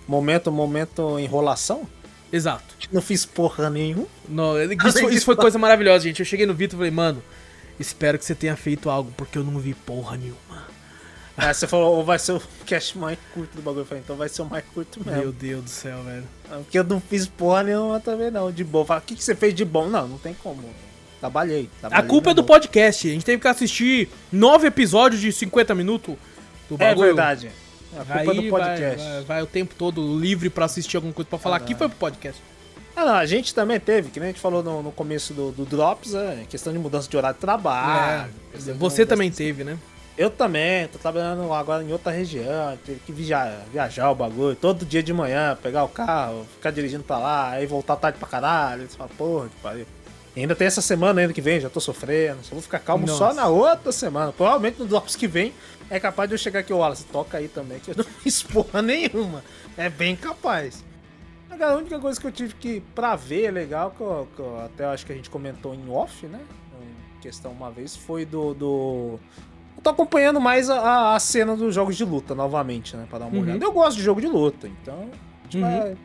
Momento, 0.08 0.52
momento 0.52 1.18
enrolação? 1.18 1.86
Exato. 2.32 2.74
Não 2.92 3.00
fiz 3.02 3.24
porra 3.24 3.68
nenhuma. 3.70 4.06
No, 4.28 4.54
isso, 4.86 5.00
foi- 5.00 5.14
isso 5.14 5.24
foi 5.24 5.36
coisa 5.36 5.58
maravilhosa, 5.58 6.04
gente. 6.04 6.20
Eu 6.20 6.26
cheguei 6.26 6.46
no 6.46 6.54
Vitor 6.54 6.76
e 6.76 6.78
falei, 6.78 6.90
mano, 6.90 7.22
espero 7.78 8.18
que 8.18 8.24
você 8.24 8.34
tenha 8.34 8.56
feito 8.56 8.88
algo, 8.90 9.12
porque 9.16 9.36
eu 9.38 9.44
não 9.44 9.58
vi 9.58 9.74
porra 9.74 10.16
nenhuma. 10.16 10.66
Aí 11.36 11.52
você 11.52 11.66
falou, 11.66 11.96
ou 11.96 12.04
vai 12.04 12.18
ser 12.18 12.32
o 12.32 12.42
cast 12.64 12.96
mais 12.96 13.18
curto 13.34 13.56
do 13.56 13.62
bagulho. 13.62 13.82
Eu 13.82 13.86
falei, 13.86 14.02
então 14.02 14.16
vai 14.16 14.28
ser 14.28 14.42
o 14.42 14.46
mais 14.46 14.64
curto 14.72 15.00
mesmo. 15.04 15.20
Meu 15.20 15.32
Deus 15.32 15.64
do 15.64 15.70
céu, 15.70 16.02
velho. 16.02 16.24
Porque 16.48 16.78
eu 16.78 16.84
não 16.84 17.00
fiz 17.00 17.26
porra 17.26 17.62
nenhuma 17.62 18.00
também, 18.00 18.30
não. 18.30 18.50
De 18.50 18.64
bom. 18.64 18.84
Fala, 18.84 19.00
o 19.00 19.02
que, 19.02 19.14
que 19.14 19.22
você 19.22 19.34
fez 19.34 19.54
de 19.54 19.64
bom? 19.64 19.86
Não, 19.88 20.08
não 20.08 20.18
tem 20.18 20.32
como. 20.34 20.62
Trabalhei. 21.20 21.68
A 21.78 21.80
trabalhei 21.88 22.08
culpa 22.08 22.30
é 22.30 22.34
do 22.34 22.42
bom. 22.42 22.48
podcast. 22.48 23.08
A 23.08 23.12
gente 23.12 23.24
teve 23.24 23.40
que 23.42 23.48
assistir 23.48 24.08
nove 24.32 24.66
episódios 24.68 25.20
de 25.20 25.30
50 25.32 25.74
minutos 25.74 26.14
do 26.68 26.74
É 26.76 26.78
bagulho. 26.78 27.06
verdade. 27.08 27.50
A 27.92 28.04
culpa 28.04 28.14
Aí 28.14 28.28
é 28.38 28.42
do 28.42 28.48
podcast. 28.48 28.96
Vai, 29.02 29.12
vai- 29.14 29.22
vai 29.24 29.42
o 29.42 29.46
tempo 29.46 29.74
todo 29.74 30.18
livre 30.18 30.48
pra 30.50 30.64
assistir 30.66 30.96
alguma 30.96 31.12
coisa 31.14 31.28
pra 31.28 31.38
falar. 31.38 31.56
Aqui 31.56 31.74
foi 31.74 31.88
pro 31.88 31.98
podcast. 31.98 32.40
Ah, 32.94 33.04
não, 33.04 33.14
a 33.14 33.26
gente 33.26 33.54
também 33.54 33.78
teve, 33.78 34.08
que 34.10 34.18
nem 34.18 34.30
a 34.30 34.32
gente 34.32 34.40
falou 34.40 34.62
no, 34.62 34.82
no 34.82 34.90
começo 34.90 35.34
do, 35.34 35.50
do 35.52 35.66
Drops, 35.66 36.14
é 36.14 36.44
questão 36.48 36.72
de 36.72 36.78
mudança 36.78 37.06
de 37.10 37.14
horário 37.14 37.34
de 37.34 37.40
trabalho. 37.42 38.30
É, 38.54 38.56
de 38.56 38.62
você 38.64 38.72
mudança- 38.72 39.06
também 39.06 39.30
teve, 39.30 39.64
né? 39.64 39.76
Eu 40.16 40.30
também, 40.30 40.88
tô 40.88 40.98
trabalhando 40.98 41.52
agora 41.52 41.82
em 41.84 41.92
outra 41.92 42.10
região, 42.10 42.78
tive 42.84 43.00
que 43.00 43.12
viajar, 43.12 43.64
viajar 43.70 44.10
o 44.10 44.14
bagulho, 44.14 44.56
todo 44.56 44.86
dia 44.86 45.02
de 45.02 45.12
manhã, 45.12 45.56
pegar 45.62 45.84
o 45.84 45.88
carro, 45.88 46.46
ficar 46.54 46.70
dirigindo 46.70 47.04
pra 47.04 47.18
lá, 47.18 47.50
aí 47.50 47.66
voltar 47.66 47.96
tarde 47.96 48.18
pra 48.18 48.26
caralho, 48.26 48.88
você 48.88 48.96
fala, 48.96 49.10
porra, 49.16 49.48
que 49.48 49.56
pariu. 49.60 49.86
E 50.34 50.40
ainda 50.40 50.54
tem 50.54 50.66
essa 50.66 50.80
semana 50.80 51.20
ainda 51.20 51.34
que 51.34 51.40
vem, 51.40 51.60
já 51.60 51.68
tô 51.68 51.80
sofrendo, 51.80 52.42
só 52.42 52.52
vou 52.52 52.62
ficar 52.62 52.78
calmo 52.78 53.06
só 53.08 53.26
Nossa. 53.26 53.34
na 53.34 53.46
outra 53.46 53.92
semana. 53.92 54.32
Provavelmente 54.32 54.78
no 54.78 54.86
Drops 54.86 55.16
que 55.16 55.26
vem 55.26 55.52
é 55.90 56.00
capaz 56.00 56.28
de 56.28 56.34
eu 56.34 56.38
chegar 56.38 56.60
aqui, 56.60 56.72
ó, 56.72 56.78
Wallace, 56.78 57.04
toca 57.04 57.36
aí 57.36 57.48
também, 57.48 57.78
que 57.78 57.90
eu 57.90 57.96
não 57.96 58.04
fiz 58.22 58.42
porra 58.42 58.80
nenhuma. 58.80 59.44
É 59.76 59.90
bem 59.90 60.16
capaz. 60.16 60.82
Agora, 61.50 61.72
a 61.72 61.76
única 61.76 61.98
coisa 61.98 62.20
que 62.20 62.26
eu 62.26 62.32
tive 62.32 62.54
que, 62.54 62.80
pra 62.94 63.16
ver, 63.16 63.50
legal, 63.50 63.90
que 63.90 64.00
eu, 64.00 64.28
que 64.34 64.40
eu 64.40 64.60
até 64.60 64.84
acho 64.84 65.06
que 65.06 65.12
a 65.12 65.14
gente 65.14 65.30
comentou 65.30 65.74
em 65.74 65.90
off, 65.90 66.26
né? 66.26 66.40
Em 66.82 67.20
questão 67.20 67.50
uma 67.52 67.70
vez, 67.70 67.96
foi 67.96 68.26
do. 68.26 68.52
do... 68.52 69.20
Tô 69.86 69.90
acompanhando 69.90 70.40
mais 70.40 70.68
a, 70.68 71.14
a 71.14 71.20
cena 71.20 71.54
dos 71.54 71.72
jogos 71.72 71.96
de 71.96 72.04
luta 72.04 72.34
novamente, 72.34 72.96
né? 72.96 73.06
Pra 73.08 73.20
dar 73.20 73.26
uma 73.26 73.36
Uhum. 73.36 73.42
olhada. 73.42 73.64
Eu 73.64 73.70
gosto 73.70 73.96
de 73.96 74.02
jogo 74.02 74.20
de 74.20 74.26
luta, 74.26 74.66
então. 74.66 75.08
Gente 75.48 75.62
Uhum. 75.64 75.96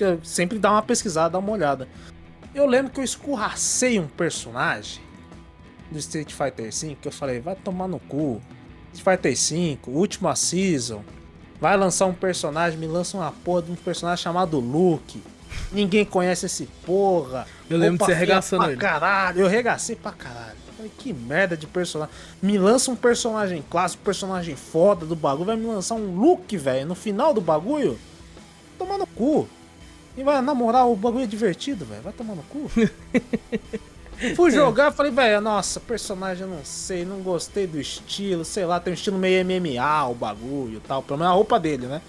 eu 0.00 0.20
sempre 0.22 0.58
dá 0.58 0.70
uma 0.72 0.82
pesquisada, 0.82 1.30
dá 1.30 1.38
uma 1.38 1.50
olhada. 1.50 1.88
Eu 2.54 2.66
lembro 2.66 2.92
que 2.92 3.00
eu 3.00 3.04
escorracei 3.04 3.98
um 3.98 4.06
personagem 4.06 5.00
do 5.90 5.98
Street 5.98 6.30
Fighter 6.30 6.70
V, 6.70 6.94
que 7.00 7.08
eu 7.08 7.12
falei, 7.12 7.40
vai 7.40 7.54
tomar 7.56 7.88
no 7.88 7.98
cu. 8.00 8.38
Street 8.92 9.16
Fighter 9.22 9.34
V, 9.34 9.78
última 9.86 10.36
season. 10.36 11.02
Vai 11.58 11.74
lançar 11.78 12.04
um 12.04 12.12
personagem, 12.12 12.78
me 12.78 12.86
lança 12.86 13.16
uma 13.16 13.32
porra 13.32 13.62
de 13.62 13.72
um 13.72 13.76
personagem 13.76 14.22
chamado 14.22 14.60
Luke. 14.60 15.22
Ninguém 15.72 16.04
conhece 16.04 16.44
esse 16.44 16.66
porra. 16.84 17.46
Eu 17.70 17.78
lembro 17.78 17.94
de 17.96 18.00
Roupa 18.00 18.04
você 18.04 18.12
arregaçando 18.12 18.64
ele. 18.66 18.76
caralho. 18.76 19.40
Eu 19.40 19.46
arregacei 19.46 19.96
pra 19.96 20.12
caralho. 20.12 20.60
Falei, 20.82 20.92
que 20.98 21.12
merda 21.12 21.56
de 21.56 21.66
personagem. 21.66 22.12
Me 22.42 22.58
lança 22.58 22.90
um 22.90 22.96
personagem 22.96 23.64
clássico, 23.70 24.02
personagem 24.02 24.56
foda 24.56 25.06
do 25.06 25.14
bagulho. 25.14 25.46
Vai 25.46 25.56
me 25.56 25.66
lançar 25.66 25.94
um 25.94 26.14
Luke, 26.14 26.56
velho, 26.56 26.86
no 26.86 26.94
final 26.94 27.32
do 27.32 27.40
bagulho. 27.40 27.96
Tomar 28.76 28.98
no 28.98 29.06
cu. 29.06 29.48
E 30.16 30.24
vai 30.24 30.40
namorar, 30.42 30.88
o 30.88 30.96
bagulho 30.96 31.24
é 31.24 31.26
divertido, 31.26 31.84
velho. 31.84 32.02
Vai 32.02 32.12
tomar 32.12 32.34
no 32.34 32.42
cu. 32.42 32.68
Fui 34.36 34.50
jogar, 34.50 34.92
falei, 34.92 35.10
velho, 35.10 35.40
nossa, 35.40 35.80
personagem 35.80 36.44
eu 36.46 36.48
não 36.48 36.64
sei, 36.64 37.04
não 37.04 37.20
gostei 37.22 37.66
do 37.66 37.80
estilo, 37.80 38.44
sei 38.44 38.64
lá, 38.64 38.78
tem 38.78 38.92
um 38.92 38.94
estilo 38.94 39.18
meio 39.18 39.44
MMA 39.44 40.06
o 40.06 40.14
bagulho 40.14 40.76
e 40.76 40.80
tal. 40.80 41.02
Pelo 41.02 41.18
menos 41.18 41.32
a 41.32 41.34
roupa 41.34 41.58
dele, 41.58 41.86
né? 41.86 42.00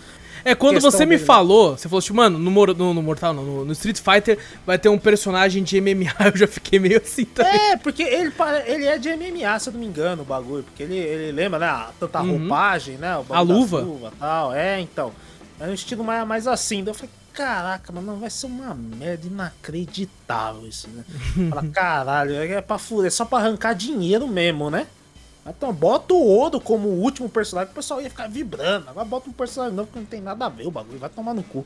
É, 0.46 0.54
quando 0.56 0.80
você 0.82 1.06
me 1.06 1.16
dele. 1.16 1.26
falou, 1.26 1.78
você 1.78 1.88
falou 1.88 2.00
assim, 2.00 2.14
mano, 2.14 2.38
no, 2.38 2.52
no, 2.74 2.94
no 2.94 3.02
Mortal, 3.02 3.34
não, 3.34 3.44
no, 3.44 3.66
no 3.66 3.72
Street 3.72 4.00
Fighter 4.00 4.38
vai 4.66 4.78
ter 4.78 4.90
um 4.90 4.98
personagem 4.98 5.64
de 5.64 5.80
MMA, 5.80 6.14
eu 6.34 6.38
já 6.38 6.48
fiquei 6.48 6.80
meio 6.80 7.02
assim 7.02 7.26
também. 7.26 7.54
É, 7.54 7.78
porque 7.78 8.04
ele, 8.04 8.34
ele 8.66 8.86
é 8.86 8.98
de 8.98 9.10
MMA, 9.16 9.60
se 9.60 9.70
eu 9.70 9.74
não 9.74 9.80
me 9.80 9.86
engano, 9.86 10.24
o 10.24 10.26
bagulho. 10.26 10.64
Porque 10.64 10.84
ele, 10.84 10.98
ele 10.98 11.32
lembra, 11.32 11.60
né? 11.60 11.86
Tanta 12.00 12.22
Uhum. 12.22 12.40
roupagem, 12.40 12.98
né? 12.98 13.14
A 13.30 13.40
luva. 13.42 13.80
luvas 13.82 14.14
e 14.14 14.16
tal. 14.18 14.54
É, 14.54 14.80
então. 14.80 15.12
É 15.60 15.68
um 15.68 15.74
estilo 15.74 16.04
mais, 16.04 16.28
mais 16.28 16.48
assim. 16.48 16.84
Daí 16.84 16.92
eu 16.92 16.96
falei, 16.96 17.12
caraca, 17.34 17.92
mano, 17.94 18.18
vai 18.18 18.30
ser 18.30 18.48
uma 18.48 18.74
merda 18.74 19.26
inacreditável 19.28 20.68
isso, 20.68 20.88
né? 20.90 21.04
Fala, 21.50 21.64
caralho, 21.68 22.36
é 22.36 22.62
pra 22.62 22.78
é 23.06 23.10
só 23.10 23.26
pra 23.26 23.40
arrancar 23.40 23.74
dinheiro 23.74 24.28
mesmo, 24.28 24.70
né? 24.70 24.88
Então, 25.46 25.74
bota 25.74 26.14
o 26.14 26.40
Odo 26.40 26.60
como 26.62 26.88
o 26.88 27.02
último 27.02 27.28
personagem, 27.28 27.68
que 27.68 27.74
o 27.74 27.76
pessoal 27.76 28.02
ia 28.02 28.10
ficar 28.10 28.30
vibrando. 28.30 28.90
Agora 28.90 29.06
bota 29.06 29.30
um 29.30 29.34
personagem 29.34 29.76
novo 29.76 29.90
que 29.92 30.00
não 30.00 30.06
tem 30.06 30.22
nada 30.22 30.46
a 30.46 30.50
ver 30.50 30.66
o 30.68 30.72
bagulho, 30.72 30.98
vai 31.00 31.10
tomar 31.10 31.34
no 31.34 31.44
cu. 31.44 31.66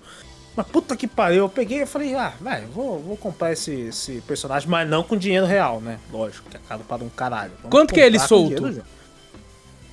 Mas 0.56 0.66
puta 0.66 0.96
que 0.98 1.06
pariu, 1.08 1.44
eu 1.44 1.50
peguei 1.50 1.84
e 1.84 1.86
falei, 1.86 2.16
ah, 2.16 2.34
velho, 2.42 2.68
vou, 2.70 2.98
vou 3.00 3.16
comprar 3.16 3.52
esse, 3.54 3.72
esse 3.90 4.22
personagem, 4.22 4.68
mas 4.68 4.90
não 4.90 5.04
com 5.04 5.16
dinheiro 5.16 5.46
real, 5.46 5.80
né? 5.80 6.00
Lógico, 6.12 6.50
que 6.50 6.58
é 6.58 6.60
caro 6.68 6.84
para 6.88 7.04
um 7.04 7.10
caralho. 7.10 7.52
Vamos 7.58 7.70
Quanto 7.70 7.94
que 7.94 8.02
é 8.02 8.08
ele 8.08 8.18
solto? 8.18 8.84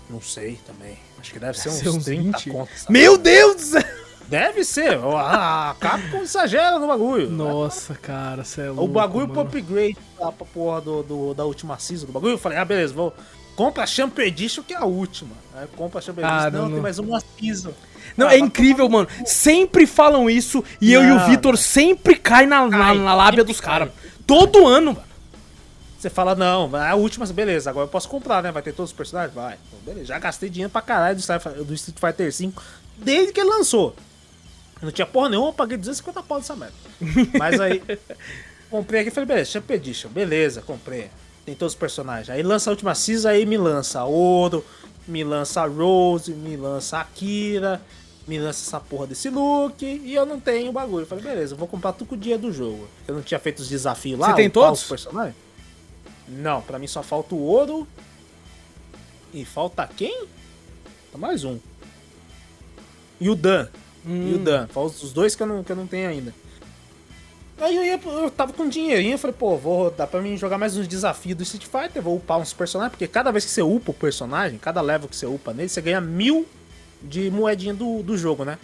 Não 0.08 0.20
sei 0.22 0.58
também. 0.66 0.98
Acho 1.18 1.32
que 1.32 1.38
deve 1.38 1.58
ser 1.58 1.68
Deve 1.70 1.76
uns, 1.76 1.82
ser 1.82 1.88
uns 1.98 2.04
30 2.04 2.38
20. 2.38 2.50
contos. 2.50 2.80
sabe? 2.80 2.92
Meu 2.92 3.18
Deus! 3.18 3.72
Deve 4.26 4.64
ser. 4.64 4.98
A 5.18 5.76
Capcom 5.78 6.22
exagera 6.22 6.78
no 6.78 6.86
bagulho. 6.86 7.28
Nossa, 7.28 7.94
cara, 7.94 8.42
você 8.42 8.62
é 8.62 8.68
louco, 8.68 8.84
O 8.84 8.88
bagulho 8.88 9.26
pro 9.26 9.36
mano. 9.36 9.48
upgrade 9.50 9.98
lá 10.18 10.32
pra 10.32 10.46
porra 10.46 10.80
do, 10.80 11.02
do- 11.02 11.34
da 11.34 11.44
última 11.44 11.78
season 11.78 12.06
do 12.06 12.12
bagulho. 12.12 12.32
Eu 12.32 12.38
falei, 12.38 12.56
ah, 12.56 12.64
beleza, 12.64 12.94
vou. 12.94 13.12
Compra 13.56 13.84
a 13.84 13.86
Champ 13.86 14.18
Edition, 14.18 14.62
que 14.62 14.74
é 14.74 14.76
a 14.76 14.84
última. 14.84 15.30
Aí 15.54 15.66
compra 15.76 15.98
a 16.00 16.02
Champ 16.02 16.18
Edition. 16.18 16.34
Ah, 16.34 16.50
não, 16.50 16.58
não, 16.62 16.66
tem 16.66 16.74
não. 16.76 16.82
mais 16.82 16.98
uma 16.98 17.20
season. 17.38 17.72
Não, 18.16 18.28
Ah, 18.28 18.34
é 18.34 18.38
incrível, 18.38 18.88
mano. 18.88 19.08
Sempre 19.24 19.86
falam 19.86 20.28
isso 20.28 20.62
e 20.80 20.92
eu 20.92 21.02
e 21.04 21.10
o 21.10 21.16
Não, 21.16 21.26
Vitor 21.28 21.52
não. 21.52 21.58
sempre 21.60 22.16
cai 22.16 22.46
na, 22.46 22.66
na, 22.66 22.78
Cai, 22.78 22.98
na 22.98 23.14
lábia 23.14 23.38
sempre 23.38 23.52
dos 23.52 23.60
caras. 23.60 23.90
Todo 24.26 24.66
ano, 24.66 24.94
mano. 24.94 25.06
Você 25.98 26.10
fala, 26.10 26.34
não, 26.34 26.70
é 26.76 26.90
a 26.90 26.94
última, 26.94 27.24
beleza, 27.26 27.70
agora 27.70 27.84
eu 27.86 27.90
posso 27.90 28.08
comprar, 28.10 28.42
né? 28.42 28.52
Vai 28.52 28.60
ter 28.62 28.72
todos 28.74 28.90
os 28.90 28.96
personagens? 28.96 29.34
Vai. 29.34 29.56
Então, 29.68 29.78
beleza, 29.86 30.06
já 30.08 30.18
gastei 30.18 30.50
dinheiro 30.50 30.70
pra 30.70 30.82
caralho 30.82 31.14
do 31.16 31.20
Street 31.20 31.40
Fighter- 31.42 31.64
do 31.64 31.74
Street 31.74 31.98
Fighter 31.98 32.30
V 32.30 32.52
desde 32.98 33.32
que 33.32 33.40
ele 33.40 33.48
lançou. 33.48 33.96
Eu 34.82 34.86
não 34.86 34.92
tinha 34.92 35.06
porra 35.06 35.30
nenhuma, 35.30 35.48
eu 35.48 35.52
paguei 35.54 35.78
250 35.78 36.22
pau 36.24 36.38
dessa 36.40 36.54
merda. 36.54 36.74
Mas 37.38 37.58
aí, 37.58 37.82
comprei 38.70 39.00
aqui 39.00 39.08
e 39.08 39.12
falei, 39.12 39.26
beleza, 39.26 39.52
Champ 39.52 39.70
Edition, 39.70 40.10
beleza, 40.10 40.60
comprei. 40.60 41.08
Tem 41.44 41.54
todos 41.54 41.74
os 41.74 41.78
personagens. 41.78 42.30
Aí 42.30 42.42
lança 42.42 42.70
a 42.70 42.72
última 42.72 42.94
season, 42.94 43.28
aí 43.28 43.44
me 43.44 43.56
lança 43.56 44.04
Ouro, 44.04 44.64
me 45.06 45.22
lança 45.22 45.66
Rose, 45.66 46.32
me 46.32 46.56
lança 46.56 46.98
a 46.98 47.04
Kira, 47.04 47.80
me 48.26 48.38
lança 48.38 48.66
essa 48.66 48.80
porra 48.80 49.08
desse 49.08 49.28
look, 49.28 49.84
e 49.84 50.14
eu 50.14 50.24
não 50.24 50.40
tenho 50.40 50.70
o 50.70 50.72
bagulho. 50.72 51.02
Eu 51.02 51.06
falei, 51.06 51.24
beleza, 51.24 51.54
eu 51.54 51.58
vou 51.58 51.68
comprar 51.68 51.92
tudo 51.92 52.08
com 52.08 52.14
o 52.14 52.18
dia 52.18 52.38
do 52.38 52.50
jogo. 52.50 52.88
Eu 53.06 53.14
não 53.14 53.22
tinha 53.22 53.38
feito 53.38 53.60
os 53.60 53.68
desafios 53.68 54.18
lá. 54.18 54.30
Você 54.30 54.36
tem 54.36 54.50
todos? 54.50 54.82
os 54.82 54.88
personagens? 54.88 55.36
Não, 56.26 56.62
pra 56.62 56.78
mim 56.78 56.86
só 56.86 57.02
falta 57.02 57.34
o 57.34 57.38
ouro. 57.38 57.86
E 59.32 59.44
falta 59.44 59.86
quem? 59.86 60.26
Mais 61.16 61.44
um. 61.44 61.58
E 63.20 63.28
o 63.28 63.34
Dan. 63.34 63.68
E 64.06 64.34
o 64.34 64.38
Dan. 64.38 64.66
Falta 64.68 64.96
os 65.04 65.12
dois 65.12 65.34
que 65.34 65.42
eu 65.42 65.46
não, 65.46 65.62
que 65.62 65.70
eu 65.70 65.76
não 65.76 65.86
tenho 65.86 66.08
ainda. 66.08 66.34
Aí 67.58 67.76
eu, 67.76 67.84
ia, 67.84 68.00
eu 68.04 68.30
tava 68.30 68.52
com 68.52 68.68
dinheirinho, 68.68 69.14
eu 69.14 69.18
falei, 69.18 69.36
pô, 69.38 69.56
vou 69.56 69.90
dar 69.90 70.08
pra 70.08 70.20
mim 70.20 70.36
jogar 70.36 70.58
mais 70.58 70.76
uns 70.76 70.88
desafios 70.88 71.36
do 71.36 71.42
Street 71.44 71.64
Fighter, 71.64 72.02
vou 72.02 72.16
upar 72.16 72.38
uns 72.38 72.52
personagens, 72.52 72.90
porque 72.90 73.06
cada 73.06 73.30
vez 73.30 73.44
que 73.44 73.50
você 73.50 73.62
upa 73.62 73.92
o 73.92 73.94
personagem, 73.94 74.58
cada 74.58 74.80
level 74.80 75.08
que 75.08 75.14
você 75.14 75.26
upa 75.26 75.52
nele, 75.52 75.68
você 75.68 75.80
ganha 75.80 76.00
mil 76.00 76.46
de 77.00 77.30
moedinha 77.30 77.72
do, 77.72 78.02
do 78.02 78.18
jogo, 78.18 78.44
né? 78.44 78.58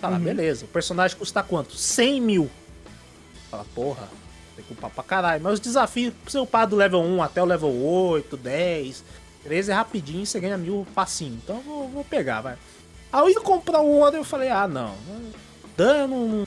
Tá 0.00 0.08
lá, 0.08 0.18
beleza. 0.18 0.64
O 0.64 0.68
personagem 0.68 1.16
custa 1.16 1.44
quanto? 1.44 1.76
100 1.76 2.20
mil. 2.20 2.50
Fala, 3.48 3.64
porra, 3.72 4.08
tem 4.56 4.64
que 4.64 4.72
upar 4.72 4.90
pra 4.90 5.04
caralho. 5.04 5.40
Mas 5.40 5.54
os 5.54 5.60
desafios, 5.60 6.12
pra 6.12 6.30
você 6.30 6.38
upar 6.38 6.66
do 6.66 6.74
level 6.74 7.00
1 7.00 7.22
até 7.22 7.40
o 7.40 7.44
level 7.44 7.70
8, 7.70 8.36
10, 8.36 9.04
13 9.44 9.70
é 9.70 9.74
rapidinho, 9.74 10.26
você 10.26 10.40
ganha 10.40 10.58
mil 10.58 10.84
facinho. 10.92 11.38
Então 11.44 11.56
eu 11.56 11.62
vou, 11.62 11.88
vou 11.88 12.04
pegar, 12.04 12.40
vai. 12.40 12.56
Aí 13.12 13.20
eu 13.20 13.28
ia 13.28 13.40
comprar 13.40 13.80
o 13.80 13.86
ouro 13.86 14.16
eu 14.16 14.24
falei, 14.24 14.48
ah, 14.48 14.66
não. 14.66 14.94
Dan 15.76 15.98
eu 15.98 16.08
não, 16.08 16.28
não 16.28 16.46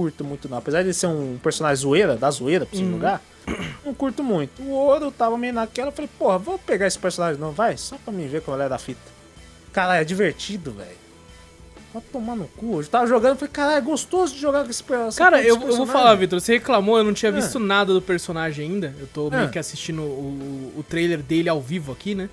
curto 0.00 0.24
muito 0.24 0.48
não. 0.48 0.58
Apesar 0.58 0.82
de 0.82 0.92
ser 0.94 1.06
um 1.06 1.38
personagem 1.42 1.76
zoeira, 1.82 2.16
da 2.16 2.30
zoeira 2.30 2.64
pra 2.66 2.78
você 2.78 2.84
jogar, 2.84 3.22
não 3.84 3.92
curto 3.94 4.22
muito. 4.22 4.62
O 4.62 4.70
ouro 4.70 5.10
tava 5.10 5.36
meio 5.36 5.52
naquela, 5.52 5.88
eu 5.88 5.92
falei, 5.92 6.10
porra, 6.18 6.38
vou 6.38 6.58
pegar 6.58 6.86
esse 6.86 6.98
personagem 6.98 7.40
não, 7.40 7.52
vai? 7.52 7.76
Só 7.76 7.96
pra 8.04 8.12
mim 8.12 8.26
ver 8.26 8.42
qual 8.42 8.60
é 8.60 8.68
da 8.68 8.78
fita. 8.78 9.00
Caralho, 9.72 10.00
é 10.02 10.04
divertido, 10.04 10.72
velho. 10.72 10.98
Vai 11.92 12.02
tomar 12.12 12.36
no 12.36 12.46
cu. 12.46 12.80
Eu 12.80 12.86
tava 12.86 13.06
jogando, 13.06 13.36
falei, 13.36 13.52
caralho, 13.52 13.78
é 13.78 13.80
gostoso 13.80 14.34
de 14.34 14.40
jogar 14.40 14.62
com 14.64 14.70
esse 14.70 14.82
personagem. 14.82 15.18
Cara, 15.18 15.42
eu, 15.42 15.60
eu 15.68 15.76
vou 15.76 15.86
falar, 15.86 16.14
Vitor, 16.14 16.40
você 16.40 16.52
reclamou, 16.54 16.96
eu 16.98 17.04
não 17.04 17.12
tinha 17.12 17.30
É. 17.30 17.32
visto 17.32 17.58
nada 17.58 17.92
do 17.92 18.00
personagem 18.00 18.68
ainda. 18.70 18.94
Eu 18.98 19.06
tô 19.08 19.28
meio 19.30 19.44
É. 19.44 19.48
que 19.48 19.58
assistindo 19.58 20.02
o, 20.02 20.72
o 20.78 20.84
trailer 20.88 21.18
dele 21.18 21.48
ao 21.48 21.60
vivo 21.60 21.90
aqui, 21.92 22.14
né? 22.14 22.28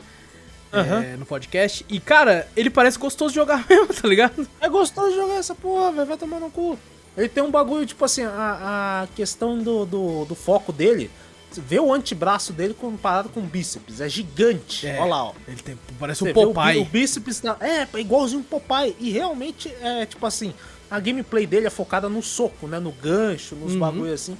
Aham. 0.71 1.01
É, 1.01 1.15
no 1.15 1.25
podcast. 1.25 1.83
E, 1.89 1.99
cara, 1.99 2.47
ele 2.55 2.69
parece 2.69 2.99
gostoso 2.99 3.29
de 3.31 3.35
jogar 3.35 3.65
mesmo, 3.69 3.87
tá 3.87 4.07
ligado? 4.07 4.47
É 4.61 4.67
gostoso 4.69 5.09
de 5.09 5.15
jogar 5.15 5.35
essa 5.35 5.55
porra, 5.55 5.91
velho. 5.91 6.05
Vai 6.07 6.17
tomar 6.17 6.39
no 6.39 6.51
cu. 6.51 6.77
Ele 7.17 7.27
tem 7.27 7.43
um 7.43 7.49
bagulho, 7.51 7.85
tipo 7.85 8.05
assim, 8.05 8.23
a, 8.23 9.01
a 9.03 9.07
questão 9.15 9.57
do, 9.57 9.85
do, 9.85 10.25
do 10.25 10.35
foco 10.35 10.71
dele. 10.71 11.09
Você 11.49 11.61
vê 11.61 11.79
o 11.79 11.91
antebraço 11.93 12.53
dele 12.53 12.73
comparado 12.73 13.29
com 13.29 13.39
o 13.39 13.43
bíceps. 13.43 13.99
É 14.01 14.07
gigante. 14.07 14.85
É. 14.85 14.99
Olha 14.99 15.05
lá, 15.09 15.23
ó. 15.25 15.33
Ele 15.47 15.57
tem, 15.61 15.79
parece 15.99 16.19
Você 16.19 16.29
um 16.29 16.33
vê 16.33 16.39
o, 16.45 16.53
Popeye. 16.53 16.81
o 16.81 16.85
bíceps 16.85 17.39
tá, 17.39 17.57
é, 17.59 17.87
é 17.91 17.99
igualzinho 17.99 18.41
um 18.41 18.43
Popeye. 18.43 18.95
E 18.99 19.09
realmente 19.09 19.73
é 19.81 20.05
tipo 20.05 20.25
assim, 20.25 20.53
a 20.91 20.99
gameplay 20.99 21.47
dele 21.47 21.65
é 21.67 21.69
focada 21.69 22.07
no 22.09 22.21
soco, 22.21 22.67
né? 22.67 22.79
No 22.79 22.91
gancho, 22.91 23.55
nos 23.55 23.73
Uhum. 23.73 23.79
bagulho 23.79 24.13
assim. 24.13 24.37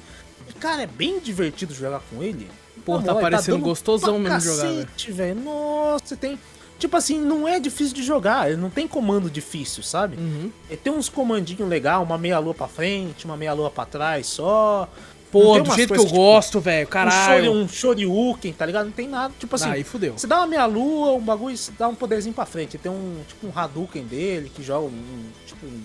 E, 0.50 0.54
cara, 0.54 0.84
é 0.84 0.88
bem 0.88 1.20
divertido 1.20 1.74
jogar 1.74 2.02
com 2.12 2.22
ele. 2.22 2.48
Pô, 2.86 3.02
tá 3.02 3.14
ele 3.14 3.22
parecendo 3.22 3.58
dando 3.58 3.66
gostosão 3.66 4.20
mesmo 4.20 4.40
jogar, 4.40 4.64
cacete, 4.68 5.12
velho. 5.12 5.40
Nossa, 5.42 6.06
você 6.06 6.16
tem 6.16 6.38
tipo 6.78 6.96
assim, 6.98 7.20
não 7.20 7.48
é 7.48 7.60
difícil 7.60 7.94
de 7.96 8.04
jogar, 8.04 8.50
não 8.58 8.70
tem 8.70 8.88
comando 8.88 9.30
difícil, 9.30 9.84
sabe? 9.84 10.18
Uhum. 10.18 10.52
Ele 10.70 10.78
tem 10.78 10.94
uns 10.94 11.10
comandinhos 11.10 11.68
legal, 11.70 12.04
uma 12.04 12.18
meia 12.18 12.40
lua 12.40 12.54
pra 12.54 12.68
frente, 12.68 13.26
uma 13.26 13.36
meia 13.38 13.54
lua 13.54 13.70
pra 13.70 13.86
trás 13.86 14.28
só. 14.28 14.90
Pô, 15.30 15.60
do 15.60 15.76
jeito 15.76 15.94
que 15.94 16.00
eu 16.00 16.06
tipo, 16.06 16.16
gosto, 16.16 16.60
velho. 16.62 16.88
Um, 16.88 16.90
Caralho. 16.90 17.44
shori, 17.46 17.50
um 17.50 17.68
shoryuken, 17.68 18.54
tá 18.54 18.66
ligado? 18.66 18.86
Não 18.86 18.94
tem 18.94 19.10
nada, 19.10 19.34
tipo 19.38 19.54
assim. 19.56 19.70
Aí 19.70 19.84
fudeu. 19.84 20.18
Você 20.18 20.26
dá 20.26 20.38
uma 20.38 20.48
meia 20.48 20.66
lua, 20.66 21.12
um 21.14 21.20
bagulho, 21.22 21.58
você 21.58 21.72
dá 21.78 21.88
um 21.88 21.96
poderzinho 21.96 22.34
pra 22.34 22.46
frente. 22.46 22.78
Tem 22.78 22.90
um, 22.92 23.22
tipo, 23.28 23.46
um 23.46 23.52
Hadouken 23.54 24.06
dele 24.06 24.50
que 24.54 24.64
joga 24.64 24.86
um, 24.86 24.90
um, 24.90 25.26
tipo, 25.46 25.66
um- 25.66 25.84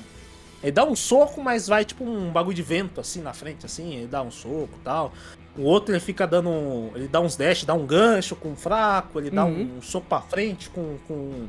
ele 0.62 0.70
dá 0.70 0.84
um 0.84 0.94
soco, 0.94 1.42
mas 1.42 1.66
vai 1.66 1.84
tipo 1.84 2.04
um 2.04 2.30
bagulho 2.30 2.54
de 2.54 2.62
vento 2.62 3.00
assim 3.00 3.20
na 3.20 3.32
frente, 3.32 3.66
assim, 3.66 3.96
ele 3.96 4.06
dá 4.06 4.22
um 4.22 4.30
soco 4.30 4.68
e 4.80 4.84
tal. 4.84 5.12
O 5.56 5.62
outro 5.62 5.92
ele 5.94 6.00
fica 6.00 6.26
dando. 6.26 6.90
Ele 6.94 7.08
dá 7.08 7.20
uns 7.20 7.36
dash, 7.36 7.64
dá 7.64 7.74
um 7.74 7.84
gancho 7.86 8.34
com 8.34 8.56
fraco, 8.56 9.18
ele 9.20 9.30
dá 9.30 9.44
Uhum. 9.44 9.76
um 9.78 9.82
soco 9.82 10.06
pra 10.08 10.20
frente 10.20 10.68
com. 10.70 10.96
com 11.06 11.48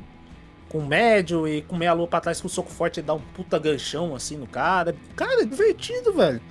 com 0.70 0.82
médio 0.82 1.48
e 1.48 1.62
com 1.62 1.76
meia 1.78 1.94
lua 1.94 2.08
pra 2.08 2.20
trás 2.20 2.42
com 2.42 2.50
soco 2.50 2.72
forte, 2.72 3.00
ele 3.00 3.06
dá 3.06 3.14
um 3.14 3.20
puta 3.36 3.60
ganchão 3.60 4.16
assim 4.16 4.36
no 4.38 4.48
cara. 4.48 4.96
Cara, 5.16 5.44
é 5.44 5.46
divertido, 5.46 6.12
velho. 6.14 6.42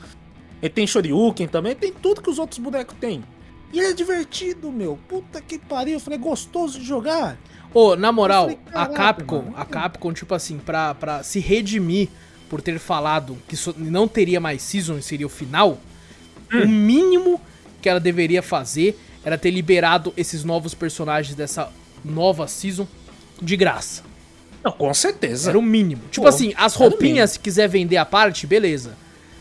Ele 0.62 0.70
tem 0.72 0.86
Shoryuken 0.86 1.48
também, 1.48 1.74
tem 1.74 1.92
tudo 1.92 2.22
que 2.22 2.30
os 2.30 2.38
outros 2.38 2.60
bonecos 2.60 2.94
têm. 3.00 3.24
E 3.72 3.80
ele 3.80 3.88
é 3.88 3.92
divertido, 3.92 4.70
meu. 4.70 4.96
Puta 5.08 5.40
que 5.40 5.58
pariu. 5.58 5.94
Eu 5.94 6.00
falei, 6.00 6.20
é 6.20 6.22
gostoso 6.22 6.78
de 6.78 6.84
jogar. 6.84 7.36
Ô, 7.74 7.96
na 7.96 8.12
moral, 8.12 8.42
falei, 8.44 8.58
a 8.68 8.86
"Caraca, 8.86 8.94
Capcom, 8.94 9.42
mano." 9.42 9.54
a 9.56 9.64
Capcom, 9.64 10.12
tipo 10.12 10.34
assim, 10.36 10.56
pra, 10.58 10.94
pra 10.94 11.24
se 11.24 11.40
redimir 11.40 12.08
por 12.48 12.62
ter 12.62 12.78
falado 12.78 13.36
que 13.48 13.56
não 13.76 14.06
teria 14.06 14.38
mais 14.38 14.62
season 14.62 14.98
e 14.98 15.02
seria 15.02 15.26
o 15.26 15.30
final, 15.30 15.78
Hum. 16.52 16.64
o 16.64 16.68
mínimo 16.68 17.40
que 17.80 17.88
ela 17.88 18.00
deveria 18.00 18.42
fazer 18.42 18.98
era 19.24 19.38
ter 19.38 19.50
liberado 19.50 20.12
esses 20.16 20.44
novos 20.44 20.74
personagens 20.74 21.34
dessa 21.34 21.70
nova 22.04 22.46
season 22.46 22.86
de 23.40 23.56
graça. 23.56 24.02
Não, 24.62 24.72
com 24.72 24.92
certeza. 24.94 25.50
Era 25.50 25.58
o 25.58 25.62
mínimo. 25.62 26.02
Tipo 26.10 26.22
Pô, 26.22 26.28
assim, 26.28 26.52
as 26.56 26.74
roupinhas, 26.74 27.32
se 27.32 27.38
quiser 27.38 27.68
vender 27.68 27.96
a 27.96 28.04
parte, 28.04 28.46
beleza. 28.46 28.96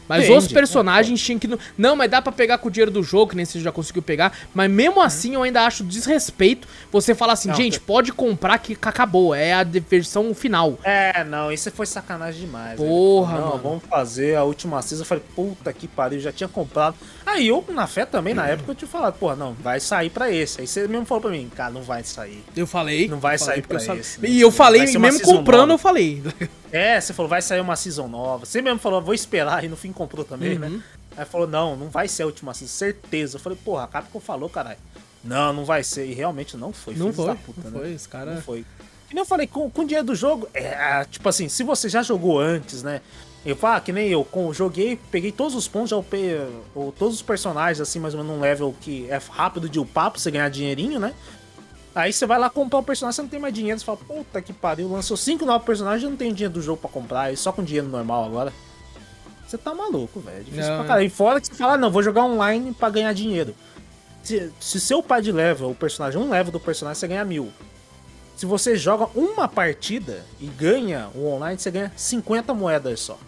Mas 0.07 0.27
Vende, 0.27 0.37
os 0.37 0.47
personagens 0.47 1.21
tinham 1.21 1.39
que. 1.39 1.49
Não, 1.77 1.95
mas 1.95 2.09
dá 2.11 2.21
pra 2.21 2.31
pegar 2.31 2.57
com 2.57 2.67
o 2.67 2.71
dinheiro 2.71 2.91
do 2.91 3.01
jogo, 3.01 3.31
que 3.31 3.35
nem 3.35 3.45
você 3.45 3.59
já 3.59 3.71
conseguiu 3.71 4.01
pegar. 4.01 4.33
Mas 4.53 4.69
mesmo 4.69 5.01
assim, 5.01 5.35
eu 5.35 5.43
ainda 5.43 5.63
acho 5.63 5.83
desrespeito 5.83 6.67
você 6.91 7.15
falar 7.15 7.33
assim, 7.33 7.49
Não, 7.49 7.55
gente, 7.55 7.79
pode 7.79 8.11
comprar 8.11 8.57
que 8.57 8.77
acabou. 8.81 9.33
É 9.33 9.53
a 9.53 9.63
versão 9.63 10.33
final. 10.33 10.77
É, 10.83 11.23
não, 11.23 11.51
isso 11.51 11.71
foi 11.71 11.85
sacanagem 11.85 12.41
demais. 12.45 12.77
Porra, 12.77 13.33
velho. 13.33 13.41
Não, 13.41 13.51
mano. 13.51 13.63
vamos 13.63 13.83
fazer 13.89 14.35
a 14.35 14.43
última 14.43 14.81
season. 14.81 15.03
Eu 15.03 15.07
falei, 15.07 15.23
puta 15.35 15.71
que 15.71 15.87
pariu, 15.87 16.19
já 16.19 16.31
tinha 16.31 16.47
comprado. 16.47 16.95
Aí 17.31 17.47
eu, 17.47 17.63
na 17.69 17.87
fé 17.87 18.05
também, 18.05 18.33
na 18.33 18.45
época, 18.45 18.71
eu 18.71 18.75
tinha 18.75 18.87
falado, 18.89 19.13
porra, 19.17 19.37
não, 19.37 19.53
vai 19.53 19.79
sair 19.79 20.09
pra 20.09 20.29
esse. 20.29 20.59
Aí 20.59 20.67
você 20.67 20.85
mesmo 20.85 21.05
falou 21.05 21.21
pra 21.21 21.31
mim, 21.31 21.49
cara, 21.55 21.71
não 21.71 21.81
vai 21.81 22.03
sair. 22.03 22.43
Eu 22.55 22.67
falei. 22.67 23.07
Não 23.07 23.19
vai 23.19 23.35
eu 23.35 23.39
falei 23.39 23.55
sair 23.55 23.63
eu 23.63 23.67
pra 23.67 23.79
sabia. 23.79 24.01
esse, 24.01 24.21
né? 24.21 24.27
E 24.27 24.41
eu 24.41 24.51
falei, 24.51 24.97
mesmo 24.97 25.21
comprando, 25.21 25.69
nova. 25.69 25.73
eu 25.73 25.77
falei. 25.77 26.21
É, 26.73 27.01
você 27.01 27.13
falou, 27.13 27.27
vai 27.29 27.41
sair 27.41 27.59
uma 27.59 27.75
season 27.75 28.07
nova. 28.07 28.45
Você 28.45 28.61
mesmo 28.61 28.79
falou, 28.79 29.01
vou 29.01 29.13
esperar, 29.13 29.61
e 29.61 29.67
no 29.67 29.75
fim 29.75 29.91
comprou 29.91 30.23
também, 30.23 30.57
né? 30.57 30.67
Uhum. 30.67 30.81
Aí 31.17 31.25
falou, 31.25 31.45
não, 31.45 31.75
não 31.75 31.89
vai 31.89 32.07
ser 32.07 32.23
a 32.23 32.25
última 32.25 32.53
season, 32.53 32.73
certeza. 32.73 33.35
Eu 33.35 33.41
falei, 33.41 33.57
porra, 33.61 33.83
a 33.83 33.87
Capcom 33.87 34.21
falou, 34.21 34.49
caralho. 34.49 34.77
Não, 35.21 35.51
não 35.51 35.65
vai 35.65 35.83
ser. 35.83 36.05
E 36.05 36.13
realmente 36.13 36.55
não 36.55 36.71
foi. 36.71 36.95
Não 36.95 37.11
foi. 37.11 37.35
puta, 37.35 37.61
não 37.65 37.71
né? 37.71 37.79
foi, 37.79 37.93
os 37.93 38.07
caras. 38.07 38.35
Não 38.35 38.41
foi. 38.41 38.59
E 39.09 39.13
nem 39.13 39.21
eu 39.21 39.25
falei, 39.25 39.47
com, 39.47 39.69
com 39.69 39.81
o 39.81 39.85
dinheiro 39.85 40.07
do 40.07 40.15
jogo, 40.15 40.47
é, 40.53 41.03
tipo 41.03 41.27
assim, 41.27 41.49
se 41.49 41.61
você 41.61 41.89
já 41.89 42.01
jogou 42.01 42.39
antes, 42.39 42.81
né? 42.83 43.01
Eu 43.43 43.55
falo, 43.55 43.77
ah, 43.77 43.81
que 43.81 43.91
nem 43.91 44.07
eu, 44.09 44.27
joguei, 44.53 44.99
peguei 45.09 45.31
todos 45.31 45.55
os 45.55 45.67
pontos, 45.67 45.89
já 45.89 45.97
upei 45.97 46.39
ou, 46.75 46.91
todos 46.91 47.15
os 47.15 47.21
personagens, 47.23 47.81
assim, 47.81 47.99
mais 47.99 48.13
ou 48.13 48.19
menos 48.19 48.35
num 48.35 48.41
level 48.41 48.75
que 48.79 49.09
é 49.09 49.19
rápido 49.31 49.67
de 49.67 49.79
upar 49.79 50.11
pra 50.11 50.19
você 50.19 50.29
ganhar 50.29 50.49
dinheirinho, 50.49 50.99
né? 50.99 51.13
Aí 51.95 52.13
você 52.13 52.25
vai 52.27 52.37
lá 52.37 52.49
comprar 52.49 52.79
o 52.79 52.83
personagem, 52.83 53.15
você 53.15 53.21
não 53.23 53.29
tem 53.29 53.39
mais 53.39 53.53
dinheiro, 53.53 53.79
você 53.79 53.85
fala, 53.85 53.97
puta 53.97 54.41
que 54.41 54.53
pariu, 54.53 54.89
lançou 54.89 55.17
cinco 55.17 55.43
novos 55.43 55.65
personagens, 55.65 56.03
eu 56.03 56.09
não 56.11 56.17
tenho 56.17 56.33
dinheiro 56.33 56.53
do 56.53 56.61
jogo 56.61 56.79
pra 56.79 56.89
comprar, 56.89 57.33
e 57.33 57.37
só 57.37 57.51
com 57.51 57.63
dinheiro 57.63 57.87
normal 57.87 58.25
agora. 58.25 58.53
Você 59.47 59.57
tá 59.57 59.73
maluco, 59.73 60.19
velho. 60.19 60.37
É 60.37 60.43
difícil 60.43 60.69
Não, 60.69 60.75
pra 60.77 60.85
é. 60.85 60.87
caralho. 60.87 61.05
E 61.07 61.09
fora 61.09 61.41
que 61.41 61.47
você 61.47 61.55
fala, 61.55 61.73
ah, 61.73 61.77
não, 61.77 61.91
vou 61.91 62.01
jogar 62.01 62.23
online 62.23 62.73
pra 62.73 62.89
ganhar 62.89 63.11
dinheiro. 63.11 63.53
Se, 64.23 64.53
se 64.59 64.79
seu 64.79 65.01
pai 65.03 65.21
de 65.21 65.31
level, 65.31 65.71
o 65.71 65.75
personagem, 65.75 66.21
um 66.21 66.29
level 66.29 66.51
do 66.53 66.59
personagem, 66.59 66.99
você 66.99 67.07
ganha 67.07 67.25
mil. 67.25 67.51
Se 68.37 68.45
você 68.45 68.77
joga 68.77 69.09
uma 69.13 69.47
partida 69.47 70.23
e 70.39 70.45
ganha 70.45 71.09
o 71.13 71.27
online, 71.27 71.59
você 71.59 71.69
ganha 71.69 71.91
50 71.97 72.53
moedas 72.53 73.01
só. 73.01 73.19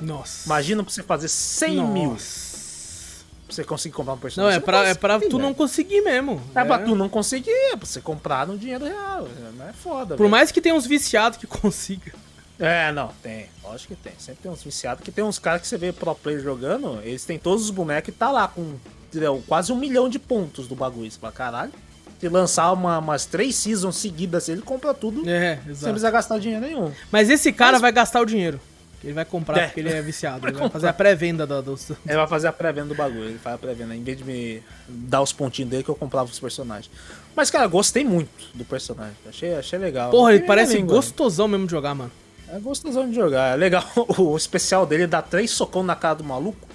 Nossa. 0.00 0.46
Imagina 0.46 0.82
pra 0.82 0.92
você 0.92 1.02
fazer 1.02 1.28
100 1.28 1.84
mil 1.86 2.10
Nossa. 2.10 3.24
pra 3.46 3.54
você 3.54 3.64
conseguir 3.64 3.94
comprar 3.94 4.12
um 4.12 4.16
Não, 4.16 4.20
personagem. 4.20 4.56
é 4.56 4.60
Você 4.60 4.64
pra, 4.64 4.88
é 4.88 4.94
pra 4.94 5.20
tu 5.20 5.38
não 5.38 5.52
conseguir 5.54 6.00
mesmo. 6.02 6.40
É 6.54 6.64
pra 6.64 6.78
tu 6.78 6.94
não 6.94 7.08
conseguir, 7.08 7.50
é 7.50 7.76
pra 7.76 7.86
você 7.86 8.00
comprar 8.00 8.46
no 8.46 8.56
dinheiro 8.58 8.84
real. 8.84 9.28
Não 9.56 9.68
é 9.68 9.72
foda, 9.72 10.14
Por 10.16 10.22
velho. 10.24 10.30
mais 10.30 10.50
que 10.52 10.60
tenha 10.60 10.74
uns 10.74 10.86
viciados 10.86 11.38
que 11.38 11.46
consiga. 11.48 12.12
É, 12.58 12.92
não, 12.92 13.08
tem. 13.22 13.46
Lógico 13.64 13.94
que 13.94 14.02
tem. 14.02 14.12
Sempre 14.18 14.42
tem 14.42 14.52
uns 14.52 14.62
viciados. 14.62 15.02
Que 15.02 15.10
tem 15.10 15.24
uns 15.24 15.38
caras 15.38 15.62
que 15.62 15.66
você 15.68 15.78
vê 15.78 15.92
pro 15.92 16.14
player 16.14 16.40
jogando, 16.42 17.00
eles 17.02 17.24
têm 17.24 17.38
todos 17.38 17.64
os 17.64 17.70
bonecos 17.70 18.08
e 18.10 18.12
tá 18.12 18.30
lá 18.30 18.46
com 18.48 18.74
entendeu? 19.08 19.42
quase 19.48 19.72
um 19.72 19.76
milhão 19.76 20.08
de 20.08 20.18
pontos 20.18 20.68
do 20.68 20.74
bagulho. 20.76 21.10
Você 21.10 21.18
fala, 21.18 21.32
caralho. 21.32 21.72
Se 22.20 22.28
lançar 22.28 22.70
uma- 22.72 22.98
umas 22.98 23.24
três 23.24 23.56
seasons 23.56 23.96
seguidas, 23.96 24.46
ele 24.50 24.60
compra 24.60 24.92
tudo 24.92 25.22
É, 25.26 25.56
sem 25.62 25.70
exato. 25.70 25.84
precisar 25.86 26.10
gastar 26.10 26.38
dinheiro 26.38 26.66
nenhum. 26.66 26.92
Mas 27.10 27.30
esse 27.30 27.50
cara 27.50 27.72
Mas- 27.72 27.80
vai 27.80 27.92
gastar 27.92 28.20
o 28.20 28.26
dinheiro. 28.26 28.60
Ele 29.02 29.12
vai 29.14 29.24
comprar 29.24 29.58
É. 29.58 29.66
porque 29.66 29.80
ele 29.80 29.88
é 29.90 30.02
viciado. 30.02 30.46
Ele 30.46 30.56
vai 30.56 30.68
fazer 30.68 30.88
a 30.88 30.92
pré-venda 30.92 31.46
do, 31.46 31.62
dos. 31.62 31.90
Ele 31.90 32.16
vai 32.16 32.26
fazer 32.26 32.48
a 32.48 32.52
pré-venda 32.52 32.88
do 32.88 32.94
bagulho. 32.94 33.24
Ele 33.24 33.38
faz 33.38 33.54
a 33.54 33.58
pré-venda. 33.58 33.96
Em 33.96 34.02
vez 34.02 34.18
de 34.18 34.24
me 34.24 34.62
dar 34.88 35.22
os 35.22 35.32
pontinhos 35.32 35.70
dele 35.70 35.82
que 35.82 35.88
eu 35.88 35.94
comprava 35.94 36.30
os 36.30 36.38
personagens. 36.38 36.90
Mas, 37.34 37.50
cara, 37.50 37.66
gostei 37.66 38.04
muito 38.04 38.28
do 38.54 38.64
personagem. 38.64 39.14
Achei, 39.26 39.54
achei 39.54 39.78
legal. 39.78 40.10
Porra, 40.10 40.34
ele 40.34 40.44
parece 40.44 40.74
língua. 40.76 40.96
gostosão 40.96 41.48
mesmo 41.48 41.64
de 41.66 41.70
jogar, 41.70 41.94
mano. 41.94 42.12
É 42.52 42.58
gostosão 42.58 43.08
de 43.08 43.14
jogar. 43.14 43.54
É 43.54 43.56
legal. 43.56 43.84
O 44.18 44.36
especial 44.36 44.84
dele 44.84 45.06
dá 45.06 45.22
três 45.22 45.50
socão 45.50 45.82
na 45.82 45.96
cara 45.96 46.16
do 46.16 46.24
maluco. 46.24 46.68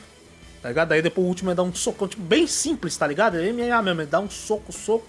Tá 0.64 0.70
ligado? 0.70 0.94
Aí 0.94 1.02
depois 1.04 1.26
o 1.26 1.30
último 1.30 1.52
ele 1.52 1.56
dá 1.58 1.62
um 1.64 1.74
socão, 1.76 2.08
tipo, 2.08 2.24
bem 2.24 2.48
simples, 2.48 2.98
tá 2.98 3.06
ligado? 3.06 3.38
Ele 3.38 3.54
MMA 3.54 3.82
mesmo, 3.84 4.02
ele 4.02 4.10
dá 4.10 4.20
um 4.20 4.30
soco, 4.30 4.74
soco. 4.74 5.06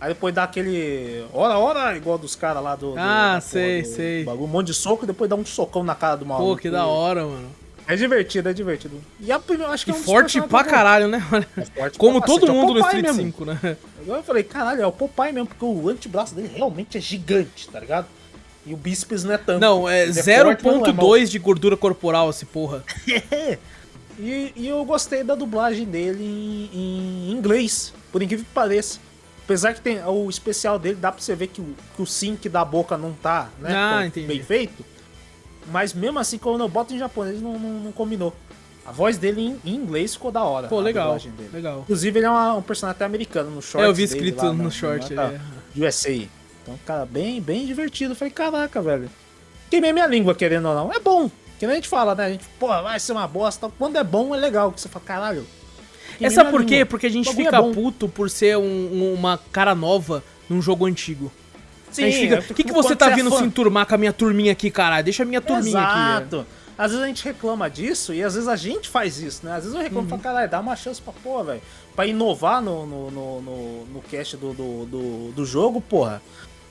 Aí 0.00 0.08
depois 0.08 0.34
dá 0.34 0.44
aquele. 0.44 1.24
Hora, 1.32 1.56
hora, 1.58 1.96
igual 1.96 2.18
dos 2.18 2.34
caras 2.36 2.62
lá 2.62 2.76
do. 2.76 2.92
do- 2.92 2.98
Ah, 2.98 3.30
porra 3.38 3.40
sei, 3.40 3.82
do 3.82 3.88
sei. 3.88 4.24
Bagulho, 4.24 4.44
um 4.44 4.48
monte 4.48 4.66
de 4.68 4.74
soco 4.74 5.04
e 5.04 5.06
depois 5.06 5.28
dá 5.30 5.36
um 5.36 5.44
socão 5.46 5.82
na 5.82 5.94
cara 5.94 6.16
do 6.16 6.26
maluco. 6.26 6.50
Pô, 6.52 6.56
que 6.56 6.70
da 6.70 6.86
hora, 6.86 7.24
mano. 7.26 7.48
É 7.86 7.94
divertido, 7.96 8.48
é 8.48 8.52
divertido. 8.54 8.98
E 9.20 9.30
a, 9.30 9.38
primeira- 9.38 9.70
acho 9.72 9.84
que 9.84 9.90
E 9.90 9.94
é 9.94 9.96
um 9.96 10.02
forte 10.02 10.40
pra 10.40 10.64
caralho, 10.64 11.06
né? 11.06 11.22
É 11.56 11.64
forte 11.66 11.98
Como 11.98 12.18
pra 12.18 12.26
todo 12.26 12.46
é 12.46 12.50
mundo 12.50 12.72
no 12.74 12.80
Popeye 12.80 13.00
Street 13.02 13.04
mesmo. 13.04 13.22
5, 13.22 13.44
né? 13.44 13.76
Agora 14.00 14.18
eu 14.20 14.24
falei, 14.24 14.42
caralho, 14.42 14.80
é 14.82 14.86
o 14.86 14.92
Popeye 14.92 15.32
mesmo, 15.34 15.46
porque 15.48 15.64
o 15.66 15.88
antebraço 15.90 16.34
dele 16.34 16.50
realmente 16.54 16.96
é 16.96 17.00
gigante, 17.00 17.68
tá 17.68 17.78
ligado? 17.78 18.06
E 18.66 18.72
o 18.72 18.76
bíceps 18.78 19.22
não 19.24 19.34
é 19.34 19.36
tanto. 19.36 19.60
Não, 19.60 19.86
é 19.86 20.04
Ele 20.04 20.14
forte, 20.14 20.64
mas 20.64 20.74
não 20.76 20.86
é 20.86 20.92
mal. 20.94 21.06
0.2 21.06 21.28
de 21.28 21.38
gordura 21.38 21.76
corporal 21.76 22.30
esse 22.30 22.46
porra. 22.46 22.82
E, 24.18 24.52
e 24.54 24.68
eu 24.68 24.84
gostei 24.84 25.24
da 25.24 25.34
dublagem 25.34 25.84
dele 25.86 26.22
em, 26.22 26.70
em 26.72 27.32
inglês, 27.32 27.92
por 28.12 28.22
incrível 28.22 28.44
que 28.44 28.50
pareça. 28.52 29.00
Apesar 29.44 29.74
que 29.74 29.80
tem 29.80 30.02
o 30.06 30.28
especial 30.30 30.78
dele, 30.78 30.96
dá 30.96 31.12
pra 31.12 31.20
você 31.20 31.34
ver 31.34 31.48
que 31.48 31.60
o, 31.60 31.74
que 31.94 32.02
o 32.02 32.06
sync 32.06 32.48
da 32.48 32.64
boca 32.64 32.96
não 32.96 33.12
tá 33.12 33.50
né, 33.58 33.74
Ah, 33.74 34.10
bem 34.14 34.42
feito. 34.42 34.84
Mas 35.70 35.92
mesmo 35.92 36.18
assim, 36.18 36.38
quando 36.38 36.60
eu 36.62 36.68
boto 36.68 36.94
em 36.94 36.98
japonês, 36.98 37.40
não, 37.40 37.58
não, 37.58 37.70
não 37.80 37.92
combinou. 37.92 38.34
A 38.86 38.92
voz 38.92 39.16
dele 39.16 39.58
em, 39.64 39.74
inglês 39.74 40.14
ficou 40.14 40.30
da 40.30 40.42
hora. 40.42 40.68
Pô, 40.68 40.80
legal. 40.80 41.18
dele. 41.18 41.50
Legal. 41.52 41.80
Inclusive, 41.80 42.18
ele 42.18 42.26
é 42.26 42.30
uma- 42.30 42.54
um 42.54 42.62
personagem 42.62 42.96
até 42.96 43.04
americano 43.04 43.50
no 43.50 43.62
short. 43.62 43.84
É, 43.84 43.88
eu 43.88 43.94
vi 43.94 44.02
escrito 44.02 44.52
no 44.52 44.70
short. 44.70 45.14
Tá, 45.14 45.24
é. 45.32 45.40
de 45.74 45.84
USA. 45.84 46.12
Então, 46.62 46.78
cara, 46.84 47.06
bem, 47.06 47.40
bem 47.40 47.66
divertido. 47.66 48.12
Eu 48.12 48.16
falei, 48.16 48.32
caraca, 48.32 48.80
velho. 48.82 49.10
Queimei 49.70 49.92
minha 49.92 50.06
língua, 50.06 50.34
querendo 50.34 50.68
ou 50.68 50.74
não. 50.74 50.92
É 50.92 50.98
bom. 51.00 51.30
Que 51.58 51.66
nem 51.66 51.72
a 51.72 51.76
gente 51.76 51.88
fala, 51.88 52.14
né? 52.14 52.24
A 52.26 52.30
gente, 52.30 52.44
pô, 52.58 52.68
vai 52.68 53.00
ser 53.00 53.12
uma 53.12 53.26
bosta. 53.26 53.70
Quando 53.78 53.96
é 53.96 54.04
bom, 54.04 54.34
é 54.34 54.38
legal. 54.38 54.70
Que 54.72 54.80
você 54.80 54.88
fala, 54.88 55.04
caralho. 55.04 55.46
É, 56.20 56.30
sabe 56.30 56.50
por 56.50 56.64
quê? 56.64 56.84
Porque 56.84 57.06
a 57.06 57.10
gente 57.10 57.32
fica 57.34 57.56
é 57.56 57.72
puto 57.72 58.08
por 58.08 58.28
ser 58.30 58.56
um- 58.56 58.62
um- 58.62 59.14
uma 59.14 59.38
cara 59.52 59.74
nova 59.74 60.22
num 60.48 60.60
jogo 60.62 60.86
antigo. 60.86 61.30
Sim, 61.90 62.10
fica, 62.10 62.34
é, 62.36 62.38
o 62.40 62.54
que, 62.54 62.64
que 62.64 62.72
você 62.72 62.96
tá 62.96 63.10
é 63.10 63.14
vindo 63.14 63.30
fã- 63.30 63.38
se 63.38 63.44
enturmar 63.44 63.86
com 63.86 63.94
a 63.94 63.98
minha 63.98 64.12
turminha 64.12 64.50
aqui, 64.52 64.70
caralho? 64.70 65.04
Deixa 65.04 65.22
a 65.22 65.26
minha 65.26 65.40
turminha 65.40 65.78
aqui. 65.80 65.98
é. 65.98 66.16
Exato. 66.16 66.46
Às 66.76 66.90
vezes 66.90 67.04
a 67.04 67.06
gente 67.06 67.24
reclama 67.24 67.70
disso 67.70 68.12
e 68.12 68.20
às 68.20 68.34
vezes 68.34 68.48
a 68.48 68.56
gente 68.56 68.88
faz 68.88 69.20
isso, 69.20 69.46
né? 69.46 69.52
Às 69.52 69.58
vezes 69.62 69.74
eu 69.74 69.80
reclamo 69.80 70.00
e 70.02 70.04
Uhum. 70.04 70.10
falo, 70.10 70.22
caralho, 70.22 70.50
dá 70.50 70.58
uma 70.58 70.74
chance 70.74 71.00
pra 71.00 71.12
porra, 71.22 71.44
velho. 71.44 71.62
Pra 71.94 72.04
inovar 72.04 72.60
no, 72.60 72.84
no, 72.84 73.10
no, 73.12 73.40
no, 73.42 73.84
no 73.86 74.02
cast 74.10 74.36
do, 74.36 74.52
do, 74.52 74.84
do, 74.86 75.32
do 75.32 75.46
jogo, 75.46 75.80
porra. 75.80 76.20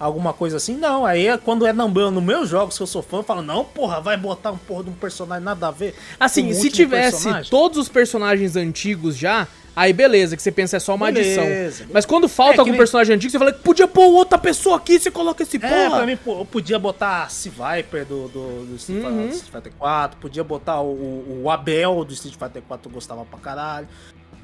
Alguma 0.04 0.34
coisa 0.34 0.58
assim, 0.58 0.76
não. 0.76 1.06
Aí 1.06 1.28
é 1.28 1.38
quando 1.38 1.66
é 1.66 1.72
no 1.72 1.88
meu, 1.90 2.12
no 2.12 2.22
meus 2.22 2.50
jogos 2.50 2.76
que 2.76 2.84
eu 2.84 2.88
sou 2.88 3.02
fã, 3.02 3.18
eu 3.18 3.24
falo, 3.24 3.42
não, 3.42 3.64
porra, 3.64 4.02
vai 4.02 4.18
botar 4.18 4.52
um 4.52 4.58
porra 4.58 4.84
de 4.84 4.90
um 4.90 4.94
personagem 4.94 5.44
nada 5.44 5.68
a 5.68 5.72
ver. 5.72 5.96
Assim, 6.20 6.52
o 6.52 6.54
se 6.54 6.70
tivesse 6.70 7.24
personagem. 7.24 7.50
todos 7.50 7.78
os 7.78 7.88
personagens 7.90 8.56
antigos 8.56 9.16
já, 9.18 9.48
aí 9.76 9.94
beleza, 9.94 10.36
que 10.36 10.42
você 10.44 10.52
pensa 10.52 10.76
é 10.78 10.80
só 10.80 10.96
uma 10.96 11.12
Beleza. 11.12 11.42
adição. 11.42 11.88
Mas 11.94 12.06
quando 12.06 12.28
falta 12.28 12.56
É, 12.56 12.60
algum 12.60 12.72
nem- 12.72 12.78
personagem 12.78 13.16
antigo, 13.16 13.32
você 13.32 13.40
fala 13.40 13.54
que 13.54 13.60
podia 13.64 13.88
pôr 13.88 14.08
outra 14.08 14.38
pessoa 14.38 14.76
aqui, 14.78 15.00
você 15.00 15.10
coloca 15.10 15.42
esse 15.42 15.58
É, 15.58 15.60
porra. 15.60 15.98
pra 15.98 16.06
mim, 16.06 16.18
eu 16.26 16.46
podia 16.52 16.78
botar 16.78 17.24
a 17.24 17.30
C-Viper 17.30 18.06
do, 18.06 18.28
do, 18.28 18.66
do 18.66 18.76
Street 18.76 19.04
Uhum. 19.04 19.32
Fighter 19.32 19.72
4, 19.80 20.20
podia 20.20 20.44
botar 20.44 20.82
o, 20.82 21.42
o, 21.44 21.50
Abel 21.50 22.04
do 22.04 22.14
Street 22.14 22.36
Fighter 22.38 22.62
4, 22.68 22.90
eu 22.90 22.94
gostava 22.94 23.24
pra 23.26 23.40
caralho. 23.40 23.88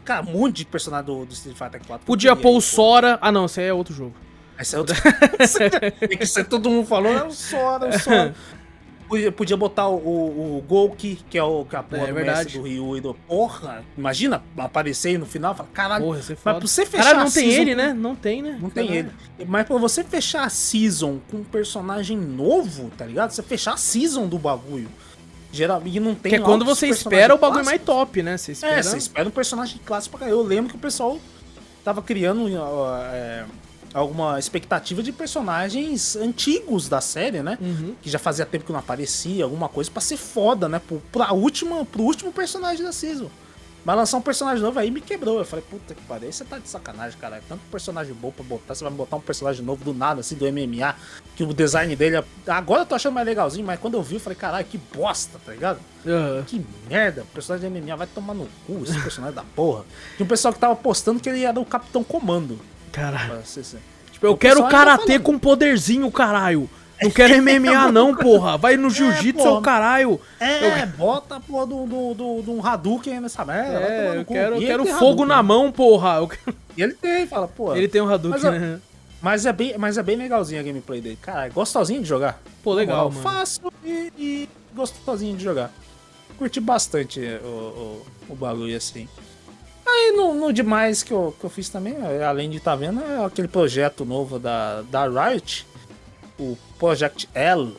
Cara, 0.05 0.26
um 0.26 0.32
monte 0.32 0.57
de 0.57 0.66
personagem 0.66 1.05
do, 1.05 1.26
do 1.26 1.34
Street 1.34 1.57
Fighter 1.57 1.82
4. 1.86 2.05
Podia 2.05 2.36
pôr 2.36 2.55
o. 2.57 2.62
Sora. 2.62 3.20
Ah, 3.22 3.32
não, 3.32 3.45
esse 3.45 3.60
aí 3.60 3.68
é 3.68 3.74
outro 3.74 3.93
jogo. 3.93 4.14
Aí 4.60 4.66
saiu 4.66 4.84
Tem 4.84 6.18
que 6.18 6.43
todo 6.43 6.70
mundo 6.70 6.86
falou, 6.86 7.14
é 7.14 7.24
o 7.24 7.32
Sora, 7.32 7.86
é 7.88 7.95
o 7.95 7.99
Sora. 7.99 8.36
Podia, 9.07 9.32
podia 9.32 9.57
botar 9.57 9.88
o, 9.88 9.95
o, 9.95 10.57
o 10.57 10.62
Golki, 10.62 11.16
que 11.30 11.38
é 11.38 11.43
o 11.43 11.66
que 11.66 11.76
a 11.76 11.82
porra 11.82 12.03
É 12.03 12.07
do 12.07 12.14
verdade. 12.14 12.38
mestre 12.39 12.60
do 12.60 12.64
Ryu 12.68 12.97
e 12.97 13.01
do. 13.01 13.14
Porra, 13.14 13.84
imagina 13.97 14.43
aparecer 14.57 15.07
aí 15.10 15.18
no 15.18 15.26
final 15.26 15.53
e 15.53 15.57
falar, 15.57 15.70
caralho, 15.70 16.05
Porra, 16.05 16.22
você 16.22 16.34
mas 16.34 16.41
pra 16.43 16.60
você 16.60 16.86
fechar 16.86 17.03
Caralho, 17.03 17.20
não 17.22 17.28
a 17.28 17.32
tem 17.32 17.43
season 17.45 17.62
ele, 17.62 17.74
né? 17.76 17.93
Não 17.93 18.16
tem, 18.16 18.41
né? 18.43 18.60
Não 18.62 18.70
tem 18.70 18.88
Caralho. 18.88 19.12
ele. 19.39 19.45
Mas 19.47 19.66
pra 19.66 19.78
você 19.78 20.03
fechar 20.03 20.43
a 20.43 20.49
season 20.49 21.20
com 21.32 21.38
um 21.38 21.43
personagem 21.43 22.18
novo, 22.18 22.91
tá 22.97 23.05
ligado? 23.05 23.32
Você 23.32 23.41
fechar 23.41 23.74
a 23.74 23.78
season 23.78 24.28
do 24.28 24.38
bagulho. 24.38 24.89
Geralmente 25.51 25.99
não 25.99 26.14
tem 26.14 26.30
Que 26.32 26.36
é 26.36 26.39
quando 26.39 26.64
você 26.64 26.88
espera 26.88 27.34
o 27.34 27.38
bagulho 27.39 27.66
mais 27.66 27.82
top, 27.82 28.22
né? 28.22 28.38
Você 28.38 28.51
espera. 28.51 28.76
É, 28.76 28.84
você 28.84 28.97
espera 28.97 29.28
um 29.28 29.32
personagem 29.32 29.80
clássico 29.84 30.20
pra. 30.20 30.28
Eu 30.28 30.43
lembro 30.43 30.70
que 30.70 30.76
o 30.76 30.80
pessoal 30.80 31.18
tava 31.84 32.03
criando 32.03 32.47
é, 33.12 33.45
alguma 33.94 34.38
expectativa 34.40 35.02
de 35.04 35.12
personagens 35.12 36.16
antigos 36.16 36.88
da 36.88 37.02
série, 37.02 37.42
né? 37.42 37.58
Uhum. 37.62 37.96
Que 38.02 38.10
já 38.10 38.20
fazia 38.20 38.46
tempo 38.46 38.66
que 38.66 38.72
não 38.72 38.80
aparecia, 38.80 39.44
alguma 39.44 39.68
coisa 39.70 39.90
pra 39.90 40.02
ser 40.02 40.18
foda, 40.18 40.68
né? 40.70 40.80
Pro, 40.80 41.02
pra 41.12 41.34
última, 41.34 41.84
pro 41.86 42.04
último 42.04 42.32
personagem 42.32 42.84
da 42.84 42.92
season. 42.92 43.30
Mas 43.86 43.96
lançar 43.96 44.18
um 44.18 44.22
personagem 44.22 44.62
novo 44.62 44.78
aí 44.78 44.92
me 44.92 45.00
quebrou. 45.00 45.40
Eu 45.40 45.46
falei, 45.46 45.64
puta 45.68 45.96
que 45.96 46.02
pariu, 46.02 46.32
você 46.32 46.44
tá 46.44 46.60
de 46.60 46.68
sacanagem, 46.68 47.18
cara. 47.18 47.42
Tanto 47.48 47.62
personagem 47.72 48.14
bom 48.14 48.30
pra 48.30 48.44
botar, 48.44 48.76
você 48.76 48.84
vai 48.84 48.92
botar 48.92 49.16
um 49.16 49.22
personagem 49.22 49.64
novo 49.64 49.86
do 49.86 49.94
nada, 49.94 50.20
assim, 50.20 50.36
do 50.36 50.46
MMA, 50.46 50.96
que 51.36 51.44
o 51.44 51.54
design 51.54 51.96
dele. 51.96 52.18
é- 52.18 52.24
Agora 52.52 52.82
eu 52.82 52.86
tô 52.86 52.94
achando 52.94 53.14
mais 53.14 53.26
legalzinho, 53.26 53.66
mas 53.66 53.80
quando 53.80 53.94
eu 53.94 54.04
vi, 54.04 54.16
eu 54.16 54.20
falei, 54.20 54.38
caralho, 54.38 54.66
que 54.66 54.78
bosta, 54.78 55.40
tá 55.46 55.54
ligado? 55.54 55.80
Aham. 56.06 56.44
Que 56.46 56.64
merda, 56.90 57.22
o 57.22 57.26
personagem 57.28 57.72
de 57.72 57.80
MMA 57.82 57.96
vai 57.96 58.06
tomar 58.08 58.34
no 58.34 58.48
cu, 58.68 58.82
esse 58.84 59.00
personagem 59.02 59.36
da 59.36 59.44
porra. 59.56 59.86
Tinha 60.18 60.26
um 60.26 60.30
pessoal 60.30 60.54
que 60.54 60.60
tava 60.60 60.76
postando 60.76 61.20
que 61.22 61.30
ele 61.30 61.44
era 61.46 61.58
o 61.60 61.66
Capitão 61.66 62.04
Comando. 62.04 62.60
Caralho. 62.92 63.42
Tipo, 64.12 64.26
eu 64.26 64.32
O 64.34 64.38
quero 64.38 64.62
tá 64.64 64.70
karatê 64.70 65.20
com 65.20 65.38
poderzinho, 65.40 66.12
caralho. 66.12 66.70
Não 67.02 67.10
quero 67.10 67.42
MMA, 67.42 67.92
não, 67.94 68.14
porra. 68.14 68.58
Vai 68.58 68.76
no 68.76 68.90
jiu-jitsu, 68.90 69.38
porra. 69.42 69.52
seu 69.52 69.62
caralho. 69.62 70.20
É, 70.40 70.86
bota 70.86 71.38
a 71.38 71.40
porra 71.40 71.66
do, 71.66 71.86
do, 71.86 72.14
do, 72.14 72.42
do 72.42 72.52
um 72.54 72.66
Hadouken 72.66 73.22
nessa 73.22 73.46
merda. 73.46 73.80
É, 73.80 74.18
eu 74.18 74.26
quero, 74.26 74.56
eu 74.56 74.60
quero 74.62 74.86
fogo 74.86 75.24
Hadouken, 75.24 75.26
na 75.28 75.42
mão, 75.44 75.72
porra. 75.72 76.18
Eu 76.18 76.28
quero- 76.28 76.58
E 76.76 76.84
ele 76.84 76.94
tem, 76.94 77.26
fala, 77.26 77.48
pô. 77.48 77.74
Ele 77.74 77.88
tem 77.88 78.02
um 78.02 78.10
Hadouken, 78.10 78.42
Mas, 78.44 78.52
né? 78.62 78.80
Mas 79.22 79.46
é 79.46 79.54
bem, 79.54 79.78
mas 79.78 79.98
é 79.98 80.04
bem 80.04 80.18
legalzinho 80.18 80.60
a 80.60 80.64
gameplay 80.64 81.00
dele. 81.02 81.18
Cara, 81.22 81.46
é 81.46 81.50
gostosinho 81.50 82.02
de 82.02 82.08
jogar. 82.08 82.42
Pô, 82.64 82.74
legal, 82.74 83.10
moral. 83.12 83.34
Fácil 83.34 83.72
e, 83.84 84.12
e 84.18 84.50
gostosinho 84.76 85.38
de 85.38 85.44
jogar. 85.44 85.72
Curti 86.38 86.60
bastante 86.60 87.20
o, 87.44 87.48
o, 87.48 88.06
o 88.30 88.36
bagulho 88.36 88.76
assim. 88.76 89.08
Aí 89.92 90.14
no, 90.16 90.34
no 90.34 90.54
demais 90.54 91.04
que 91.04 91.12
eu, 91.12 91.36
que 91.40 91.46
eu 91.46 91.50
fiz 91.50 91.70
também, 91.70 91.96
é, 91.96 92.24
além 92.24 92.50
de 92.50 92.58
estar 92.58 92.76
vendo, 92.76 93.02
é 93.02 93.26
aquele 93.26 93.48
projeto 93.48 94.06
novo 94.06 94.38
da, 94.38 94.84
da 94.84 95.08
Riot, 95.08 95.66
o 96.40 96.58
Project 96.78 97.28
L, 97.34 97.76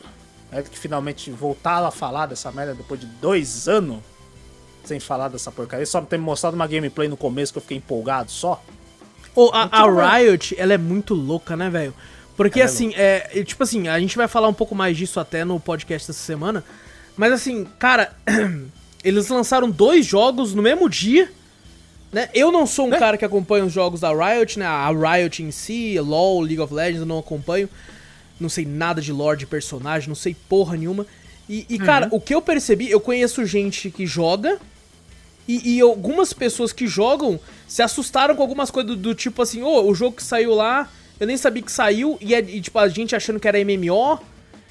né, 0.51 0.61
que 0.61 0.77
finalmente 0.77 1.31
voltaram 1.31 1.87
a 1.87 1.91
falar 1.91 2.25
dessa 2.25 2.51
merda 2.51 2.73
depois 2.73 2.99
de 2.99 3.05
dois 3.05 3.67
anos 3.67 3.99
sem 4.83 4.99
falar 4.99 5.29
dessa 5.29 5.51
porcaria. 5.51 5.85
Só 5.85 6.01
ter 6.01 6.17
me 6.17 6.23
mostrado 6.23 6.55
uma 6.55 6.67
gameplay 6.67 7.07
no 7.07 7.17
começo 7.17 7.53
que 7.53 7.57
eu 7.57 7.61
fiquei 7.61 7.77
empolgado 7.77 8.31
só. 8.31 8.63
Ô, 9.35 9.49
a, 9.53 9.65
bom. 9.65 9.99
a 9.99 10.17
Riot, 10.17 10.55
ela 10.57 10.73
é 10.73 10.77
muito 10.77 11.13
louca, 11.13 11.55
né, 11.55 11.69
velho? 11.69 11.93
Porque, 12.35 12.59
Ela 12.59 12.69
é 12.69 12.73
assim, 12.73 12.93
é, 12.95 13.29
é, 13.33 13.43
tipo 13.43 13.61
assim, 13.63 13.87
a 13.87 13.99
gente 13.99 14.17
vai 14.17 14.27
falar 14.27 14.47
um 14.47 14.53
pouco 14.53 14.73
mais 14.73 14.97
disso 14.97 15.19
até 15.19 15.45
no 15.45 15.59
podcast 15.59 16.07
dessa 16.07 16.23
semana. 16.23 16.63
Mas, 17.15 17.31
assim, 17.31 17.65
cara, 17.77 18.15
eles 19.03 19.29
lançaram 19.29 19.69
dois 19.69 20.05
jogos 20.05 20.53
no 20.53 20.61
mesmo 20.61 20.89
dia, 20.89 21.31
né? 22.11 22.29
Eu 22.33 22.51
não 22.51 22.65
sou 22.67 22.87
um 22.87 22.89
Né? 22.89 22.99
cara 22.99 23.17
que 23.17 23.25
acompanha 23.25 23.65
os 23.65 23.73
jogos 23.73 24.01
da 24.01 24.09
Riot, 24.11 24.59
né? 24.59 24.65
A 24.65 24.89
Riot 24.89 25.41
em 25.41 25.51
si, 25.51 25.99
LoL, 25.99 26.41
League 26.41 26.59
of 26.59 26.73
Legends, 26.73 26.99
eu 27.01 27.05
não 27.05 27.19
acompanho. 27.19 27.69
Não 28.39 28.49
sei 28.49 28.65
nada 28.65 29.01
de 29.01 29.11
lore 29.13 29.37
de 29.37 29.45
personagem, 29.45 30.09
não 30.09 30.15
sei 30.15 30.35
porra 30.49 30.75
nenhuma. 30.75 31.05
E, 31.47 31.65
e, 31.69 31.77
cara, 31.77 32.07
o 32.11 32.19
que 32.19 32.33
eu 32.33 32.41
percebi, 32.41 32.89
eu 32.89 32.99
conheço 32.99 33.45
gente 33.45 33.91
que 33.91 34.05
joga 34.07 34.57
e, 35.47 35.75
e 35.77 35.81
algumas 35.81 36.33
pessoas 36.33 36.71
que 36.71 36.87
jogam 36.87 37.39
se 37.67 37.81
assustaram 37.81 38.35
com 38.35 38.41
algumas 38.41 38.71
coisas 38.71 38.91
do, 38.91 38.95
do 38.95 39.13
tipo 39.15 39.41
assim, 39.41 39.61
ô, 39.61 39.83
o 39.85 39.93
jogo 39.93 40.15
que 40.15 40.23
saiu 40.23 40.53
lá, 40.55 40.89
eu 41.19 41.27
nem 41.27 41.37
sabia 41.37 41.61
que 41.61 41.71
saiu, 41.71 42.17
e, 42.21 42.33
é, 42.33 42.39
e, 42.39 42.61
tipo, 42.61 42.79
a 42.79 42.87
gente 42.87 43.15
achando 43.15 43.39
que 43.39 43.47
era 43.47 43.57
MMO, 43.63 44.19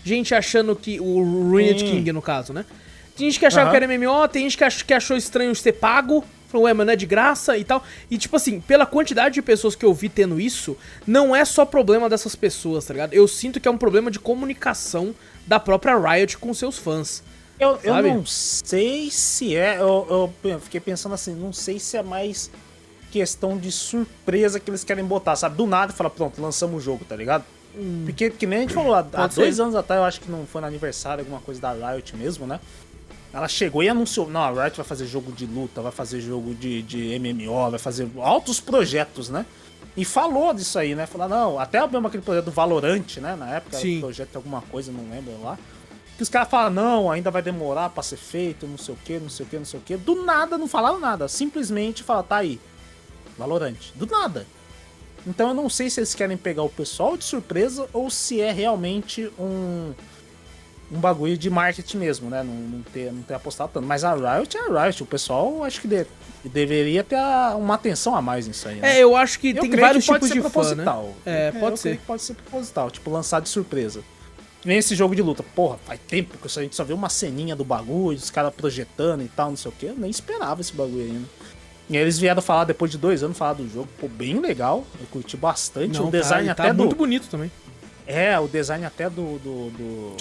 gente 0.05 0.34
achando 0.34 0.74
que. 0.74 0.99
O 1.01 1.22
Ruined 1.51 1.80
Sim. 1.80 1.86
King, 1.86 2.12
no 2.12 2.22
caso, 2.22 2.53
né? 2.53 2.64
Tem 3.16 3.28
gente 3.28 3.38
que 3.38 3.47
achava 3.47 3.70
Aham. 3.70 3.78
que 3.78 3.84
era 3.84 3.99
MMO, 3.99 4.28
tem 4.28 4.43
gente 4.45 4.57
que, 4.57 4.64
ach, 4.64 4.82
que 4.84 4.95
achou 4.95 5.16
estranho 5.16 5.55
ser 5.55 5.72
pago. 5.72 6.24
Falou, 6.51 6.66
ué, 6.66 6.74
mas 6.74 6.86
não 6.86 6.92
é 6.92 6.96
de 6.96 7.07
graça 7.07 7.57
e 7.57 7.64
tal. 7.64 7.82
E, 8.11 8.18
tipo 8.18 8.34
assim, 8.36 8.61
pela 8.61 8.84
quantidade 8.84 9.34
de 9.34 9.42
pessoas 9.42 9.76
que 9.76 9.84
eu 9.84 9.94
vi 9.94 10.09
tendo 10.09 10.40
isso, 10.40 10.76
não 11.07 11.34
é 11.34 11.44
só 11.44 11.64
problema 11.64 12.09
dessas 12.09 12.34
pessoas, 12.34 12.84
tá 12.84 12.92
ligado? 12.92 13.14
Eu 13.14 13.28
sinto 13.28 13.61
que 13.61 13.68
é 13.68 13.70
um 13.70 13.78
problema 13.78 14.11
de 14.11 14.18
comunicação 14.18 15.14
da 15.46 15.61
própria 15.61 15.96
Riot 15.96 16.38
com 16.38 16.53
seus 16.53 16.76
fãs. 16.76 17.22
Eu, 17.59 17.78
eu 17.82 18.03
não 18.03 18.24
sei 18.24 19.11
se 19.11 19.55
é. 19.55 19.78
Eu, 19.78 20.32
eu 20.42 20.61
fiquei 20.61 20.80
pensando 20.80 21.14
assim, 21.14 21.34
não 21.34 21.53
sei 21.53 21.78
se 21.78 21.96
é 21.96 22.03
mais 22.03 22.51
questão 23.11 23.59
de 23.59 23.70
surpresa 23.70 24.59
que 24.59 24.70
eles 24.70 24.82
querem 24.82 25.05
botar, 25.05 25.36
sabe? 25.36 25.57
Do 25.57 25.66
nada 25.66 25.92
fala, 25.92 26.09
pronto, 26.09 26.40
lançamos 26.40 26.76
o 26.76 26.80
jogo, 26.80 27.05
tá 27.05 27.14
ligado? 27.14 27.44
Porque, 28.05 28.30
que 28.30 28.46
nem 28.46 28.59
a 28.59 28.62
gente 28.62 28.74
falou, 28.74 28.94
há, 28.94 29.07
há 29.12 29.26
dois 29.26 29.61
anos 29.61 29.74
atrás, 29.76 30.01
eu 30.01 30.05
acho 30.05 30.20
que 30.20 30.30
não 30.30 30.46
foi 30.46 30.61
no 30.61 30.66
aniversário, 30.66 31.22
alguma 31.22 31.40
coisa 31.40 31.61
da 31.61 31.92
Riot 31.92 32.16
mesmo, 32.16 32.46
né? 32.46 32.59
Ela 33.33 33.47
chegou 33.47 33.83
e 33.83 33.89
anunciou, 33.89 34.28
não, 34.28 34.41
a 34.41 34.51
Riot 34.51 34.76
vai 34.76 34.85
fazer 34.85 35.07
jogo 35.07 35.31
de 35.31 35.47
luta, 35.47 35.81
vai 35.81 35.93
fazer 35.93 36.20
jogo 36.20 36.53
de, 36.55 36.83
de 36.83 37.18
MMO, 37.18 37.70
vai 37.70 37.78
fazer 37.78 38.09
altos 38.18 38.61
projetos, 38.61 39.28
né? 39.28 39.47
E 39.97 40.05
falou 40.05 40.53
disso 40.53 40.78
aí, 40.78 40.95
né? 40.95 41.07
Falou, 41.07 41.28
não, 41.28 41.59
até 41.59 41.85
mesmo 41.87 42.07
aquele 42.07 42.22
projeto 42.22 42.47
do 42.47 42.51
Valorant, 42.51 43.18
né? 43.18 43.37
Na 43.37 43.57
época, 43.57 43.76
Sim. 43.76 44.01
projeto 44.01 44.31
de 44.31 44.37
alguma 44.37 44.61
coisa, 44.62 44.91
não 44.91 45.09
lembro 45.11 45.41
lá. 45.43 45.59
Que 46.16 46.22
os 46.22 46.28
caras 46.28 46.49
falam, 46.49 46.70
não, 46.70 47.11
ainda 47.11 47.31
vai 47.31 47.41
demorar 47.41 47.91
pra 47.91 48.03
ser 48.03 48.16
feito, 48.16 48.66
não 48.66 48.76
sei 48.76 48.95
o 48.95 48.99
que, 49.05 49.18
não 49.18 49.28
sei 49.28 49.47
o 49.47 49.49
que, 49.49 49.57
não 49.57 49.64
sei 49.64 49.81
o 49.81 49.83
que. 49.83 49.97
Do 49.97 50.24
nada, 50.24 50.59
não 50.59 50.66
falaram 50.68 50.99
nada. 50.99 51.28
Simplesmente 51.28 52.03
falaram, 52.03 52.26
tá 52.26 52.37
aí. 52.37 52.61
Valorant. 53.39 53.76
Do 53.95 54.07
nada. 54.07 54.47
Então 55.26 55.49
eu 55.49 55.55
não 55.55 55.68
sei 55.68 55.89
se 55.89 56.01
eles 56.01 56.14
querem 56.14 56.37
pegar 56.37 56.62
o 56.62 56.68
pessoal 56.68 57.16
de 57.16 57.24
surpresa 57.24 57.89
ou 57.93 58.11
se 58.11 58.41
é 58.41 58.53
realmente 58.53 59.31
um 59.39 59.93
um 60.93 60.99
bagulho 60.99 61.36
de 61.36 61.49
marketing 61.49 61.99
mesmo, 61.99 62.28
né? 62.30 62.43
Não, 62.43 62.53
não, 62.55 62.82
ter, 62.82 63.12
não 63.12 63.22
ter 63.22 63.34
apostado 63.34 63.70
tanto. 63.72 63.86
Mas 63.86 64.03
a 64.05 64.14
Riot 64.14 64.57
é 64.57 64.61
a 64.61 64.84
Riot. 64.84 65.03
O 65.03 65.07
pessoal 65.07 65.62
acho 65.64 65.80
que 65.80 65.86
de- 65.88 66.07
deveria 66.45 67.05
ter 67.05 67.16
uma 67.57 67.74
atenção 67.74 68.14
a 68.16 68.20
mais 68.22 68.47
nisso 68.49 68.66
aí. 68.68 68.76
né? 68.76 68.97
É, 68.99 69.03
eu 69.03 69.14
acho 69.16 69.38
que 69.38 69.51
Eu 69.51 69.61
tem 69.61 69.70
vários 69.70 70.05
que 70.07 70.12
tipos 70.12 70.28
de 70.28 70.34
fã, 70.34 70.43
né? 70.45 70.51
proposital. 70.51 71.14
É, 71.24 71.49
eu 71.49 71.53
pode 71.61 71.61
creio 71.61 71.76
ser. 71.76 71.97
que 72.01 72.07
pode 72.07 72.22
ser 72.22 72.34
proposital, 72.34 72.91
tipo, 72.91 73.11
lançar 73.11 73.41
de 73.41 73.49
surpresa. 73.49 74.01
Nem 74.64 74.76
esse 74.78 74.95
jogo 74.95 75.14
de 75.14 75.22
luta. 75.22 75.43
Porra, 75.55 75.78
faz 75.86 75.99
tempo 76.07 76.36
que 76.36 76.47
a 76.59 76.62
gente 76.62 76.74
só 76.76 76.84
viu 76.84 76.97
uma 76.97 77.09
ceninha 77.09 77.55
do 77.57 77.64
bagulho, 77.64 78.18
os 78.18 78.30
caras 78.30 78.53
projetando 78.55 79.22
e 79.22 79.28
tal, 79.28 79.51
não 79.51 79.57
sei 79.57 79.70
o 79.70 79.74
que. 79.74 79.86
Eu 79.86 79.95
nem 79.97 80.11
esperava 80.11 80.61
esse 80.61 80.72
bagulho 80.74 81.03
ainda. 81.05 81.26
E 81.88 81.97
eles 81.97 82.18
vieram 82.18 82.43
falar 82.43 82.64
depois 82.64 82.91
de 82.91 82.99
dois 82.99 83.22
anos, 83.22 83.36
falar 83.38 83.55
do 83.55 83.68
jogo. 83.68 83.88
Pô, 83.99 84.07
bem 84.07 84.38
legal. 84.38 84.84
Eu 85.01 85.07
curti 85.07 85.36
bastante. 85.36 85.99
Não, 85.99 86.09
o 86.09 86.11
design 86.11 86.47
tá, 86.49 86.53
até 86.53 86.62
tá 86.64 86.72
do. 86.72 86.78
muito 86.84 86.95
bonito 86.97 87.26
também. 87.28 87.51
É, 88.11 88.38
o 88.38 88.48
design 88.48 88.84
até 88.84 89.08
do. 89.08 89.38
do, 89.38 89.70
do... 89.70 90.14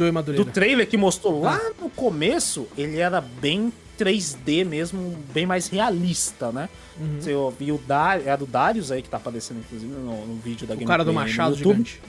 Do 0.46 0.46
trailer 0.52 0.88
que 0.88 0.98
mostrou 0.98 1.42
lá 1.42 1.60
Ah. 1.62 1.72
no 1.82 1.90
começo, 1.90 2.68
ele 2.78 3.00
era 3.00 3.20
bem 3.20 3.72
3D 3.98 4.66
mesmo, 4.66 5.18
bem 5.34 5.46
mais 5.46 5.68
realista, 5.68 6.52
né? 6.52 6.70
Uhum. 7.00 7.18
Você 7.20 7.32
viu 7.60 7.76
o 7.76 7.78
Dar 7.78 8.26
é 8.26 8.36
do 8.38 8.46
Darius 8.46 8.92
aí 8.92 9.02
que 9.02 9.10
tá 9.10 9.18
aparecendo, 9.18 9.60
inclusive, 9.60 9.92
no, 9.92 10.26
no 10.26 10.36
vídeo 10.36 10.66
da 10.68 10.76
O 10.76 10.86
cara 10.86 11.04
do 11.04 11.14
machado 11.14 11.56
gigante. 11.56 12.02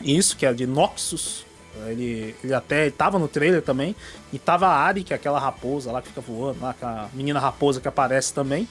Isso, 0.00 0.36
que 0.36 0.46
é 0.46 0.52
de 0.52 0.66
Noxus. 0.66 1.44
Ele, 1.86 2.34
ele 2.42 2.52
até 2.52 2.82
ele 2.82 2.90
tava 2.90 3.18
no 3.18 3.28
trailer 3.28 3.62
também. 3.62 3.94
E 4.32 4.38
tava 4.38 4.66
a 4.66 4.74
Ari, 4.74 5.04
que 5.04 5.12
é 5.12 5.16
aquela 5.16 5.38
raposa 5.38 5.92
lá 5.92 6.02
que 6.02 6.08
fica 6.08 6.20
voando, 6.20 6.60
lá, 6.60 6.70
aquela 6.70 7.10
menina 7.14 7.38
raposa 7.38 7.80
que 7.80 7.86
aparece 7.88 8.32
também. 8.32 8.66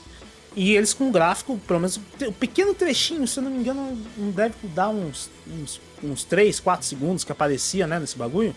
E 0.55 0.75
eles 0.75 0.93
com 0.93 1.11
gráfico, 1.11 1.57
pelo 1.67 1.79
menos 1.79 1.99
um 2.27 2.31
pequeno 2.33 2.73
trechinho, 2.73 3.27
se 3.27 3.39
eu 3.39 3.43
não 3.43 3.51
me 3.51 3.59
engano, 3.59 3.97
não 4.17 4.31
deve 4.31 4.55
dar 4.63 4.89
uns, 4.89 5.29
uns, 5.47 5.79
uns 6.03 6.23
3, 6.23 6.59
4 6.59 6.85
segundos 6.85 7.23
que 7.23 7.31
aparecia, 7.31 7.85
né, 7.87 7.99
nesse 7.99 8.17
bagulho. 8.17 8.55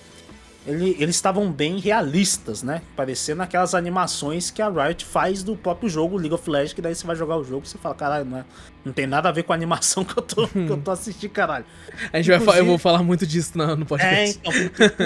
Ele- 0.65 0.97
eles 1.01 1.17
estavam 1.17 1.51
bem 1.51 1.81
realistas, 1.81 2.63
né? 2.63 2.83
Parecendo 2.95 3.43
aquelas 3.43 3.75
animações 3.75 4.49
que 4.49 4.63
a 4.63 4.69
Riot 4.69 5.05
faz 5.05 5.43
do 5.43 5.57
próprio 5.57 5.89
jogo 5.89 6.17
League 6.17 6.33
of 6.33 6.49
Legends, 6.49 6.73
que 6.73 6.81
daí 6.81 6.95
você 6.95 7.05
vai 7.05 7.17
jogar 7.17 7.37
o 7.37 7.43
jogo 7.43 7.65
e 7.67 7.69
você 7.69 7.77
fala, 7.79 7.97
caralho, 7.97 8.25
não, 8.25 8.39
é- 8.39 8.45
não 8.85 8.93
tem 8.93 9.05
nada 9.05 9.29
a 9.29 9.33
ver 9.33 9.43
com 9.43 9.53
a 9.53 9.57
animação 9.57 10.05
que 10.05 10.17
eu 10.17 10.23
tô, 10.23 10.47
que 10.47 10.59
eu 10.69 10.77
tô 10.77 10.91
assistindo, 10.93 11.33
caralho. 11.33 11.65
A 12.13 12.17
gente 12.23 12.39
vai 12.39 12.61
eu 12.61 12.65
vou 12.65 12.79
falar 12.79 13.03
muito 13.03 13.27
disso 13.27 13.59
no, 13.59 13.75
no 13.75 13.83
É, 13.83 13.87
podcast. 13.87 14.41
então, 14.41 14.53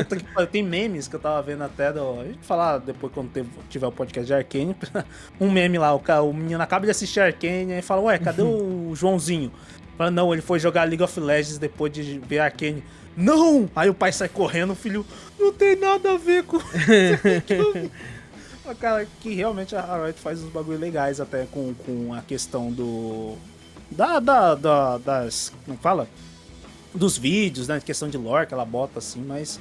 puta 0.04 0.16
que 0.16 0.24
pariu, 0.24 0.46
tem 0.50 0.62
memes 0.62 1.08
que 1.08 1.16
eu 1.16 1.20
tava 1.20 1.40
vendo 1.40 1.64
até 1.64 1.90
do. 1.90 2.20
A 2.20 2.24
gente 2.24 2.40
falar 2.42 2.76
depois 2.76 3.10
quando 3.14 3.30
tiver 3.70 3.86
o 3.86 3.92
podcast 3.92 4.26
de 4.26 4.34
Arcane. 4.34 4.76
Um 5.40 5.50
meme 5.50 5.78
lá, 5.78 5.94
o, 5.94 6.02
o 6.28 6.34
menino 6.34 6.62
acaba 6.62 6.84
de 6.84 6.90
assistir 6.90 7.20
Arcane 7.20 7.72
e 7.78 7.80
fala, 7.80 8.02
ué, 8.02 8.18
cadê 8.18 8.42
o 8.44 8.92
Joãozinho? 8.94 9.50
Fala, 9.96 10.10
não, 10.10 10.32
ele 10.32 10.42
foi 10.42 10.58
jogar 10.58 10.84
League 10.84 11.02
of 11.02 11.18
Legends 11.18 11.58
depois 11.58 11.92
de 11.92 12.18
ver 12.18 12.40
Arcane. 12.40 12.82
Não! 13.16 13.68
Aí 13.74 13.88
o 13.88 13.94
pai 13.94 14.12
sai 14.12 14.28
correndo, 14.28 14.72
o 14.72 14.76
filho, 14.76 15.06
não 15.38 15.52
tem 15.52 15.74
nada 15.76 16.12
a 16.12 16.16
ver 16.18 16.44
com. 16.44 16.58
Cara, 18.80 19.06
que 19.20 19.32
realmente 19.32 19.76
a 19.76 20.04
Riot 20.04 20.18
faz 20.20 20.42
uns 20.42 20.50
bagulho 20.50 20.78
legais 20.78 21.20
até 21.20 21.46
com, 21.46 21.72
com 21.72 22.12
a 22.12 22.20
questão 22.20 22.70
do. 22.70 23.36
Da, 23.90 24.18
da, 24.18 24.54
da- 24.54 24.98
das. 24.98 25.52
Como 25.64 25.78
fala? 25.78 26.08
dos 26.96 27.18
vídeos, 27.18 27.68
né? 27.68 27.80
Questão 27.84 28.08
de 28.08 28.16
lore 28.16 28.46
que 28.46 28.54
ela 28.54 28.64
bota 28.64 28.98
assim, 28.98 29.22
mas 29.22 29.60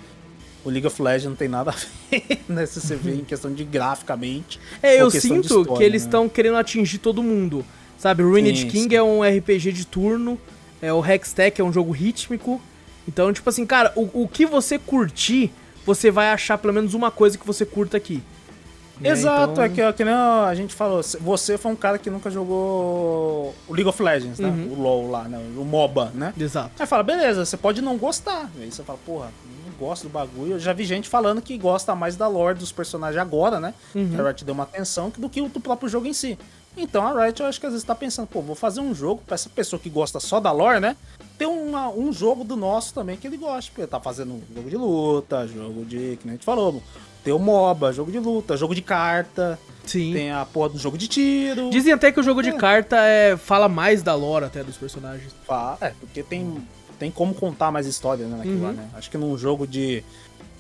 o 0.64 0.70
League 0.70 0.88
of 0.88 1.02
Legends 1.02 1.26
não 1.26 1.36
tem 1.36 1.48
nada 1.48 1.72
a 1.72 1.74
ver, 1.74 2.40
né? 2.48 2.66
Se 2.66 2.80
você 2.82 2.96
vê 2.96 3.14
em 3.14 3.24
questão 3.24 3.54
de 3.54 3.64
graficamente. 3.64 4.60
É, 4.82 5.02
eu 5.02 5.12
sinto 5.12 5.42
história, 5.46 5.78
que 5.78 5.84
eles 5.84 6.04
né? 6.04 6.08
estão 6.08 6.30
querendo 6.30 6.58
atingir 6.58 6.98
todo 7.00 7.22
mundo. 7.22 7.66
Sabe, 7.98 8.24
Ruined 8.24 8.60
Sim, 8.60 8.68
King 8.68 8.90
sim. 8.90 8.96
é 8.96 9.02
um 9.04 9.22
RPG 9.24 9.72
de 9.72 9.86
turno, 9.86 10.40
é 10.82 10.92
o 10.94 11.04
Hextech 11.06 11.60
é 11.60 11.64
um 11.64 11.72
jogo 11.74 11.92
rítmico. 11.92 12.62
Então, 13.08 13.32
tipo 13.32 13.50
assim, 13.50 13.66
cara, 13.66 13.92
o, 13.96 14.24
o 14.24 14.28
que 14.28 14.46
você 14.46 14.78
curtir, 14.80 15.52
você 15.86 16.10
vai 16.12 16.30
achar 16.30 16.58
pelo 16.58 16.74
menos 16.74 16.94
uma 16.94 17.10
coisa 17.12 17.38
que 17.38 17.46
você 17.46 17.66
curta 17.66 17.98
aqui. 17.98 18.22
né? 19.00 19.10
Exato, 19.10 19.54
Então- 19.54 19.64
é 19.64 19.70
que, 19.70 19.82
é 19.82 19.94
que 19.94 20.04
nem 20.06 20.14
a 20.14 20.54
gente 20.56 20.74
falou, 20.74 21.02
você 21.22 21.58
foi 21.58 21.72
um 21.72 21.76
cara 21.76 21.98
que 21.98 22.10
nunca 22.10 22.30
jogou 22.32 23.54
o 23.68 23.74
League 23.74 23.88
of 23.88 24.02
Legends, 24.02 24.40
né? 24.40 24.48
Uhum. 24.50 24.74
O 24.74 24.82
LoL 24.82 25.10
lá, 25.12 25.24
né? 25.26 25.38
O 25.58 25.64
MOBA, 25.64 26.12
né? 26.14 26.34
Exato. 26.40 26.72
Aí 26.80 26.86
fala, 26.88 27.04
beleza, 27.04 27.46
você 27.46 27.58
pode 27.58 27.82
não 27.82 27.98
gostar. 27.98 28.50
Aí 28.60 28.72
você 28.72 28.84
fala, 28.84 28.98
porra, 29.06 29.30
não 29.66 29.74
gosto 29.88 30.04
do 30.04 30.10
bagulho. 30.10 30.54
Eu 30.54 30.60
já 30.60 30.74
vi 30.74 30.84
gente 30.86 31.08
falando 31.10 31.42
que 31.42 31.58
gosta 31.58 31.94
mais 31.96 32.16
da 32.16 32.28
lore 32.28 32.58
dos 32.58 32.72
personagens 32.72 33.22
agora, 33.22 33.60
né? 33.60 33.74
Uhum. 33.94 34.10
Que 34.10 34.20
a 34.22 34.24
Riot 34.24 34.44
deu 34.46 34.54
uma 34.54 34.64
atenção 34.64 35.12
do 35.18 35.30
que 35.30 35.42
o 35.42 35.50
do 35.50 35.60
próprio 35.60 35.88
jogo 35.90 36.08
em 36.08 36.14
si. 36.14 36.38
Então 36.78 37.06
a 37.06 37.24
Riot, 37.26 37.42
eu 37.42 37.48
acho 37.48 37.60
que 37.60 37.66
às 37.66 37.72
vezes 37.74 37.86
tá 37.86 37.96
pensando, 37.96 38.28
pô, 38.28 38.42
vou 38.42 38.56
fazer 38.56 38.82
um 38.82 38.94
jogo 38.94 39.22
pra 39.26 39.36
essa 39.36 39.50
pessoa 39.50 39.80
que 39.80 39.90
gosta 39.90 40.20
só 40.20 40.40
da 40.40 40.52
lore, 40.52 40.80
né? 40.80 40.96
Ter 41.38 41.46
uma- 41.46 41.90
um 41.90 42.12
jogo 42.14 42.44
do 42.44 42.56
nosso 42.56 42.94
também 42.94 43.18
que 43.18 43.28
ele 43.28 43.38
gosta. 43.38 43.72
Porque 43.74 43.88
tá 43.88 44.00
fazendo 44.00 44.34
um 44.34 44.42
jogo 44.56 44.70
de 44.70 44.78
luta, 44.78 45.48
jogo 45.48 45.86
de. 45.86 46.18
que 46.18 46.26
nem 46.26 46.32
a 46.32 46.36
gente 46.36 46.46
falou. 46.46 46.82
Tem 47.24 47.34
o 47.34 47.40
MOBA, 47.40 47.92
jogo 47.92 48.12
de 48.12 48.20
luta, 48.20 48.56
jogo 48.56 48.76
de 48.76 48.82
carta. 48.82 49.58
Sim. 49.86 50.14
Tem 50.14 50.32
a 50.32 50.46
porra 50.46 50.70
do 50.70 50.78
jogo 50.78 50.98
de 50.98 51.08
tiro. 51.08 51.70
Dizem 51.70 51.92
até 51.94 52.12
que 52.12 52.20
o 52.20 52.24
jogo 52.24 52.42
de 52.44 52.50
É. 52.50 52.54
carta 52.54 52.98
é, 52.98 53.36
fala 53.38 53.68
mais 53.68 54.02
da 54.04 54.14
lore 54.16 54.46
até 54.46 54.64
dos 54.64 54.78
personagens. 54.78 55.34
Fa- 55.46 55.78
É, 55.82 55.92
porque 56.00 56.22
tem, 56.24 56.58
tem 57.00 57.10
como 57.12 57.34
contar 57.34 57.72
mais 57.72 57.86
história, 57.88 58.26
né, 58.28 58.38
naquilo 58.38 58.58
Uhum. 58.58 58.64
lá, 58.68 58.72
né? 58.74 58.88
Acho 58.96 59.10
que 59.10 59.18
num 59.18 59.38
jogo 59.38 59.66
de. 59.68 60.04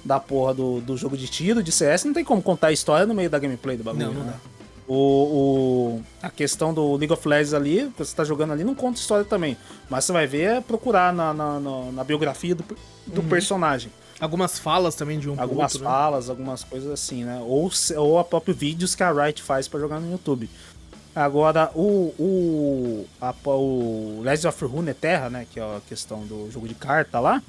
Da 0.03 0.19
porra 0.19 0.53
do, 0.53 0.81
do 0.81 0.95
jogo 0.95 1.17
de 1.17 1.27
tiro, 1.27 1.63
de 1.63 1.71
CS, 1.71 2.05
não 2.05 2.13
tem 2.13 2.23
como 2.23 2.39
contar 2.39 2.67
a 2.67 2.71
história 2.71 3.07
no 3.07 3.13
meio 3.15 3.27
da 3.29 3.39
gameplay 3.39 3.75
do 3.75 3.83
bagulho. 3.83 4.05
Não, 4.07 4.13
não 4.13 4.23
né? 4.25 4.33
dá. 4.33 4.54
O, 4.87 4.93
o, 4.93 6.03
a 6.21 6.29
questão 6.29 6.73
do 6.73 6.95
League 6.95 7.11
of 7.11 7.27
Legends 7.27 7.53
ali, 7.55 7.91
que 7.97 8.03
você 8.05 8.15
tá 8.15 8.23
jogando 8.23 8.53
ali, 8.53 8.63
não 8.63 8.75
conta 8.75 8.99
história 8.99 9.25
também. 9.25 9.57
Mas 9.89 10.05
você 10.05 10.11
vai 10.13 10.27
ver 10.27 10.41
é 10.57 10.61
procurar 10.61 11.11
na, 11.11 11.33
na, 11.33 11.59
na- 11.59 11.91
na 11.91 12.03
biografia 12.03 12.53
do, 12.53 12.63
do 13.07 13.21
Uhum. 13.21 13.27
personagem. 13.27 13.91
Algumas 14.19 14.59
falas 14.59 14.95
também 14.95 15.19
de 15.19 15.29
um 15.29 15.39
Algumas 15.41 15.73
outro, 15.73 15.87
né? 15.87 15.91
falas, 15.93 16.29
algumas 16.29 16.63
coisas 16.63 16.89
assim, 16.91 17.23
né? 17.23 17.39
Ou, 17.45 17.69
ou 17.97 18.19
a 18.19 18.23
própria 18.23 18.53
vídeos 18.53 18.95
que 18.95 19.03
a 19.03 19.11
Riot 19.11 19.41
faz 19.41 19.67
pra 19.67 19.79
jogar 19.79 19.99
no 19.99 20.09
YouTube. 20.11 20.49
Agora, 21.15 21.71
o, 21.73 22.13
o, 22.19 23.05
a, 23.21 23.33
o 23.47 24.19
Legends 24.21 24.45
of 24.45 24.65
Runeterra, 24.65 25.29
né? 25.29 25.45
Que 25.51 25.59
é 25.59 25.63
a 25.63 25.81
questão 25.87 26.25
do 26.25 26.49
jogo 26.51 26.67
de 26.67 26.75
carta 26.75 27.19
lá. 27.19 27.41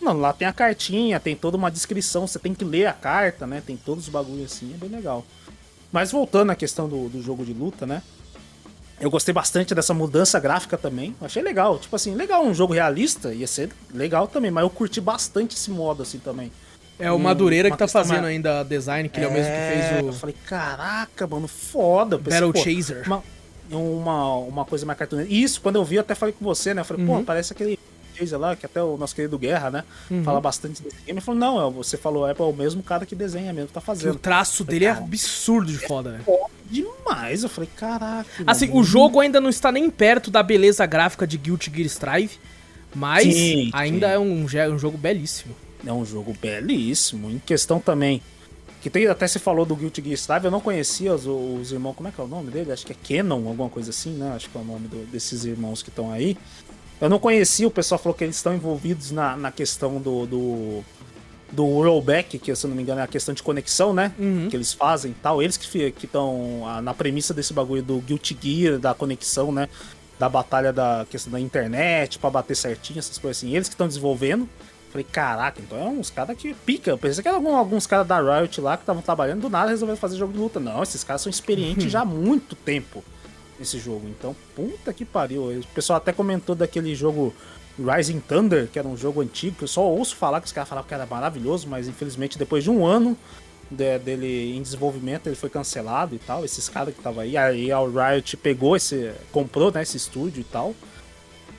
Não, 0.00 0.12
lá 0.18 0.32
tem 0.32 0.46
a 0.48 0.52
cartinha, 0.52 1.18
tem 1.20 1.34
toda 1.36 1.56
uma 1.56 1.70
descrição, 1.70 2.26
você 2.26 2.38
tem 2.38 2.52
que 2.54 2.64
ler 2.64 2.86
a 2.86 2.92
carta, 2.92 3.46
né? 3.46 3.62
Tem 3.64 3.76
todos 3.76 4.04
os 4.04 4.10
bagulhos 4.10 4.52
assim, 4.52 4.72
é 4.74 4.76
bem 4.76 4.88
legal. 4.90 5.24
Mas 5.92 6.10
voltando 6.10 6.50
à 6.50 6.54
questão 6.56 6.88
do, 6.88 7.08
do 7.08 7.22
jogo 7.22 7.44
de 7.44 7.52
luta, 7.52 7.86
né? 7.86 8.02
Eu 9.00 9.10
gostei 9.10 9.34
bastante 9.34 9.74
dessa 9.74 9.92
mudança 9.92 10.38
gráfica 10.40 10.78
também. 10.78 11.14
Achei 11.20 11.42
legal. 11.42 11.78
Tipo 11.78 11.94
assim, 11.96 12.14
legal, 12.14 12.44
um 12.44 12.54
jogo 12.54 12.72
realista, 12.72 13.34
ia 13.34 13.46
ser 13.46 13.70
legal 13.92 14.26
também, 14.26 14.50
mas 14.50 14.62
eu 14.62 14.70
curti 14.70 15.00
bastante 15.00 15.54
esse 15.56 15.70
modo 15.70 16.02
assim 16.02 16.18
também. 16.18 16.50
É 16.98 17.10
o 17.10 17.18
Madureira 17.18 17.68
uma 17.68 17.74
que 17.76 17.78
tá 17.78 17.88
fazendo 17.88 18.22
mais- 18.22 18.26
ainda 18.26 18.60
a 18.60 18.62
design, 18.62 19.08
que 19.08 19.18
ele 19.18 19.26
é 19.26 19.28
o 19.28 19.32
mesmo 19.32 19.50
que 19.50 19.58
Eu 19.58 20.02
fez 20.02 20.14
o 20.16 20.18
falei, 20.20 20.36
caraca, 20.46 21.26
mano, 21.26 21.48
foda. 21.48 22.14
Eu 22.14 22.20
pensei, 22.20 22.40
Battle 22.40 22.52
pô, 22.52 22.60
Chaser. 22.62 23.02
Uma, 23.06 23.22
uma, 23.72 24.34
uma 24.36 24.64
coisa 24.64 24.86
mais 24.86 24.96
cartunesca. 24.98 25.32
Isso, 25.32 25.60
quando 25.60 25.76
eu 25.76 25.84
vi, 25.84 25.96
eu 25.96 26.00
até 26.02 26.14
falei 26.14 26.32
com 26.38 26.44
você, 26.44 26.72
né? 26.72 26.82
Eu 26.82 26.84
falei, 26.84 27.04
Uhum. 27.04 27.18
pô, 27.18 27.24
parece 27.24 27.52
aquele 27.52 27.76
Lá, 28.38 28.54
que 28.56 28.66
até 28.66 28.82
o 28.82 28.96
nosso 28.96 29.14
querido 29.14 29.38
Guerra, 29.38 29.70
né? 29.70 29.84
Uhum. 30.10 30.22
Fala 30.24 30.40
bastante 30.40 30.82
desse 30.82 30.96
game. 30.96 31.04
Ele 31.08 31.20
falou, 31.20 31.40
não, 31.40 31.68
é- 31.68 31.70
você 31.70 31.96
falou, 31.96 32.28
é 32.28 32.34
pô, 32.34 32.48
o 32.48 32.56
mesmo 32.56 32.82
cara 32.82 33.04
que 33.06 33.14
desenha 33.14 33.52
mesmo, 33.52 33.68
tá 33.68 33.80
Que 33.80 33.84
o 33.84 33.86
fazendo. 33.86 34.18
traço 34.18 34.64
dele 34.64 34.84
é 34.84 34.92
Cara. 34.92 35.04
absurdo 35.04 35.70
de 35.72 35.78
foda, 35.78 36.10
velho. 36.12 36.24
Foda 36.24 36.52
demais. 36.70 37.42
Eu 37.42 37.48
falei, 37.48 37.68
caraca. 37.76 38.28
Assim, 38.46 38.68
mano. 38.68 38.80
o 38.80 38.84
jogo 38.84 39.20
ainda 39.20 39.40
não 39.40 39.50
está 39.50 39.70
nem 39.72 39.90
perto 39.90 40.30
da 40.30 40.42
beleza 40.42 40.84
gráfica 40.86 41.26
de 41.26 41.36
Guilty 41.36 41.70
Gear 41.74 41.86
Strive, 41.86 42.38
mas 42.94 43.24
Sim, 43.34 43.70
ainda 43.72 44.08
sim. 44.08 44.12
é 44.14 44.18
um, 44.18 44.48
ge- 44.48 44.68
um 44.68 44.78
jogo 44.78 44.96
belíssimo. 44.98 45.54
É 45.86 45.92
um 45.92 46.04
jogo 46.04 46.34
belíssimo. 46.40 47.30
Em 47.30 47.38
questão 47.38 47.80
também. 47.80 48.22
Que 48.80 48.90
tem, 48.90 49.06
até 49.06 49.28
se 49.28 49.38
falou 49.38 49.64
do 49.64 49.76
Guilty 49.76 50.02
Gear 50.02 50.14
Strive, 50.14 50.44
eu 50.46 50.50
não 50.50 50.60
conhecia 50.60 51.14
os, 51.14 51.24
os 51.26 51.70
irmãos. 51.70 51.94
Como 51.94 52.08
é 52.08 52.12
que 52.12 52.20
é 52.20 52.24
o 52.24 52.26
nome 52.26 52.50
dele? 52.50 52.72
Acho 52.72 52.84
que 52.84 52.92
é 52.92 53.18
Canon, 53.22 53.46
alguma 53.48 53.68
coisa 53.68 53.90
assim, 53.90 54.10
né? 54.10 54.32
Acho 54.34 54.50
que 54.50 54.58
é 54.58 54.60
o 54.60 54.64
nome 54.64 54.88
do- 54.88 55.06
desses 55.06 55.44
irmãos 55.44 55.82
que 55.82 55.88
estão 55.88 56.10
aí. 56.12 56.36
Eu 57.02 57.08
não 57.10 57.18
conhecia, 57.18 57.66
o 57.66 57.70
pessoal 57.70 57.98
falou 57.98 58.16
que 58.16 58.22
eles 58.22 58.36
estão 58.36 58.54
envolvidos 58.54 59.10
na, 59.10 59.36
na 59.36 59.50
questão 59.50 60.00
do, 60.00 60.24
do, 60.24 60.84
do 61.50 61.64
rollback, 61.64 62.38
que 62.38 62.54
se 62.54 62.64
eu 62.64 62.68
não 62.70 62.76
me 62.76 62.82
engano 62.84 63.00
é 63.00 63.02
a 63.02 63.08
questão 63.08 63.34
de 63.34 63.42
conexão, 63.42 63.92
né? 63.92 64.12
Uhum. 64.16 64.46
Que 64.48 64.54
eles 64.56 64.72
fazem 64.72 65.10
e 65.10 65.14
tal. 65.14 65.42
Eles 65.42 65.56
que 65.56 65.92
estão 66.04 66.62
na 66.80 66.94
premissa 66.94 67.34
desse 67.34 67.52
bagulho 67.52 67.82
do 67.82 67.98
Guilty 67.98 68.38
Gear, 68.40 68.78
da 68.78 68.94
conexão, 68.94 69.50
né? 69.50 69.68
Da 70.16 70.28
batalha 70.28 70.72
da 70.72 71.04
questão 71.10 71.32
da 71.32 71.40
internet, 71.40 72.20
pra 72.20 72.30
bater 72.30 72.54
certinho, 72.54 73.00
essas 73.00 73.18
coisas 73.18 73.38
assim. 73.38 73.52
Eles 73.52 73.66
que 73.68 73.74
estão 73.74 73.88
desenvolvendo. 73.88 74.48
Falei, 74.92 75.04
caraca, 75.10 75.60
então 75.60 75.76
é 75.78 75.88
uns 75.88 76.08
caras 76.08 76.36
que 76.36 76.54
pica. 76.54 76.90
Eu 76.90 76.98
pensei 76.98 77.20
que 77.20 77.26
eram 77.28 77.38
algum- 77.38 77.56
alguns 77.56 77.84
caras 77.84 78.06
da 78.06 78.20
Riot 78.20 78.60
lá 78.60 78.76
que 78.76 78.84
estavam 78.84 79.02
trabalhando, 79.02 79.40
do 79.40 79.50
nada 79.50 79.70
resolveram 79.70 79.98
fazer 79.98 80.18
jogo 80.18 80.34
de 80.34 80.38
luta. 80.38 80.60
Não, 80.60 80.82
esses 80.84 81.02
caras 81.02 81.22
são 81.22 81.30
experientes 81.30 81.90
já 81.90 82.02
há 82.02 82.04
muito 82.04 82.54
tempo 82.54 83.02
nesse 83.58 83.78
jogo. 83.78 84.06
Então, 84.08 84.34
puta 84.54 84.92
que 84.92 85.04
pariu. 85.04 85.44
O 85.50 85.66
pessoal 85.74 85.96
até 85.98 86.12
comentou 86.12 86.54
daquele 86.54 86.94
jogo 86.94 87.34
Rising 87.78 88.20
Thunder, 88.20 88.68
que 88.68 88.78
era 88.78 88.86
um 88.86 88.96
jogo 88.96 89.20
antigo, 89.22 89.56
que 89.56 89.64
eu 89.64 89.68
só 89.68 89.82
ouço 89.82 90.14
falar 90.16 90.40
que 90.40 90.46
os 90.46 90.52
caras 90.52 90.68
falavam 90.68 90.86
que 90.88 90.94
era 90.94 91.06
maravilhoso, 91.06 91.66
mas 91.68 91.88
infelizmente 91.88 92.38
depois 92.38 92.62
de 92.64 92.70
um 92.70 92.84
ano 92.84 93.16
de- 93.70 93.98
dele 94.00 94.54
em 94.56 94.60
desenvolvimento, 94.62 95.26
ele 95.26 95.36
foi 95.36 95.48
cancelado 95.48 96.14
e 96.14 96.18
tal. 96.18 96.44
Esses 96.44 96.68
caras 96.68 96.92
que 96.92 97.00
estavam 97.00 97.20
aí, 97.22 97.36
aí 97.36 97.72
a 97.72 97.78
Riot 97.80 98.36
pegou 98.36 98.76
esse. 98.76 99.12
comprou 99.32 99.72
né, 99.72 99.82
esse 99.82 99.96
estúdio 99.96 100.40
e 100.40 100.44
tal. 100.44 100.74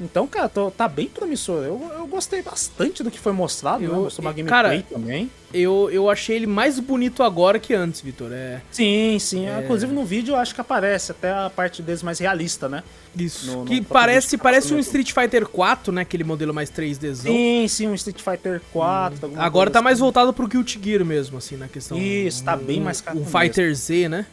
Então, 0.03 0.27
cara, 0.27 0.49
tô- 0.49 0.69
tá 0.69 0.87
bem 0.87 1.07
promissor. 1.07 1.63
Eu, 1.63 1.81
eu 1.97 2.07
gostei 2.07 2.41
bastante 2.41 3.01
do 3.03 3.09
que 3.09 3.19
foi 3.19 3.31
mostrado, 3.31 3.83
Eu- 3.83 3.91
né? 3.93 3.97
Mostrou 3.99 4.25
uma 4.27 4.33
cara, 4.43 4.69
gameplay 4.69 4.85
também. 4.99 5.31
Eu, 5.53 5.89
eu 5.91 6.09
achei 6.09 6.35
ele 6.35 6.47
mais 6.47 6.79
bonito 6.79 7.21
agora 7.23 7.59
que 7.59 7.73
antes, 7.73 8.01
Vitor. 8.01 8.31
É 8.33 8.59
Sim, 8.71 9.17
sim. 9.19 9.45
Inclusive 9.63 9.93
no 9.93 10.03
vídeo 10.03 10.33
eu 10.33 10.35
acho 10.37 10.53
que 10.55 10.59
aparece 10.61 11.11
até 11.11 11.31
a 11.31 11.49
parte 11.49 11.81
deles 11.81 12.01
mais 12.03 12.19
realista, 12.19 12.67
né? 12.67 12.83
isso. 13.15 13.45
No- 13.45 13.59
no 13.59 13.65
que 13.65 13.79
parece, 13.81 14.37
parece 14.37 14.73
um 14.73 14.79
Street 14.79 15.11
Fighter 15.11 15.47
4, 15.47 15.93
né? 15.93 16.01
Aquele 16.01 16.23
modelo 16.23 16.53
mais 16.53 16.69
3Dzão. 16.71 17.31
Sim, 17.31 17.67
sim, 17.67 17.87
um 17.87 17.93
Street 17.93 18.19
Fighter 18.21 18.59
4. 18.71 19.19
alguma 19.27 19.43
Agora 19.43 19.69
tá 19.69 19.81
mais 19.81 19.97
assim. 19.97 20.01
voltado 20.01 20.33
pro 20.33 20.47
Guilty 20.47 20.79
Gear 20.83 21.05
mesmo, 21.05 21.37
assim, 21.37 21.55
na 21.55 21.67
questão. 21.67 21.97
Isso, 21.97 22.43
tá 22.43 22.57
bem 22.57 22.81
mais 22.81 22.99
Um 23.01 23.03
cartunesco. 23.03 23.39
Fighter 23.39 23.75
Z, 23.75 24.09
né? 24.09 24.25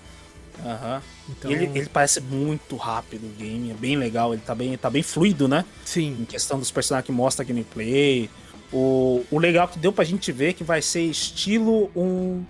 Aham. 0.64 1.02
Então, 1.38 1.50
Ele, 1.50 1.66
ele 1.78 1.88
parece 1.88 2.20
muito 2.20 2.76
rápido 2.76 3.24
o 3.24 3.30
game, 3.38 3.70
é 3.70 3.74
bem 3.74 3.96
legal, 3.96 4.32
ele 4.32 4.42
tá 4.44 4.54
bem, 4.54 4.76
tá 4.76 4.90
bem 4.90 5.02
fluido, 5.02 5.46
né? 5.48 5.64
sim. 5.84 6.16
Em 6.20 6.24
questão 6.24 6.58
dos 6.58 6.70
personagens 6.70 7.06
que 7.06 7.12
mostra 7.12 7.44
a 7.44 7.46
gameplay. 7.46 8.28
O, 8.72 9.24
o 9.30 9.38
legal 9.38 9.66
que 9.66 9.78
deu 9.78 9.92
pra 9.92 10.04
gente 10.04 10.30
ver 10.30 10.52
que 10.52 10.62
vai 10.62 10.80
ser 10.80 11.02
estilo 11.02 11.90
um. 11.96 12.44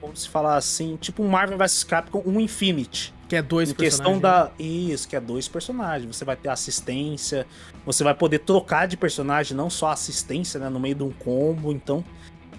Vamos 0.00 0.26
falar 0.26 0.56
assim, 0.56 0.96
tipo 1.00 1.22
um 1.22 1.28
Marvel 1.28 1.56
vs 1.56 1.84
Capcom, 1.84 2.22
um 2.26 2.40
Infinity. 2.40 3.14
Que 3.28 3.36
é 3.36 3.42
dois 3.42 3.70
em 3.70 3.74
questão 3.74 4.20
personagens. 4.20 4.50
da. 4.58 4.64
Isso, 4.64 5.08
que 5.08 5.16
é 5.16 5.20
dois 5.20 5.48
personagens. 5.48 6.16
Você 6.16 6.24
vai 6.24 6.36
ter 6.36 6.48
assistência, 6.48 7.46
você 7.86 8.02
vai 8.02 8.12
poder 8.12 8.40
trocar 8.40 8.86
de 8.86 8.96
personagem, 8.96 9.56
não 9.56 9.70
só 9.70 9.88
assistência, 9.90 10.58
né? 10.58 10.68
No 10.68 10.80
meio 10.80 10.96
de 10.96 11.02
um 11.04 11.12
combo. 11.12 11.72
Então, 11.72 12.04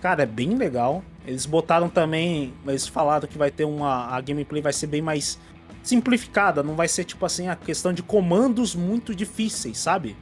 cara, 0.02 0.24
é 0.24 0.26
bem 0.26 0.56
legal. 0.56 1.04
Eles 1.28 1.46
botaram 1.46 1.90
também. 1.90 2.54
Eles 2.66 2.88
falaram 2.88 3.28
que 3.28 3.38
vai 3.38 3.52
ter 3.52 3.66
uma. 3.66 4.08
A 4.08 4.22
gameplay 4.22 4.62
vai 4.62 4.74
ser 4.74 4.88
bem 4.88 5.02
mais 5.02 5.38
simplificada. 5.84 6.64
Não 6.64 6.76
vai 6.76 6.88
ser 6.88 7.04
tipo 7.04 7.26
assim, 7.26 7.48
a 7.50 7.56
questão 7.56 7.94
de 7.94 8.02
comandos 8.02 8.74
muito 8.76 9.14
difíceis, 9.14 9.78
sabe? 9.78 10.16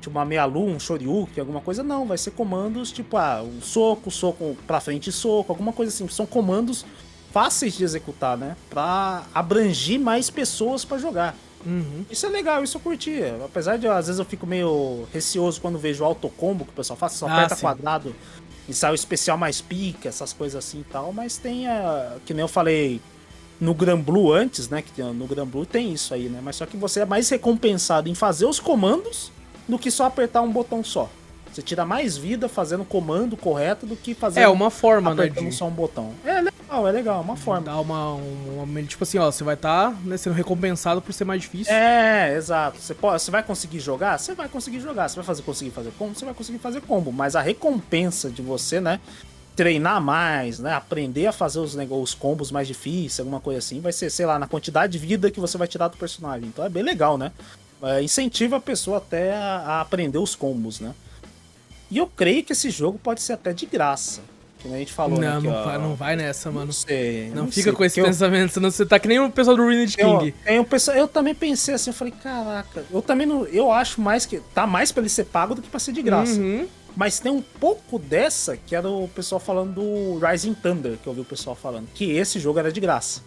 Tipo 0.00 0.16
uma 0.18 0.24
meia-lu, 0.24 0.64
um 0.66 0.80
shoryuken, 0.80 1.40
alguma 1.40 1.60
coisa. 1.60 1.82
Não, 1.82 2.06
vai 2.06 2.16
ser 2.16 2.30
comandos 2.30 2.90
tipo, 2.90 3.16
ah, 3.16 3.42
um 3.42 3.60
soco, 3.60 4.10
soco 4.10 4.56
pra 4.66 4.80
frente 4.80 5.12
soco, 5.12 5.52
alguma 5.52 5.72
coisa 5.72 5.92
assim. 5.92 6.08
São 6.08 6.24
comandos 6.24 6.86
fáceis 7.32 7.74
de 7.76 7.84
executar, 7.84 8.36
né? 8.38 8.56
Pra 8.70 9.24
abranger 9.34 10.00
mais 10.00 10.30
pessoas 10.30 10.84
pra 10.84 10.96
jogar. 10.96 11.36
Uhum. 11.66 12.06
Isso 12.10 12.24
é 12.24 12.28
legal, 12.30 12.64
isso 12.64 12.78
eu 12.78 12.80
curti. 12.80 13.20
Apesar 13.44 13.76
de 13.76 13.86
às 13.86 14.06
vezes 14.06 14.18
eu 14.18 14.24
fico 14.24 14.46
meio 14.46 15.06
receoso 15.12 15.60
quando 15.60 15.78
vejo 15.78 16.02
autocombo 16.02 16.64
que 16.64 16.70
o 16.70 16.74
pessoal 16.74 16.96
faz, 16.96 17.12
só 17.12 17.26
Ah, 17.28 17.34
aperta 17.34 17.54
sim. 17.56 17.60
quadrado 17.60 18.16
e 18.66 18.72
sai 18.72 18.92
o 18.92 18.94
especial 18.94 19.36
mais 19.36 19.60
pica, 19.60 20.08
essas 20.08 20.32
coisas 20.32 20.64
assim 20.64 20.80
e 20.80 20.84
tal, 20.84 21.12
mas 21.12 21.36
tem 21.36 21.68
a. 21.68 22.16
Que 22.24 22.32
nem 22.32 22.40
eu 22.40 22.48
falei 22.48 23.00
no 23.60 23.74
Gran 23.74 24.00
Blue 24.00 24.32
antes, 24.32 24.68
né? 24.68 24.82
Que 24.82 25.02
no 25.02 25.26
Gran 25.26 25.46
Blue 25.46 25.66
tem 25.66 25.92
isso 25.92 26.14
aí, 26.14 26.28
né? 26.28 26.40
Mas 26.42 26.56
só 26.56 26.66
que 26.66 26.76
você 26.76 27.00
é 27.00 27.04
mais 27.04 27.28
recompensado 27.28 28.08
em 28.08 28.14
fazer 28.14 28.46
os 28.46 28.58
comandos 28.58 29.30
do 29.68 29.78
que 29.78 29.90
só 29.90 30.06
apertar 30.06 30.40
um 30.42 30.50
botão 30.50 30.82
só. 30.82 31.08
Você 31.52 31.62
tira 31.62 31.84
mais 31.84 32.16
vida 32.16 32.48
fazendo 32.48 32.82
o 32.82 32.86
comando 32.86 33.36
correto 33.36 33.84
do 33.84 33.96
que 33.96 34.14
fazer 34.14 34.40
É 34.40 34.48
uma 34.48 34.70
forma, 34.70 35.12
né? 35.14 35.24
apertando 35.24 35.48
De... 35.48 35.54
só 35.54 35.66
um 35.66 35.70
botão. 35.70 36.12
É 36.24 36.40
legal, 36.40 36.52
legal, 36.60 36.88
é 36.88 36.92
legal, 36.92 37.18
é 37.18 37.20
uma 37.20 37.36
forma. 37.36 37.62
Dá 37.62 37.80
uma, 37.80 38.14
uma, 38.14 38.62
uma- 38.62 38.82
Tipo 38.84 39.02
assim, 39.02 39.18
ó, 39.18 39.28
você 39.30 39.42
vai 39.42 39.54
estar 39.54 39.92
né, 40.04 40.16
sendo 40.16 40.32
recompensado 40.34 41.02
por 41.02 41.12
ser 41.12 41.24
mais 41.24 41.42
difícil. 41.42 41.74
É, 41.74 42.36
exato. 42.36 42.78
Você, 42.78 42.94
pode, 42.94 43.20
você 43.20 43.32
vai 43.32 43.42
conseguir 43.42 43.80
jogar? 43.80 44.16
Você 44.18 44.32
vai 44.32 44.48
conseguir 44.48 44.78
jogar. 44.78 45.08
Você 45.08 45.16
vai 45.16 45.24
fazer, 45.24 45.42
conseguir 45.42 45.70
fazer 45.72 45.90
combo? 45.98 46.14
Você 46.16 46.24
vai 46.24 46.34
conseguir 46.34 46.58
fazer 46.60 46.80
combo. 46.82 47.10
Mas 47.12 47.34
a 47.34 47.40
recompensa 47.40 48.30
de 48.30 48.42
você, 48.42 48.80
né? 48.80 49.00
Treinar 49.60 50.00
mais, 50.00 50.58
né? 50.58 50.72
Aprender 50.72 51.26
a 51.26 51.32
fazer 51.32 51.58
os, 51.58 51.74
os 51.76 52.14
combos 52.14 52.50
mais 52.50 52.66
difíceis, 52.66 53.20
alguma 53.20 53.40
coisa 53.40 53.58
assim, 53.58 53.78
vai 53.78 53.92
ser, 53.92 54.08
sei 54.08 54.24
lá, 54.24 54.38
na 54.38 54.46
quantidade 54.46 54.92
de 54.92 54.98
vida 54.98 55.30
que 55.30 55.38
você 55.38 55.58
vai 55.58 55.68
tirar 55.68 55.88
do 55.88 55.98
personagem. 55.98 56.48
Então 56.48 56.64
é 56.64 56.68
bem 56.70 56.82
legal, 56.82 57.18
né? 57.18 57.30
É, 57.82 58.02
incentiva 58.02 58.56
a 58.56 58.60
pessoa 58.60 58.96
até 58.96 59.34
a, 59.36 59.56
a 59.66 59.80
aprender 59.82 60.16
os 60.16 60.34
combos, 60.34 60.80
né? 60.80 60.94
E 61.90 61.98
eu 61.98 62.06
creio 62.06 62.42
que 62.42 62.52
esse 62.54 62.70
jogo 62.70 62.98
pode 62.98 63.20
ser 63.20 63.34
até 63.34 63.52
de 63.52 63.66
graça. 63.66 64.22
Como 64.62 64.74
a 64.74 64.78
gente 64.78 64.92
falou, 64.94 65.18
né? 65.18 65.30
não, 65.30 65.40
que, 65.42 65.48
não, 65.48 65.54
ó, 65.54 65.64
vai- 65.64 65.78
não 65.78 65.94
vai 65.94 66.16
nessa, 66.16 66.50
mano. 66.50 66.66
Não 66.66 66.72
sei. 66.72 67.30
Não, 67.34 67.44
sei, 67.50 67.62
fica 67.62 67.76
com 67.76 67.84
esse 67.84 68.00
eu- 68.00 68.06
pensamento, 68.06 68.52
senão 68.54 68.70
você 68.70 68.86
tá 68.86 68.98
que 68.98 69.08
nem 69.08 69.18
o 69.20 69.30
pessoal 69.30 69.56
do 69.56 69.62
Ruined 69.62 69.94
eu, 69.98 70.18
King. 70.18 70.34
pessoal- 70.68 70.96
eu 70.96 71.06
também 71.08 71.34
pensei 71.34 71.74
assim, 71.74 71.90
eu 71.90 71.94
falei, 71.94 72.14
caraca, 72.22 72.84
eu 72.90 73.02
também 73.02 73.26
não. 73.26 73.44
Eu 73.46 73.70
acho 73.70 74.00
mais 74.00 74.24
que. 74.24 74.40
Tá 74.54 74.66
mais 74.66 74.90
pra 74.92 75.00
ele 75.02 75.08
ser 75.10 75.24
pago 75.24 75.54
do 75.54 75.60
que 75.62 75.68
pra 75.68 75.80
ser 75.80 75.92
de 75.92 76.00
graça. 76.02 76.38
Uhum. 76.38 76.66
Mas 77.00 77.18
tem 77.18 77.32
um 77.32 77.40
pouco 77.40 77.98
dessa 77.98 78.58
que 78.58 78.76
era 78.76 78.86
o 78.86 79.08
pessoal 79.08 79.40
falando 79.40 79.72
do 79.72 80.18
Rising 80.18 80.52
Thunder, 80.52 80.98
que 81.02 81.06
eu 81.06 81.12
ouvi 81.12 81.22
o 81.22 81.24
pessoal 81.24 81.56
falando. 81.56 81.88
Que 81.94 82.10
esse 82.10 82.38
jogo 82.38 82.58
era 82.58 82.70
de 82.70 82.78
graça. 82.78 83.22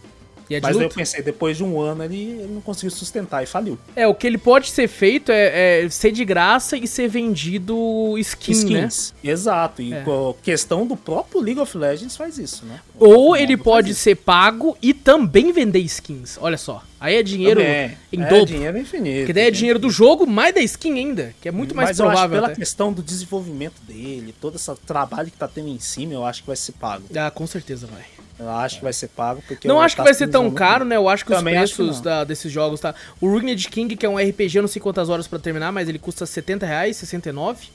É 0.48 0.62
Mas 0.62 0.80
eu 0.80 0.90
pensei, 0.90 1.24
depois 1.24 1.58
de 1.58 1.64
um 1.64 1.82
ano 1.82 2.04
ele, 2.04 2.22
ele 2.22 2.54
não 2.54 2.62
conseguiu 2.62 2.92
sustentar 2.92 3.42
e 3.42 3.48
faliu. 3.48 3.80
É, 3.96 4.06
o 4.06 4.14
que 4.14 4.28
ele 4.28 4.38
pode 4.38 4.70
ser 4.70 4.88
feito 4.88 5.32
é, 5.32 5.86
é 5.86 5.90
ser 5.90 6.12
de 6.12 6.24
graça 6.24 6.78
e 6.78 6.86
ser 6.86 7.08
vendido 7.08 8.16
skin, 8.20 8.52
né? 8.52 8.58
Skins. 8.88 9.14
Exato. 9.24 9.82
E 9.82 9.92
É. 9.92 10.04
questão 10.44 10.86
do 10.86 10.96
próprio 10.96 11.42
League 11.42 11.60
of 11.60 11.76
Legends 11.76 12.16
faz 12.16 12.38
isso, 12.38 12.66
né? 12.68 12.80
Ou 13.00 13.32
O 13.32 13.36
ele 13.36 13.56
modo 13.56 13.64
pode 13.64 13.96
ser 13.96 14.16
pago 14.16 14.78
e 14.84 14.94
também 14.94 15.52
vender 15.52 15.80
skins. 15.80 16.38
Olha 16.40 16.60
só. 16.60 16.84
Aí 17.04 17.16
é 17.16 17.22
dinheiro 17.24 17.60
Também. 17.60 17.98
em 18.14 18.22
é, 18.22 18.30
dobro. 18.30 18.46
dinheiro 18.46 18.78
infinito. 18.78 19.18
Porque 19.20 19.34
daí 19.34 19.48
é 19.48 19.52
dinheiro 19.52 19.78
do 19.78 19.90
jogo, 19.90 20.26
mais 20.26 20.56
da 20.56 20.62
skin 20.62 20.94
ainda. 20.98 21.36
Que 21.42 21.50
é 21.50 21.52
muito 21.52 21.76
mais 21.76 21.90
Mas 21.90 21.98
provável. 21.98 22.38
pela 22.38 22.48
até. 22.48 22.56
questão 22.56 22.94
do 22.94 23.04
desenvolvimento 23.04 23.82
dele, 23.86 24.34
todo 24.40 24.56
esse 24.56 24.74
trabalho 24.88 25.30
que 25.30 25.36
tá 25.38 25.46
tendo 25.50 25.68
em 25.68 25.80
cima, 25.80 26.14
eu 26.14 26.24
acho 26.24 26.40
que 26.42 26.48
vai 26.48 26.56
ser 26.56 26.72
pago. 26.72 27.04
Ah, 27.14 27.30
com 27.30 27.46
certeza 27.46 27.88
vai. 27.88 28.04
Eu 28.40 28.50
acho 28.50 28.78
que 28.78 28.84
vai 28.84 28.94
ser 28.94 29.10
pago 29.10 29.44
porque 29.46 29.68
Não 29.68 29.82
acho 29.82 29.96
que 29.96 30.02
tá 30.02 30.06
vai 30.06 30.14
ser 30.14 30.28
tão 30.30 30.50
caro, 30.50 30.86
né? 30.86 30.96
Eu 30.96 31.10
acho 31.10 31.26
que 31.26 31.32
Também 31.34 31.62
os 31.62 31.72
que 31.72 31.76
preços 31.76 31.98
não. 31.98 32.04
da- 32.04 32.24
desses 32.24 32.50
jogos, 32.50 32.80
tá? 32.80 32.96
O 33.20 33.28
Ruined 33.28 33.68
King, 33.70 33.96
que 33.98 34.06
é 34.06 34.10
um 34.10 34.18
RPG, 34.18 34.58
eu 34.60 34.62
não 34.64 34.70
sei 34.70 34.82
quantas 34.82 35.10
horas 35.10 35.28
pra 35.28 35.38
terminar, 35.40 35.74
mas 35.74 35.90
ele 35.90 36.00
custa 36.00 36.26
70 36.26 36.66
reais, 36.66 36.96
69. 36.96 37.68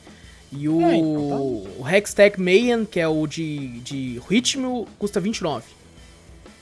E 0.50 0.66
o, 0.70 0.80
É, 0.80 0.96
então 0.96 1.66
o 1.78 1.84
Hextech 1.86 2.40
Mayhem, 2.40 2.86
que 2.86 2.98
é 2.98 3.06
o 3.06 3.26
de, 3.26 3.78
de 3.80 4.20
ritmo, 4.28 4.88
custa 4.98 5.20
29. 5.20 5.64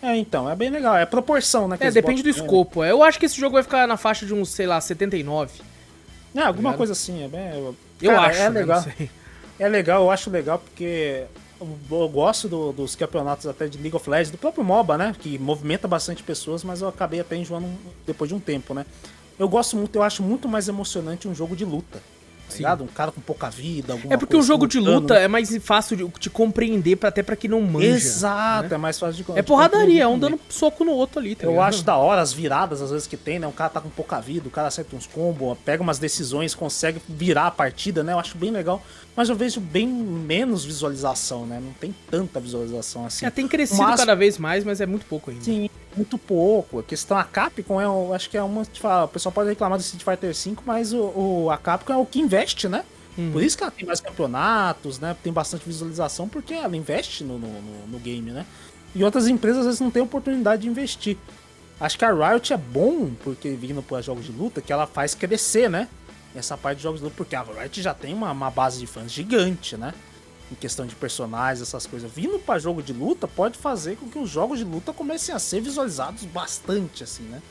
É, 0.02 0.16
então, 0.16 0.48
é 0.48 0.54
bem 0.54 0.70
legal. 0.70 0.96
É 0.96 1.06
proporção, 1.06 1.66
né? 1.68 1.76
É, 1.80 1.90
depende 1.90 2.22
do 2.22 2.26
né? 2.28 2.34
escopo. 2.34 2.82
É, 2.84 2.90
Eu 2.90 3.02
acho 3.02 3.18
que 3.18 3.26
esse 3.26 3.38
jogo 3.40 3.54
vai 3.54 3.62
ficar 3.62 3.86
na 3.88 3.96
faixa 3.96 4.24
de 4.26 4.34
uns, 4.34 4.50
sei 4.50 4.66
lá, 4.66 4.80
79. 4.80 5.60
É, 6.34 6.40
alguma 6.40 6.70
ligado? 6.70 6.76
coisa 6.76 6.92
assim. 6.92 7.24
É, 7.24 7.28
bem, 7.28 7.48
Eu 8.02 8.10
Cara, 8.12 8.26
acho, 8.28 8.40
É 8.40 8.50
né? 8.50 8.60
legal. 8.60 8.82
Sei. 8.82 9.10
É 9.58 9.68
legal, 9.68 10.02
eu 10.02 10.10
acho 10.10 10.28
legal 10.28 10.58
porque 10.58 11.24
eu, 11.58 12.08
gosto 12.10 12.46
do- 12.46 12.72
dos 12.72 12.94
campeonatos 12.94 13.46
até 13.46 13.66
de 13.66 13.78
League 13.78 13.96
of 13.96 14.08
Legends, 14.08 14.30
do 14.30 14.36
próprio 14.36 14.62
MOBA, 14.62 14.98
né? 14.98 15.16
Que 15.18 15.38
movimenta 15.38 15.88
bastante 15.88 16.22
pessoas, 16.22 16.62
mas 16.62 16.82
eu 16.82 16.88
acabei 16.88 17.20
até 17.20 17.36
enjoando 17.36 17.66
depois 18.06 18.28
de 18.28 18.34
um 18.34 18.38
tempo, 18.40 18.74
né? 18.74 18.84
Eu 19.38 19.48
gosto 19.48 19.74
muito, 19.76 19.96
eu 19.96 20.02
acho 20.02 20.22
muito 20.22 20.46
mais 20.46 20.68
emocionante 20.68 21.26
um 21.26 21.34
jogo 21.34 21.56
de 21.56 21.64
luta. 21.64 22.02
Tá 22.46 22.52
Sim. 22.52 22.58
ligado? 22.58 22.84
Um 22.84 22.86
cara 22.86 23.10
com 23.10 23.20
pouca 23.20 23.50
vida, 23.50 23.92
alguma 23.92 24.14
É 24.14 24.16
porque 24.16 24.36
o 24.36 24.42
jogo 24.42 24.66
de 24.68 24.78
lutando. 24.78 25.00
luta 25.00 25.14
é 25.16 25.26
mais 25.26 25.54
fácil 25.58 25.96
de, 25.96 26.06
de 26.20 26.30
compreender 26.30 26.96
pra, 26.96 27.08
até 27.08 27.22
pra 27.22 27.34
quem 27.34 27.50
não 27.50 27.60
manja. 27.60 27.86
Exato, 27.88 28.72
é 28.72 28.78
mais 28.78 28.98
fácil 28.98 29.24
de 29.24 29.38
É 29.38 29.42
porradaria, 29.42 30.04
é 30.04 30.06
um 30.06 30.18
dando 30.18 30.38
soco 30.48 30.84
no 30.84 30.92
outro 30.92 31.18
ali, 31.18 31.34
tá 31.34 31.44
Eu 31.44 31.50
ligado? 31.50 31.68
acho 31.68 31.82
da 31.82 31.96
hora 31.96 32.20
as 32.22 32.32
viradas, 32.32 32.80
às 32.80 32.90
vezes, 32.90 33.06
que 33.06 33.16
tem, 33.16 33.38
né? 33.38 33.46
Um 33.46 33.52
cara 33.52 33.70
tá 33.70 33.80
com 33.80 33.90
pouca 33.90 34.20
vida, 34.20 34.46
o 34.46 34.50
cara 34.50 34.68
acerta 34.68 34.94
uns 34.94 35.06
combos, 35.06 35.58
pega 35.64 35.82
umas 35.82 35.98
decisões, 35.98 36.54
consegue 36.54 37.00
virar 37.08 37.48
a 37.48 37.50
partida, 37.50 38.02
né? 38.04 38.12
Eu 38.12 38.18
acho 38.18 38.38
bem 38.38 38.50
legal. 38.50 38.82
Mas 39.16 39.28
eu 39.28 39.34
vejo 39.34 39.60
bem 39.60 39.88
menos 39.88 40.64
visualização, 40.64 41.46
né? 41.46 41.60
Não 41.62 41.72
tem 41.72 41.94
tanta 42.10 42.38
visualização 42.38 43.06
assim. 43.06 43.24
É, 43.26 43.30
tem 43.30 43.48
crescido 43.48 43.82
Mas- 43.82 43.98
cada 43.98 44.14
vez 44.14 44.38
mais, 44.38 44.62
mas 44.62 44.80
é 44.80 44.86
muito 44.86 45.06
pouco 45.06 45.30
ainda. 45.30 45.42
Sim, 45.42 45.68
muito 45.96 46.18
pouco. 46.18 46.78
A 46.80 46.82
questão, 46.82 47.16
a 47.16 47.24
Capcom 47.24 47.80
é, 47.80 47.84
eu 47.84 48.12
acho 48.14 48.28
que 48.30 48.36
é 48.36 48.42
uma. 48.42 48.64
Tipo, 48.64 48.88
o 48.88 49.08
pessoal 49.08 49.32
pode 49.32 49.48
reclamar 49.48 49.78
do 49.78 49.82
Street 49.82 50.02
Fighter 50.04 50.34
V, 50.34 50.60
mas 50.64 50.92
o, 50.92 50.98
o- 50.98 51.50
a 51.50 51.56
Capcom 51.56 51.92
é 51.92 51.96
o 51.96 52.06
que 52.06 52.20
investe, 52.20 52.68
né? 52.68 52.84
Uhum. 53.18 53.32
Por 53.32 53.42
isso 53.42 53.56
que 53.56 53.62
ela 53.64 53.70
tem 53.72 53.86
mais 53.86 54.00
campeonatos, 54.00 54.98
né? 54.98 55.16
Tem 55.22 55.32
bastante 55.32 55.64
visualização, 55.66 56.28
porque 56.28 56.52
ela 56.54 56.76
investe 56.76 57.24
no, 57.24 57.38
no, 57.38 57.48
no- 57.48 57.86
no 57.88 57.98
game, 57.98 58.30
né? 58.30 58.44
E 58.94 59.02
outras 59.04 59.26
empresas 59.26 59.60
às 59.60 59.64
vezes 59.66 59.80
não 59.80 59.90
têm 59.90 60.02
oportunidade 60.02 60.62
de 60.62 60.68
investir. 60.68 61.16
Acho 61.80 61.98
que 61.98 62.04
a 62.04 62.12
Riot 62.12 62.52
é 62.52 62.56
bom, 62.56 63.10
porque 63.22 63.50
vindo 63.50 63.82
para 63.82 64.00
jogos 64.00 64.24
de 64.26 64.32
luta, 64.32 64.60
que 64.62 64.72
ela 64.72 64.86
faz 64.86 65.14
crescer, 65.14 65.68
né? 65.68 65.88
Essa 66.34 66.56
parte 66.56 66.78
de 66.78 66.82
jogos 66.82 67.00
de 67.00 67.04
luta, 67.04 67.16
porque 67.16 67.36
a 67.36 67.42
Riot 67.42 67.80
já 67.82 67.92
tem 67.94 68.12
uma, 68.14 68.30
uma 68.32 68.50
base 68.50 68.78
de 68.78 68.86
fãs 68.86 69.10
gigante, 69.12 69.76
né? 69.76 69.92
Em 70.50 70.54
questão 70.54 70.86
de 70.86 70.94
personagens, 70.94 71.60
essas 71.66 71.86
coisas. 71.86 72.10
Vindo 72.10 72.38
para 72.38 72.58
jogo 72.58 72.80
de 72.82 72.92
luta, 72.92 73.26
pode 73.26 73.58
fazer 73.58 73.96
com 73.96 74.08
que 74.08 74.18
os 74.18 74.30
jogos 74.30 74.58
de 74.60 74.64
luta 74.64 74.92
comecem 74.92 75.34
a 75.34 75.38
ser 75.40 75.60
visualizados 75.60 76.24
bastante, 76.24 77.02
assim, 77.02 77.24
né? 77.24 77.42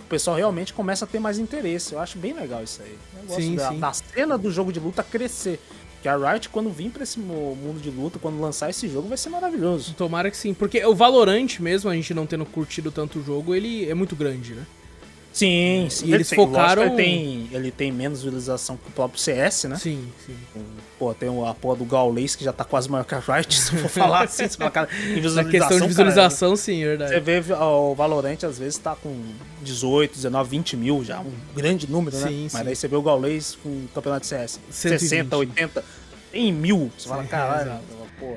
O 0.00 0.04
pessoal 0.10 0.36
realmente 0.36 0.72
começa 0.74 1.04
a 1.04 1.08
ter 1.08 1.20
mais 1.20 1.38
interesse. 1.38 1.92
Eu 1.92 2.00
acho 2.00 2.18
bem 2.18 2.32
legal 2.32 2.64
isso 2.64 2.82
aí. 2.82 2.98
Eu 3.20 3.26
gosto 3.28 3.40
Sim, 3.42 3.54
da, 3.54 3.68
sim. 3.68 3.78
da 3.78 3.92
cena 3.92 4.36
do 4.36 4.50
jogo 4.50 4.72
de 4.72 4.80
luta 4.80 5.04
crescer. 5.04 5.60
Que 6.02 6.08
a 6.08 6.16
Riot, 6.16 6.48
quando 6.48 6.70
vir 6.70 6.90
pra 6.90 7.04
esse 7.04 7.20
mundo 7.20 7.80
de 7.80 7.90
luta, 7.90 8.18
quando 8.18 8.40
lançar 8.40 8.68
esse 8.70 8.88
jogo, 8.88 9.06
vai 9.06 9.16
ser 9.18 9.28
maravilhoso. 9.28 9.94
Tomara 9.94 10.28
que 10.30 10.36
sim. 10.36 10.52
Porque 10.52 10.84
o 10.84 10.94
Valorant 10.94 11.60
mesmo, 11.60 11.88
a 11.88 11.94
gente 11.94 12.12
não 12.14 12.26
tendo 12.26 12.44
curtido 12.46 12.90
tanto 12.90 13.20
o 13.20 13.22
jogo, 13.24 13.54
ele 13.54 13.88
é 13.88 13.94
muito 13.94 14.16
grande, 14.16 14.54
né? 14.54 14.66
Sim, 15.32 15.86
sim. 15.90 16.06
E 16.08 16.14
eles 16.14 16.28
tem- 16.28 16.36
focaram- 16.36 16.82
lógico, 16.82 17.00
ele, 17.00 17.04
tem, 17.10 17.48
ele 17.52 17.70
tem 17.70 17.92
menos 17.92 18.22
visualização 18.22 18.76
que 18.76 18.88
o 18.88 18.92
próprio 18.92 19.20
CS, 19.20 19.68
né? 19.68 19.76
Sim, 19.76 20.08
sim. 20.26 20.34
Pô, 21.00 21.14
tem 21.14 21.30
a 21.48 21.54
porra 21.54 21.76
do 21.76 21.84
Gaules 21.86 22.36
que 22.36 22.44
já 22.44 22.52
tá 22.52 22.62
quase 22.62 22.90
maior 22.90 23.04
que 23.04 23.14
a 23.14 23.18
Riot, 23.18 23.54
se 23.58 23.74
for 23.74 23.88
falar 23.90 24.24
assim. 24.24 24.46
Se 24.46 24.58
falar, 24.58 24.70
cara, 24.70 24.86
Na 24.92 25.14
visualização, 25.14 25.50
questão 25.50 25.68
de 25.68 25.78
cara, 25.78 25.88
visualização, 25.88 26.56
sim, 26.56 26.82
é 26.82 26.86
verdade. 26.88 27.14
Você 27.14 27.20
vê 27.20 27.42
o 27.54 27.94
Valorant 27.94 28.36
às 28.44 28.58
vezes 28.58 28.76
tá 28.76 28.94
com 28.94 29.16
18, 29.62 30.14
19, 30.14 30.50
20 30.50 30.76
mil 30.76 31.02
já, 31.02 31.18
um 31.20 31.32
grande 31.56 31.90
número, 31.90 32.14
né? 32.18 32.28
Sim, 32.28 32.42
Mas 32.44 32.52
sim. 32.52 32.64
daí 32.64 32.76
você 32.76 32.86
vê 32.86 32.96
o 32.96 33.00
Gaules 33.02 33.56
com 33.62 33.70
o 33.70 33.88
campeonato 33.94 34.20
de 34.20 34.26
CS, 34.26 34.60
120. 34.70 35.00
60, 35.08 35.36
80, 35.38 35.84
em 36.34 36.52
mil. 36.52 36.92
Você 36.98 37.08
fala, 37.08 37.24
caralho, 37.24 37.80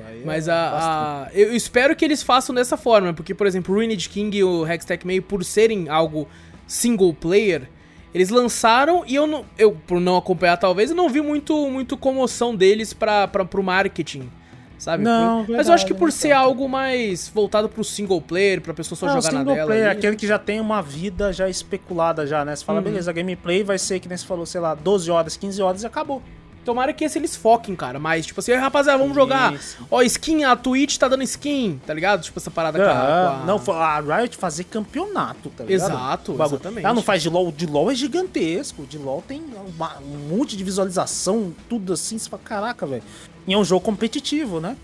aí 0.08 0.22
Mas 0.24 0.48
é 0.48 0.52
a, 0.52 1.26
a- 1.26 1.28
Eu 1.34 1.54
espero 1.54 1.94
que 1.94 2.02
eles 2.02 2.22
façam 2.22 2.54
dessa 2.54 2.78
forma, 2.78 3.12
porque, 3.12 3.34
por 3.34 3.46
exemplo, 3.46 3.74
o 3.74 3.76
Ruined 3.76 4.08
King 4.08 4.38
e 4.38 4.42
o 4.42 4.66
Hextech 4.66 5.06
May, 5.06 5.20
por 5.20 5.44
serem 5.44 5.90
algo 5.90 6.26
single 6.66 7.12
player, 7.12 7.68
eles 8.14 8.30
lançaram 8.30 9.02
e 9.06 9.14
eu 9.14 9.26
não. 9.26 9.44
Eu, 9.58 9.72
por 9.86 10.00
não 10.00 10.16
acompanhar, 10.16 10.56
talvez, 10.56 10.90
eu 10.90 10.96
não 10.96 11.08
vi 11.08 11.20
muito, 11.20 11.68
muito 11.68 11.96
comoção 11.96 12.54
deles 12.54 12.92
pra, 12.94 13.26
pro 13.28 13.62
marketing. 13.62 14.30
Sabe? 14.78 15.02
Não, 15.04 15.46
Mas 15.48 15.68
eu 15.68 15.72
acho 15.74 15.86
que 15.86 15.92
verdade, 15.92 15.98
por 15.98 16.12
ser 16.12 16.32
algo 16.32 16.68
mais 16.68 17.28
voltado 17.28 17.68
pro 17.70 17.82
single 17.82 18.20
player, 18.20 18.60
pra 18.60 18.74
pessoa 18.74 18.98
só 18.98 19.06
Não, 19.06 19.14
jogar 19.14 19.32
na 19.32 19.38
single 19.40 19.54
dela. 19.54 19.66
player, 19.66 19.88
ali. 19.88 19.96
aquele 19.98 20.16
que 20.16 20.26
já 20.26 20.38
tem 20.38 20.60
uma 20.60 20.82
vida 20.82 21.32
já 21.32 21.48
especulada 21.48 22.26
já, 22.26 22.44
né? 22.44 22.54
Você 22.54 22.64
fala, 22.64 22.78
Uhum. 22.80 22.84
beleza, 22.84 23.10
a 23.10 23.14
gameplay 23.14 23.62
vai 23.64 23.78
ser, 23.78 23.98
que 24.00 24.08
nem 24.08 24.18
você 24.18 24.26
falou, 24.26 24.44
sei 24.44 24.60
lá, 24.60 24.74
12 24.74 25.10
horas, 25.10 25.36
15 25.38 25.62
horas 25.62 25.82
e 25.84 25.86
acabou. 25.86 26.22
Tomara 26.64 26.92
que 26.92 27.04
esse 27.04 27.18
eles 27.18 27.36
foquem, 27.36 27.76
cara. 27.76 27.98
Mas, 27.98 28.24
tipo 28.26 28.40
assim, 28.40 28.52
"Ei, 28.52 28.58
rapaziada, 28.58 28.98
vamos 28.98 29.14
jogar. 29.14 29.52
Isso. 29.54 29.76
Ó, 29.90 30.02
skin, 30.02 30.44
a 30.44 30.56
Twitch 30.56 30.96
tá 30.96 31.08
dando 31.08 31.22
skin, 31.22 31.80
tá 31.86 31.92
ligado? 31.92 32.22
Tipo 32.22 32.38
essa 32.38 32.50
parada 32.50 32.78
Aham. 32.82 32.86
com 32.94 33.42
a- 33.42 33.46
Não, 33.46 33.74
a 33.80 34.00
Riot 34.18 34.36
fazer 34.36 34.64
campeonato, 34.64 35.50
tá 35.50 35.64
ligado? 35.64 35.90
Exato, 35.90 36.32
exatamente. 36.32 36.84
Ela 36.84 36.94
não 36.94 37.02
faz 37.02 37.22
de 37.22 37.28
LoL, 37.28 37.48
o 37.48 37.52
de 37.52 37.66
LoL 37.66 37.90
é 37.90 37.94
gigantesco. 37.94 38.82
O 38.82 38.86
de 38.86 38.96
LoL 38.98 39.22
tem 39.26 39.42
uma- 39.76 39.98
um 39.98 40.36
monte 40.36 40.56
de 40.56 40.64
visualização, 40.64 41.54
tudo 41.68 41.92
assim. 41.92 42.16
Você 42.18 42.28
fala, 42.30 42.42
caraca, 42.44 42.86
velho. 42.86 43.02
E 43.46 43.52
é 43.52 43.58
um 43.58 43.64
jogo 43.64 43.84
competitivo, 43.84 44.60
né? 44.60 44.76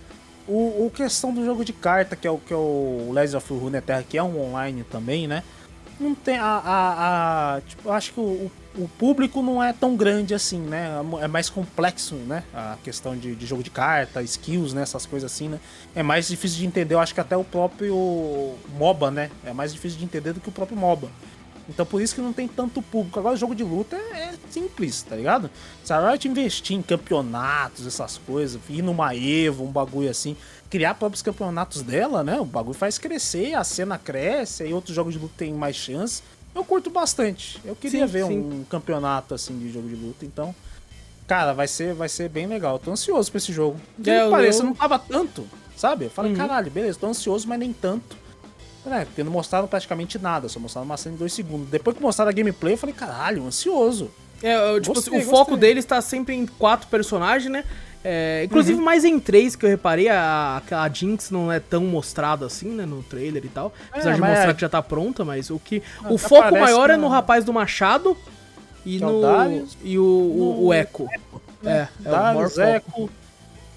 O, 0.46 0.86
o 0.86 0.90
questão 0.94 1.32
do 1.32 1.44
jogo 1.44 1.64
de 1.64 1.72
carta, 1.72 2.16
que 2.16 2.26
é 2.26 2.30
o 2.30 2.38
que 2.38 2.52
é 2.52 2.56
o 2.56 3.10
Legends 3.12 3.34
of 3.34 3.52
Runeterra, 3.54 4.02
que 4.08 4.18
é 4.18 4.22
um 4.22 4.40
online 4.50 4.84
também, 4.90 5.26
né? 5.28 5.42
Não 6.00 6.14
tem 6.14 6.38
a. 6.38 6.44
a, 6.46 7.56
a- 7.56 7.60
tipo, 7.60 7.90
acho 7.90 8.12
que 8.14 8.20
o, 8.20 8.50
o- 8.78 8.88
público 8.98 9.42
não 9.42 9.62
é 9.62 9.70
tão 9.72 9.94
grande 9.94 10.32
assim, 10.32 10.58
né? 10.58 10.88
É 11.20 11.28
mais 11.28 11.50
complexo, 11.50 12.14
né? 12.14 12.42
A 12.54 12.78
questão 12.82 13.14
de, 13.16 13.34
de 13.36 13.44
jogo 13.46 13.62
de 13.62 13.68
carta, 13.70 14.22
skills, 14.22 14.72
né? 14.72 14.80
Essas 14.82 15.04
coisas 15.04 15.30
assim, 15.30 15.48
né? 15.48 15.60
É 15.94 16.02
mais 16.02 16.26
difícil 16.28 16.58
de 16.58 16.66
entender, 16.66 16.94
eu 16.94 17.00
acho 17.00 17.12
que 17.14 17.20
até 17.20 17.36
o 17.36 17.44
próprio 17.44 18.54
MOBA, 18.78 19.10
né? 19.10 19.30
É 19.44 19.52
mais 19.52 19.72
difícil 19.74 19.98
de 19.98 20.04
entender 20.06 20.32
do 20.32 20.40
que 20.40 20.48
o 20.48 20.52
próprio 20.52 20.76
MOBA. 20.78 21.08
Então 21.68 21.84
por 21.86 22.00
isso 22.02 22.14
que 22.14 22.20
não 22.20 22.32
tem 22.32 22.48
tanto 22.48 22.80
público. 22.82 23.18
Agora 23.20 23.36
jogo 23.36 23.54
de 23.54 23.62
luta 23.62 23.94
é, 23.94 24.30
é 24.30 24.34
simples, 24.50 25.02
tá 25.02 25.14
ligado? 25.14 25.48
Se 25.84 25.92
a 25.92 26.10
Riot 26.10 26.26
investir 26.26 26.76
em 26.76 26.82
campeonatos, 26.82 27.86
essas 27.86 28.18
coisas, 28.18 28.58
ir 28.68 28.82
numa 28.82 29.14
Evo, 29.14 29.64
um 29.64 29.70
bagulho 29.70 30.10
assim, 30.10 30.36
criar 30.70 30.94
próprios 30.94 31.20
campeonatos 31.22 31.82
dela, 31.82 32.22
né? 32.22 32.38
O 32.40 32.44
bagulho 32.44 32.74
faz 32.78 32.96
crescer, 32.96 33.54
a 33.54 33.64
cena 33.64 33.98
cresce, 33.98 34.62
aí 34.62 34.72
outros 34.72 34.94
jogos 34.94 35.12
de 35.12 35.18
luta 35.18 35.34
têm 35.36 35.52
mais 35.52 35.74
chance. 35.76 36.22
Eu 36.54 36.64
curto 36.64 36.88
bastante. 36.90 37.60
Eu 37.64 37.74
queria 37.76 38.06
Sim, 38.06 38.12
ver 38.12 38.26
sim. 38.26 38.38
um 38.38 38.64
campeonato 38.64 39.34
assim 39.34 39.58
de 39.58 39.70
jogo 39.72 39.88
de 39.88 39.94
luta, 39.96 40.24
então. 40.24 40.54
Cara, 41.26 41.52
vai 41.52 41.68
ser, 41.68 41.94
vai 41.94 42.08
ser 42.08 42.28
bem 42.28 42.46
legal. 42.46 42.74
Eu 42.74 42.78
tô 42.78 42.90
ansioso 42.90 43.30
pra 43.30 43.38
esse 43.38 43.52
jogo. 43.52 43.78
É, 44.04 44.10
É, 44.10 44.30
parece, 44.30 44.60
eu- 44.60 44.66
não 44.66 44.74
tava 44.74 44.98
tanto. 44.98 45.46
sabe? 45.76 46.04
Eu 46.06 46.10
falei, 46.10 46.32
Uhum. 46.32 46.36
caralho, 46.36 46.70
beleza, 46.70 46.98
tô 46.98 47.06
ansioso, 47.06 47.48
mas 47.48 47.58
nem 47.58 47.72
tanto. 47.72 48.16
Né, 48.84 49.06
tendo 49.14 49.30
mostrado 49.30 49.68
praticamente 49.68 50.18
nada, 50.18 50.48
só 50.48 50.58
mostraram 50.58 50.86
uma 50.86 50.96
cena 50.96 51.14
em 51.14 51.18
dois 51.18 51.32
segundos. 51.32 51.68
Depois 51.68 51.94
que 51.96 52.02
mostraram 52.02 52.30
a 52.30 52.32
gameplay, 52.32 52.74
eu 52.74 52.78
falei, 52.78 52.94
caralho, 52.94 53.46
ansioso. 53.46 54.10
É, 54.42 54.56
eu, 54.74 54.80
tipo, 54.80 54.94
Gostei, 54.94 55.18
assim, 55.18 55.26
o 55.26 55.30
foco 55.30 55.50
gostei. 55.52 55.68
deles 55.68 55.84
tá 55.84 56.00
sempre 56.00 56.34
em 56.34 56.46
quatro 56.46 56.88
personagens, 56.88 57.50
né? 57.52 57.64
É, 58.02 58.44
inclusive 58.44 58.80
mais 58.80 59.04
em 59.04 59.20
três, 59.20 59.54
que 59.54 59.64
eu 59.66 59.68
reparei, 59.70 60.08
a, 60.08 60.62
a 60.70 60.88
Jinx 60.88 61.30
não 61.30 61.52
é 61.52 61.60
tão 61.60 61.84
mostrada 61.84 62.46
assim, 62.46 62.68
né, 62.70 62.86
no 62.86 63.02
trailer 63.02 63.44
e 63.44 63.48
tal. 63.48 63.72
Apesar 63.92 64.14
de 64.14 64.20
mas 64.20 64.30
mostrar 64.30 64.50
é- 64.50 64.54
que 64.54 64.60
já 64.62 64.68
tá 64.70 64.82
pronta, 64.82 65.24
mas 65.24 65.50
o 65.50 65.58
que. 65.58 65.82
Ah, 66.02 66.10
o 66.12 66.16
foco 66.16 66.52
maior 66.58 66.88
é 66.88 66.94
que 66.94 66.96
no 66.96 67.02
não- 67.04 67.08
rapaz 67.10 67.44
do 67.44 67.52
Machado 67.52 68.16
e 68.86 68.96
Que 68.98 69.04
é 69.04 69.06
o 69.06 69.10
no. 69.12 69.20
Darius. 69.20 69.76
e 69.82 69.98
o, 69.98 70.02
o, 70.02 70.66
o 70.66 70.74
Echo. 70.74 71.06
É, 71.62 71.88
é 72.04 72.08
o 72.08 72.10
maior 72.10 72.48
Darius, 72.50 72.54
foco. 72.54 73.02
Echo, 73.02 73.10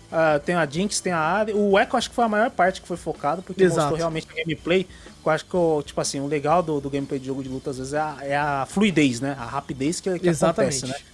ah, 0.10 0.40
tem 0.46 0.56
a 0.56 0.66
Jinx, 0.66 1.02
tem 1.02 1.12
a 1.12 1.20
Ari. 1.20 1.52
O 1.54 1.78
Echo 1.78 1.98
acho 1.98 2.10
que 2.10 2.16
foi 2.16 2.24
a 2.24 2.30
maior 2.30 2.50
parte 2.50 2.82
que 2.82 2.88
foi 2.88 2.96
focado, 2.98 3.42
porque 3.42 3.62
Exato. 3.64 3.80
mostrou 3.82 3.98
realmente 3.98 4.28
a 4.32 4.36
gameplay. 4.36 4.88
Eu 5.26 5.32
acho 5.32 5.46
que, 5.46 5.56
o- 5.58 5.82
tipo 5.86 6.00
assim, 6.00 6.22
o 6.22 6.28
legal 6.28 6.64
do, 6.64 6.80
do 6.80 6.90
gameplay 6.90 7.20
de 7.20 7.26
jogo 7.28 7.44
de 7.44 7.50
luta 7.50 7.72
às 7.72 7.78
vezes 7.78 7.94
é 7.94 8.00
a, 8.00 8.18
é 8.22 8.36
a 8.38 8.66
fluidez, 8.70 9.20
né? 9.20 9.36
A 9.38 9.46
rapidez 9.46 10.00
que, 10.00 10.18
que 10.20 10.30
Exatamente. 10.30 10.78
acontece, 10.78 11.04
né? 11.04 11.13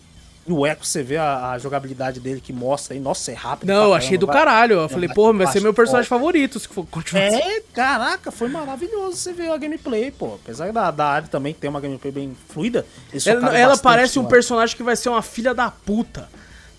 E 0.49 0.51
o 0.51 0.65
Echo, 0.65 0.83
você 0.83 1.03
vê 1.03 1.15
a, 1.15 1.51
a 1.51 1.59
jogabilidade 1.59 2.19
dele 2.19 2.41
que 2.41 2.51
mostra 2.51 2.95
aí, 2.95 2.99
nossa, 2.99 3.31
é 3.31 3.35
rápido. 3.35 3.67
Não, 3.69 3.93
achei 3.93 4.17
do 4.17 4.25
vai- 4.25 4.35
caralho. 4.35 4.77
Eu 4.79 4.89
falei, 4.89 5.05
vai- 5.07 5.13
porra, 5.15 5.33
vai 5.33 5.47
ser 5.47 5.61
meu 5.61 5.75
personagem 5.75 6.09
favorito 6.09 6.59
se 6.59 6.67
for 6.67 6.87
continuar 6.87 7.27
assim. 7.27 7.37
É, 7.37 7.61
caraca, 7.71 8.31
foi 8.31 8.49
maravilhoso 8.49 9.15
você 9.15 9.31
ver 9.31 9.51
a 9.51 9.57
gameplay, 9.57 10.09
pô. 10.09 10.39
Apesar 10.43 10.71
da, 10.73 10.89
da 10.89 11.05
área 11.05 11.27
também 11.27 11.53
ter 11.53 11.67
uma 11.67 11.79
gameplay 11.79 12.11
bem 12.11 12.35
fluida, 12.49 12.83
Ela, 13.23 13.55
ela 13.55 13.67
bastante 13.69 13.83
parece 13.83 14.17
um 14.17 14.25
personagem 14.25 14.75
que 14.75 14.81
vai 14.81 14.95
ser 14.95 15.09
uma 15.09 15.21
filha 15.21 15.53
da 15.53 15.69
puta. 15.69 16.27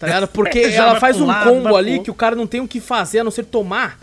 Tá 0.00 0.06
ligado? 0.08 0.26
Porque 0.34 0.68
Já 0.72 0.88
ela 0.88 0.98
faz 0.98 1.20
um 1.20 1.26
lado, 1.26 1.48
combo 1.48 1.62
pro 1.68 1.76
ali 1.76 1.90
outro. 1.92 2.04
que 2.06 2.10
o 2.10 2.14
cara 2.14 2.34
não 2.34 2.48
tem 2.48 2.60
o 2.60 2.66
que 2.66 2.80
fazer 2.80 3.20
a 3.20 3.24
não 3.24 3.30
ser 3.30 3.44
tomar. 3.44 4.00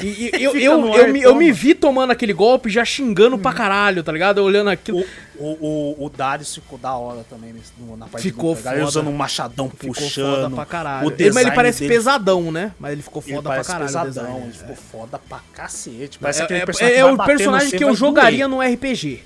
E, 0.00 0.06
e 0.06 0.30
eu, 0.44 0.52
eu, 0.56 0.94
eu, 0.94 1.12
me, 1.12 1.20
eu 1.22 1.34
me 1.34 1.50
vi 1.50 1.74
tomando 1.74 2.12
aquele 2.12 2.32
golpe 2.32 2.70
já 2.70 2.84
xingando 2.84 3.36
pra 3.36 3.52
caralho, 3.52 4.04
tá 4.04 4.12
ligado? 4.12 4.38
Olhando 4.38 4.70
aquilo. 4.70 5.00
O, 5.00 5.04
o, 5.40 5.96
o, 6.00 6.04
o 6.06 6.10
Darius 6.10 6.54
ficou 6.54 6.78
da 6.78 6.94
hora 6.94 7.24
também 7.28 7.52
nesse, 7.52 7.72
na 7.96 8.06
parte 8.06 8.22
Ficou 8.22 8.54
do 8.54 8.60
Ele 8.60 8.68
foda. 8.68 8.84
usando 8.84 9.08
um 9.08 9.12
machadão 9.16 9.70
Ficou 9.70 9.94
puxando. 9.94 10.34
foda 10.42 10.50
pra 10.54 10.66
caralho. 10.66 11.06
O 11.08 11.10
Ele- 11.10 11.16
mas 11.16 11.20
ele 11.20 11.30
design 11.30 11.54
parece 11.56 11.78
dele- 11.80 11.94
pesadão, 11.94 12.52
né? 12.52 12.74
Mas 12.78 12.92
ele 12.92 13.02
ficou 13.02 13.22
Ele 13.26 13.34
foda 13.36 13.42
pra 13.42 13.50
parece 13.52 13.68
caralho. 13.68 13.86
pesadão, 13.86 14.10
design, 14.12 14.40
ele 14.40 14.50
é. 14.50 14.52
ficou 14.58 14.76
foda 14.76 15.18
pra 15.18 15.40
cacete. 15.52 16.18
Parece 16.18 16.40
É, 16.42 16.44
aquele 16.44 16.60
é- 16.60 16.66
personagem 16.66 16.94
é 16.94 16.96
que 16.98 17.02
vai 17.02 17.12
o 17.12 17.26
personagem 17.26 17.78
que 17.78 17.84
eu 17.84 17.94
jogaria 17.94 18.48
doer. 18.48 18.68
no 18.68 18.74
RPG. 18.74 19.24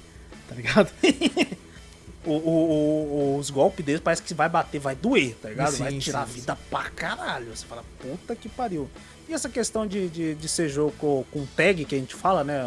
Tá 0.48 0.54
ligado? 0.54 0.90
O, 2.26 2.30
o- 2.32 3.34
o- 3.34 3.38
os 3.38 3.50
golpes 3.50 3.84
dele 3.84 4.00
parece 4.02 4.22
que 4.22 4.32
vai 4.32 4.48
bater, 4.48 4.78
vai 4.80 4.94
doer, 4.96 5.36
tá 5.42 5.50
ligado? 5.50 5.72
Sim, 5.72 5.82
vai 5.82 5.98
tirar 5.98 6.26
sim, 6.26 6.32
vida 6.36 6.56
pra 6.70 6.84
caralho. 6.84 7.54
Você 7.54 7.66
fala, 7.66 7.84
puta 8.00 8.34
que 8.34 8.48
pariu. 8.48 8.88
E 9.28 9.34
essa 9.34 9.46
questão 9.46 9.86
de, 9.86 10.08
de, 10.08 10.34
de 10.34 10.48
ser 10.48 10.70
jogo 10.70 10.94
com, 10.98 11.22
com 11.30 11.44
tag 11.54 11.84
que 11.84 11.94
a 11.94 11.98
gente 11.98 12.14
fala, 12.14 12.42
né? 12.42 12.62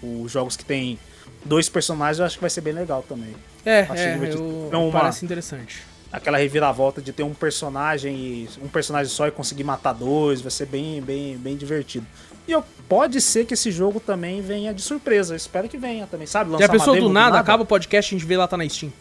Os 0.00 0.30
jogos 0.30 0.56
que 0.56 0.64
tem 0.64 0.96
dois 1.44 1.68
personagens, 1.68 2.18
eu 2.18 2.24
acho 2.26 2.36
que 2.36 2.40
vai 2.40 2.50
ser 2.50 2.60
bem 2.60 2.72
legal 2.72 3.04
também. 3.08 3.34
É, 3.64 3.80
é, 3.94 4.18
eu, 4.32 4.80
uma- 4.82 4.92
parece 5.00 5.24
interessante. 5.24 5.82
aquela 6.12 6.38
reviravolta 6.38 7.00
de 7.02 7.12
ter 7.12 7.22
um 7.22 7.34
personagem 7.34 8.14
e 8.16 8.48
um 8.62 8.68
personagem 8.68 9.10
só 9.12 9.26
e 9.26 9.30
conseguir 9.30 9.64
matar 9.64 9.92
dois, 9.92 10.40
vai 10.40 10.50
ser 10.50 10.66
bem, 10.66 11.00
bem, 11.02 11.36
bem 11.36 11.56
divertido. 11.56 12.06
E 12.46 12.52
eu, 12.52 12.62
pode 12.88 13.20
ser 13.22 13.46
que 13.46 13.54
esse 13.54 13.70
jogo 13.70 13.98
também 14.00 14.42
venha 14.42 14.74
de 14.74 14.82
surpresa, 14.82 15.34
espero 15.34 15.66
que 15.68 15.78
venha 15.78 16.06
também, 16.06 16.26
sabe? 16.26 16.50
Já 16.50 16.56
Lançar 16.58 16.72
pensou 16.72 16.94
demo 16.94 17.08
do 17.08 17.12
nada, 17.12 17.38
acaba 17.38 17.62
o 17.62 17.66
podcast 17.66 18.12
e 18.12 18.16
a 18.16 18.18
gente 18.18 18.28
vê 18.28 18.36
lá 18.36 18.46
tá 18.46 18.56
na 18.56 18.68
Steam. 18.68 18.92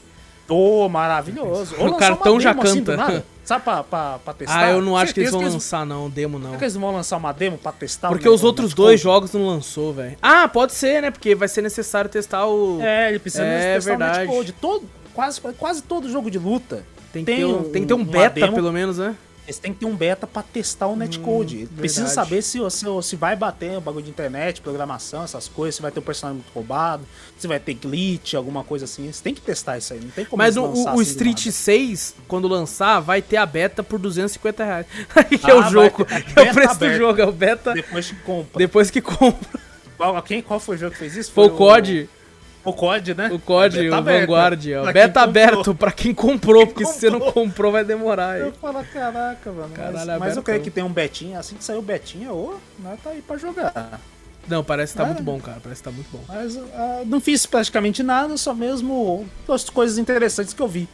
Ô, 0.47 0.87
maravilhoso. 0.89 1.75
Ou 1.77 1.87
O 1.89 1.95
cartão 1.97 2.33
uma 2.33 2.41
já 2.41 2.51
demo 2.53 2.63
assim 2.63 2.79
canta. 2.83 2.91
do 2.91 2.97
nada, 2.97 3.25
sabe, 3.43 3.63
pra, 3.63 3.83
pra, 3.83 4.19
pra 4.19 4.33
testar? 4.33 4.59
Ah, 4.65 4.71
eu 4.71 4.81
não 4.81 4.95
acho 4.97 5.13
que 5.13 5.19
eles 5.19 5.31
vão 5.31 5.41
lançar, 5.41 5.85
não, 5.85 6.09
demo 6.09 6.37
não. 6.39 6.47
Será 6.47 6.57
que 6.57 6.63
eles 6.65 6.75
vão 6.75 6.91
lançar 6.91 7.17
uma 7.17 7.31
demo 7.31 7.57
pra 7.57 7.71
testar? 7.71 8.09
Porque 8.09 8.27
os 8.29 8.43
outros 8.43 8.73
dois 8.73 8.99
jogos 8.99 9.31
não 9.33 9.45
lançou, 9.47 9.93
velho. 9.93 10.17
Ah, 10.21 10.47
pode 10.47 10.73
ser, 10.73 11.01
né? 11.01 11.11
Porque 11.11 11.35
vai 11.35 11.47
ser 11.47 11.61
necessário 11.61 12.09
testar 12.09 12.45
o. 12.45 12.79
É, 12.81 13.09
ele 13.09 13.19
precisa 13.19 13.43
É, 13.43 13.75
testar 13.75 13.89
verdade. 13.91 14.17
o 14.19 14.21
netcode. 14.21 14.51
Todo, 14.53 14.89
quase, 15.13 15.41
quase 15.57 15.81
todo 15.83 16.09
jogo 16.09 16.29
de 16.31 16.39
luta 16.39 16.83
tem, 17.11 17.23
que 17.23 17.31
tem 17.31 17.37
ter 17.37 17.45
um, 17.45 17.59
um- 17.59 17.63
tem 17.71 17.81
que 17.83 17.87
ter 17.87 17.93
um 17.93 18.03
beta, 18.03 18.39
demo. 18.39 18.53
pelo 18.53 18.71
menos, 18.71 18.97
né? 18.97 19.15
Eles 19.45 19.59
têm 19.59 19.73
que 19.73 19.81
ter 19.81 19.85
um 19.85 19.95
beta 19.95 20.25
pra 20.25 20.41
testar 20.41 20.87
o 20.87 20.95
netcode. 20.95 21.67
Precisa 21.75 22.03
Hum, 22.03 22.05
verdade. 22.07 22.29
saber 22.29 22.41
se, 22.41 22.59
se, 22.71 22.85
se 23.03 23.15
vai 23.17 23.35
bater 23.35 23.77
o 23.77 23.81
bagulho 23.81 24.05
de 24.05 24.09
internet, 24.09 24.61
programação, 24.61 25.23
essas 25.23 25.49
coisas, 25.49 25.75
se 25.75 25.81
vai 25.81 25.91
ter 25.91 25.99
um 25.99 26.03
personagem 26.03 26.37
muito 26.41 26.53
roubado, 26.53 27.03
se 27.37 27.45
vai 27.45 27.59
ter 27.59 27.73
glitch, 27.73 28.35
alguma 28.35 28.63
coisa 28.63 28.85
assim. 28.85 29.03
Eles 29.03 29.19
têm 29.19 29.33
que 29.33 29.41
testar 29.41 29.77
isso 29.77 29.91
aí, 29.93 29.99
não 29.99 30.09
tem 30.11 30.23
como 30.23 30.41
Mas 30.41 30.55
o, 30.55 30.63
o 30.63 30.87
assim 30.89 31.01
Street 31.01 31.39
nada. 31.45 31.51
6, 31.51 32.15
quando 32.27 32.47
lançar, 32.47 33.01
vai 33.01 33.21
ter 33.21 33.35
a 33.37 33.45
beta 33.45 33.83
por 33.83 33.99
250 33.99 34.63
reais. 34.63 34.85
que 35.41 35.51
é 35.51 35.53
Ah, 35.53 35.57
o 35.57 35.61
vai 35.61 35.71
jogo. 35.71 36.05
Que 36.05 36.11
é 36.11 36.41
o 36.41 36.45
beta 36.45 36.53
preço 36.53 36.79
do 36.79 36.93
jogo, 36.93 37.21
é 37.21 37.25
o 37.25 37.31
beta 37.33 37.73
Depois 37.73 38.09
que 38.09 38.15
compra. 38.15 38.57
depois 38.59 38.89
que 38.89 39.01
compra. 39.01 39.59
Qual, 39.97 40.21
quem, 40.23 40.41
qual 40.41 40.59
foi 40.59 40.75
o 40.75 40.79
jogo 40.79 40.91
que 40.93 40.99
fez 40.99 41.15
isso? 41.17 41.31
Foi 41.33 41.47
o 41.47 41.51
COD, 41.51 42.09
O 42.09 42.22
COD, 42.72 43.14
né? 43.15 43.30
o 43.34 43.40
COD, 43.40 43.90
o. 43.90 44.03
Vanguard. 44.03 44.61
ó. 44.80 44.85
Beta 44.94 45.07
comprou. 45.07 45.23
aberto 45.23 45.76
pra 45.76 45.91
quem 45.91 46.14
comprou, 46.14 46.65
porque 46.65 46.85
se 46.85 46.99
você 46.99 47.10
não 47.10 47.19
comprou. 47.19 47.44
comprou 47.45 47.72
vai 47.73 47.84
demorar. 47.84 48.35
aí. 48.35 48.41
Eu 48.41 48.53
falo, 48.53 48.81
caraca, 48.94 49.52
mano. 49.52 49.73
Caralho, 49.73 50.07
mas, 50.07 50.19
mas 50.19 50.38
eu 50.38 50.44
creio 50.44 50.60
não. 50.60 50.64
que 50.64 50.72
tem 50.72 50.84
um 50.84 50.94
betinha, 50.94 51.40
assim 51.40 51.56
que 51.56 51.64
saiu 51.64 51.80
o 51.80 51.81
betinha, 51.81 52.31
ô, 52.31 52.56
nós 52.80 52.98
tá 53.03 53.10
aí 53.10 53.22
pra 53.22 53.35
jogar. 53.38 53.99
Não, 54.48 54.64
parece 54.64 54.94
que 54.94 54.98
tá 54.99 55.03
É. 55.03 55.07
muito 55.07 55.23
bom, 55.23 55.40
cara. 55.40 55.60
Parece 55.61 55.81
que 55.81 55.90
tá 55.90 55.94
muito 55.94 56.10
bom. 56.11 56.19
Mas 56.27 56.57
ah, 56.73 57.02
não 57.06 57.19
fiz 57.19 57.45
praticamente 57.45 58.03
nada, 58.03 58.38
só 58.38 58.53
mesmo 58.53 59.26
as 59.49 59.69
coisas 59.69 59.98
interessantes 59.98 60.53
que 60.53 60.61
eu 60.61 60.68
vi. 60.68 60.88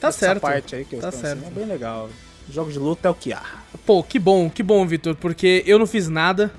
Tá 0.00 0.08
Essa 0.08 0.18
certo. 0.18 0.40
parte 0.40 0.76
aí 0.76 0.84
que 0.84 0.94
eu 0.96 1.00
Tá 1.00 1.10
certo. 1.10 1.44
é 1.46 1.50
bem 1.50 1.64
legal. 1.64 2.08
Jogo 2.50 2.70
de 2.72 2.78
luta 2.78 3.08
é 3.08 3.10
o 3.10 3.14
que 3.14 3.32
há. 3.32 3.42
Pô, 3.84 4.02
que 4.02 4.18
bom, 4.18 4.48
que 4.48 4.62
bom, 4.62 4.86
Vitor, 4.86 5.14
porque 5.16 5.62
eu 5.66 5.78
não 5.78 5.86
fiz 5.86 6.08
nada. 6.08 6.50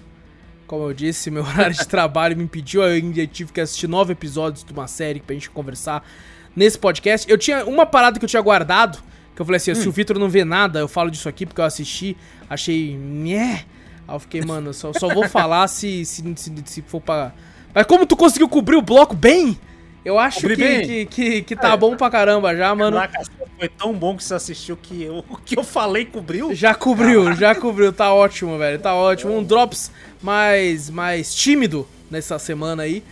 Como 0.69 0.83
eu 0.83 0.93
disse, 0.93 1.31
meu 1.31 1.41
horário 1.49 1.75
de 1.75 1.87
trabalho 1.87 2.37
me 2.37 2.43
impediu, 2.43 2.83
eu 2.83 2.89
ainda 2.93 3.25
tive 3.25 3.51
que 3.51 3.59
assistir 3.59 3.87
nove 3.87 4.13
episódios 4.13 4.63
de 4.63 4.71
uma 4.71 4.85
série 4.87 5.19
pra 5.19 5.33
gente 5.33 5.49
conversar 5.49 6.07
nesse 6.55 6.77
podcast. 6.77 7.29
Eu 7.29 7.39
tinha 7.39 7.65
uma 7.65 7.87
parada 7.87 8.19
que 8.19 8.23
eu 8.25 8.29
tinha 8.29 8.41
guardado, 8.41 8.99
que 9.35 9.41
eu 9.41 9.45
falei 9.45 9.57
assim, 9.57 9.73
se 9.73 9.87
Hum. 9.87 9.89
o 9.89 9.91
Vitor 9.91 10.19
não 10.19 10.29
vê 10.29 10.45
nada, 10.45 10.77
eu 10.79 10.87
falo 10.87 11.09
disso 11.09 11.27
aqui 11.27 11.43
porque 11.43 11.59
eu 11.59 11.65
assisti, 11.65 12.15
achei, 12.47 12.95
né? 12.95 13.65
Aí 14.07 14.15
eu 14.15 14.19
fiquei, 14.19 14.41
mano, 14.41 14.71
só, 14.71 14.93
só 14.93 15.07
vou 15.11 15.27
falar 15.27 15.67
se, 15.67 16.05
se, 16.05 16.23
se, 16.35 16.53
se 16.65 16.81
for 16.83 17.01
pra... 17.01 17.33
Mas 17.73 17.87
como 17.87 18.05
tu 18.05 18.15
conseguiu 18.15 18.47
cobrir 18.47 18.75
o 18.75 18.81
bloco 18.81 19.15
bem, 19.15 19.57
eu 20.05 20.19
acho 20.19 20.41
que, 20.41 20.55
bem? 20.55 20.85
que, 20.87 21.05
que, 21.07 21.41
que 21.41 21.55
tá 21.55 21.73
É. 21.73 21.77
bom 21.77 21.97
pra 21.97 22.11
caramba 22.11 22.55
já, 22.55 22.73
mano. 22.75 22.95
Caraca, 22.97 23.23
foi 23.57 23.67
tão 23.69 23.93
bom 23.93 24.15
que 24.15 24.23
você 24.23 24.33
assistiu 24.35 24.77
que 24.77 25.03
eu- 25.03 25.23
o 25.29 25.37
que 25.43 25.57
eu 25.57 25.63
falei 25.63 26.05
cobriu. 26.05 26.53
Já 26.55 26.73
cobriu, 26.75 27.35
já 27.35 27.53
cobriu, 27.55 27.91
tá 27.91 28.13
ótimo, 28.13 28.57
velho, 28.57 28.79
tá 28.79 28.93
ótimo. 28.95 29.35
Um 29.37 29.43
drops 29.43 29.91
mais, 30.21 30.89
mais 30.89 31.33
tímido 31.33 31.87
nessa 32.09 32.37
semana 32.39 32.83
aí. 32.83 33.03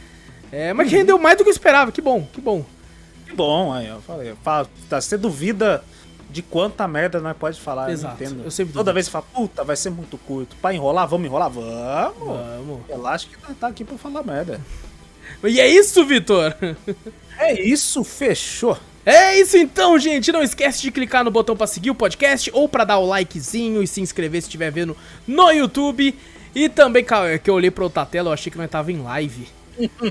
É, 0.52 0.74
mas 0.74 0.88
que 0.88 0.96
Uhum. 0.96 1.02
rendeu 1.02 1.18
mais 1.20 1.38
do 1.38 1.44
que 1.44 1.50
eu 1.50 1.54
esperava, 1.54 1.92
que 1.92 2.02
bom, 2.02 2.26
que 2.34 2.40
bom. 2.42 2.66
Que 3.26 3.34
bom, 3.36 3.74
aí 3.74 3.88
eu 3.88 4.02
falei. 4.02 4.34
Fala, 4.44 4.68
tá, 4.90 5.02
você 5.02 5.18
duvida 5.18 5.84
de 6.30 6.42
quanta 6.42 6.88
merda 6.88 7.20
nós 7.20 7.36
pode 7.38 7.60
falar, 7.60 7.90
Exato, 7.92 8.22
eu 8.24 8.44
eu 8.46 8.52
sempre 8.52 8.74
Toda 8.74 8.86
duvido. 8.86 8.94
vez 8.94 9.06
você 9.08 9.12
fala, 9.12 9.26
puta, 9.34 9.64
vai 9.64 9.76
ser 9.76 9.90
muito 9.90 10.18
curto. 10.18 10.56
Pra 10.62 10.74
enrolar, 10.74 11.08
vamos 11.08 11.26
enrolar? 11.28 11.50
Vamos! 11.50 12.16
Vamos. 12.58 12.82
Relaxa 12.88 13.28
que 13.28 13.36
nós 13.48 13.58
tá 13.58 13.68
aqui 13.68 13.84
pra 13.84 13.98
falar 13.98 14.24
merda. 14.24 14.62
E 15.44 15.60
é 15.60 15.68
isso, 15.68 16.06
Vitor. 16.06 16.56
É 17.40 17.62
isso, 17.62 18.04
fechou. 18.04 18.76
É 19.06 19.40
isso 19.40 19.58
então, 19.58 20.00
gente. 20.00 20.32
Não 20.32 20.42
esquece 20.42 20.82
de 20.82 20.90
clicar 20.90 21.24
no 21.24 21.30
botão 21.30 21.56
pra 21.56 21.68
seguir 21.68 21.92
o 21.92 21.96
podcast 21.96 22.50
ou 22.52 22.68
pra 22.68 22.84
dar 22.84 22.98
o 22.98 23.06
likezinho 23.06 23.84
e 23.84 23.88
se 23.88 24.02
inscrever 24.02 24.42
se 24.42 24.48
estiver 24.48 24.72
vendo 24.72 24.98
no 25.28 25.52
YouTube. 25.52 26.16
E 26.58 26.68
também, 26.70 27.04
cara, 27.04 27.32
é 27.32 27.38
que 27.38 27.52
eu 27.52 27.54
olhei 27.54 27.70
pra 27.70 27.84
outra 27.84 28.04
tela, 28.04 28.30
eu 28.30 28.34
achei 28.34 28.52
que 28.52 28.58
nós 28.58 28.68
tava 28.68 28.92
em 28.92 29.00
live. 29.00 29.48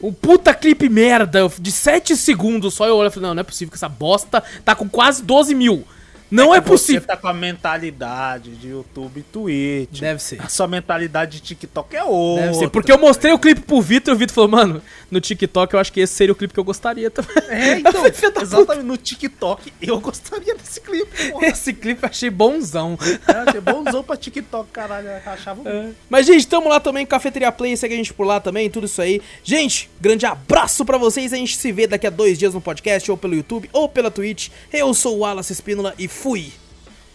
Um 0.02 0.12
puta 0.12 0.54
clipe 0.54 0.90
merda 0.90 1.48
de 1.60 1.72
7 1.72 2.16
segundos 2.18 2.74
só. 2.74 2.88
Eu 2.88 2.98
olho 2.98 3.08
e 3.08 3.12
falo, 3.12 3.28
não, 3.28 3.34
não 3.36 3.42
é 3.42 3.44
possível 3.44 3.72
que 3.72 3.78
essa 3.78 3.90
bosta 3.90 4.44
tá 4.66 4.76
com 4.76 4.90
quase 4.90 5.24
12 5.24 5.54
mil. 5.54 5.86
Não 6.32 6.56
é, 6.56 6.60
é 6.60 6.62
possível. 6.62 7.02
Você 7.02 7.08
tá 7.08 7.18
com 7.18 7.28
a 7.28 7.34
mentalidade 7.34 8.56
de 8.56 8.70
YouTube 8.70 9.20
e 9.20 9.24
Twitch. 9.24 10.00
Deve 10.00 10.24
ser. 10.24 10.42
A 10.42 10.48
sua 10.48 10.66
mentalidade 10.66 11.34
de 11.34 11.42
TikTok 11.42 11.94
é 11.94 12.04
outra. 12.06 12.46
Deve 12.46 12.58
ser. 12.58 12.70
Porque 12.70 12.90
eu 12.90 12.98
mostrei 12.98 13.34
o 13.34 13.38
clipe 13.38 13.60
pro 13.60 13.82
Vitor 13.82 14.14
e 14.14 14.16
o 14.16 14.18
Vitor 14.18 14.34
falou, 14.34 14.50
mano, 14.50 14.82
no 15.12 15.20
TikTok 15.20 15.74
eu 15.74 15.80
acho 15.80 15.92
que 15.92 16.00
esse 16.00 16.14
seria 16.14 16.32
o 16.32 16.36
clipe 16.36 16.54
que 16.54 16.60
eu 16.60 16.64
gostaria 16.64 17.12
também. 17.12 17.36
É, 17.50 17.80
então. 17.80 18.06
exatamente. 18.42 18.86
No 18.86 18.96
TikTok 18.96 19.74
eu 19.82 20.00
gostaria 20.00 20.56
desse 20.56 20.80
clipe. 20.80 21.32
Porra. 21.32 21.48
Esse 21.48 21.74
clipe 21.74 22.02
eu 22.04 22.10
achei 22.10 22.30
bonzão. 22.30 22.98
É, 23.28 23.50
achei 23.50 23.60
bonzão 23.60 24.04
pra 24.04 24.16
TikTok, 24.16 24.72
caralho. 24.72 25.10
Achava 25.26 25.70
é. 25.70 25.90
Mas, 26.10 26.26
gente, 26.26 26.48
tamo 26.48 26.70
lá 26.70 26.80
também, 26.80 27.06
Cafeteria 27.06 27.52
Play, 27.52 27.76
segue 27.76 27.94
a 27.94 27.98
gente 27.98 28.14
por 28.14 28.26
lá 28.26 28.40
também, 28.40 28.70
tudo 28.70 28.86
isso 28.86 29.02
aí. 29.02 29.22
Gente, 29.44 29.90
grande 30.00 30.26
abraço 30.26 30.86
pra 30.86 30.98
vocês. 30.98 31.34
A 31.34 31.36
gente 31.36 31.58
se 31.58 31.72
vê 31.72 31.86
daqui 31.86 32.08
a 32.08 32.10
dois 32.10 32.40
dias 32.40 32.54
no 32.54 32.62
podcast, 32.62 33.12
ou 33.12 33.18
pelo 33.18 33.36
YouTube, 33.36 33.70
ou 33.74 33.90
pela 33.90 34.10
Twitch. 34.10 34.50
Eu 34.72 34.94
sou 34.94 35.18
o 35.18 35.20
Wallace 35.20 35.52
Espínola 35.52 35.94
e 36.00 36.08
fui. 36.08 36.54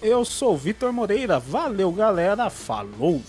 Eu 0.03 0.25
sou 0.25 0.53
o 0.53 0.57
Vitor 0.57 0.93
Moreira. 0.93 1.39
Valeu, 1.39 1.91
galera. 1.91 2.51
Falou! 2.51 3.23